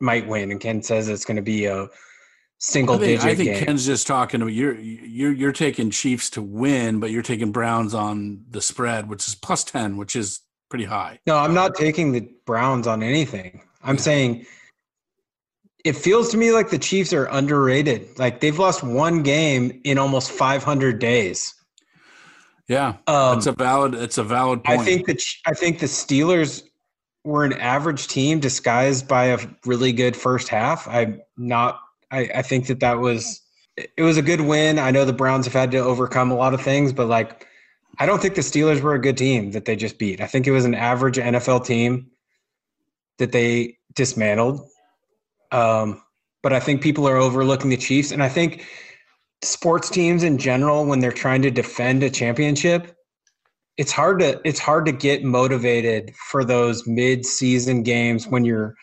might 0.00 0.28
win, 0.28 0.50
and 0.50 0.60
Ken 0.60 0.82
says 0.82 1.08
it's 1.08 1.24
going 1.24 1.36
to 1.36 1.42
be 1.42 1.64
a 1.64 1.88
single 2.58 2.96
I 2.96 2.98
think, 2.98 3.20
digit 3.20 3.24
I 3.24 3.34
think 3.34 3.50
game. 3.50 3.64
Ken's 3.64 3.86
just 3.86 4.06
talking 4.06 4.42
about 4.42 4.52
you're 4.52 4.78
you're 4.78 5.32
you're 5.32 5.52
taking 5.52 5.90
Chiefs 5.90 6.30
to 6.30 6.42
win, 6.42 7.00
but 7.00 7.10
you're 7.10 7.22
taking 7.22 7.52
Browns 7.52 7.94
on 7.94 8.44
the 8.50 8.60
spread, 8.60 9.08
which 9.08 9.26
is 9.26 9.34
plus 9.34 9.64
ten, 9.64 9.96
which 9.96 10.14
is 10.14 10.40
pretty 10.68 10.84
high. 10.84 11.18
No, 11.26 11.36
I'm 11.36 11.54
not 11.54 11.74
taking 11.74 12.12
the 12.12 12.28
Browns 12.46 12.86
on 12.86 13.02
anything. 13.02 13.62
I'm 13.82 13.98
saying 13.98 14.46
it 15.84 15.94
feels 15.94 16.30
to 16.30 16.36
me 16.36 16.50
like 16.50 16.70
the 16.70 16.78
Chiefs 16.78 17.12
are 17.12 17.26
underrated. 17.26 18.18
Like 18.18 18.40
they've 18.40 18.58
lost 18.58 18.82
one 18.82 19.22
game 19.22 19.80
in 19.84 19.98
almost 19.98 20.30
500 20.30 20.98
days. 20.98 21.54
Yeah, 22.66 22.94
Um, 23.06 23.36
it's 23.36 23.46
a 23.46 23.52
valid. 23.52 23.94
It's 23.94 24.16
a 24.16 24.24
valid 24.24 24.64
point. 24.64 24.80
I 24.80 24.82
think 24.82 25.06
the 25.06 25.14
Ch- 25.14 25.42
I 25.46 25.52
think 25.52 25.80
the 25.80 25.86
Steelers 25.86 26.62
were 27.22 27.44
an 27.44 27.52
average 27.54 28.08
team 28.08 28.40
disguised 28.40 29.06
by 29.06 29.26
a 29.26 29.38
really 29.66 29.92
good 29.92 30.16
first 30.16 30.48
half. 30.48 30.88
I'm 30.88 31.20
not. 31.36 31.78
I, 32.10 32.30
I 32.36 32.42
think 32.42 32.66
that 32.68 32.80
that 32.80 32.98
was 33.00 33.42
it 33.76 34.02
was 34.02 34.16
a 34.16 34.22
good 34.22 34.40
win. 34.40 34.78
I 34.78 34.90
know 34.90 35.04
the 35.04 35.12
Browns 35.12 35.44
have 35.44 35.52
had 35.52 35.70
to 35.72 35.78
overcome 35.78 36.30
a 36.30 36.36
lot 36.36 36.54
of 36.54 36.62
things, 36.62 36.90
but 36.90 37.06
like 37.06 37.46
I 37.98 38.06
don't 38.06 38.22
think 38.22 38.34
the 38.34 38.40
Steelers 38.40 38.80
were 38.80 38.94
a 38.94 39.00
good 39.00 39.18
team 39.18 39.50
that 39.50 39.66
they 39.66 39.76
just 39.76 39.98
beat. 39.98 40.22
I 40.22 40.26
think 40.26 40.46
it 40.46 40.52
was 40.52 40.64
an 40.64 40.74
average 40.74 41.16
NFL 41.16 41.66
team 41.66 42.10
that 43.18 43.32
they 43.32 43.76
dismantled. 43.94 44.66
Um, 45.54 46.02
but 46.42 46.52
I 46.52 46.60
think 46.60 46.82
people 46.82 47.08
are 47.08 47.16
overlooking 47.16 47.70
the 47.70 47.76
Chiefs, 47.76 48.10
and 48.10 48.22
I 48.22 48.28
think 48.28 48.66
sports 49.42 49.88
teams 49.88 50.22
in 50.22 50.36
general, 50.36 50.84
when 50.84 51.00
they're 51.00 51.12
trying 51.12 51.42
to 51.42 51.50
defend 51.50 52.02
a 52.02 52.10
championship, 52.10 52.94
it's 53.76 53.92
hard 53.92 54.18
to 54.20 54.40
it's 54.44 54.58
hard 54.58 54.86
to 54.86 54.92
get 54.92 55.24
motivated 55.24 56.14
for 56.30 56.44
those 56.44 56.86
mid-season 56.86 57.82
games 57.82 58.26
when 58.26 58.44
you're 58.44 58.74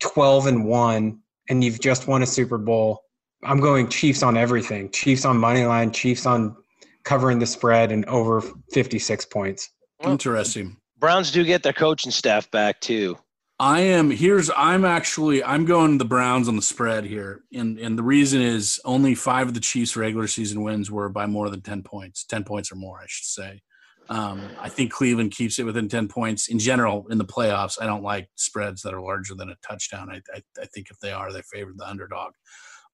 12 0.00 0.46
and 0.46 0.64
1 0.66 1.18
and 1.48 1.64
you've 1.64 1.80
just 1.80 2.06
won 2.06 2.22
a 2.22 2.26
Super 2.26 2.58
Bowl. 2.58 3.02
I'm 3.44 3.60
going 3.60 3.88
Chiefs 3.88 4.22
on 4.22 4.36
everything. 4.36 4.90
Chiefs 4.90 5.24
on 5.24 5.38
money 5.38 5.64
line, 5.64 5.92
Chiefs 5.92 6.26
on 6.26 6.56
covering 7.04 7.38
the 7.38 7.46
spread 7.46 7.92
and 7.92 8.04
over 8.06 8.42
56 8.72 9.24
points. 9.26 9.70
Interesting. 10.04 10.76
Browns 10.98 11.30
do 11.30 11.44
get 11.44 11.62
their 11.62 11.72
coaching 11.72 12.10
staff 12.10 12.50
back 12.50 12.80
too. 12.80 13.16
I 13.60 13.80
am 13.80 14.10
here's 14.10 14.50
I'm 14.56 14.84
actually 14.84 15.42
I'm 15.42 15.64
going 15.64 15.98
the 15.98 16.04
Browns 16.04 16.48
on 16.48 16.56
the 16.56 16.62
spread 16.62 17.04
here. 17.04 17.42
And 17.52 17.78
and 17.78 17.98
the 17.98 18.04
reason 18.04 18.40
is 18.40 18.80
only 18.84 19.14
five 19.14 19.48
of 19.48 19.54
the 19.54 19.60
Chiefs 19.60 19.96
regular 19.96 20.28
season 20.28 20.62
wins 20.62 20.90
were 20.90 21.08
by 21.08 21.26
more 21.26 21.50
than 21.50 21.60
10 21.60 21.82
points. 21.82 22.24
10 22.24 22.44
points 22.44 22.70
or 22.70 22.76
more, 22.76 23.00
I 23.00 23.06
should 23.06 23.26
say. 23.26 23.62
Um, 24.10 24.40
I 24.58 24.68
think 24.68 24.90
Cleveland 24.90 25.32
keeps 25.32 25.58
it 25.58 25.64
within 25.64 25.88
10 25.88 26.08
points 26.08 26.48
in 26.48 26.58
general 26.58 27.06
in 27.10 27.18
the 27.18 27.26
playoffs. 27.26 27.76
I 27.80 27.86
don't 27.86 28.02
like 28.02 28.30
spreads 28.36 28.80
that 28.82 28.94
are 28.94 29.02
larger 29.02 29.34
than 29.34 29.50
a 29.50 29.56
touchdown. 29.66 30.08
I, 30.10 30.22
I, 30.34 30.42
I 30.62 30.66
think 30.66 30.90
if 30.90 30.98
they 31.00 31.12
are, 31.12 31.30
they 31.30 31.42
favor 31.42 31.72
the 31.76 31.86
underdog. 31.86 32.32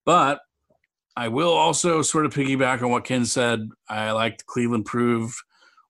But 0.05 0.41
I 1.17 1.29
will 1.29 1.53
also 1.53 2.03
sort 2.03 2.27
of 2.27 2.35
piggyback 2.35 2.83
on 2.83 2.91
what 2.91 3.05
Ken 3.05 3.27
said. 3.27 3.69
I 3.89 4.11
liked 4.11 4.47
Cleveland 4.47 4.87
proved 4.87 5.37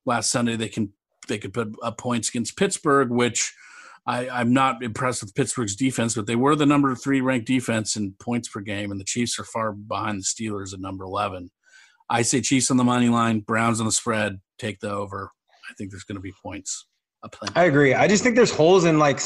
last 0.05 0.31
Sunday 0.31 0.57
they 0.57 0.69
can 0.69 0.93
they 1.29 1.39
could 1.39 1.55
put 1.55 1.75
up 1.83 1.97
points 1.97 2.29
against 2.29 2.59
Pittsburgh, 2.59 3.11
which 3.11 3.55
I, 4.07 4.29
I'm 4.29 4.53
not 4.53 4.83
impressed 4.83 5.23
with 5.23 5.35
Pittsburgh's 5.35 5.77
defense, 5.77 6.15
but 6.15 6.27
they 6.27 6.37
were 6.37 6.57
the 6.57 6.67
number 6.67 6.95
three 6.95 7.21
ranked 7.21 7.47
defense 7.47 7.97
in 7.97 8.15
points 8.21 8.49
per 8.49 8.61
game, 8.61 8.91
and 8.91 9.01
the 9.01 9.05
Chiefs 9.05 9.39
are 9.39 9.45
far 9.45 9.73
behind 9.73 10.21
the 10.21 10.25
Steelers 10.25 10.75
at 10.75 10.81
number 10.81 11.05
11. 11.05 11.51
I 12.11 12.23
say 12.23 12.43
Chiefs 12.43 12.71
on 12.71 12.77
the 12.77 12.85
money 12.85 13.09
line, 13.09 13.41
Browns 13.41 13.81
on 13.81 13.87
the 13.87 13.93
spread, 13.93 14.41
take 14.59 14.81
the 14.81 14.91
over. 14.91 15.31
I 15.71 15.75
think 15.75 15.91
there's 15.91 16.05
going 16.05 16.17
to 16.17 16.23
be 16.23 16.35
points. 16.43 16.87
I 17.57 17.65
agree. 17.65 17.95
I 17.95 18.07
just 18.07 18.23
think 18.23 18.37
there's 18.37 18.55
holes 18.55 18.85
in 18.85 18.99
like 18.99 19.19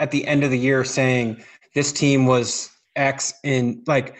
at 0.00 0.10
the 0.10 0.26
end 0.26 0.42
of 0.42 0.50
the 0.50 0.58
year 0.58 0.84
saying 0.84 1.44
this 1.74 1.92
team 1.92 2.26
was 2.26 2.70
X 2.96 3.34
in 3.44 3.84
like 3.86 4.16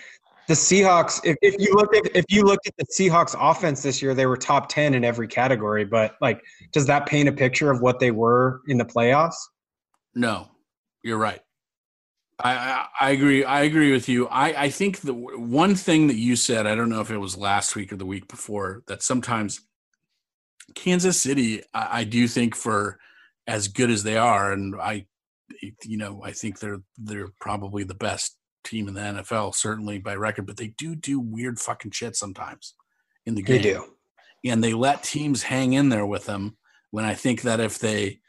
the 0.47 0.55
Seahawks. 0.55 1.21
If, 1.25 1.37
if 1.43 1.57
you 1.59 1.75
look 1.75 1.95
at 1.97 2.15
if 2.15 2.25
you 2.29 2.45
looked 2.45 2.69
at 2.69 2.75
the 2.77 2.87
Seahawks 2.87 3.35
offense 3.39 3.83
this 3.83 4.01
year, 4.01 4.15
they 4.15 4.27
were 4.27 4.37
top 4.37 4.69
ten 4.69 4.95
in 4.95 5.05
every 5.05 5.27
category. 5.27 5.85
But 5.85 6.15
like, 6.21 6.41
does 6.73 6.87
that 6.87 7.07
paint 7.07 7.29
a 7.29 7.33
picture 7.33 7.73
of 7.73 7.81
what 7.81 7.99
they 7.99 8.13
were 8.13 8.61
in 8.69 8.79
the 8.79 8.85
playoffs? 8.85 9.35
No, 10.15 10.49
you're 11.03 11.19
right. 11.19 11.41
I, 12.39 12.55
I, 12.55 12.87
I 13.01 13.11
agree. 13.11 13.45
I 13.45 13.63
agree 13.63 13.93
with 13.93 14.09
you. 14.09 14.27
I, 14.29 14.65
I 14.65 14.71
think 14.71 15.01
the 15.01 15.15
one 15.15 15.75
thing 15.75 16.09
that 16.09 16.17
you 16.17 16.35
said, 16.37 16.67
I 16.67 16.75
don't 16.75 16.89
know 16.89 17.01
if 17.01 17.11
it 17.11 17.19
was 17.19 17.37
last 17.37 17.77
week 17.77 17.93
or 17.93 17.97
the 17.97 18.07
week 18.07 18.29
before, 18.29 18.83
that 18.89 19.03
sometimes 19.03 19.61
Kansas 20.75 21.21
City, 21.21 21.63
I, 21.73 22.01
I 22.01 22.05
do 22.05 22.27
think 22.27 22.57
for 22.57 22.99
as 23.47 23.69
good 23.69 23.91
as 23.91 24.03
they 24.03 24.17
are, 24.17 24.53
and 24.53 24.75
I, 24.81 25.07
you 25.85 25.97
know, 25.97 26.23
I 26.25 26.33
think 26.33 26.59
they're 26.59 26.81
they're 26.97 27.29
probably 27.41 27.85
the 27.85 27.95
best 27.95 28.37
team 28.65 28.89
in 28.89 28.95
the 28.95 29.01
NFL, 29.01 29.55
certainly 29.55 29.99
by 29.99 30.17
record. 30.17 30.47
But 30.47 30.57
they 30.57 30.69
do 30.69 30.97
do 30.97 31.21
weird 31.21 31.61
fucking 31.61 31.93
shit 31.93 32.17
sometimes 32.17 32.75
in 33.27 33.35
the 33.35 33.43
game 33.43 33.63
They 33.63 33.63
do. 33.75 33.85
and 34.45 34.65
they 34.65 34.75
let 34.75 35.03
teams 35.03 35.43
hang 35.43 35.75
in 35.75 35.89
there 35.91 36.07
with 36.07 36.25
them 36.25 36.57
when 36.91 37.05
I 37.05 37.15
think 37.15 37.43
that 37.43 37.61
if 37.61 37.79
they 37.79 38.21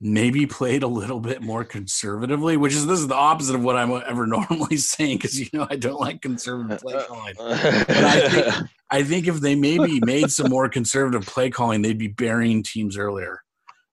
maybe 0.00 0.46
played 0.46 0.82
a 0.82 0.86
little 0.86 1.18
bit 1.20 1.42
more 1.42 1.64
conservatively, 1.64 2.56
which 2.56 2.72
is 2.72 2.86
this 2.86 3.00
is 3.00 3.08
the 3.08 3.14
opposite 3.14 3.54
of 3.56 3.62
what 3.64 3.76
I'm 3.76 3.90
ever 4.06 4.26
normally 4.36 4.76
saying 4.76 5.18
because 5.18 5.38
you 5.38 5.46
know 5.52 5.66
I 5.68 5.76
don't 5.76 6.00
like 6.00 6.22
conservative 6.22 6.78
uh, 6.78 6.80
play 6.80 6.94
uh, 6.94 7.02
calling. 7.04 7.34
Uh. 7.38 7.58
I 7.88 8.28
think- 8.28 8.54
I 8.90 9.02
think 9.02 9.26
if 9.28 9.40
they 9.40 9.54
maybe 9.54 10.00
made 10.00 10.30
some 10.30 10.48
more 10.50 10.66
conservative 10.68 11.26
play 11.26 11.50
calling, 11.50 11.82
they'd 11.82 11.98
be 11.98 12.08
burying 12.08 12.62
teams 12.62 12.96
earlier. 12.96 13.42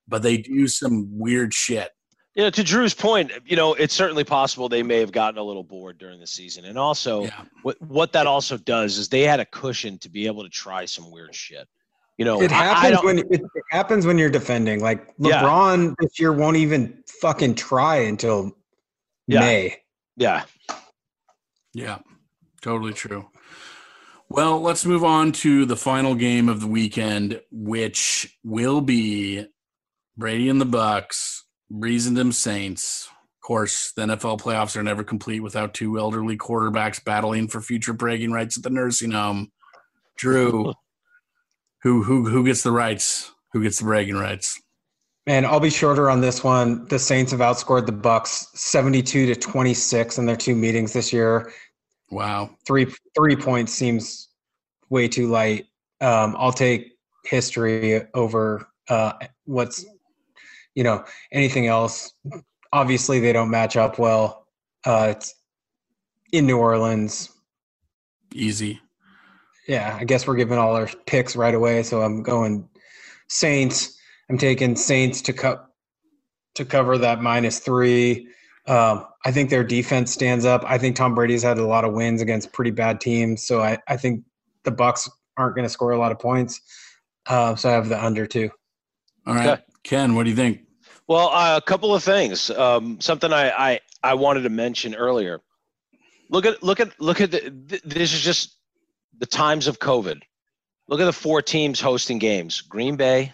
But 0.08 0.22
they 0.22 0.38
do 0.38 0.68
some 0.68 1.18
weird 1.18 1.52
shit. 1.52 1.90
you 2.34 2.42
know, 2.44 2.48
to 2.50 2.62
Drew's 2.64 2.94
point, 2.94 3.30
you 3.44 3.56
know, 3.56 3.74
it's 3.74 3.92
certainly 3.92 4.24
possible 4.24 4.68
they 4.70 4.82
may 4.82 5.00
have 5.00 5.12
gotten 5.12 5.36
a 5.36 5.42
little 5.42 5.64
bored 5.64 5.98
during 5.98 6.18
the 6.18 6.26
season. 6.26 6.64
And 6.64 6.78
also, 6.78 7.24
Yeah. 7.24 7.42
what 7.62 7.76
what 7.82 8.12
that 8.12 8.26
also 8.26 8.56
does 8.56 8.96
is 8.96 9.08
they 9.10 9.22
had 9.22 9.38
a 9.40 9.44
cushion 9.44 9.98
to 9.98 10.08
be 10.08 10.26
able 10.26 10.44
to 10.44 10.48
try 10.48 10.86
some 10.86 11.10
weird 11.10 11.34
shit. 11.34 11.68
You 12.18 12.24
know, 12.24 12.40
It 12.42 12.50
I- 12.52 12.70
I 12.70 12.74
happens 12.90 13.04
when 13.04 13.18
it, 13.18 13.26
it 13.30 13.42
happens 13.70 14.06
when 14.06 14.16
you're 14.18 14.30
defending. 14.30 14.80
Like 14.80 15.06
Yeah. 15.18 15.42
LeBron 15.42 15.94
this 16.00 16.18
year 16.18 16.32
won't 16.32 16.56
even 16.56 17.02
fucking 17.20 17.54
try 17.56 17.96
until 17.96 18.56
Yeah. 19.26 19.40
May. 19.40 19.76
yeah. 20.16 20.44
Yeah, 21.74 21.98
totally 22.62 22.94
true. 22.94 23.28
Well, 24.30 24.60
let's 24.62 24.86
move 24.86 25.04
on 25.04 25.32
to 25.32 25.66
the 25.66 25.76
final 25.76 26.14
game 26.14 26.48
of 26.48 26.60
the 26.60 26.66
weekend, 26.66 27.40
which 27.52 28.36
will 28.42 28.80
be 28.80 29.46
Brady 30.16 30.48
and 30.48 30.58
the 30.60 30.64
Bucks, 30.64 31.44
Brees 31.70 32.08
and 32.08 32.16
them 32.16 32.32
Saints. 32.32 33.08
Of 33.08 33.46
course, 33.46 33.92
the 33.94 34.02
NFL 34.02 34.40
playoffs 34.40 34.74
are 34.74 34.82
never 34.82 35.04
complete 35.04 35.40
without 35.40 35.74
two 35.74 35.98
elderly 35.98 36.36
quarterbacks 36.38 37.04
battling 37.04 37.46
for 37.48 37.60
future 37.60 37.92
bragging 37.92 38.32
rights 38.32 38.56
at 38.56 38.62
the 38.62 38.70
nursing 38.70 39.10
home. 39.12 39.52
Drew, 40.16 40.72
who 41.86 42.02
who 42.02 42.28
who 42.28 42.44
gets 42.44 42.64
the 42.64 42.72
rights? 42.72 43.30
Who 43.52 43.62
gets 43.62 43.78
the 43.78 43.84
bragging 43.84 44.16
rights? 44.16 44.60
Man, 45.24 45.44
I'll 45.44 45.60
be 45.60 45.70
shorter 45.70 46.10
on 46.10 46.20
this 46.20 46.42
one. 46.42 46.84
The 46.86 46.98
Saints 46.98 47.30
have 47.30 47.40
outscored 47.40 47.86
the 47.86 47.92
Bucks 47.92 48.48
72 48.54 49.26
to 49.26 49.36
26 49.36 50.18
in 50.18 50.26
their 50.26 50.36
two 50.36 50.56
meetings 50.56 50.92
this 50.92 51.12
year. 51.12 51.52
Wow. 52.10 52.50
Three 52.66 52.92
three 53.14 53.36
points 53.36 53.72
seems 53.72 54.30
way 54.90 55.06
too 55.06 55.28
light. 55.28 55.66
Um, 56.00 56.34
I'll 56.36 56.52
take 56.52 56.98
history 57.24 58.02
over 58.14 58.66
uh, 58.88 59.12
what's 59.44 59.86
you 60.74 60.82
know 60.82 61.04
anything 61.30 61.68
else. 61.68 62.14
Obviously, 62.72 63.20
they 63.20 63.32
don't 63.32 63.50
match 63.50 63.76
up 63.76 64.00
well. 64.00 64.48
Uh, 64.84 65.14
it's 65.16 65.36
in 66.32 66.46
New 66.46 66.58
Orleans. 66.58 67.30
Easy. 68.34 68.80
Yeah, 69.66 69.96
I 69.98 70.04
guess 70.04 70.26
we're 70.26 70.36
giving 70.36 70.58
all 70.58 70.76
our 70.76 70.88
picks 71.06 71.36
right 71.36 71.54
away. 71.54 71.82
So 71.82 72.02
I'm 72.02 72.22
going 72.22 72.68
Saints. 73.28 73.98
I'm 74.30 74.38
taking 74.38 74.76
Saints 74.76 75.20
to 75.22 75.32
cut 75.32 75.66
to 76.54 76.64
cover 76.64 76.98
that 76.98 77.20
minus 77.20 77.58
three. 77.58 78.28
Um, 78.66 79.06
I 79.24 79.30
think 79.30 79.50
their 79.50 79.64
defense 79.64 80.12
stands 80.12 80.44
up. 80.44 80.64
I 80.66 80.78
think 80.78 80.96
Tom 80.96 81.14
Brady's 81.14 81.42
had 81.42 81.58
a 81.58 81.66
lot 81.66 81.84
of 81.84 81.92
wins 81.92 82.20
against 82.20 82.52
pretty 82.52 82.72
bad 82.72 83.00
teams, 83.00 83.46
so 83.46 83.60
I, 83.62 83.78
I 83.86 83.96
think 83.96 84.24
the 84.64 84.72
Bucks 84.72 85.08
aren't 85.36 85.54
going 85.54 85.64
to 85.64 85.68
score 85.68 85.92
a 85.92 85.98
lot 85.98 86.10
of 86.10 86.18
points. 86.18 86.60
Uh, 87.26 87.54
so 87.54 87.68
I 87.68 87.72
have 87.72 87.88
the 87.88 88.02
under 88.02 88.26
two. 88.26 88.50
All 89.26 89.34
right. 89.34 89.48
Okay. 89.48 89.62
Ken, 89.84 90.14
what 90.14 90.24
do 90.24 90.30
you 90.30 90.36
think? 90.36 90.62
Well, 91.08 91.28
uh, 91.28 91.56
a 91.56 91.60
couple 91.60 91.94
of 91.94 92.02
things. 92.02 92.50
Um, 92.50 93.00
something 93.00 93.32
I, 93.32 93.50
I 93.50 93.80
I 94.02 94.14
wanted 94.14 94.42
to 94.42 94.50
mention 94.50 94.94
earlier. 94.94 95.40
Look 96.30 96.46
at 96.46 96.62
look 96.62 96.80
at 96.80 97.00
look 97.00 97.20
at 97.20 97.30
the, 97.30 97.40
th- 97.68 97.82
this 97.82 98.12
is 98.12 98.20
just 98.20 98.56
the 99.18 99.26
times 99.26 99.66
of 99.66 99.78
COVID. 99.78 100.20
Look 100.88 101.00
at 101.00 101.04
the 101.04 101.12
four 101.12 101.42
teams 101.42 101.80
hosting 101.80 102.18
games. 102.18 102.60
Green 102.60 102.96
Bay, 102.96 103.32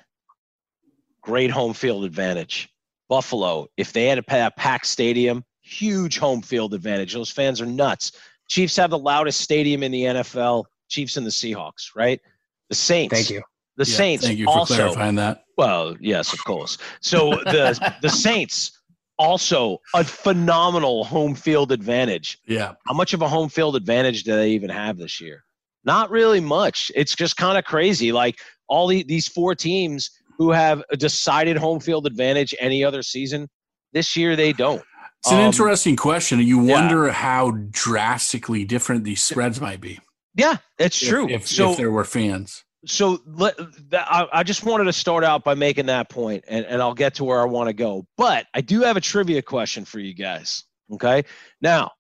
great 1.21 1.51
home 1.51 1.75
field 1.75 2.05
advantage. 2.05 2.69
Buffalo, 3.09 3.67
if 3.77 3.93
they 3.93 4.07
had 4.07 4.19
a 4.19 4.23
pa- 4.23 4.51
packed 4.57 4.87
stadium, 4.87 5.45
huge 5.61 6.19
home 6.19 6.41
field 6.43 6.73
advantage. 6.75 7.13
Those 7.13 7.31
fans 7.31 7.61
are 7.61 7.67
nuts. 7.67 8.13
Chiefs 8.49 8.77
have 8.77 8.91
the 8.91 8.99
loudest 8.99 9.41
stadium 9.41 9.83
in 9.83 9.93
the 9.93 10.03
NFL. 10.05 10.65
Chiefs 10.89 11.17
and 11.17 11.27
the 11.27 11.31
Seahawks, 11.31 11.95
right? 11.95 12.21
The 12.69 12.75
Saints. 12.75 13.15
Thank 13.15 13.31
you. 13.31 13.43
The 13.77 13.85
Yeah, 13.85 13.97
Saints 13.97 14.27
Thank 14.27 14.39
you 14.39 14.45
for 14.47 14.51
also 14.59 14.75
clarifying 14.75 15.15
that. 15.17 15.45
well, 15.57 15.97
yes, 16.01 16.33
of 16.33 16.45
course. 16.45 16.79
So 17.01 17.31
the 17.45 17.95
the 18.03 18.09
Saints 18.27 18.79
also 19.19 19.79
a 19.95 20.05
phenomenal 20.05 21.05
home 21.05 21.35
field 21.35 21.73
advantage. 21.73 22.39
Yeah. 22.47 22.75
How 22.87 22.95
much 22.95 23.15
of 23.15 23.23
a 23.23 23.29
home 23.29 23.49
field 23.49 23.77
advantage 23.77 24.25
do 24.25 24.35
they 24.37 24.51
even 24.51 24.69
have 24.71 24.99
this 24.99 25.21
year? 25.21 25.45
Not 25.85 26.11
really 26.11 26.41
much. 26.41 26.91
It's 26.95 27.15
just 27.15 27.37
kind 27.37 27.59
of 27.59 27.65
crazy. 27.65 28.13
Like 28.13 28.39
all 28.69 28.87
the, 28.87 29.03
these 29.03 29.27
four 29.29 29.55
teams 29.55 30.11
who 30.39 30.51
have 30.51 30.83
a 30.91 30.97
decided 30.97 31.57
home 31.57 31.81
field 31.81 32.07
advantage 32.07 32.55
any 32.61 32.85
other 32.85 33.03
season, 33.03 33.49
this 33.93 34.17
year 34.17 34.37
they 34.37 34.53
don't. 34.53 34.83
It's 35.21 35.31
an 35.33 35.39
Um, 35.39 35.47
interesting 35.47 35.97
question. 35.97 36.41
You 36.41 36.65
yeah. 36.65 36.73
wonder 36.75 37.11
how 37.13 37.53
drastically 37.71 38.65
different 38.65 39.05
these 39.05 39.23
spreads 39.23 39.61
might 39.61 39.81
be. 39.81 39.99
Yeah, 40.35 40.57
it's 40.79 41.01
if- 41.03 41.09
true. 41.09 41.29
If, 41.29 41.47
so 41.47 41.73
if 41.73 41.77
there 41.77 41.91
were 41.91 42.05
fans. 42.05 42.65
so 42.87 43.21
let, 43.27 43.55
I, 43.93 44.27
I 44.33 44.43
just 44.43 44.65
wanted 44.65 44.85
to 44.85 44.93
start 44.93 45.23
out 45.25 45.45
by 45.45 45.55
making 45.55 45.87
that 45.87 46.09
point 46.09 46.43
and, 46.49 46.65
and 46.67 46.83
i'll 46.83 46.95
get 46.95 47.15
to 47.15 47.23
where 47.25 47.41
i 47.41 47.45
want 47.45 47.69
to 47.69 47.73
go 47.73 48.05
but 48.17 48.47
i 48.55 48.61
do 48.61 48.81
have 48.81 48.97
a 48.97 49.01
trivia 49.01 49.41
question 49.41 49.85
for 49.85 50.01
you 50.01 50.13
guys 50.13 50.65
okay 50.93 51.23
now 51.61 51.93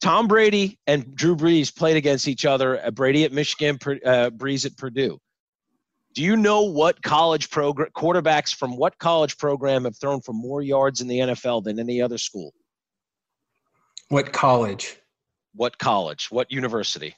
tom 0.00 0.26
brady 0.28 0.78
and 0.86 1.14
drew 1.14 1.34
brees 1.36 1.74
played 1.74 1.96
against 1.96 2.28
each 2.28 2.44
other 2.44 2.84
uh, 2.84 2.90
brady 2.90 3.24
at 3.24 3.32
michigan 3.32 3.76
uh, 4.04 4.30
brees 4.30 4.64
at 4.66 4.76
purdue 4.76 5.18
do 6.14 6.22
you 6.22 6.36
know 6.36 6.62
what 6.62 7.02
college 7.02 7.50
program 7.50 7.88
quarterbacks 7.96 8.54
from 8.54 8.76
what 8.76 8.98
college 8.98 9.36
program 9.38 9.84
have 9.84 9.96
thrown 9.98 10.20
for 10.20 10.32
more 10.32 10.62
yards 10.62 11.00
in 11.00 11.08
the 11.08 11.18
nfl 11.18 11.62
than 11.62 11.78
any 11.78 12.00
other 12.00 12.18
school 12.18 12.52
What 14.08 14.32
college? 14.32 14.96
what 15.54 15.78
college 15.78 16.28
what 16.30 16.50
university 16.52 17.14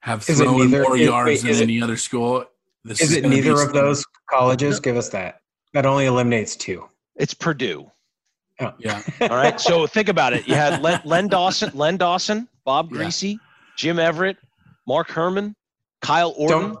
Have 0.00 0.28
Is 0.28 0.38
thrown 0.38 0.58
neither- 0.70 0.82
more 0.84 0.96
is- 0.96 1.02
yards 1.06 1.28
wait, 1.28 1.40
than 1.42 1.50
is 1.50 1.60
it- 1.60 1.64
any 1.64 1.82
other 1.82 1.96
school. 1.96 2.44
This 2.84 3.00
Is 3.00 3.12
it 3.12 3.24
neither 3.24 3.60
of 3.60 3.72
those 3.72 4.04
colleges? 4.30 4.78
Give 4.80 4.96
us 4.96 5.08
that. 5.10 5.40
That 5.74 5.84
only 5.84 6.06
eliminates 6.06 6.54
two. 6.56 6.88
it's 7.16 7.34
purdue 7.34 7.90
Oh. 8.60 8.72
Yeah. 8.78 9.02
All 9.22 9.28
right. 9.28 9.60
So 9.60 9.86
think 9.86 10.08
about 10.08 10.32
it. 10.32 10.48
You 10.48 10.54
had 10.54 10.82
Len, 10.82 11.00
Len 11.04 11.28
Dawson, 11.28 11.70
Len 11.74 11.96
Dawson, 11.96 12.48
Bob 12.64 12.90
Yeah. 12.90 12.98
Greasy, 12.98 13.38
Jim 13.76 13.98
Everett, 13.98 14.36
Mark 14.86 15.10
Herrmann, 15.10 15.54
Kyle 16.02 16.34
Orton. 16.36 16.60
Don't. 16.74 16.78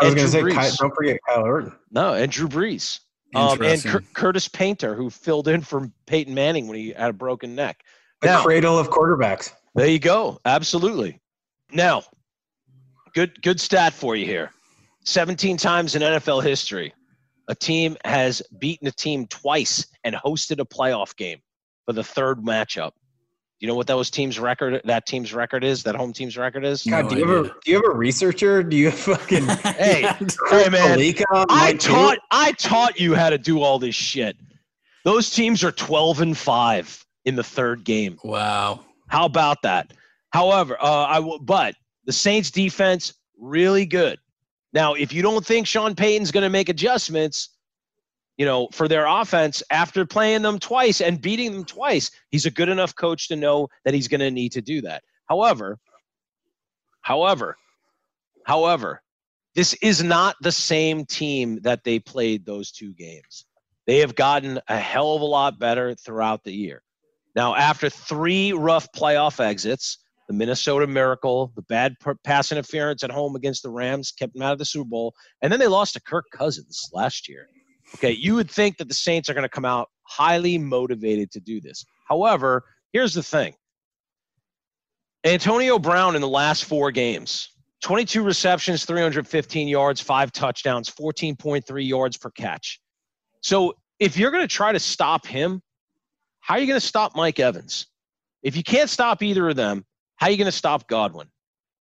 I 0.00 0.04
was 0.06 0.14
going 0.14 0.26
to 0.26 0.32
say, 0.32 0.40
Drew 0.40 0.52
Ky- 0.52 0.76
don't 0.78 0.94
forget 0.94 1.18
Kyle 1.28 1.42
Orton. 1.42 1.72
No, 1.92 2.14
and 2.14 2.32
Drew 2.32 2.48
Brees. 2.48 3.00
Um, 3.34 3.52
and 3.52 3.62
Interesting. 3.62 3.90
Cur- 3.92 4.04
Curtis 4.14 4.48
Painter, 4.48 4.94
who 4.94 5.08
filled 5.10 5.46
in 5.46 5.60
for 5.60 5.88
Peyton 6.06 6.34
Manning 6.34 6.66
when 6.66 6.76
he 6.78 6.88
had 6.92 7.10
a 7.10 7.12
broken 7.12 7.54
neck. 7.54 7.84
The 8.22 8.28
Now- 8.28 8.42
cradle 8.42 8.78
of 8.78 8.88
quarterbacks. 8.90 9.52
There 9.76 9.86
you 9.86 9.98
go. 10.00 10.40
Absolutely. 10.44 11.20
Now, 11.72 12.02
good 13.14 13.40
good 13.42 13.60
stat 13.60 13.92
for 13.92 14.16
you 14.16 14.26
here. 14.26 14.50
17 15.04 15.56
times 15.56 15.94
in 15.94 16.02
NFL 16.02 16.42
history, 16.42 16.92
a 17.50 17.54
team 17.54 17.96
has 18.04 18.42
beaten 18.60 18.86
a 18.86 18.92
team 18.92 19.26
twice 19.26 19.84
and 20.04 20.14
hosted 20.14 20.60
a 20.60 20.64
playoff 20.64 21.16
game 21.16 21.40
for 21.84 21.92
the 21.92 22.04
third 22.04 22.38
matchup. 22.38 22.92
Do 22.92 23.66
you 23.66 23.68
know 23.68 23.74
what 23.74 23.88
those 23.88 24.08
teams 24.08 24.38
record 24.38 24.80
that 24.84 25.04
team's 25.04 25.34
record 25.34 25.64
is? 25.64 25.82
That 25.82 25.96
home 25.96 26.12
team's 26.12 26.38
record 26.38 26.64
is? 26.64 26.86
No 26.86 27.02
God, 27.02 27.10
do 27.10 27.16
you 27.18 27.26
have 27.26 27.36
a 27.36 27.40
idea. 27.40 27.52
do 27.64 27.70
you 27.72 27.76
have 27.76 27.92
a 27.92 27.96
researcher? 27.96 28.62
Do 28.62 28.76
you 28.76 28.90
fucking 28.92 29.44
Hey, 29.64 30.02
hey, 30.48 30.68
man. 30.70 30.96
Palika 30.98 31.24
on 31.32 31.46
I 31.50 31.72
Mike 31.72 31.80
Two? 31.80 31.92
taught 31.92 32.18
I 32.30 32.52
taught 32.52 33.00
you 33.00 33.14
how 33.16 33.28
to 33.28 33.36
do 33.36 33.60
all 33.60 33.80
this 33.80 33.96
shit. 33.96 34.36
Those 35.04 35.28
teams 35.30 35.64
are 35.64 35.72
12 35.72 36.20
and 36.20 36.38
5 36.38 37.06
in 37.24 37.34
the 37.34 37.42
third 37.42 37.82
game. 37.84 38.16
Wow. 38.22 38.80
How 39.08 39.24
about 39.26 39.62
that? 39.62 39.92
However, 40.30 40.76
uh, 40.80 40.86
I 40.86 41.38
but 41.42 41.74
the 42.04 42.12
Saints 42.12 42.52
defense 42.52 43.12
really 43.38 43.86
good. 43.86 44.18
Now, 44.72 44.94
if 44.94 45.12
you 45.12 45.22
don't 45.22 45.44
think 45.44 45.66
Sean 45.66 45.94
Payton's 45.94 46.30
going 46.30 46.44
to 46.44 46.50
make 46.50 46.68
adjustments, 46.68 47.50
you 48.36 48.46
know, 48.46 48.68
for 48.72 48.88
their 48.88 49.06
offense 49.06 49.62
after 49.70 50.06
playing 50.06 50.42
them 50.42 50.58
twice 50.58 51.00
and 51.00 51.20
beating 51.20 51.52
them 51.52 51.64
twice, 51.64 52.10
he's 52.30 52.46
a 52.46 52.50
good 52.50 52.68
enough 52.68 52.94
coach 52.94 53.28
to 53.28 53.36
know 53.36 53.68
that 53.84 53.94
he's 53.94 54.08
going 54.08 54.20
to 54.20 54.30
need 54.30 54.52
to 54.52 54.62
do 54.62 54.80
that. 54.82 55.02
However, 55.28 55.78
however, 57.02 57.56
however, 58.46 59.02
this 59.54 59.74
is 59.74 60.02
not 60.02 60.36
the 60.40 60.52
same 60.52 61.04
team 61.04 61.60
that 61.62 61.84
they 61.84 61.98
played 61.98 62.46
those 62.46 62.70
two 62.70 62.94
games. 62.94 63.44
They 63.86 63.98
have 63.98 64.14
gotten 64.14 64.60
a 64.68 64.78
hell 64.78 65.16
of 65.16 65.22
a 65.22 65.26
lot 65.26 65.58
better 65.58 65.94
throughout 65.94 66.44
the 66.44 66.52
year. 66.52 66.82
Now, 67.34 67.54
after 67.56 67.90
three 67.90 68.52
rough 68.52 68.90
playoff 68.92 69.40
exits, 69.40 69.98
the 70.30 70.36
Minnesota 70.36 70.86
Miracle, 70.86 71.50
the 71.56 71.62
bad 71.62 71.96
p- 71.98 72.12
pass 72.22 72.52
interference 72.52 73.02
at 73.02 73.10
home 73.10 73.34
against 73.34 73.64
the 73.64 73.68
Rams 73.68 74.12
kept 74.12 74.32
them 74.32 74.42
out 74.42 74.52
of 74.52 74.60
the 74.60 74.64
Super 74.64 74.88
Bowl, 74.88 75.12
and 75.42 75.52
then 75.52 75.58
they 75.58 75.66
lost 75.66 75.94
to 75.94 76.00
Kirk 76.00 76.24
Cousins 76.32 76.88
last 76.92 77.28
year. 77.28 77.48
Okay, 77.96 78.12
you 78.12 78.36
would 78.36 78.48
think 78.48 78.76
that 78.76 78.86
the 78.86 78.94
Saints 78.94 79.28
are 79.28 79.34
going 79.34 79.42
to 79.42 79.48
come 79.48 79.64
out 79.64 79.88
highly 80.04 80.56
motivated 80.56 81.32
to 81.32 81.40
do 81.40 81.60
this. 81.60 81.84
However, 82.08 82.62
here's 82.92 83.12
the 83.12 83.24
thing 83.24 83.54
Antonio 85.24 85.80
Brown 85.80 86.14
in 86.14 86.20
the 86.20 86.28
last 86.28 86.64
four 86.64 86.92
games 86.92 87.48
22 87.82 88.22
receptions, 88.22 88.84
315 88.84 89.66
yards, 89.66 90.00
five 90.00 90.30
touchdowns, 90.30 90.88
14.3 90.88 91.88
yards 91.88 92.16
per 92.16 92.30
catch. 92.30 92.80
So 93.42 93.74
if 93.98 94.16
you're 94.16 94.30
going 94.30 94.46
to 94.46 94.54
try 94.54 94.70
to 94.70 94.78
stop 94.78 95.26
him, 95.26 95.60
how 96.38 96.54
are 96.54 96.60
you 96.60 96.68
going 96.68 96.80
to 96.80 96.86
stop 96.86 97.16
Mike 97.16 97.40
Evans? 97.40 97.88
If 98.44 98.56
you 98.56 98.62
can't 98.62 98.88
stop 98.88 99.24
either 99.24 99.48
of 99.48 99.56
them, 99.56 99.84
how 100.20 100.26
are 100.26 100.30
you 100.30 100.36
going 100.36 100.46
to 100.46 100.52
stop 100.52 100.86
Godwin? 100.86 101.28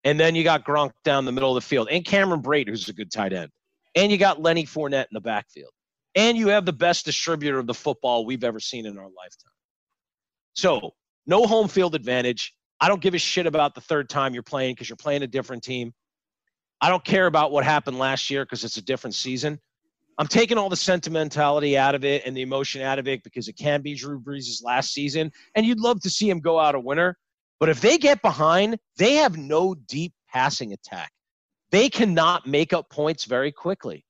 And 0.06 0.20
then 0.20 0.34
you 0.34 0.46
got 0.46 0.66
Gronk 0.66 0.92
down 1.04 1.26
the 1.26 1.32
middle 1.32 1.56
of 1.56 1.62
the 1.62 1.68
field, 1.68 1.90
and 1.92 2.06
Cameron 2.06 2.42
Brate, 2.42 2.70
who's 2.70 2.88
a 2.88 2.94
good 2.94 3.12
tight 3.12 3.34
end, 3.34 3.52
and 3.96 4.12
you 4.12 4.18
got 4.18 4.42
Lenny 4.42 4.66
Fournette 4.66 5.08
in 5.12 5.14
the 5.14 5.22
backfield, 5.22 5.72
and 6.16 6.38
you 6.38 6.48
have 6.48 6.66
the 6.66 6.74
best 6.74 7.06
distributor 7.06 7.60
of 7.60 7.68
the 7.68 7.74
football 7.74 8.26
we've 8.26 8.46
ever 8.46 8.60
seen 8.60 8.86
in 8.86 8.98
our 8.98 9.04
lifetime. 9.04 9.52
So 10.54 10.94
no 11.28 11.46
home 11.46 11.68
field 11.68 11.96
advantage. 11.96 12.54
I 12.80 12.88
don't 12.88 13.02
give 13.02 13.14
a 13.14 13.18
shit 13.18 13.46
about 13.46 13.76
the 13.76 13.82
third 13.82 14.10
time 14.10 14.34
you're 14.34 14.42
playing 14.42 14.76
because 14.76 14.88
you're 14.88 14.96
playing 14.96 15.22
a 15.24 15.28
different 15.28 15.64
team. 15.64 15.94
I 16.80 16.90
don't 16.90 17.04
care 17.04 17.28
about 17.28 17.52
what 17.52 17.66
happened 17.66 18.00
last 18.00 18.30
year 18.30 18.46
because 18.46 18.64
it's 18.64 18.78
a 18.78 18.82
different 18.82 19.16
season. 19.16 19.60
I'm 20.18 20.28
taking 20.28 20.58
all 20.58 20.70
the 20.70 20.78
sentimentality 20.78 21.78
out 21.78 21.94
of 21.94 22.06
it 22.06 22.24
and 22.26 22.36
the 22.36 22.42
emotion 22.42 22.82
out 22.82 23.00
of 23.00 23.08
it 23.08 23.24
because 23.24 23.48
it 23.48 23.54
can 23.54 23.82
be 23.82 23.96
Drew 23.96 24.20
Brees' 24.20 24.64
last 24.64 24.94
season, 24.94 25.32
and 25.56 25.66
you'd 25.66 25.80
love 25.80 26.02
to 26.02 26.10
see 26.10 26.30
him 26.30 26.40
go 26.40 26.58
out 26.58 26.76
a 26.76 26.80
winner. 26.80 27.18
But 27.60 27.70
if 27.70 27.82
they 27.82 27.98
get 27.98 28.22
behind, 28.22 28.78
they 28.98 29.16
have 29.16 29.38
no 29.38 29.76
deep 29.76 30.14
passing 30.32 30.74
attack. 30.74 31.12
They 31.72 31.90
cannot 31.90 32.48
make 32.48 32.74
up 32.74 32.90
points 32.90 33.26
very 33.26 33.52
quickly. 33.52 34.06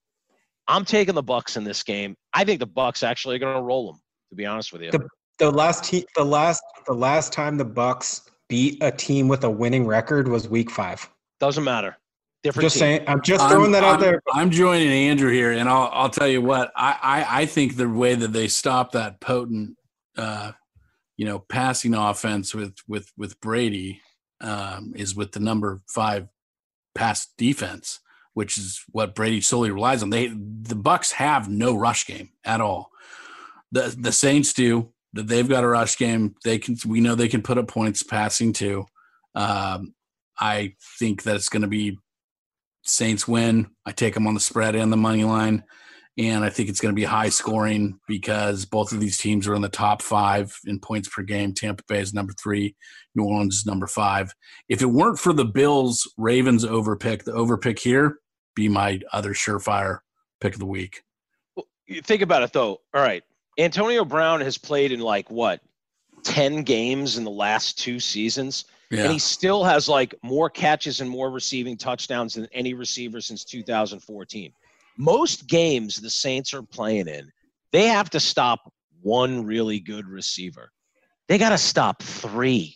I'm 0.68 0.86
taking 0.86 1.16
the 1.16 1.24
Bucks 1.24 1.58
in 1.58 1.64
this 1.64 1.82
game. 1.84 2.16
I 2.34 2.44
think 2.44 2.60
the 2.60 2.68
Bucks 2.68 3.02
actually 3.04 3.36
are 3.38 3.40
going 3.40 3.56
to 3.56 3.62
roll 3.62 3.88
them. 3.92 4.00
To 4.30 4.36
be 4.36 4.46
honest 4.46 4.72
with 4.72 4.84
you, 4.84 4.92
The- 4.92 5.08
The 5.40 5.50
last 5.50 5.84
te- 5.86 6.06
the 6.16 6.24
last 6.24 6.62
the 6.86 6.94
last 6.94 7.34
time 7.34 7.58
the 7.58 7.66
Bucks 7.66 8.30
beat 8.50 8.78
a 8.84 8.92
team 8.92 9.28
with 9.28 9.44
a 9.46 9.50
winning 9.50 9.88
record 9.88 10.28
was 10.28 10.48
Week 10.48 10.70
Five. 10.70 11.10
doesn't 11.40 11.64
matter. 11.64 11.98
Different 12.44 12.66
Just 12.66 12.76
team. 12.76 12.80
saying. 12.82 13.04
I'm 13.08 13.22
just 13.22 13.42
I'm- 13.42 13.50
throwing 13.52 13.72
that 13.72 13.84
out 13.84 13.92
I'm- 13.94 14.02
there. 14.02 14.22
I'm 14.34 14.52
joining 14.52 14.90
Andrew 14.90 15.32
here, 15.32 15.54
and 15.54 15.68
I'll 15.68 15.90
I'll 15.92 16.10
tell 16.10 16.28
you 16.28 16.42
what 16.42 16.72
I 16.76 16.98
I, 17.02 17.42
I 17.42 17.46
think 17.48 17.76
the 17.78 17.90
way 17.90 18.14
that 18.16 18.32
they 18.34 18.48
stop 18.48 18.92
that 18.92 19.20
potent, 19.22 19.76
uh, 20.18 20.52
you 21.20 21.26
know, 21.26 21.38
passing 21.38 21.94
offense 21.94 22.56
with 22.56 22.78
with 22.88 23.12
with 23.18 23.41
Brady 23.41 24.00
um, 24.40 24.94
is 24.96 25.18
with 25.18 25.34
the 25.34 25.41
number 25.41 25.82
five 25.86 26.30
pass 26.96 27.28
defense, 27.38 28.00
which 28.36 28.58
is 28.58 28.86
what 28.94 29.16
Brady 29.16 29.41
solely 29.41 29.70
relies 29.70 30.02
on. 30.02 30.12
They 30.12 30.28
the 30.28 30.78
Bucks 30.78 31.12
have 31.12 31.50
no 31.50 31.76
rush 31.76 32.08
game 32.08 32.30
at 32.46 32.62
all. 32.62 32.90
The 33.70 33.94
the 34.00 34.14
Saints 34.14 34.54
do. 34.54 34.94
They've 35.12 35.50
got 35.50 35.66
a 35.66 35.68
rush 35.68 35.98
game. 35.98 36.36
They 36.46 36.58
can. 36.58 36.78
We 36.88 37.02
know 37.02 37.16
they 37.16 37.28
can 37.28 37.41
put 37.41 37.58
up 37.58 37.68
points 37.68 38.02
passing 38.02 38.54
too. 38.54 38.86
Um, 39.36 39.94
I 40.40 40.76
think 41.00 41.24
that 41.24 41.36
it's 41.36 41.50
going 41.50 41.64
to 41.64 41.68
be 41.68 41.98
Saints 42.84 43.28
win. 43.28 43.72
I 43.86 43.91
take 43.91 44.14
them 44.14 44.26
on 44.26 44.36
the 44.36 44.40
spread 44.40 44.74
and 44.74 44.90
the 44.90 44.96
money 44.96 45.26
line. 45.26 45.66
And 46.20 46.44
I 46.44 46.50
think 46.50 46.68
it's 46.68 46.82
going 46.82 46.94
to 46.94 47.00
be 47.00 47.06
high 47.06 47.30
scoring 47.30 47.98
because 48.06 48.66
both 48.66 48.91
of 48.91 49.00
these 49.00 49.18
teams 49.18 49.48
are 49.48 49.56
in 49.56 49.62
the 49.62 49.70
top 49.70 50.02
five 50.02 50.54
in 50.66 50.78
points 50.78 51.08
per 51.08 51.22
game. 51.22 51.54
Tampa 51.54 51.82
Bay 51.88 52.02
is 52.02 52.14
number 52.14 52.34
three, 52.34 52.76
New 53.16 53.24
Orleans 53.24 53.60
is 53.60 53.66
number 53.66 53.88
five. 53.88 54.34
If 54.68 54.82
it 54.82 54.88
weren't 54.88 55.18
for 55.18 55.32
the 55.32 55.46
Bills 55.46 56.14
Ravens 56.18 56.66
overpick, 56.66 57.24
the 57.24 57.32
overpick 57.32 57.80
here 57.80 58.20
be 58.54 58.68
my 58.68 59.00
other 59.14 59.34
surefire 59.34 60.00
pick 60.41 60.54
of 60.54 60.60
the 60.60 60.66
week. 60.66 61.04
You 61.88 62.02
think 62.02 62.22
about 62.22 62.44
it 62.44 62.52
though. 62.52 62.82
All 62.94 63.02
right, 63.02 63.24
Antonio 63.58 64.04
Brown 64.04 64.41
has 64.41 64.58
played 64.58 64.91
in 64.91 65.00
like 65.00 65.32
what, 65.32 65.62
10 66.24 66.64
games 66.64 67.18
in 67.18 67.24
the 67.24 67.32
last 67.32 67.80
two 67.80 67.98
seasons. 67.98 68.66
Yeah. 68.91 69.04
And 69.04 69.14
he 69.14 69.20
still 69.20 69.64
has 69.64 69.88
like 69.88 70.16
more 70.22 70.50
catches 70.50 71.00
and 71.00 71.10
more 71.10 71.30
receiving 71.30 71.78
touchdowns 71.78 72.34
than 72.34 72.48
any 72.52 72.74
receiver 72.74 73.22
since 73.22 73.46
2014. 73.46 74.52
Most 75.00 75.48
games 75.48 75.96
the 75.96 76.10
Saints 76.10 76.54
are 76.54 76.62
playing 76.62 77.08
in, 77.08 77.32
they 77.72 77.88
have 77.88 78.10
to 78.12 78.20
stop 78.20 78.72
one 79.02 79.46
really 79.46 79.80
good 79.80 80.08
receiver. 80.08 80.72
They 81.30 81.38
got 81.38 81.50
to 81.50 81.58
stop 81.58 82.04
three. 82.04 82.76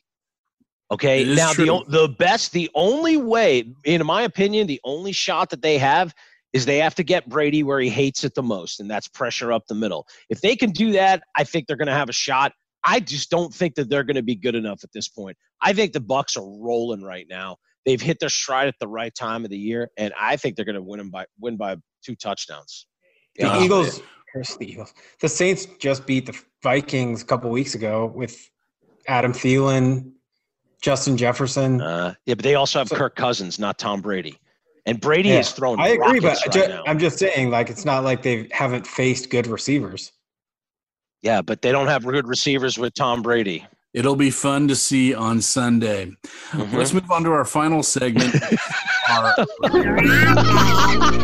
Okay. 0.90 1.26
Now 1.36 1.54
the 1.54 1.66
true. 1.66 1.84
the 1.88 2.08
best, 2.08 2.54
the 2.54 2.70
only 2.76 3.18
way, 3.18 3.74
in 3.84 4.06
my 4.06 4.22
opinion, 4.22 4.68
the 4.68 4.80
only 4.86 5.12
shot 5.12 5.50
that 5.50 5.62
they 5.62 5.78
have 5.78 6.14
is 6.54 6.66
they 6.66 6.78
have 6.78 6.96
to 6.96 7.04
get 7.04 7.28
Brady 7.28 7.64
where 7.64 7.80
he 7.80 7.90
hates 7.90 8.24
it 8.24 8.36
the 8.36 8.44
most, 8.44 8.80
and 8.80 8.90
that's 8.90 9.08
pressure 9.08 9.52
up 9.52 9.66
the 9.68 9.76
middle. 9.76 10.08
If 10.30 10.40
they 10.40 10.56
can 10.56 10.70
do 10.70 10.92
that, 10.94 11.24
I 11.36 11.44
think 11.44 11.68
they're 11.68 11.78
going 11.78 11.88
to 11.88 11.94
have 11.94 12.10
a 12.10 12.14
shot. 12.14 12.54
I 12.86 13.00
just 13.00 13.32
don't 13.32 13.54
think 13.54 13.76
that 13.76 13.90
they're 13.90 14.04
going 14.04 14.18
to 14.18 14.24
be 14.24 14.36
good 14.36 14.56
enough 14.56 14.84
at 14.84 14.92
this 14.94 15.08
point. 15.08 15.36
I 15.62 15.74
think 15.74 15.94
the 15.94 16.00
Bucks 16.00 16.38
are 16.38 16.46
rolling 16.46 17.02
right 17.02 17.26
now. 17.30 17.58
They've 17.86 18.02
hit 18.02 18.20
their 18.20 18.30
stride 18.30 18.68
at 18.68 18.76
the 18.80 18.88
right 18.88 19.14
time 19.16 19.44
of 19.44 19.50
the 19.50 19.58
year, 19.58 19.90
and 19.98 20.14
I 20.20 20.38
think 20.38 20.56
they're 20.56 20.66
going 20.66 20.76
to 20.76 20.82
win 20.82 21.00
them 21.00 21.10
by 21.10 21.26
win 21.40 21.58
by 21.58 21.78
two 22.04 22.16
touchdowns. 22.16 22.86
The 23.36 23.46
Yeah. 23.46 23.64
Eagles, 23.64 24.02
here's 24.34 24.56
the 24.58 24.70
Eagles. 24.72 24.94
The 25.22 25.30
Saints 25.30 25.66
just 25.80 26.06
beat 26.06 26.26
the 26.28 26.40
Vikings 26.62 27.22
a 27.22 27.26
couple 27.26 27.50
weeks 27.50 27.74
ago 27.76 28.06
with 28.16 28.50
Adam 29.08 29.34
Thielen, 29.34 30.12
Justin 30.82 31.18
Jefferson. 31.18 31.82
Uh, 31.82 32.14
yeah, 32.26 32.36
but 32.36 32.44
they 32.44 32.56
also 32.56 32.80
have 32.80 32.90
So- 32.90 32.96
Kirk 32.98 33.16
Cousins, 33.16 33.58
not 33.58 33.78
Tom 33.80 34.02
Brady, 34.02 34.38
and 34.86 35.00
Brady 35.00 35.30
Yeah, 35.30 35.40
is 35.40 35.52
throwing. 35.52 35.80
I 35.80 35.90
agree, 35.90 36.20
but 36.20 36.38
right 36.56 36.70
now. 36.70 36.84
I'm 36.86 37.00
just 37.00 37.18
saying, 37.18 37.50
like, 37.50 37.70
it's 37.70 37.86
not 37.86 38.04
like 38.04 38.22
they 38.22 38.48
haven't 38.52 38.86
faced 38.86 39.30
good 39.30 39.48
receivers. 39.48 40.12
yeah, 41.22 41.42
but 41.42 41.62
they 41.62 41.72
don't 41.72 41.88
have 41.88 42.04
good 42.04 42.28
receivers 42.28 42.78
with 42.78 42.94
Tom 42.94 43.22
Brady. 43.22 43.66
It'll 43.94 44.16
be 44.18 44.30
fun 44.32 44.68
to 44.68 44.76
see 44.76 45.14
on 45.14 45.40
Sunday. 45.42 46.12
Mhm. 46.52 46.74
Let's 46.74 46.92
move 46.94 47.10
on 47.12 47.24
to 47.24 47.32
our 47.32 47.46
final 47.46 47.82
segment. 47.84 48.36
our, 49.10 49.34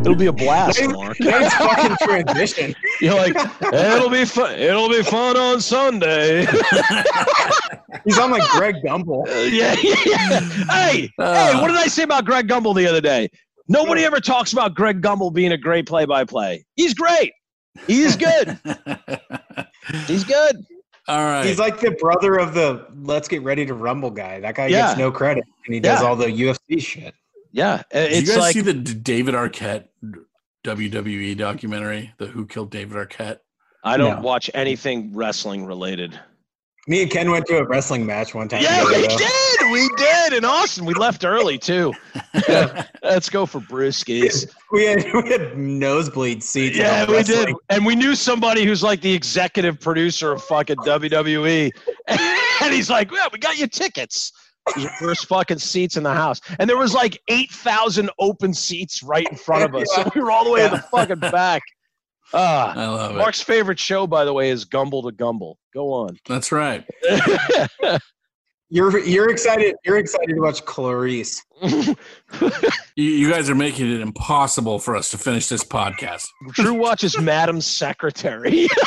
It'll 0.00 0.14
be 0.14 0.26
a 0.26 0.32
blast, 0.32 0.82
Mark. 0.88 1.20
Nice 1.20 1.52
fucking 1.58 1.96
transition. 2.06 2.74
You're 3.00 3.14
like, 3.14 3.34
it'll 3.72 4.08
be 4.10 4.24
fun. 4.24 4.58
It'll 4.58 4.88
be 4.88 5.02
fun 5.02 5.36
on 5.36 5.60
Sunday. 5.60 6.46
He's 8.04 8.18
on 8.18 8.30
like 8.30 8.48
Greg 8.50 8.76
Gumbel. 8.84 9.26
yeah, 9.52 9.76
yeah, 9.82 9.94
yeah. 10.06 10.40
Hey, 10.70 11.10
Uh. 11.18 11.52
hey, 11.52 11.60
what 11.60 11.68
did 11.68 11.76
I 11.76 11.86
say 11.86 12.04
about 12.04 12.24
Greg 12.24 12.48
Gumbel 12.48 12.74
the 12.74 12.86
other 12.86 13.00
day? 13.02 13.28
Nobody 13.68 14.02
ever 14.04 14.20
talks 14.20 14.52
about 14.54 14.74
Greg 14.74 15.02
Gumbel 15.02 15.32
being 15.32 15.52
a 15.52 15.58
great 15.58 15.86
play-by-play. 15.86 16.64
He's 16.76 16.94
great. 16.94 17.32
He's 17.86 18.16
good. 18.16 18.58
He's 20.06 20.24
good. 20.24 20.64
All 21.08 21.24
right. 21.24 21.44
He's 21.46 21.58
like 21.58 21.78
the 21.78 21.90
brother 21.92 22.38
of 22.38 22.54
the 22.54 22.86
Let's 23.02 23.28
Get 23.28 23.42
Ready 23.42 23.66
to 23.66 23.74
Rumble 23.74 24.10
guy. 24.10 24.40
That 24.40 24.54
guy 24.54 24.66
Yeah. 24.68 24.88
gets 24.88 24.98
no 24.98 25.10
credit, 25.12 25.44
and 25.66 25.74
he 25.74 25.80
does 25.80 26.00
Yeah. 26.00 26.08
all 26.08 26.16
the 26.16 26.26
UFC 26.26 26.80
shit. 26.80 27.14
Yeah, 27.52 27.82
uh, 27.92 28.00
Did 28.08 28.26
you 28.26 28.34
guys 28.34 28.36
like 28.38 28.52
see 28.54 28.60
the 28.60 28.74
David 28.74 29.34
Arquette 29.34 29.88
WWE 30.64 31.36
documentary, 31.36 32.12
the 32.18 32.26
Who 32.26 32.46
Killed 32.46 32.70
David 32.70 32.96
Arquette? 32.96 33.38
I 33.82 33.96
don't 33.96 34.16
No. 34.16 34.20
watch 34.22 34.50
anything 34.54 35.10
wrestling 35.14 35.64
related. 35.66 36.18
Me 36.86 37.02
and 37.02 37.10
Ken 37.10 37.30
went 37.30 37.46
to 37.46 37.58
a 37.58 37.64
wrestling 37.64 38.04
match 38.06 38.34
one 38.34 38.48
time. 38.48 38.62
Yeah, 38.62 38.82
together, 38.84 39.00
we 39.02 39.06
though. 39.08 39.16
did. 39.18 39.72
We 39.72 39.88
did 39.96 40.32
in 40.32 40.44
Austin. 40.44 40.84
We 40.84 40.94
left 40.94 41.24
early 41.24 41.56
too. 41.58 41.92
Let's 43.02 43.28
go 43.30 43.46
for 43.46 43.60
brewskis. 43.60 44.50
We 44.72 44.84
had 44.84 45.04
we 45.12 45.28
had 45.30 45.58
nosebleed 45.58 46.44
seats. 46.44 46.76
Yeah, 46.76 47.02
a 47.02 47.10
we 47.10 47.22
did. 47.24 47.52
And 47.70 47.84
we 47.84 47.96
knew 47.96 48.14
somebody 48.14 48.64
who's 48.64 48.84
like 48.84 49.00
the 49.00 49.12
executive 49.12 49.80
producer 49.80 50.30
of 50.30 50.44
fucking 50.44 50.76
WWE. 50.76 51.72
And 52.06 52.72
he's 52.72 52.88
like, 52.88 53.10
Yeah, 53.10 53.26
we 53.32 53.40
got 53.40 53.58
you 53.58 53.66
tickets. 53.66 54.32
Your 54.76 54.90
first 54.90 55.26
fucking 55.26 55.58
seats 55.58 55.96
in 55.96 56.02
the 56.02 56.12
house. 56.12 56.40
And 56.58 56.68
there 56.68 56.76
was 56.76 56.94
like 56.94 57.20
8,000 57.28 58.10
open 58.18 58.54
seats 58.54 59.02
right 59.02 59.26
in 59.28 59.36
front 59.36 59.64
of 59.64 59.74
us. 59.74 59.92
So 59.94 60.10
we 60.14 60.20
were 60.20 60.30
all 60.30 60.44
the 60.44 60.50
way 60.50 60.64
in 60.64 60.70
the 60.70 60.78
fucking 60.78 61.18
back. 61.18 61.62
Ah. 62.32 62.72
I 62.76 62.86
love 62.86 63.10
it. 63.12 63.18
Mark's 63.18 63.40
favorite 63.40 63.78
show, 63.78 64.06
by 64.06 64.24
the 64.24 64.32
way, 64.32 64.50
is 64.50 64.64
Gumbel 64.64 65.02
to 65.02 65.16
Gumbel. 65.16 65.56
Go 65.74 65.92
on. 65.92 66.16
That's 66.28 66.52
right. 66.52 66.84
You're 68.72 69.00
you're 69.00 69.28
excited. 69.30 69.74
You're 69.84 69.98
excited 69.98 70.28
to 70.28 70.40
watch 70.40 70.64
Clarice. 70.64 71.42
You, 71.60 71.96
you 72.94 73.28
guys 73.28 73.50
are 73.50 73.56
making 73.56 73.92
it 73.92 74.00
impossible 74.00 74.78
for 74.78 74.94
us 74.94 75.10
to 75.10 75.18
finish 75.18 75.48
this 75.48 75.64
podcast. 75.64 76.28
Drew 76.52 76.74
watches 76.74 77.18
Madam 77.18 77.60
Secretary. 77.60 78.68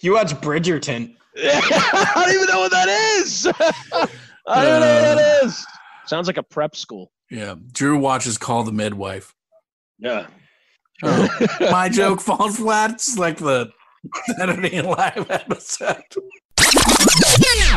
You 0.00 0.14
watch 0.14 0.32
Bridgerton. 0.34 1.16
I 1.44 2.12
don't 2.14 2.34
even 2.34 2.46
know 2.46 2.60
what 2.60 2.70
that 2.70 2.88
is. 2.88 3.46
I 4.48 4.64
don't 4.64 4.80
know 4.80 4.94
what 4.94 5.18
that 5.18 5.42
uh, 5.42 5.46
is. 5.46 5.66
Sounds 6.06 6.26
like 6.26 6.38
a 6.38 6.42
prep 6.42 6.74
school. 6.74 7.12
Yeah. 7.30 7.56
Drew 7.72 7.98
watches 7.98 8.38
Call 8.38 8.62
the 8.62 8.72
Midwife. 8.72 9.34
Yeah. 9.98 10.28
Oh, 11.02 11.28
my 11.60 11.88
joke 11.90 12.20
falls 12.20 12.56
flat. 12.56 12.92
It's 12.92 13.18
like 13.18 13.36
the 13.36 13.70
Saturday 14.38 14.80
Night 14.80 14.84
Live 14.86 15.30
episode. 15.30 16.02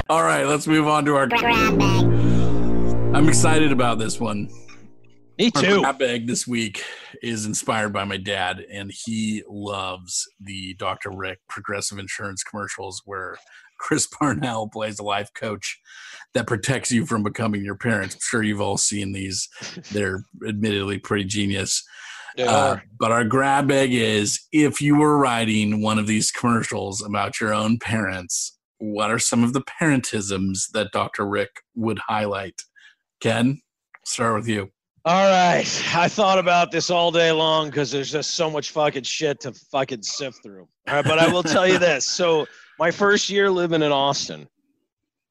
All 0.09 0.23
right, 0.23 0.45
let's 0.45 0.67
move 0.67 0.87
on 0.87 1.03
to 1.05 1.15
our. 1.15 1.27
I'm 3.13 3.27
excited 3.27 3.71
about 3.71 3.99
this 3.99 4.19
one. 4.19 4.49
Me 5.39 5.49
Our 5.55 5.61
too. 5.61 5.79
grab 5.79 5.99
bag 5.99 6.27
this 6.27 6.45
week 6.45 6.83
is 7.23 7.45
inspired 7.45 7.93
by 7.93 8.03
my 8.03 8.17
dad, 8.17 8.59
and 8.69 8.91
he 8.93 9.41
loves 9.47 10.27
the 10.37 10.73
Dr. 10.73 11.11
Rick 11.15 11.39
Progressive 11.47 11.97
Insurance 11.97 12.43
commercials 12.43 13.01
where 13.05 13.37
Chris 13.79 14.05
Parnell 14.19 14.67
plays 14.67 14.99
a 14.99 15.03
life 15.03 15.29
coach 15.33 15.79
that 16.33 16.45
protects 16.45 16.91
you 16.91 17.05
from 17.05 17.23
becoming 17.23 17.63
your 17.63 17.77
parents. 17.77 18.15
I'm 18.15 18.21
sure 18.21 18.43
you've 18.43 18.59
all 18.59 18.77
seen 18.77 19.13
these. 19.13 19.47
They're 19.93 20.25
admittedly 20.45 20.99
pretty 20.99 21.23
genius. 21.23 21.87
Uh, 22.37 22.77
but 22.99 23.11
our 23.13 23.23
grab 23.23 23.69
bag 23.69 23.93
is 23.93 24.41
if 24.51 24.81
you 24.81 24.97
were 24.97 25.17
writing 25.17 25.81
one 25.81 25.97
of 25.97 26.07
these 26.07 26.31
commercials 26.31 27.01
about 27.01 27.39
your 27.39 27.53
own 27.53 27.79
parents, 27.79 28.57
what 28.77 29.09
are 29.09 29.19
some 29.19 29.45
of 29.45 29.53
the 29.53 29.61
parentisms 29.61 30.69
that 30.73 30.91
Dr. 30.91 31.25
Rick 31.25 31.49
would 31.75 31.99
highlight? 32.07 32.61
Ken, 33.21 33.61
start 34.03 34.35
with 34.35 34.47
you. 34.49 34.71
All 35.05 35.29
right. 35.31 35.95
I 35.95 36.07
thought 36.09 36.39
about 36.39 36.71
this 36.71 36.89
all 36.89 37.11
day 37.11 37.31
long 37.31 37.69
because 37.69 37.89
there's 37.89 38.11
just 38.11 38.31
so 38.31 38.51
much 38.51 38.71
fucking 38.71 39.03
shit 39.03 39.39
to 39.41 39.53
fucking 39.53 40.03
sift 40.03 40.43
through. 40.43 40.67
All 40.87 40.95
right, 40.95 41.05
but 41.05 41.19
I 41.19 41.31
will 41.31 41.43
tell 41.43 41.65
you 41.67 41.77
this. 41.79 42.07
So, 42.07 42.47
my 42.77 42.91
first 42.91 43.29
year 43.29 43.49
living 43.49 43.81
in 43.81 43.91
Austin, 43.91 44.47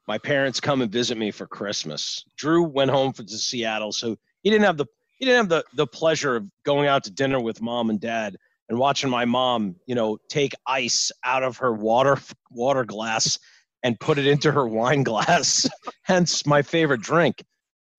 my 0.06 0.16
parents 0.16 0.58
come 0.58 0.80
and 0.80 0.90
visit 0.90 1.18
me 1.18 1.30
for 1.30 1.46
Christmas. 1.46 2.24
Drew 2.36 2.62
went 2.62 2.90
home 2.90 3.12
to 3.12 3.28
Seattle, 3.28 3.92
so 3.92 4.16
he 4.42 4.50
didn't 4.50 4.64
have 4.64 4.78
the 4.78 4.86
he 5.18 5.26
didn't 5.26 5.38
have 5.38 5.48
the 5.50 5.64
the 5.74 5.86
pleasure 5.86 6.36
of 6.36 6.50
going 6.64 6.88
out 6.88 7.04
to 7.04 7.10
dinner 7.10 7.40
with 7.40 7.60
mom 7.60 7.90
and 7.90 8.00
dad 8.00 8.36
and 8.70 8.78
watching 8.78 9.10
my 9.10 9.26
mom, 9.26 9.76
you 9.86 9.94
know, 9.94 10.18
take 10.30 10.54
ice 10.66 11.12
out 11.24 11.42
of 11.42 11.58
her 11.58 11.72
water 11.74 12.18
water 12.50 12.84
glass 12.84 13.38
and 13.82 14.00
put 14.00 14.18
it 14.18 14.26
into 14.26 14.50
her 14.50 14.66
wine 14.66 15.02
glass. 15.02 15.68
Hence 16.02 16.46
my 16.46 16.62
favorite 16.62 17.02
drink. 17.02 17.42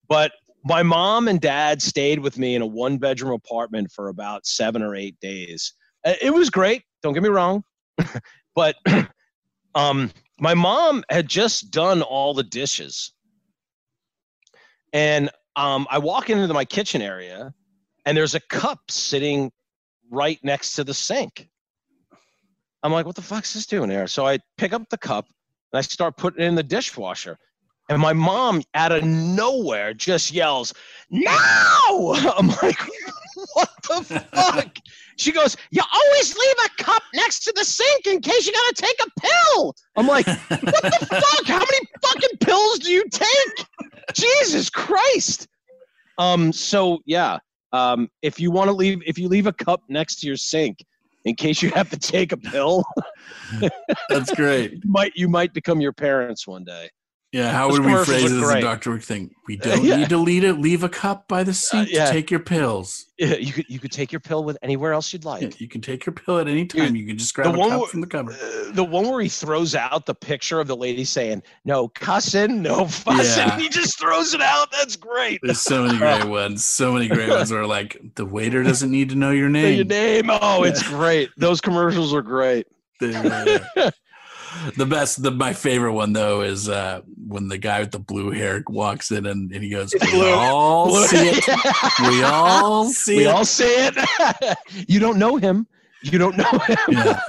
But 0.07 0.31
my 0.63 0.83
mom 0.83 1.27
and 1.27 1.39
dad 1.39 1.81
stayed 1.81 2.19
with 2.19 2.37
me 2.37 2.55
in 2.55 2.61
a 2.61 2.65
one 2.65 2.97
bedroom 2.97 3.33
apartment 3.33 3.91
for 3.91 4.09
about 4.09 4.45
seven 4.45 4.81
or 4.81 4.95
eight 4.95 5.19
days. 5.19 5.73
Uh, 6.05 6.13
It 6.21 6.33
was 6.33 6.49
great. 6.49 6.83
Don't 7.01 7.13
get 7.13 7.23
me 7.23 7.29
wrong. 7.29 7.63
but 8.55 8.75
um, 9.75 10.11
my 10.39 10.53
mom 10.53 11.03
had 11.09 11.27
just 11.27 11.71
done 11.71 12.01
all 12.01 12.33
the 12.33 12.43
dishes. 12.43 13.13
And 14.93 15.29
um, 15.55 15.87
I 15.89 15.99
walk 15.99 16.29
into 16.29 16.51
my 16.53 16.65
kitchen 16.65 17.01
area 17.01 17.53
and 18.05 18.17
there's 18.17 18.35
a 18.35 18.39
cup 18.39 18.79
sitting 18.89 19.51
right 20.09 20.39
next 20.43 20.73
to 20.75 20.83
the 20.83 20.93
sink. 20.93 21.47
I'm 22.81 22.91
like, 22.91 23.05
what 23.05 23.15
the 23.15 23.21
fuck's 23.21 23.53
this 23.53 23.65
doing 23.65 23.89
here? 23.89 24.07
So 24.07 24.25
I 24.25 24.39
pick 24.57 24.73
up 24.73 24.89
the 24.89 24.97
cup 24.97 25.25
and 25.71 25.77
I 25.77 25.81
start 25.81 26.17
putting 26.17 26.43
it 26.43 26.47
in 26.47 26.55
the 26.55 26.63
dishwasher. 26.63 27.37
And 27.89 27.99
my 27.99 28.13
mom, 28.13 28.61
out 28.75 28.91
of 28.91 29.03
nowhere, 29.03 29.93
just 29.95 30.31
yells, 30.31 30.73
No! 31.09 31.31
I'm 32.37 32.47
like, 32.61 32.79
What 33.53 33.69
the 33.83 34.25
fuck? 34.31 34.77
She 35.17 35.31
goes, 35.31 35.57
You 35.71 35.81
always 35.93 36.37
leave 36.37 36.55
a 36.65 36.83
cup 36.83 37.01
next 37.15 37.39
to 37.45 37.53
the 37.55 37.65
sink 37.65 38.05
in 38.05 38.21
case 38.21 38.45
you 38.45 38.53
gotta 38.53 38.75
take 38.75 38.99
a 39.05 39.19
pill. 39.19 39.75
I'm 39.97 40.07
like, 40.07 40.27
What 40.27 40.61
the 40.61 41.05
fuck? 41.09 41.47
How 41.47 41.59
many 41.59 41.79
fucking 42.03 42.37
pills 42.41 42.79
do 42.79 42.91
you 42.91 43.03
take? 43.09 43.65
Jesus 44.13 44.69
Christ. 44.69 45.47
Um, 46.19 46.53
so 46.53 46.99
yeah. 47.05 47.39
Um, 47.71 48.09
if 48.21 48.39
you 48.39 48.49
want 48.51 48.67
to 48.67 48.73
leave 48.73 48.99
if 49.05 49.17
you 49.17 49.27
leave 49.27 49.45
a 49.47 49.53
cup 49.53 49.81
next 49.89 50.19
to 50.21 50.27
your 50.27 50.35
sink 50.35 50.83
in 51.25 51.35
case 51.35 51.61
you 51.61 51.69
have 51.71 51.89
to 51.91 51.97
take 51.97 52.31
a 52.31 52.37
pill, 52.37 52.83
That's 54.09 54.33
great. 54.33 54.73
you 54.73 54.79
might 54.85 55.13
you 55.15 55.27
might 55.27 55.53
become 55.53 55.79
your 55.81 55.93
parents 55.93 56.47
one 56.47 56.63
day. 56.63 56.89
Yeah, 57.31 57.51
how 57.51 57.67
Those 57.69 57.79
would 57.81 57.85
we 57.85 57.93
phrase 58.05 58.31
it 58.31 58.41
as 58.41 58.49
a. 58.49 58.59
Dr. 58.61 58.89
Rick 58.91 59.03
thing? 59.03 59.35
We 59.47 59.55
don't 59.55 59.83
Yeah. 59.83 59.97
need 59.97 60.09
to 60.09 60.17
lead 60.17 60.43
it. 60.43 60.53
Leave 60.53 60.81
a 60.83 60.89
cup 60.89 61.27
by 61.27 61.43
the 61.43 61.53
seat 61.53 61.89
yeah. 61.91 62.05
to 62.05 62.11
take 62.11 62.31
your 62.31 62.39
pills. 62.39 63.05
Yeah, 63.19 63.35
you 63.35 63.53
could 63.53 63.65
you 63.69 63.77
could 63.77 63.91
take 63.91 64.11
your 64.11 64.19
pill 64.19 64.43
with 64.43 64.57
anywhere 64.63 64.93
else 64.93 65.13
you'd 65.13 65.25
like. 65.25 65.43
Yeah, 65.43 65.49
you 65.59 65.67
can 65.67 65.81
take 65.81 66.07
your 66.07 66.13
pill 66.13 66.39
at 66.39 66.47
any 66.47 66.65
time. 66.65 66.95
you 66.95 67.05
can 67.05 67.19
just 67.19 67.35
grab 67.35 67.53
a 67.53 67.57
one 67.59 67.69
cup 67.69 67.79
where- 67.81 67.87
from 67.89 68.01
the 68.01 68.07
cupboard. 68.07 68.35
Uh, 68.41 68.71
the 68.71 68.83
one 68.83 69.07
where 69.09 69.21
he 69.21 69.29
throws 69.29 69.75
out 69.75 70.07
the 70.07 70.15
picture 70.15 70.59
of 70.59 70.65
the 70.67 70.75
lady 70.75 71.03
saying 71.03 71.43
"No 71.65 71.89
cussing, 71.89 72.63
no 72.63 72.85
fussing." 72.87 73.47
Yeah. 73.47 73.59
He 73.59 73.69
just 73.69 73.99
throws 73.99 74.33
it 74.33 74.41
out. 74.41 74.71
That's 74.71 74.95
great. 74.95 75.39
There's 75.43 75.61
so 75.61 75.83
many 75.83 75.99
great 75.99 76.25
ones. 76.27 76.65
So 76.65 76.93
many 76.93 77.07
great 77.09 77.29
ones 77.29 77.51
where 77.51 77.67
like 77.67 77.95
the 78.15 78.25
waiter 78.25 78.63
doesn't 78.63 78.89
need 78.89 79.09
to 79.09 79.15
know 79.15 79.29
your 79.31 79.49
name. 79.49 79.75
Your 79.75 79.85
name. 79.85 80.29
Oh, 80.31 80.63
it's 80.63 80.81
great. 80.81 81.29
Those 81.37 81.61
commercials 81.61 82.11
are 82.11 82.23
great. 82.23 82.65
The, 83.01 83.93
the 84.75 84.85
best, 84.85 85.21
the 85.21 85.31
my 85.31 85.53
favorite 85.53 85.93
one 85.93 86.13
though 86.13 86.41
is 86.41 86.69
uh, 86.69 87.01
when 87.27 87.47
the 87.47 87.57
guy 87.57 87.79
with 87.79 87.91
the 87.91 87.99
blue 87.99 88.31
hair 88.31 88.63
walks 88.67 89.11
in 89.11 89.25
and, 89.25 89.51
and 89.51 89.63
he 89.63 89.69
goes, 89.69 89.93
"We 89.93 90.11
blue." 90.11 90.33
all 90.33 90.95
see 90.95 91.31
it. 91.31 91.45
We 92.01 92.23
all 92.23 92.85
see 92.89 93.17
we 93.17 93.25
it." 93.25 93.27
all 93.27 93.45
see 93.45 93.65
it. 93.67 94.57
you 94.87 94.99
don't 94.99 95.17
know 95.17 95.37
him. 95.37 95.67
You 96.01 96.17
don't 96.17 96.37
know 96.37 96.49
him. 96.65 96.77
yeah. 96.89 97.19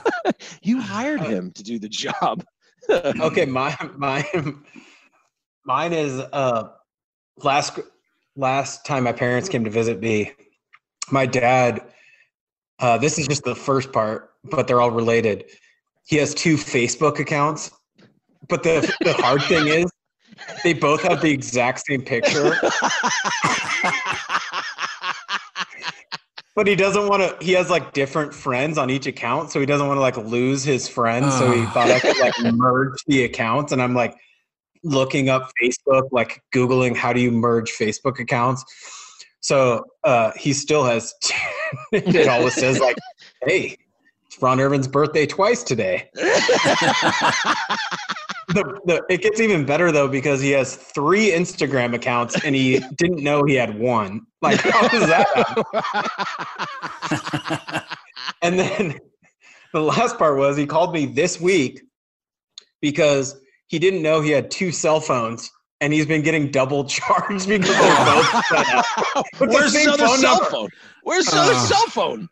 You 0.63 0.81
hired 0.81 1.21
him 1.23 1.51
to 1.53 1.63
do 1.63 1.79
the 1.79 1.89
job. 1.89 2.45
okay, 2.89 3.45
my 3.45 3.77
mine 3.97 4.63
mine 5.65 5.93
is 5.93 6.21
uh 6.33 6.69
last 7.39 7.79
last 8.37 8.87
time 8.87 9.05
my 9.05 9.13
parents 9.13 9.49
came 9.49 9.65
to 9.65 9.71
visit 9.71 10.01
me, 10.01 10.33
my 11.11 11.27
dad 11.27 11.83
uh 12.79 12.97
this 12.97 13.19
is 13.19 13.29
just 13.29 13.45
the 13.45 13.55
first 13.55 13.93
part, 13.93 14.31
but 14.45 14.67
they're 14.67 14.81
all 14.81 14.91
related. 14.91 15.45
He 16.11 16.17
has 16.17 16.35
two 16.35 16.57
Facebook 16.57 17.21
accounts. 17.21 17.71
But 18.49 18.65
the 18.65 18.93
the 19.03 19.13
hard 19.13 19.43
thing 19.43 19.69
is 19.69 19.87
they 20.65 20.75
both 20.75 21.03
have 21.03 21.23
the 21.23 21.31
exact 21.31 21.83
same 21.87 22.03
picture, 22.03 22.57
but 26.57 26.67
he 26.67 26.75
doesn't 26.75 27.07
want 27.07 27.23
to 27.23 27.37
he 27.45 27.53
has 27.53 27.71
like 27.71 27.93
different 27.93 28.35
friends 28.35 28.77
on 28.77 28.91
each 28.91 29.07
account, 29.07 29.53
so 29.53 29.61
he 29.61 29.67
doesn't 29.67 29.87
want 29.87 29.99
to 29.99 30.03
like 30.03 30.17
lose 30.17 30.65
his 30.65 30.89
friends. 30.89 31.33
So 31.39 31.53
he 31.53 31.65
thought 31.67 31.89
I 31.93 32.01
could 32.01 32.19
like 32.19 32.35
merge 32.55 32.99
the 33.07 33.23
accounts 33.23 33.71
and 33.71 33.81
I'm 33.81 33.95
like 33.95 34.17
looking 34.83 35.29
up 35.29 35.53
Facebook, 35.63 36.09
like 36.11 36.43
Googling 36.53 36.97
how 36.97 37.13
do 37.13 37.21
you 37.21 37.31
merge 37.31 37.71
Facebook 37.71 38.19
accounts. 38.19 38.65
So 39.43 39.85
uh, 40.03 40.33
he 40.37 40.55
still 40.55 40.85
has, 40.85 41.15
it 41.93 42.29
always 42.29 42.55
says 42.55 42.81
like, 42.81 42.97
hey, 43.47 43.77
Ron 44.43 44.61
Irvin's 44.61 44.89
birthday 44.89 45.27
twice 45.27 45.63
today. 45.63 46.11
The, 48.53 48.65
the, 48.85 49.05
it 49.09 49.23
gets 49.23 49.39
even 49.41 49.65
better 49.65 49.93
though 49.93 50.09
because 50.09 50.41
he 50.41 50.51
has 50.51 50.75
three 50.75 51.31
Instagram 51.31 51.95
accounts 51.95 52.43
and 52.45 52.53
he 52.53 52.81
didn't 52.99 53.23
know 53.23 53.45
he 53.45 53.55
had 53.55 53.79
one. 53.79 54.23
Like, 54.43 54.59
how 54.61 54.89
does 54.89 55.07
that 55.09 55.29
happen? 57.09 57.87
And 58.43 58.59
then 58.59 58.99
the 59.73 59.81
last 59.81 60.19
part 60.19 60.37
was 60.39 60.57
he 60.57 60.67
called 60.67 60.93
me 60.95 61.07
this 61.07 61.41
week 61.41 61.83
because 62.81 63.39
he 63.69 63.79
didn't 63.79 64.03
know 64.03 64.21
he 64.21 64.31
had 64.31 64.51
two 64.51 64.73
cell 64.73 64.99
phones 64.99 65.49
and 65.81 65.93
he's 65.93 66.07
been 66.07 66.23
getting 66.23 66.51
double 66.51 66.85
charged 66.85 67.47
because 67.47 67.69
they're 67.69 68.05
both 68.05 68.45
set 68.47 68.67
up. 68.75 68.85
With 69.39 69.51
the 69.51 69.55
Where's 69.55 69.75
his 69.77 69.87
other 69.87 70.07
phone 70.07 70.19
cell 70.19 70.35
number. 70.37 70.51
phone? 70.51 70.69
Where's 71.05 71.27
his 71.27 71.35
other 71.35 71.53
Ah. 71.55 71.65
cell 71.67 71.87
phone? 71.91 72.29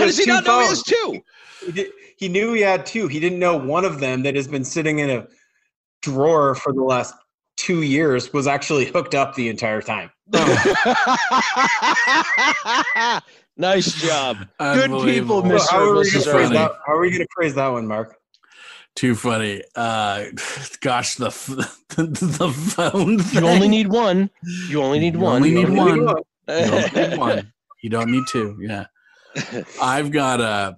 How 0.00 0.06
He 0.06 0.10
does 0.12 0.18
he 0.18 0.24
two 0.24 0.30
not 0.32 0.44
know 0.44 0.60
he 0.60 0.66
has 0.66 0.82
two? 0.82 1.22
He, 1.66 1.72
did, 1.72 1.90
he 2.16 2.28
knew 2.28 2.54
he 2.54 2.62
had 2.62 2.86
two. 2.86 3.06
He 3.06 3.20
didn't 3.20 3.38
know 3.38 3.56
one 3.56 3.84
of 3.84 4.00
them 4.00 4.22
that 4.22 4.34
has 4.34 4.48
been 4.48 4.64
sitting 4.64 4.98
in 5.00 5.10
a 5.10 5.26
drawer 6.02 6.54
for 6.54 6.72
the 6.72 6.82
last 6.82 7.14
two 7.56 7.82
years 7.82 8.32
was 8.32 8.46
actually 8.46 8.86
hooked 8.86 9.14
up 9.14 9.34
the 9.34 9.50
entire 9.50 9.82
time. 9.82 10.10
nice 13.56 13.92
job. 14.00 14.38
Good 14.38 14.48
people, 14.58 14.96
Unbelievable. 14.96 15.42
Miss 15.44 15.68
how, 15.68 15.80
are 15.80 15.90
we 15.90 16.10
gonna 16.10 16.18
is 16.18 16.26
phrase 16.26 16.48
that, 16.50 16.72
how 16.86 16.94
are 16.94 17.00
we 17.00 17.10
going 17.10 17.20
to 17.20 17.28
phrase 17.34 17.54
that 17.56 17.68
one, 17.68 17.86
Mark? 17.86 18.16
Too 18.96 19.14
funny. 19.14 19.62
Uh, 19.76 20.24
gosh, 20.80 21.16
the 21.16 21.26
f- 21.26 21.46
the 21.96 22.74
phone. 22.74 23.18
You 23.32 23.46
only 23.46 23.68
need 23.68 23.88
one. 23.88 24.30
You 24.68 24.82
only 24.82 24.98
need 24.98 25.14
You 25.14 25.20
one. 25.20 25.36
only 25.36 25.50
need 25.52 25.68
You 25.68 25.74
one. 25.74 26.04
know, 26.06 26.22
You 26.48 26.66
don't 26.70 26.94
need 26.94 27.18
one. 27.18 27.52
You 27.82 27.90
don't 27.90 28.10
need 28.10 28.24
two. 28.30 28.56
Yeah. 28.60 28.86
I've 29.80 30.10
got 30.10 30.40
uh 30.40 30.74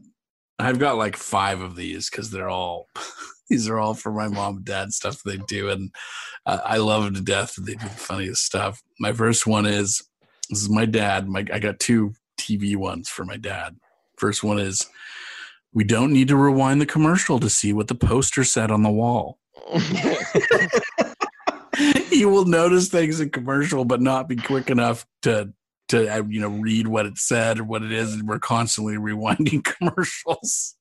I've 0.59 0.79
got 0.79 0.97
like 0.97 1.17
five 1.17 1.61
of 1.61 1.77
these 1.77 2.11
because 2.11 2.31
they're 2.31 2.49
all 2.49 2.89
these 3.49 3.69
are 3.69 3.79
all 3.79 3.95
for 3.95 4.13
my 4.13 4.29
mom 4.29 4.57
and 4.57 4.65
dad 4.65 4.93
stuff 4.93 5.23
they 5.23 5.37
do, 5.37 5.69
and 5.71 5.91
uh, 6.47 6.61
I 6.65 6.79
love 6.79 7.05
them 7.05 7.15
to 7.15 7.21
death. 7.21 7.55
They 7.59 7.75
do 7.75 7.85
the 7.85 7.91
funniest 7.91 8.45
stuff. 8.45 8.83
My 8.99 9.13
first 9.13 9.47
one 9.47 9.67
is 9.67 10.03
this 10.51 10.63
is 10.63 10.71
my 10.71 10.87
dad. 10.87 11.29
My 11.29 11.45
I 11.53 11.59
got 11.59 11.79
two 11.79 12.15
TV 12.39 12.77
ones 12.77 13.09
for 13.09 13.25
my 13.25 13.37
dad. 13.37 13.77
First 14.17 14.43
one 14.43 14.59
is 14.59 14.87
we 15.73 15.85
don't 15.85 16.13
need 16.13 16.29
to 16.29 16.37
rewind 16.37 16.81
the 16.81 16.87
commercial 16.87 17.41
to 17.41 17.49
see 17.51 17.73
what 17.73 17.89
the 17.89 17.95
poster 17.95 18.45
said 18.45 18.71
on 18.71 18.83
the 18.83 18.91
wall. 18.91 19.39
you 22.11 22.29
will 22.29 22.45
notice 22.45 22.89
things 22.89 23.21
in 23.21 23.31
commercial, 23.31 23.85
but 23.85 24.01
not 24.01 24.29
be 24.29 24.37
quick 24.37 24.71
enough 24.71 25.07
to 25.23 25.53
to 25.93 26.13
uh, 26.13 26.23
you 26.29 26.41
know 26.41 26.49
read 26.49 26.89
what 26.89 27.07
it 27.07 27.19
said 27.19 27.61
or 27.61 27.65
what 27.65 27.83
it 27.83 27.93
is. 27.93 28.13
And 28.15 28.27
we're 28.27 28.39
constantly 28.39 28.97
rewinding 28.97 29.65
commercials. 29.79 30.75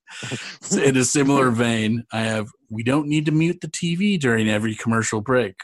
In 0.71 0.97
a 0.97 1.05
similar 1.05 1.51
vein, 1.51 2.03
I 2.11 2.21
have 2.21 2.49
we 2.69 2.83
don't 2.83 3.07
need 3.07 3.25
to 3.27 3.31
mute 3.31 3.61
the 3.61 3.67
TV 3.67 4.19
during 4.19 4.49
every 4.49 4.75
commercial 4.75 5.21
break, 5.21 5.55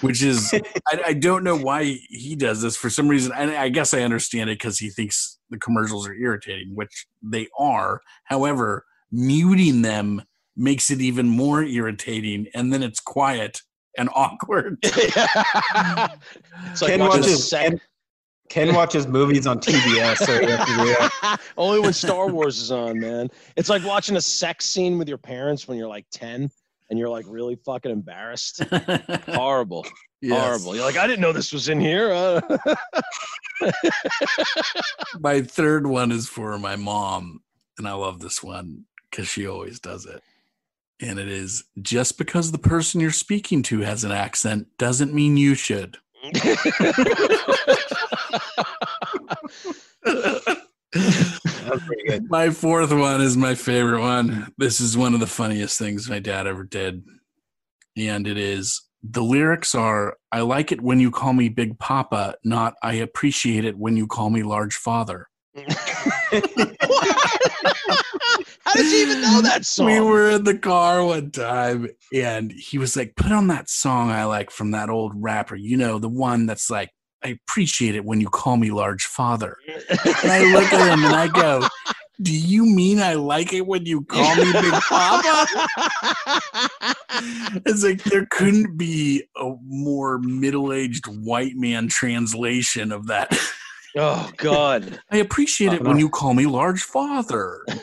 which 0.00 0.22
is 0.22 0.52
I, 0.88 1.02
I 1.06 1.12
don't 1.12 1.44
know 1.44 1.56
why 1.56 1.98
he 2.08 2.34
does 2.34 2.62
this 2.62 2.76
for 2.76 2.90
some 2.90 3.08
reason. 3.08 3.32
And 3.34 3.50
I 3.50 3.68
guess 3.68 3.94
I 3.94 4.02
understand 4.02 4.50
it 4.50 4.58
because 4.58 4.78
he 4.78 4.90
thinks 4.90 5.38
the 5.50 5.58
commercials 5.58 6.08
are 6.08 6.14
irritating, 6.14 6.74
which 6.74 7.06
they 7.22 7.48
are. 7.58 8.00
However, 8.24 8.84
muting 9.10 9.82
them 9.82 10.22
makes 10.56 10.90
it 10.90 11.00
even 11.00 11.28
more 11.28 11.62
irritating, 11.62 12.46
and 12.54 12.72
then 12.72 12.82
it's 12.82 13.00
quiet 13.00 13.60
and 13.98 14.08
awkward. 14.14 14.78
it's 14.82 15.16
like 15.16 16.90
Ken 16.90 17.00
watching 17.00 17.00
a 17.00 17.08
watches 17.08 17.50
Ken, 17.50 17.80
Ken 18.52 18.74
watches 18.74 19.06
movies 19.06 19.46
on 19.46 19.58
TBS, 19.60 20.18
so 20.18 20.38
he 20.38 20.44
has 20.44 20.66
to 20.66 20.76
do 20.76 20.84
that. 20.84 21.40
Only 21.56 21.80
when 21.80 21.94
Star 21.94 22.28
Wars 22.28 22.58
is 22.58 22.70
on, 22.70 23.00
man. 23.00 23.30
It's 23.56 23.70
like 23.70 23.82
watching 23.82 24.16
a 24.16 24.20
sex 24.20 24.66
scene 24.66 24.98
with 24.98 25.08
your 25.08 25.16
parents 25.16 25.66
when 25.66 25.78
you're 25.78 25.88
like 25.88 26.04
10 26.10 26.50
and 26.90 26.98
you're 26.98 27.08
like 27.08 27.24
really 27.26 27.56
fucking 27.56 27.90
embarrassed. 27.90 28.62
Horrible. 29.28 29.86
Yes. 30.20 30.38
Horrible. 30.38 30.76
You're 30.76 30.84
like, 30.84 30.98
I 30.98 31.06
didn't 31.06 31.22
know 31.22 31.32
this 31.32 31.50
was 31.50 31.70
in 31.70 31.80
here. 31.80 32.12
Uh, 32.12 32.42
My 35.18 35.40
third 35.40 35.86
one 35.86 36.12
is 36.12 36.28
for 36.28 36.58
my 36.58 36.76
mom, 36.76 37.40
and 37.78 37.88
I 37.88 37.94
love 37.94 38.20
this 38.20 38.42
one 38.42 38.84
because 39.10 39.28
she 39.28 39.46
always 39.46 39.80
does 39.80 40.04
it. 40.04 40.22
And 41.00 41.18
it 41.18 41.28
is 41.28 41.64
just 41.80 42.18
because 42.18 42.52
the 42.52 42.58
person 42.58 43.00
you're 43.00 43.12
speaking 43.12 43.62
to 43.62 43.80
has 43.80 44.04
an 44.04 44.12
accent 44.12 44.66
doesn't 44.76 45.14
mean 45.14 45.38
you 45.38 45.54
should. 45.54 45.96
That's 50.92 51.84
pretty 51.86 52.02
good. 52.06 52.30
My 52.30 52.50
fourth 52.50 52.92
one 52.92 53.20
is 53.20 53.36
my 53.36 53.54
favorite 53.54 54.00
one. 54.00 54.52
This 54.58 54.80
is 54.80 54.96
one 54.96 55.14
of 55.14 55.20
the 55.20 55.26
funniest 55.26 55.78
things 55.78 56.08
my 56.08 56.18
dad 56.18 56.46
ever 56.46 56.64
did. 56.64 57.04
And 57.96 58.26
it 58.26 58.38
is 58.38 58.82
the 59.02 59.22
lyrics 59.22 59.74
are 59.74 60.16
I 60.30 60.42
like 60.42 60.70
it 60.72 60.80
when 60.80 61.00
you 61.00 61.10
call 61.10 61.32
me 61.32 61.48
Big 61.48 61.78
Papa, 61.78 62.36
not 62.44 62.74
I 62.82 62.94
appreciate 62.94 63.64
it 63.64 63.76
when 63.76 63.96
you 63.96 64.06
call 64.06 64.30
me 64.30 64.42
Large 64.42 64.76
Father. 64.76 65.28
How 68.64 68.74
did 68.74 68.90
you 68.90 69.02
even 69.06 69.20
know 69.20 69.42
that 69.42 69.66
song? 69.66 69.86
We 69.86 70.00
were 70.00 70.30
in 70.30 70.44
the 70.44 70.56
car 70.56 71.04
one 71.04 71.30
time 71.30 71.90
and 72.14 72.52
he 72.52 72.78
was 72.78 72.96
like, 72.96 73.16
put 73.16 73.32
on 73.32 73.48
that 73.48 73.68
song 73.68 74.10
I 74.10 74.24
like 74.24 74.50
from 74.50 74.70
that 74.70 74.88
old 74.88 75.12
rapper. 75.14 75.56
You 75.56 75.76
know, 75.76 75.98
the 75.98 76.08
one 76.08 76.46
that's 76.46 76.70
like, 76.70 76.90
I 77.24 77.28
appreciate 77.28 77.94
it 77.94 78.04
when 78.04 78.20
you 78.20 78.28
call 78.28 78.56
me 78.56 78.70
large 78.70 79.04
father. 79.04 79.56
And 79.88 80.30
I 80.30 80.52
look 80.52 80.72
at 80.72 80.92
him 80.92 81.04
and 81.04 81.14
I 81.14 81.28
go, 81.28 81.66
Do 82.20 82.32
you 82.36 82.64
mean 82.66 83.00
I 83.00 83.14
like 83.14 83.52
it 83.52 83.66
when 83.66 83.84
you 83.86 84.02
call 84.04 84.36
me 84.36 84.52
Big 84.52 84.72
Papa? 84.72 85.68
It's 87.66 87.84
like 87.84 88.02
there 88.04 88.26
couldn't 88.30 88.76
be 88.76 89.24
a 89.36 89.52
more 89.64 90.18
middle 90.18 90.72
aged 90.72 91.06
white 91.06 91.54
man 91.56 91.88
translation 91.88 92.90
of 92.90 93.06
that. 93.08 93.36
oh 93.96 94.30
God. 94.38 94.98
I 95.10 95.18
appreciate 95.18 95.72
it 95.74 95.82
when 95.84 95.98
you 95.98 96.08
call 96.08 96.34
me 96.34 96.46
large 96.46 96.82
father. 96.82 97.64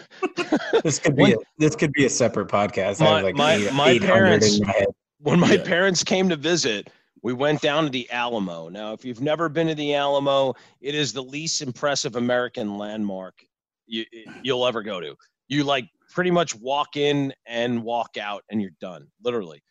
This 0.84 0.98
could 0.99 1.16
be 1.16 1.34
a, 1.34 1.36
this 1.57 1.76
could 1.76 1.91
be 1.91 2.06
a 2.06 2.10
separate 2.10 2.48
podcast. 2.48 3.02
I 3.02 3.06
My- 3.06 3.11
have 3.16 3.24
like 3.24 3.36
my- 3.36 3.53
eight- 3.56 3.74
my 3.74 3.99
parents- 3.99 4.57
in 4.57 4.66
my 4.66 4.74
head. 4.74 4.88
When 5.20 5.40
my 5.40 5.53
Yeah. 5.53 5.64
parents 5.64 6.03
came 6.03 6.30
to 6.30 6.36
visit, 6.36 6.90
we 7.22 7.34
went 7.34 7.62
down 7.62 7.84
to 7.86 7.90
the 7.90 8.10
Alamo. 8.12 8.70
Now, 8.70 8.94
if 8.94 9.04
you've 9.04 9.22
never 9.22 9.50
been 9.50 9.68
to 9.68 9.76
the 9.76 9.96
Alamo, 9.96 10.54
it 10.82 10.96
is 10.96 11.12
the 11.14 11.24
least 11.24 11.62
impressive 11.62 12.16
American 12.16 12.78
landmark 12.78 13.44
you, 13.88 14.06
you'll 14.41 14.66
ever 14.66 14.82
go 14.84 15.00
to. 15.00 15.16
You 15.48 15.64
like 15.64 15.90
pretty 16.10 16.32
much 16.32 16.56
walk 16.56 16.96
in 16.96 17.34
and 17.46 17.84
walk 17.84 18.18
out, 18.18 18.44
and 18.50 18.62
you're 18.62 18.72
done, 18.80 19.08
literally. 19.24 19.62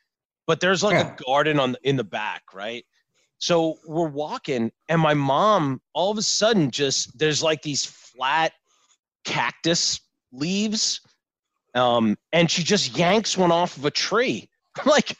but 0.46 0.60
there's 0.60 0.82
like 0.82 0.94
Yeah. 0.94 1.10
a 1.18 1.22
garden 1.24 1.60
on 1.60 1.72
the, 1.72 1.78
in 1.88 1.96
the 1.96 2.04
back, 2.04 2.42
right? 2.54 2.84
So 3.38 3.76
we're 3.86 4.08
walking, 4.08 4.72
and 4.88 5.00
my 5.00 5.14
mom 5.14 5.80
all 5.92 6.10
of 6.10 6.18
a 6.18 6.22
sudden 6.22 6.70
just 6.70 7.16
there's 7.18 7.42
like 7.42 7.62
these 7.62 7.84
flat 7.84 8.52
cactus 9.24 10.00
leaves, 10.32 11.00
um, 11.74 12.16
and 12.32 12.50
she 12.50 12.62
just 12.62 12.96
yanks 12.96 13.36
one 13.36 13.52
off 13.52 13.76
of 13.76 13.84
a 13.84 13.90
tree. 13.90 14.48
I'm 14.78 14.90
like, 14.90 15.16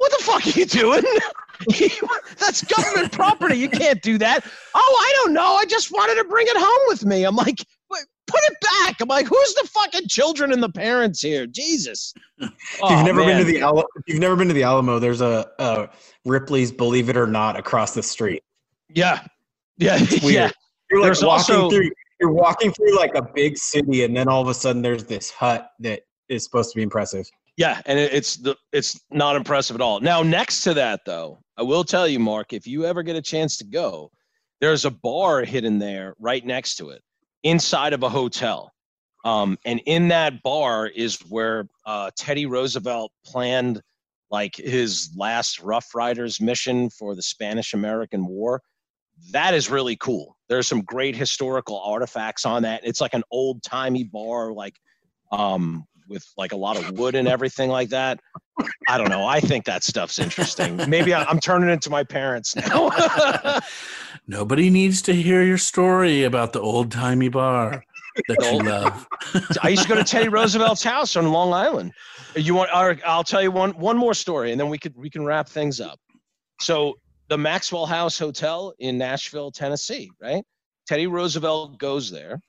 what 0.00 0.10
the 0.18 0.24
fuck 0.24 0.46
are 0.46 0.58
you 0.58 0.64
doing? 0.66 1.02
That's 2.38 2.62
government 2.64 3.12
property. 3.12 3.56
You 3.56 3.68
can't 3.68 4.00
do 4.02 4.18
that. 4.18 4.44
Oh, 4.74 4.96
I 5.00 5.12
don't 5.22 5.34
know. 5.34 5.54
I 5.56 5.64
just 5.66 5.92
wanted 5.92 6.14
to 6.16 6.24
bring 6.28 6.46
it 6.48 6.56
home 6.56 6.80
with 6.88 7.04
me. 7.04 7.24
I'm 7.24 7.36
like, 7.36 7.58
put 8.26 8.40
it 8.44 8.56
back. 8.62 9.00
I'm 9.00 9.08
like, 9.08 9.26
who's 9.26 9.54
the 9.54 9.68
fucking 9.68 10.06
children 10.08 10.52
and 10.52 10.62
the 10.62 10.68
parents 10.70 11.20
here? 11.20 11.46
Jesus. 11.46 12.14
If 12.42 12.50
Oh, 12.82 12.94
you've 12.96 13.04
never 13.04 13.20
man. 13.20 13.28
been 13.28 13.38
to 13.46 13.52
the 13.52 13.60
Al- 13.60 13.80
if 13.80 14.02
you've 14.06 14.20
never 14.20 14.34
been 14.36 14.48
to 14.48 14.54
the 14.54 14.62
Alamo, 14.62 14.98
there's 14.98 15.20
a, 15.20 15.50
a 15.58 15.88
Ripley's 16.24 16.72
Believe 16.72 17.08
It 17.10 17.16
or 17.16 17.26
Not 17.26 17.58
across 17.58 17.92
the 17.92 18.02
street. 18.02 18.42
Yeah. 18.88 19.20
Yeah. 19.76 19.96
It's 20.00 20.22
weird. 20.22 20.34
Yeah. 20.34 20.50
You're 20.90 21.00
like 21.00 21.08
There's 21.08 21.22
walking 21.24 21.54
also- 21.56 21.68
through 21.70 21.90
you're 22.20 22.32
walking 22.32 22.70
through 22.72 22.96
like 22.96 23.14
a 23.14 23.22
big 23.34 23.56
city 23.58 24.04
and 24.04 24.14
then 24.16 24.28
all 24.28 24.40
of 24.42 24.48
a 24.48 24.54
sudden 24.54 24.80
there's 24.82 25.04
this 25.04 25.30
hut 25.30 25.70
that 25.80 26.02
is 26.28 26.44
supposed 26.44 26.70
to 26.70 26.76
be 26.76 26.82
impressive. 26.82 27.26
Yeah, 27.56 27.80
and 27.86 27.98
it- 27.98 28.12
it's 28.12 28.36
the 28.36 28.56
it's 28.72 29.00
not 29.10 29.36
impressive 29.36 29.76
at 29.76 29.82
all. 29.82 30.00
Now, 30.00 30.22
next 30.22 30.62
to 30.62 30.74
that, 30.74 31.00
though, 31.04 31.40
I 31.56 31.62
will 31.62 31.84
tell 31.84 32.08
you, 32.08 32.18
Mark, 32.18 32.52
if 32.52 32.66
you 32.66 32.84
ever 32.86 33.02
get 33.02 33.16
a 33.16 33.22
chance 33.22 33.56
to 33.58 33.64
go, 33.64 34.10
there's 34.60 34.84
a 34.84 34.90
bar 34.90 35.44
hidden 35.44 35.78
there 35.78 36.14
right 36.18 36.44
next 36.44 36.76
to 36.76 36.90
it, 36.90 37.02
inside 37.42 37.92
of 37.92 38.02
a 38.02 38.08
hotel. 38.08 38.72
Um, 39.24 39.58
and 39.66 39.80
in 39.84 40.08
that 40.08 40.42
bar 40.42 40.86
is 40.86 41.16
where 41.28 41.68
uh, 41.84 42.10
Teddy 42.16 42.46
Roosevelt 42.46 43.12
planned 43.24 43.82
like 44.30 44.56
his 44.56 45.10
last 45.16 45.60
Rough 45.60 45.94
Riders 45.94 46.40
mission 46.40 46.88
for 46.88 47.14
the 47.14 47.22
Spanish 47.22 47.74
American 47.74 48.26
War. 48.26 48.62
That 49.32 49.52
is 49.52 49.68
really 49.68 49.96
cool. 49.96 50.36
There's 50.48 50.66
some 50.68 50.82
great 50.82 51.14
historical 51.14 51.80
artifacts 51.80 52.46
on 52.46 52.62
that. 52.62 52.80
It's 52.84 53.00
like 53.00 53.12
an 53.12 53.24
old 53.30 53.62
timey 53.62 54.04
bar, 54.04 54.52
like 54.52 54.76
um, 55.32 55.84
with 56.10 56.26
like 56.36 56.52
a 56.52 56.56
lot 56.56 56.76
of 56.76 56.98
wood 56.98 57.14
and 57.14 57.26
everything 57.28 57.70
like 57.70 57.88
that. 57.90 58.20
I 58.88 58.98
don't 58.98 59.08
know. 59.08 59.26
I 59.26 59.40
think 59.40 59.64
that 59.64 59.84
stuff's 59.84 60.18
interesting. 60.18 60.76
Maybe 60.88 61.14
I- 61.14 61.24
I'm 61.24 61.40
turning 61.40 61.70
into 61.70 61.88
my 61.88 62.04
parents 62.04 62.54
now. 62.56 62.90
Nobody 64.26 64.68
needs 64.68 65.00
to 65.02 65.14
hear 65.14 65.42
your 65.42 65.56
story 65.56 66.24
about 66.24 66.52
the 66.52 66.60
old 66.60 66.90
timey 66.92 67.28
bar 67.28 67.82
that 68.28 68.52
you 68.52 68.58
love. 68.58 69.06
I 69.62 69.68
used 69.68 69.82
to 69.84 69.88
go 69.88 69.94
to 69.94 70.04
Teddy 70.04 70.28
Roosevelt's 70.28 70.82
house 70.82 71.16
on 71.16 71.30
Long 71.32 71.52
Island. 71.52 71.92
You 72.34 72.54
want? 72.54 72.70
I'll 72.72 73.24
tell 73.24 73.42
you 73.42 73.50
one 73.50 73.70
one 73.72 73.96
more 73.96 74.14
story, 74.14 74.52
and 74.52 74.60
then 74.60 74.68
we 74.68 74.78
could 74.78 74.96
we 74.96 75.08
can 75.10 75.24
wrap 75.24 75.48
things 75.48 75.80
up. 75.80 75.98
So 76.60 76.94
the 77.28 77.38
Maxwell 77.38 77.86
House 77.86 78.18
Hotel 78.18 78.74
in 78.78 78.98
Nashville, 78.98 79.50
Tennessee, 79.50 80.10
right? 80.20 80.44
Teddy 80.86 81.06
Roosevelt 81.06 81.78
goes 81.78 82.10
there, 82.10 82.40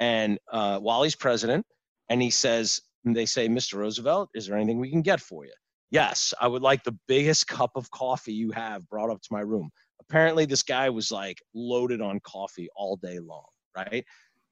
and 0.00 0.38
uh, 0.52 0.78
while 0.78 1.02
he's 1.02 1.16
president, 1.16 1.66
and 2.08 2.22
he 2.22 2.30
says, 2.30 2.80
and 3.04 3.16
they 3.16 3.26
say, 3.26 3.48
Mr. 3.48 3.74
Roosevelt, 3.74 4.30
is 4.34 4.46
there 4.46 4.56
anything 4.56 4.78
we 4.78 4.90
can 4.90 5.02
get 5.02 5.20
for 5.20 5.44
you? 5.44 5.52
Yes, 5.90 6.34
I 6.40 6.48
would 6.48 6.62
like 6.62 6.84
the 6.84 6.98
biggest 7.06 7.46
cup 7.46 7.70
of 7.74 7.90
coffee 7.90 8.34
you 8.34 8.50
have 8.50 8.88
brought 8.88 9.10
up 9.10 9.22
to 9.22 9.28
my 9.32 9.40
room. 9.40 9.70
Apparently, 10.00 10.44
this 10.44 10.62
guy 10.62 10.90
was 10.90 11.10
like 11.10 11.38
loaded 11.54 12.00
on 12.00 12.20
coffee 12.20 12.68
all 12.76 12.96
day 12.96 13.18
long, 13.18 13.46
right? 13.76 14.04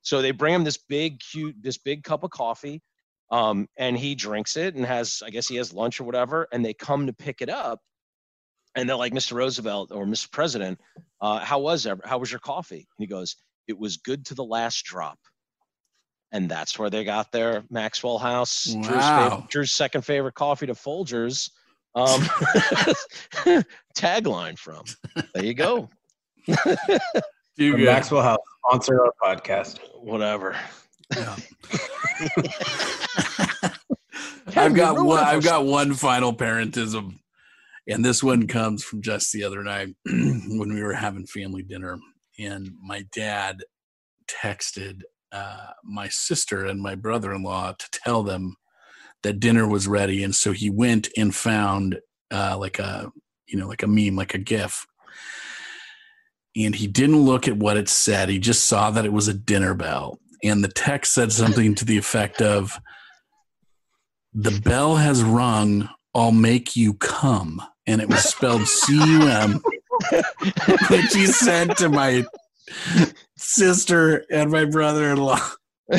So 0.02 0.23
they 0.23 0.31
bring 0.31 0.55
him 0.55 0.64
this 0.64 0.78
big, 0.78 1.20
cute, 1.20 1.56
this 1.60 1.78
big 1.78 2.05
cup 2.05 2.23
of 2.23 2.31
coffee, 2.31 2.81
um, 3.31 3.68
and 3.77 3.98
he 3.98 4.14
drinks 4.14 4.56
it 4.56 4.77
and 4.77 4.86
has, 4.86 5.23
I 5.24 5.31
guess 5.31 5.48
he 5.48 5.56
has 5.56 5.73
lunch 5.73 6.01
or 6.01 6.05
whatever. 6.05 6.47
And 6.52 6.64
they 6.64 6.74
come 6.74 7.06
to 7.06 7.12
pick 7.12 7.43
it 7.43 7.51
up, 7.51 7.81
and 8.74 8.89
they're 8.89 8.97
like, 8.97 9.12
"Mr. 9.12 9.32
Roosevelt 9.32 9.90
or 9.93 10.06
Mr. 10.06 10.31
President, 10.31 10.78
uh, 11.20 11.40
how 11.40 11.59
was 11.59 11.86
ev- 11.86 12.01
how 12.05 12.18
was 12.18 12.31
your 12.31 12.40
coffee?" 12.40 12.86
And 12.97 13.05
he 13.05 13.06
goes, 13.06 13.36
"It 13.66 13.78
was 13.78 13.97
good 13.97 14.24
to 14.27 14.35
the 14.35 14.44
last 14.44 14.85
drop." 14.85 15.18
And 16.32 16.51
that's 16.51 16.78
where 16.78 16.90
they 16.90 17.05
got 17.05 17.32
their 17.32 17.65
Maxwell 17.70 18.19
House, 18.19 18.65
Drew's, 18.65 18.89
Wow. 18.89 19.31
favorite, 19.31 19.48
Drew's 19.51 19.73
second 19.73 20.03
favorite 20.03 20.35
coffee 20.35 20.66
to 20.66 20.74
Folgers 20.74 21.51
um, 21.94 22.20
tagline 23.97 24.59
from. 24.59 24.85
There 25.35 25.44
you 25.44 25.55
go. 25.55 25.89
Too 26.47 27.77
good. 27.77 27.86
Maxwell 27.86 28.23
House, 28.23 28.39
sponsor 28.66 29.01
our 29.03 29.12
podcast. 29.23 29.78
Whatever. 30.03 30.57
Yeah. 31.16 31.36
I've 34.57 34.74
got 34.74 35.05
one. 35.05 35.23
I've 35.23 35.44
got 35.44 35.65
one 35.65 35.94
final 35.94 36.35
parentism, 36.35 37.19
and 37.89 38.05
this 38.05 38.23
one 38.23 38.47
comes 38.47 38.85
from 38.85 39.03
just 39.03 39.32
the 39.32 39.44
other 39.44 39.62
night 39.62 39.94
when 40.05 40.73
we 40.74 40.82
were 40.82 40.94
having 40.94 41.27
family 41.27 41.62
dinner, 41.62 41.98
and 42.39 42.70
my 42.82 43.05
dad 43.15 43.59
texted 44.28 45.03
uh, 45.32 45.70
my 45.85 46.09
sister 46.09 46.65
and 46.65 46.81
my 46.81 46.94
brother-in-law 46.94 47.73
to 47.73 47.89
tell 47.93 48.23
them 48.23 48.57
that 49.23 49.40
dinner 49.40 49.69
was 49.69 49.89
ready, 49.89 50.23
and 50.23 50.35
so 50.35 50.53
he 50.53 50.70
went 50.70 51.09
and 51.16 51.35
found 51.35 51.98
uh, 52.31 52.57
like 52.59 52.78
a 52.78 53.11
you 53.47 53.59
know 53.59 53.69
like 53.69 53.82
a 53.82 53.89
meme, 53.89 54.16
like 54.16 54.35
a 54.35 54.39
GIF. 54.39 54.86
And 56.57 56.74
he 56.74 56.86
didn't 56.86 57.20
look 57.20 57.47
at 57.47 57.59
what 57.59 57.77
it 57.77 57.89
said. 57.89 58.31
He 58.31 58.39
just 58.39 58.65
saw 58.65 58.90
that 58.90 59.05
it 59.05 59.12
was 59.12 59.28
a 59.28 59.35
dinner 59.35 59.74
bell. 59.74 60.19
And 60.43 60.65
the 60.65 60.69
text 60.69 61.12
said 61.12 61.31
something 61.31 61.74
to 61.74 61.85
the 61.85 61.98
effect 61.98 62.40
of, 62.40 62.81
the 64.39 64.61
bell 64.61 64.97
has 64.97 65.24
rung 65.24 65.89
i'll 66.15 66.31
make 66.31 66.77
you 66.77 66.93
come 66.94 67.61
and 67.86 68.03
it 68.03 68.09
was 68.09 68.23
spelled 68.23 68.69
c-u-m 68.69 69.62
which 70.90 71.15
he 71.15 71.27
sent 71.27 71.74
to 71.78 71.89
my 71.89 72.23
sister 73.37 74.25
and 74.31 74.51
my 74.51 74.65
brother-in-law. 74.65 75.41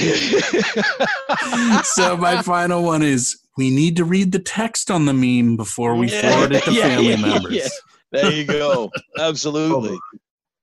So 1.98 2.18
my 2.18 2.42
final 2.44 2.84
one 2.84 3.02
is 3.02 3.40
we 3.58 3.70
need 3.70 3.96
to 3.98 4.06
read 4.06 4.32
the 4.32 4.40
text 4.40 4.92
on 4.92 5.06
the 5.06 5.14
meme 5.14 5.58
before 5.58 5.96
we 5.96 6.12
Yeah, 6.12 6.32
forward 6.32 6.54
it 6.54 6.64
to 6.66 6.74
yeah, 6.74 6.82
family 6.84 7.10
yeah, 7.10 7.16
members. 7.16 7.82
There 8.12 8.32
you 8.32 8.46
go. 8.46 8.92
Absolutely. 9.20 9.98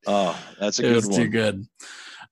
Oh, 0.06 0.38
that's 0.60 0.78
a 0.78 0.82
good 0.82 1.12
too 1.12 1.28
good. 1.28 1.66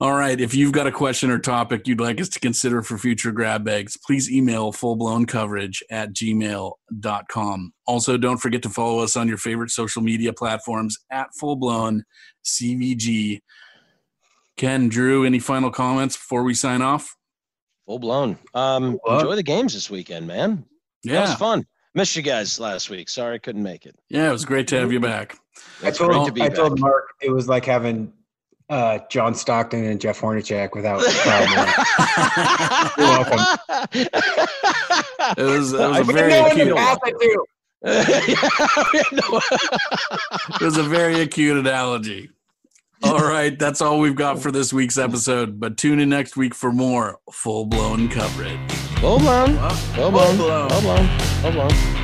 All 0.01 0.13
right 0.15 0.41
if 0.41 0.55
you've 0.55 0.73
got 0.73 0.87
a 0.89 0.93
question 0.93 1.31
or 1.31 1.39
topic 1.39 1.87
you'd 1.87 2.01
like 2.01 2.21
us 2.21 2.29
to 2.31 2.41
consider 2.41 2.83
for 2.83 2.99
future 2.99 3.31
grab 3.31 3.65
bags 3.65 3.97
please 3.97 4.29
email 4.29 4.73
fullblown 4.73 5.29
coverage 5.29 5.81
at 5.93 6.13
gmail.com 6.13 7.73
also 7.87 8.17
don't 8.17 8.39
forget 8.39 8.63
to 8.65 8.69
follow 8.69 8.99
us 8.99 9.17
on 9.17 9.29
your 9.29 9.37
favorite 9.37 9.71
social 9.71 10.03
media 10.03 10.33
platforms 10.33 10.99
at 11.13 11.29
fullblown 11.41 12.01
cvg 12.45 13.43
ken 14.57 14.89
drew 14.89 15.25
any 15.25 15.39
final 15.39 15.71
comments 15.71 16.17
before 16.17 16.43
we 16.43 16.55
sign 16.55 16.83
off 16.83 17.17
Full 17.87 17.99
blown. 17.99 18.39
Um, 18.55 18.99
What? 19.03 19.21
enjoy 19.23 19.35
the 19.37 19.43
games 19.43 19.73
this 19.75 19.91
weekend, 19.91 20.25
man. 20.27 20.65
That 21.05 21.23
was 21.23 21.35
fun. 21.35 21.67
Missed 21.95 22.15
you 22.17 22.23
guys 22.23 22.59
last 22.61 22.89
week. 22.91 23.09
Sorry 23.09 23.35
I 23.35 23.39
couldn't 23.39 23.63
make 23.65 23.87
it. 23.87 23.97
yeah 24.09 24.29
it 24.29 24.33
was 24.33 24.45
great 24.45 24.69
to 24.69 24.79
have 24.79 24.93
you 24.93 25.01
back 25.01 25.37
I 25.85 25.91
told, 25.91 26.11
great 26.13 26.27
to 26.27 26.33
be 26.33 26.43
I 26.43 26.49
back. 26.49 26.57
told 26.57 26.79
Mark 26.81 27.09
it 27.21 27.31
was 27.31 27.49
like 27.49 27.65
having 27.65 28.13
uh, 28.71 28.99
John 29.11 29.35
Stockton 29.35 29.85
and 29.85 30.01
Jeff 30.01 30.21
Hornacek 30.21 30.71
without 30.75 31.03
Kyle 31.25 31.47
You're 32.97 33.09
welcome. 33.09 33.41
it 35.37 35.43
was, 35.43 35.73
it 35.75 35.79
was 35.79 35.97
I 35.97 36.01
a 36.01 36.05
forget 36.05 36.31
very 36.31 36.51
acute 36.53 36.67
knew. 36.69 36.75
Pass 36.77 36.99
it 37.05 37.19
to. 37.21 37.45
it 40.61 40.65
was 40.65 40.77
a 40.79 40.83
very 40.85 41.21
acute 41.21 41.57
analogy. 41.59 42.31
All 43.05 43.19
right, 43.19 43.59
that's 43.59 43.81
all 43.81 43.99
we've 43.99 44.15
got 44.15 44.41
for 44.41 44.53
this 44.53 44.73
week's 44.73 44.97
episode. 44.97 45.59
But 45.59 45.77
tune 45.77 45.99
in 45.99 46.09
next 46.09 46.37
week 46.37 46.55
for 46.55 46.73
more 46.73 47.19
full 47.31 47.67
blown 47.67 48.09
coverage. 48.09 48.73
Full 49.01 49.19
blown. 49.19 49.57
Full 49.95 50.11
blown. 50.11 50.37
Full 50.37 50.47
blown. 50.47 50.69
Full 50.71 50.81
blown. 50.81 51.19
Full 51.19 51.53
blown. 51.53 52.02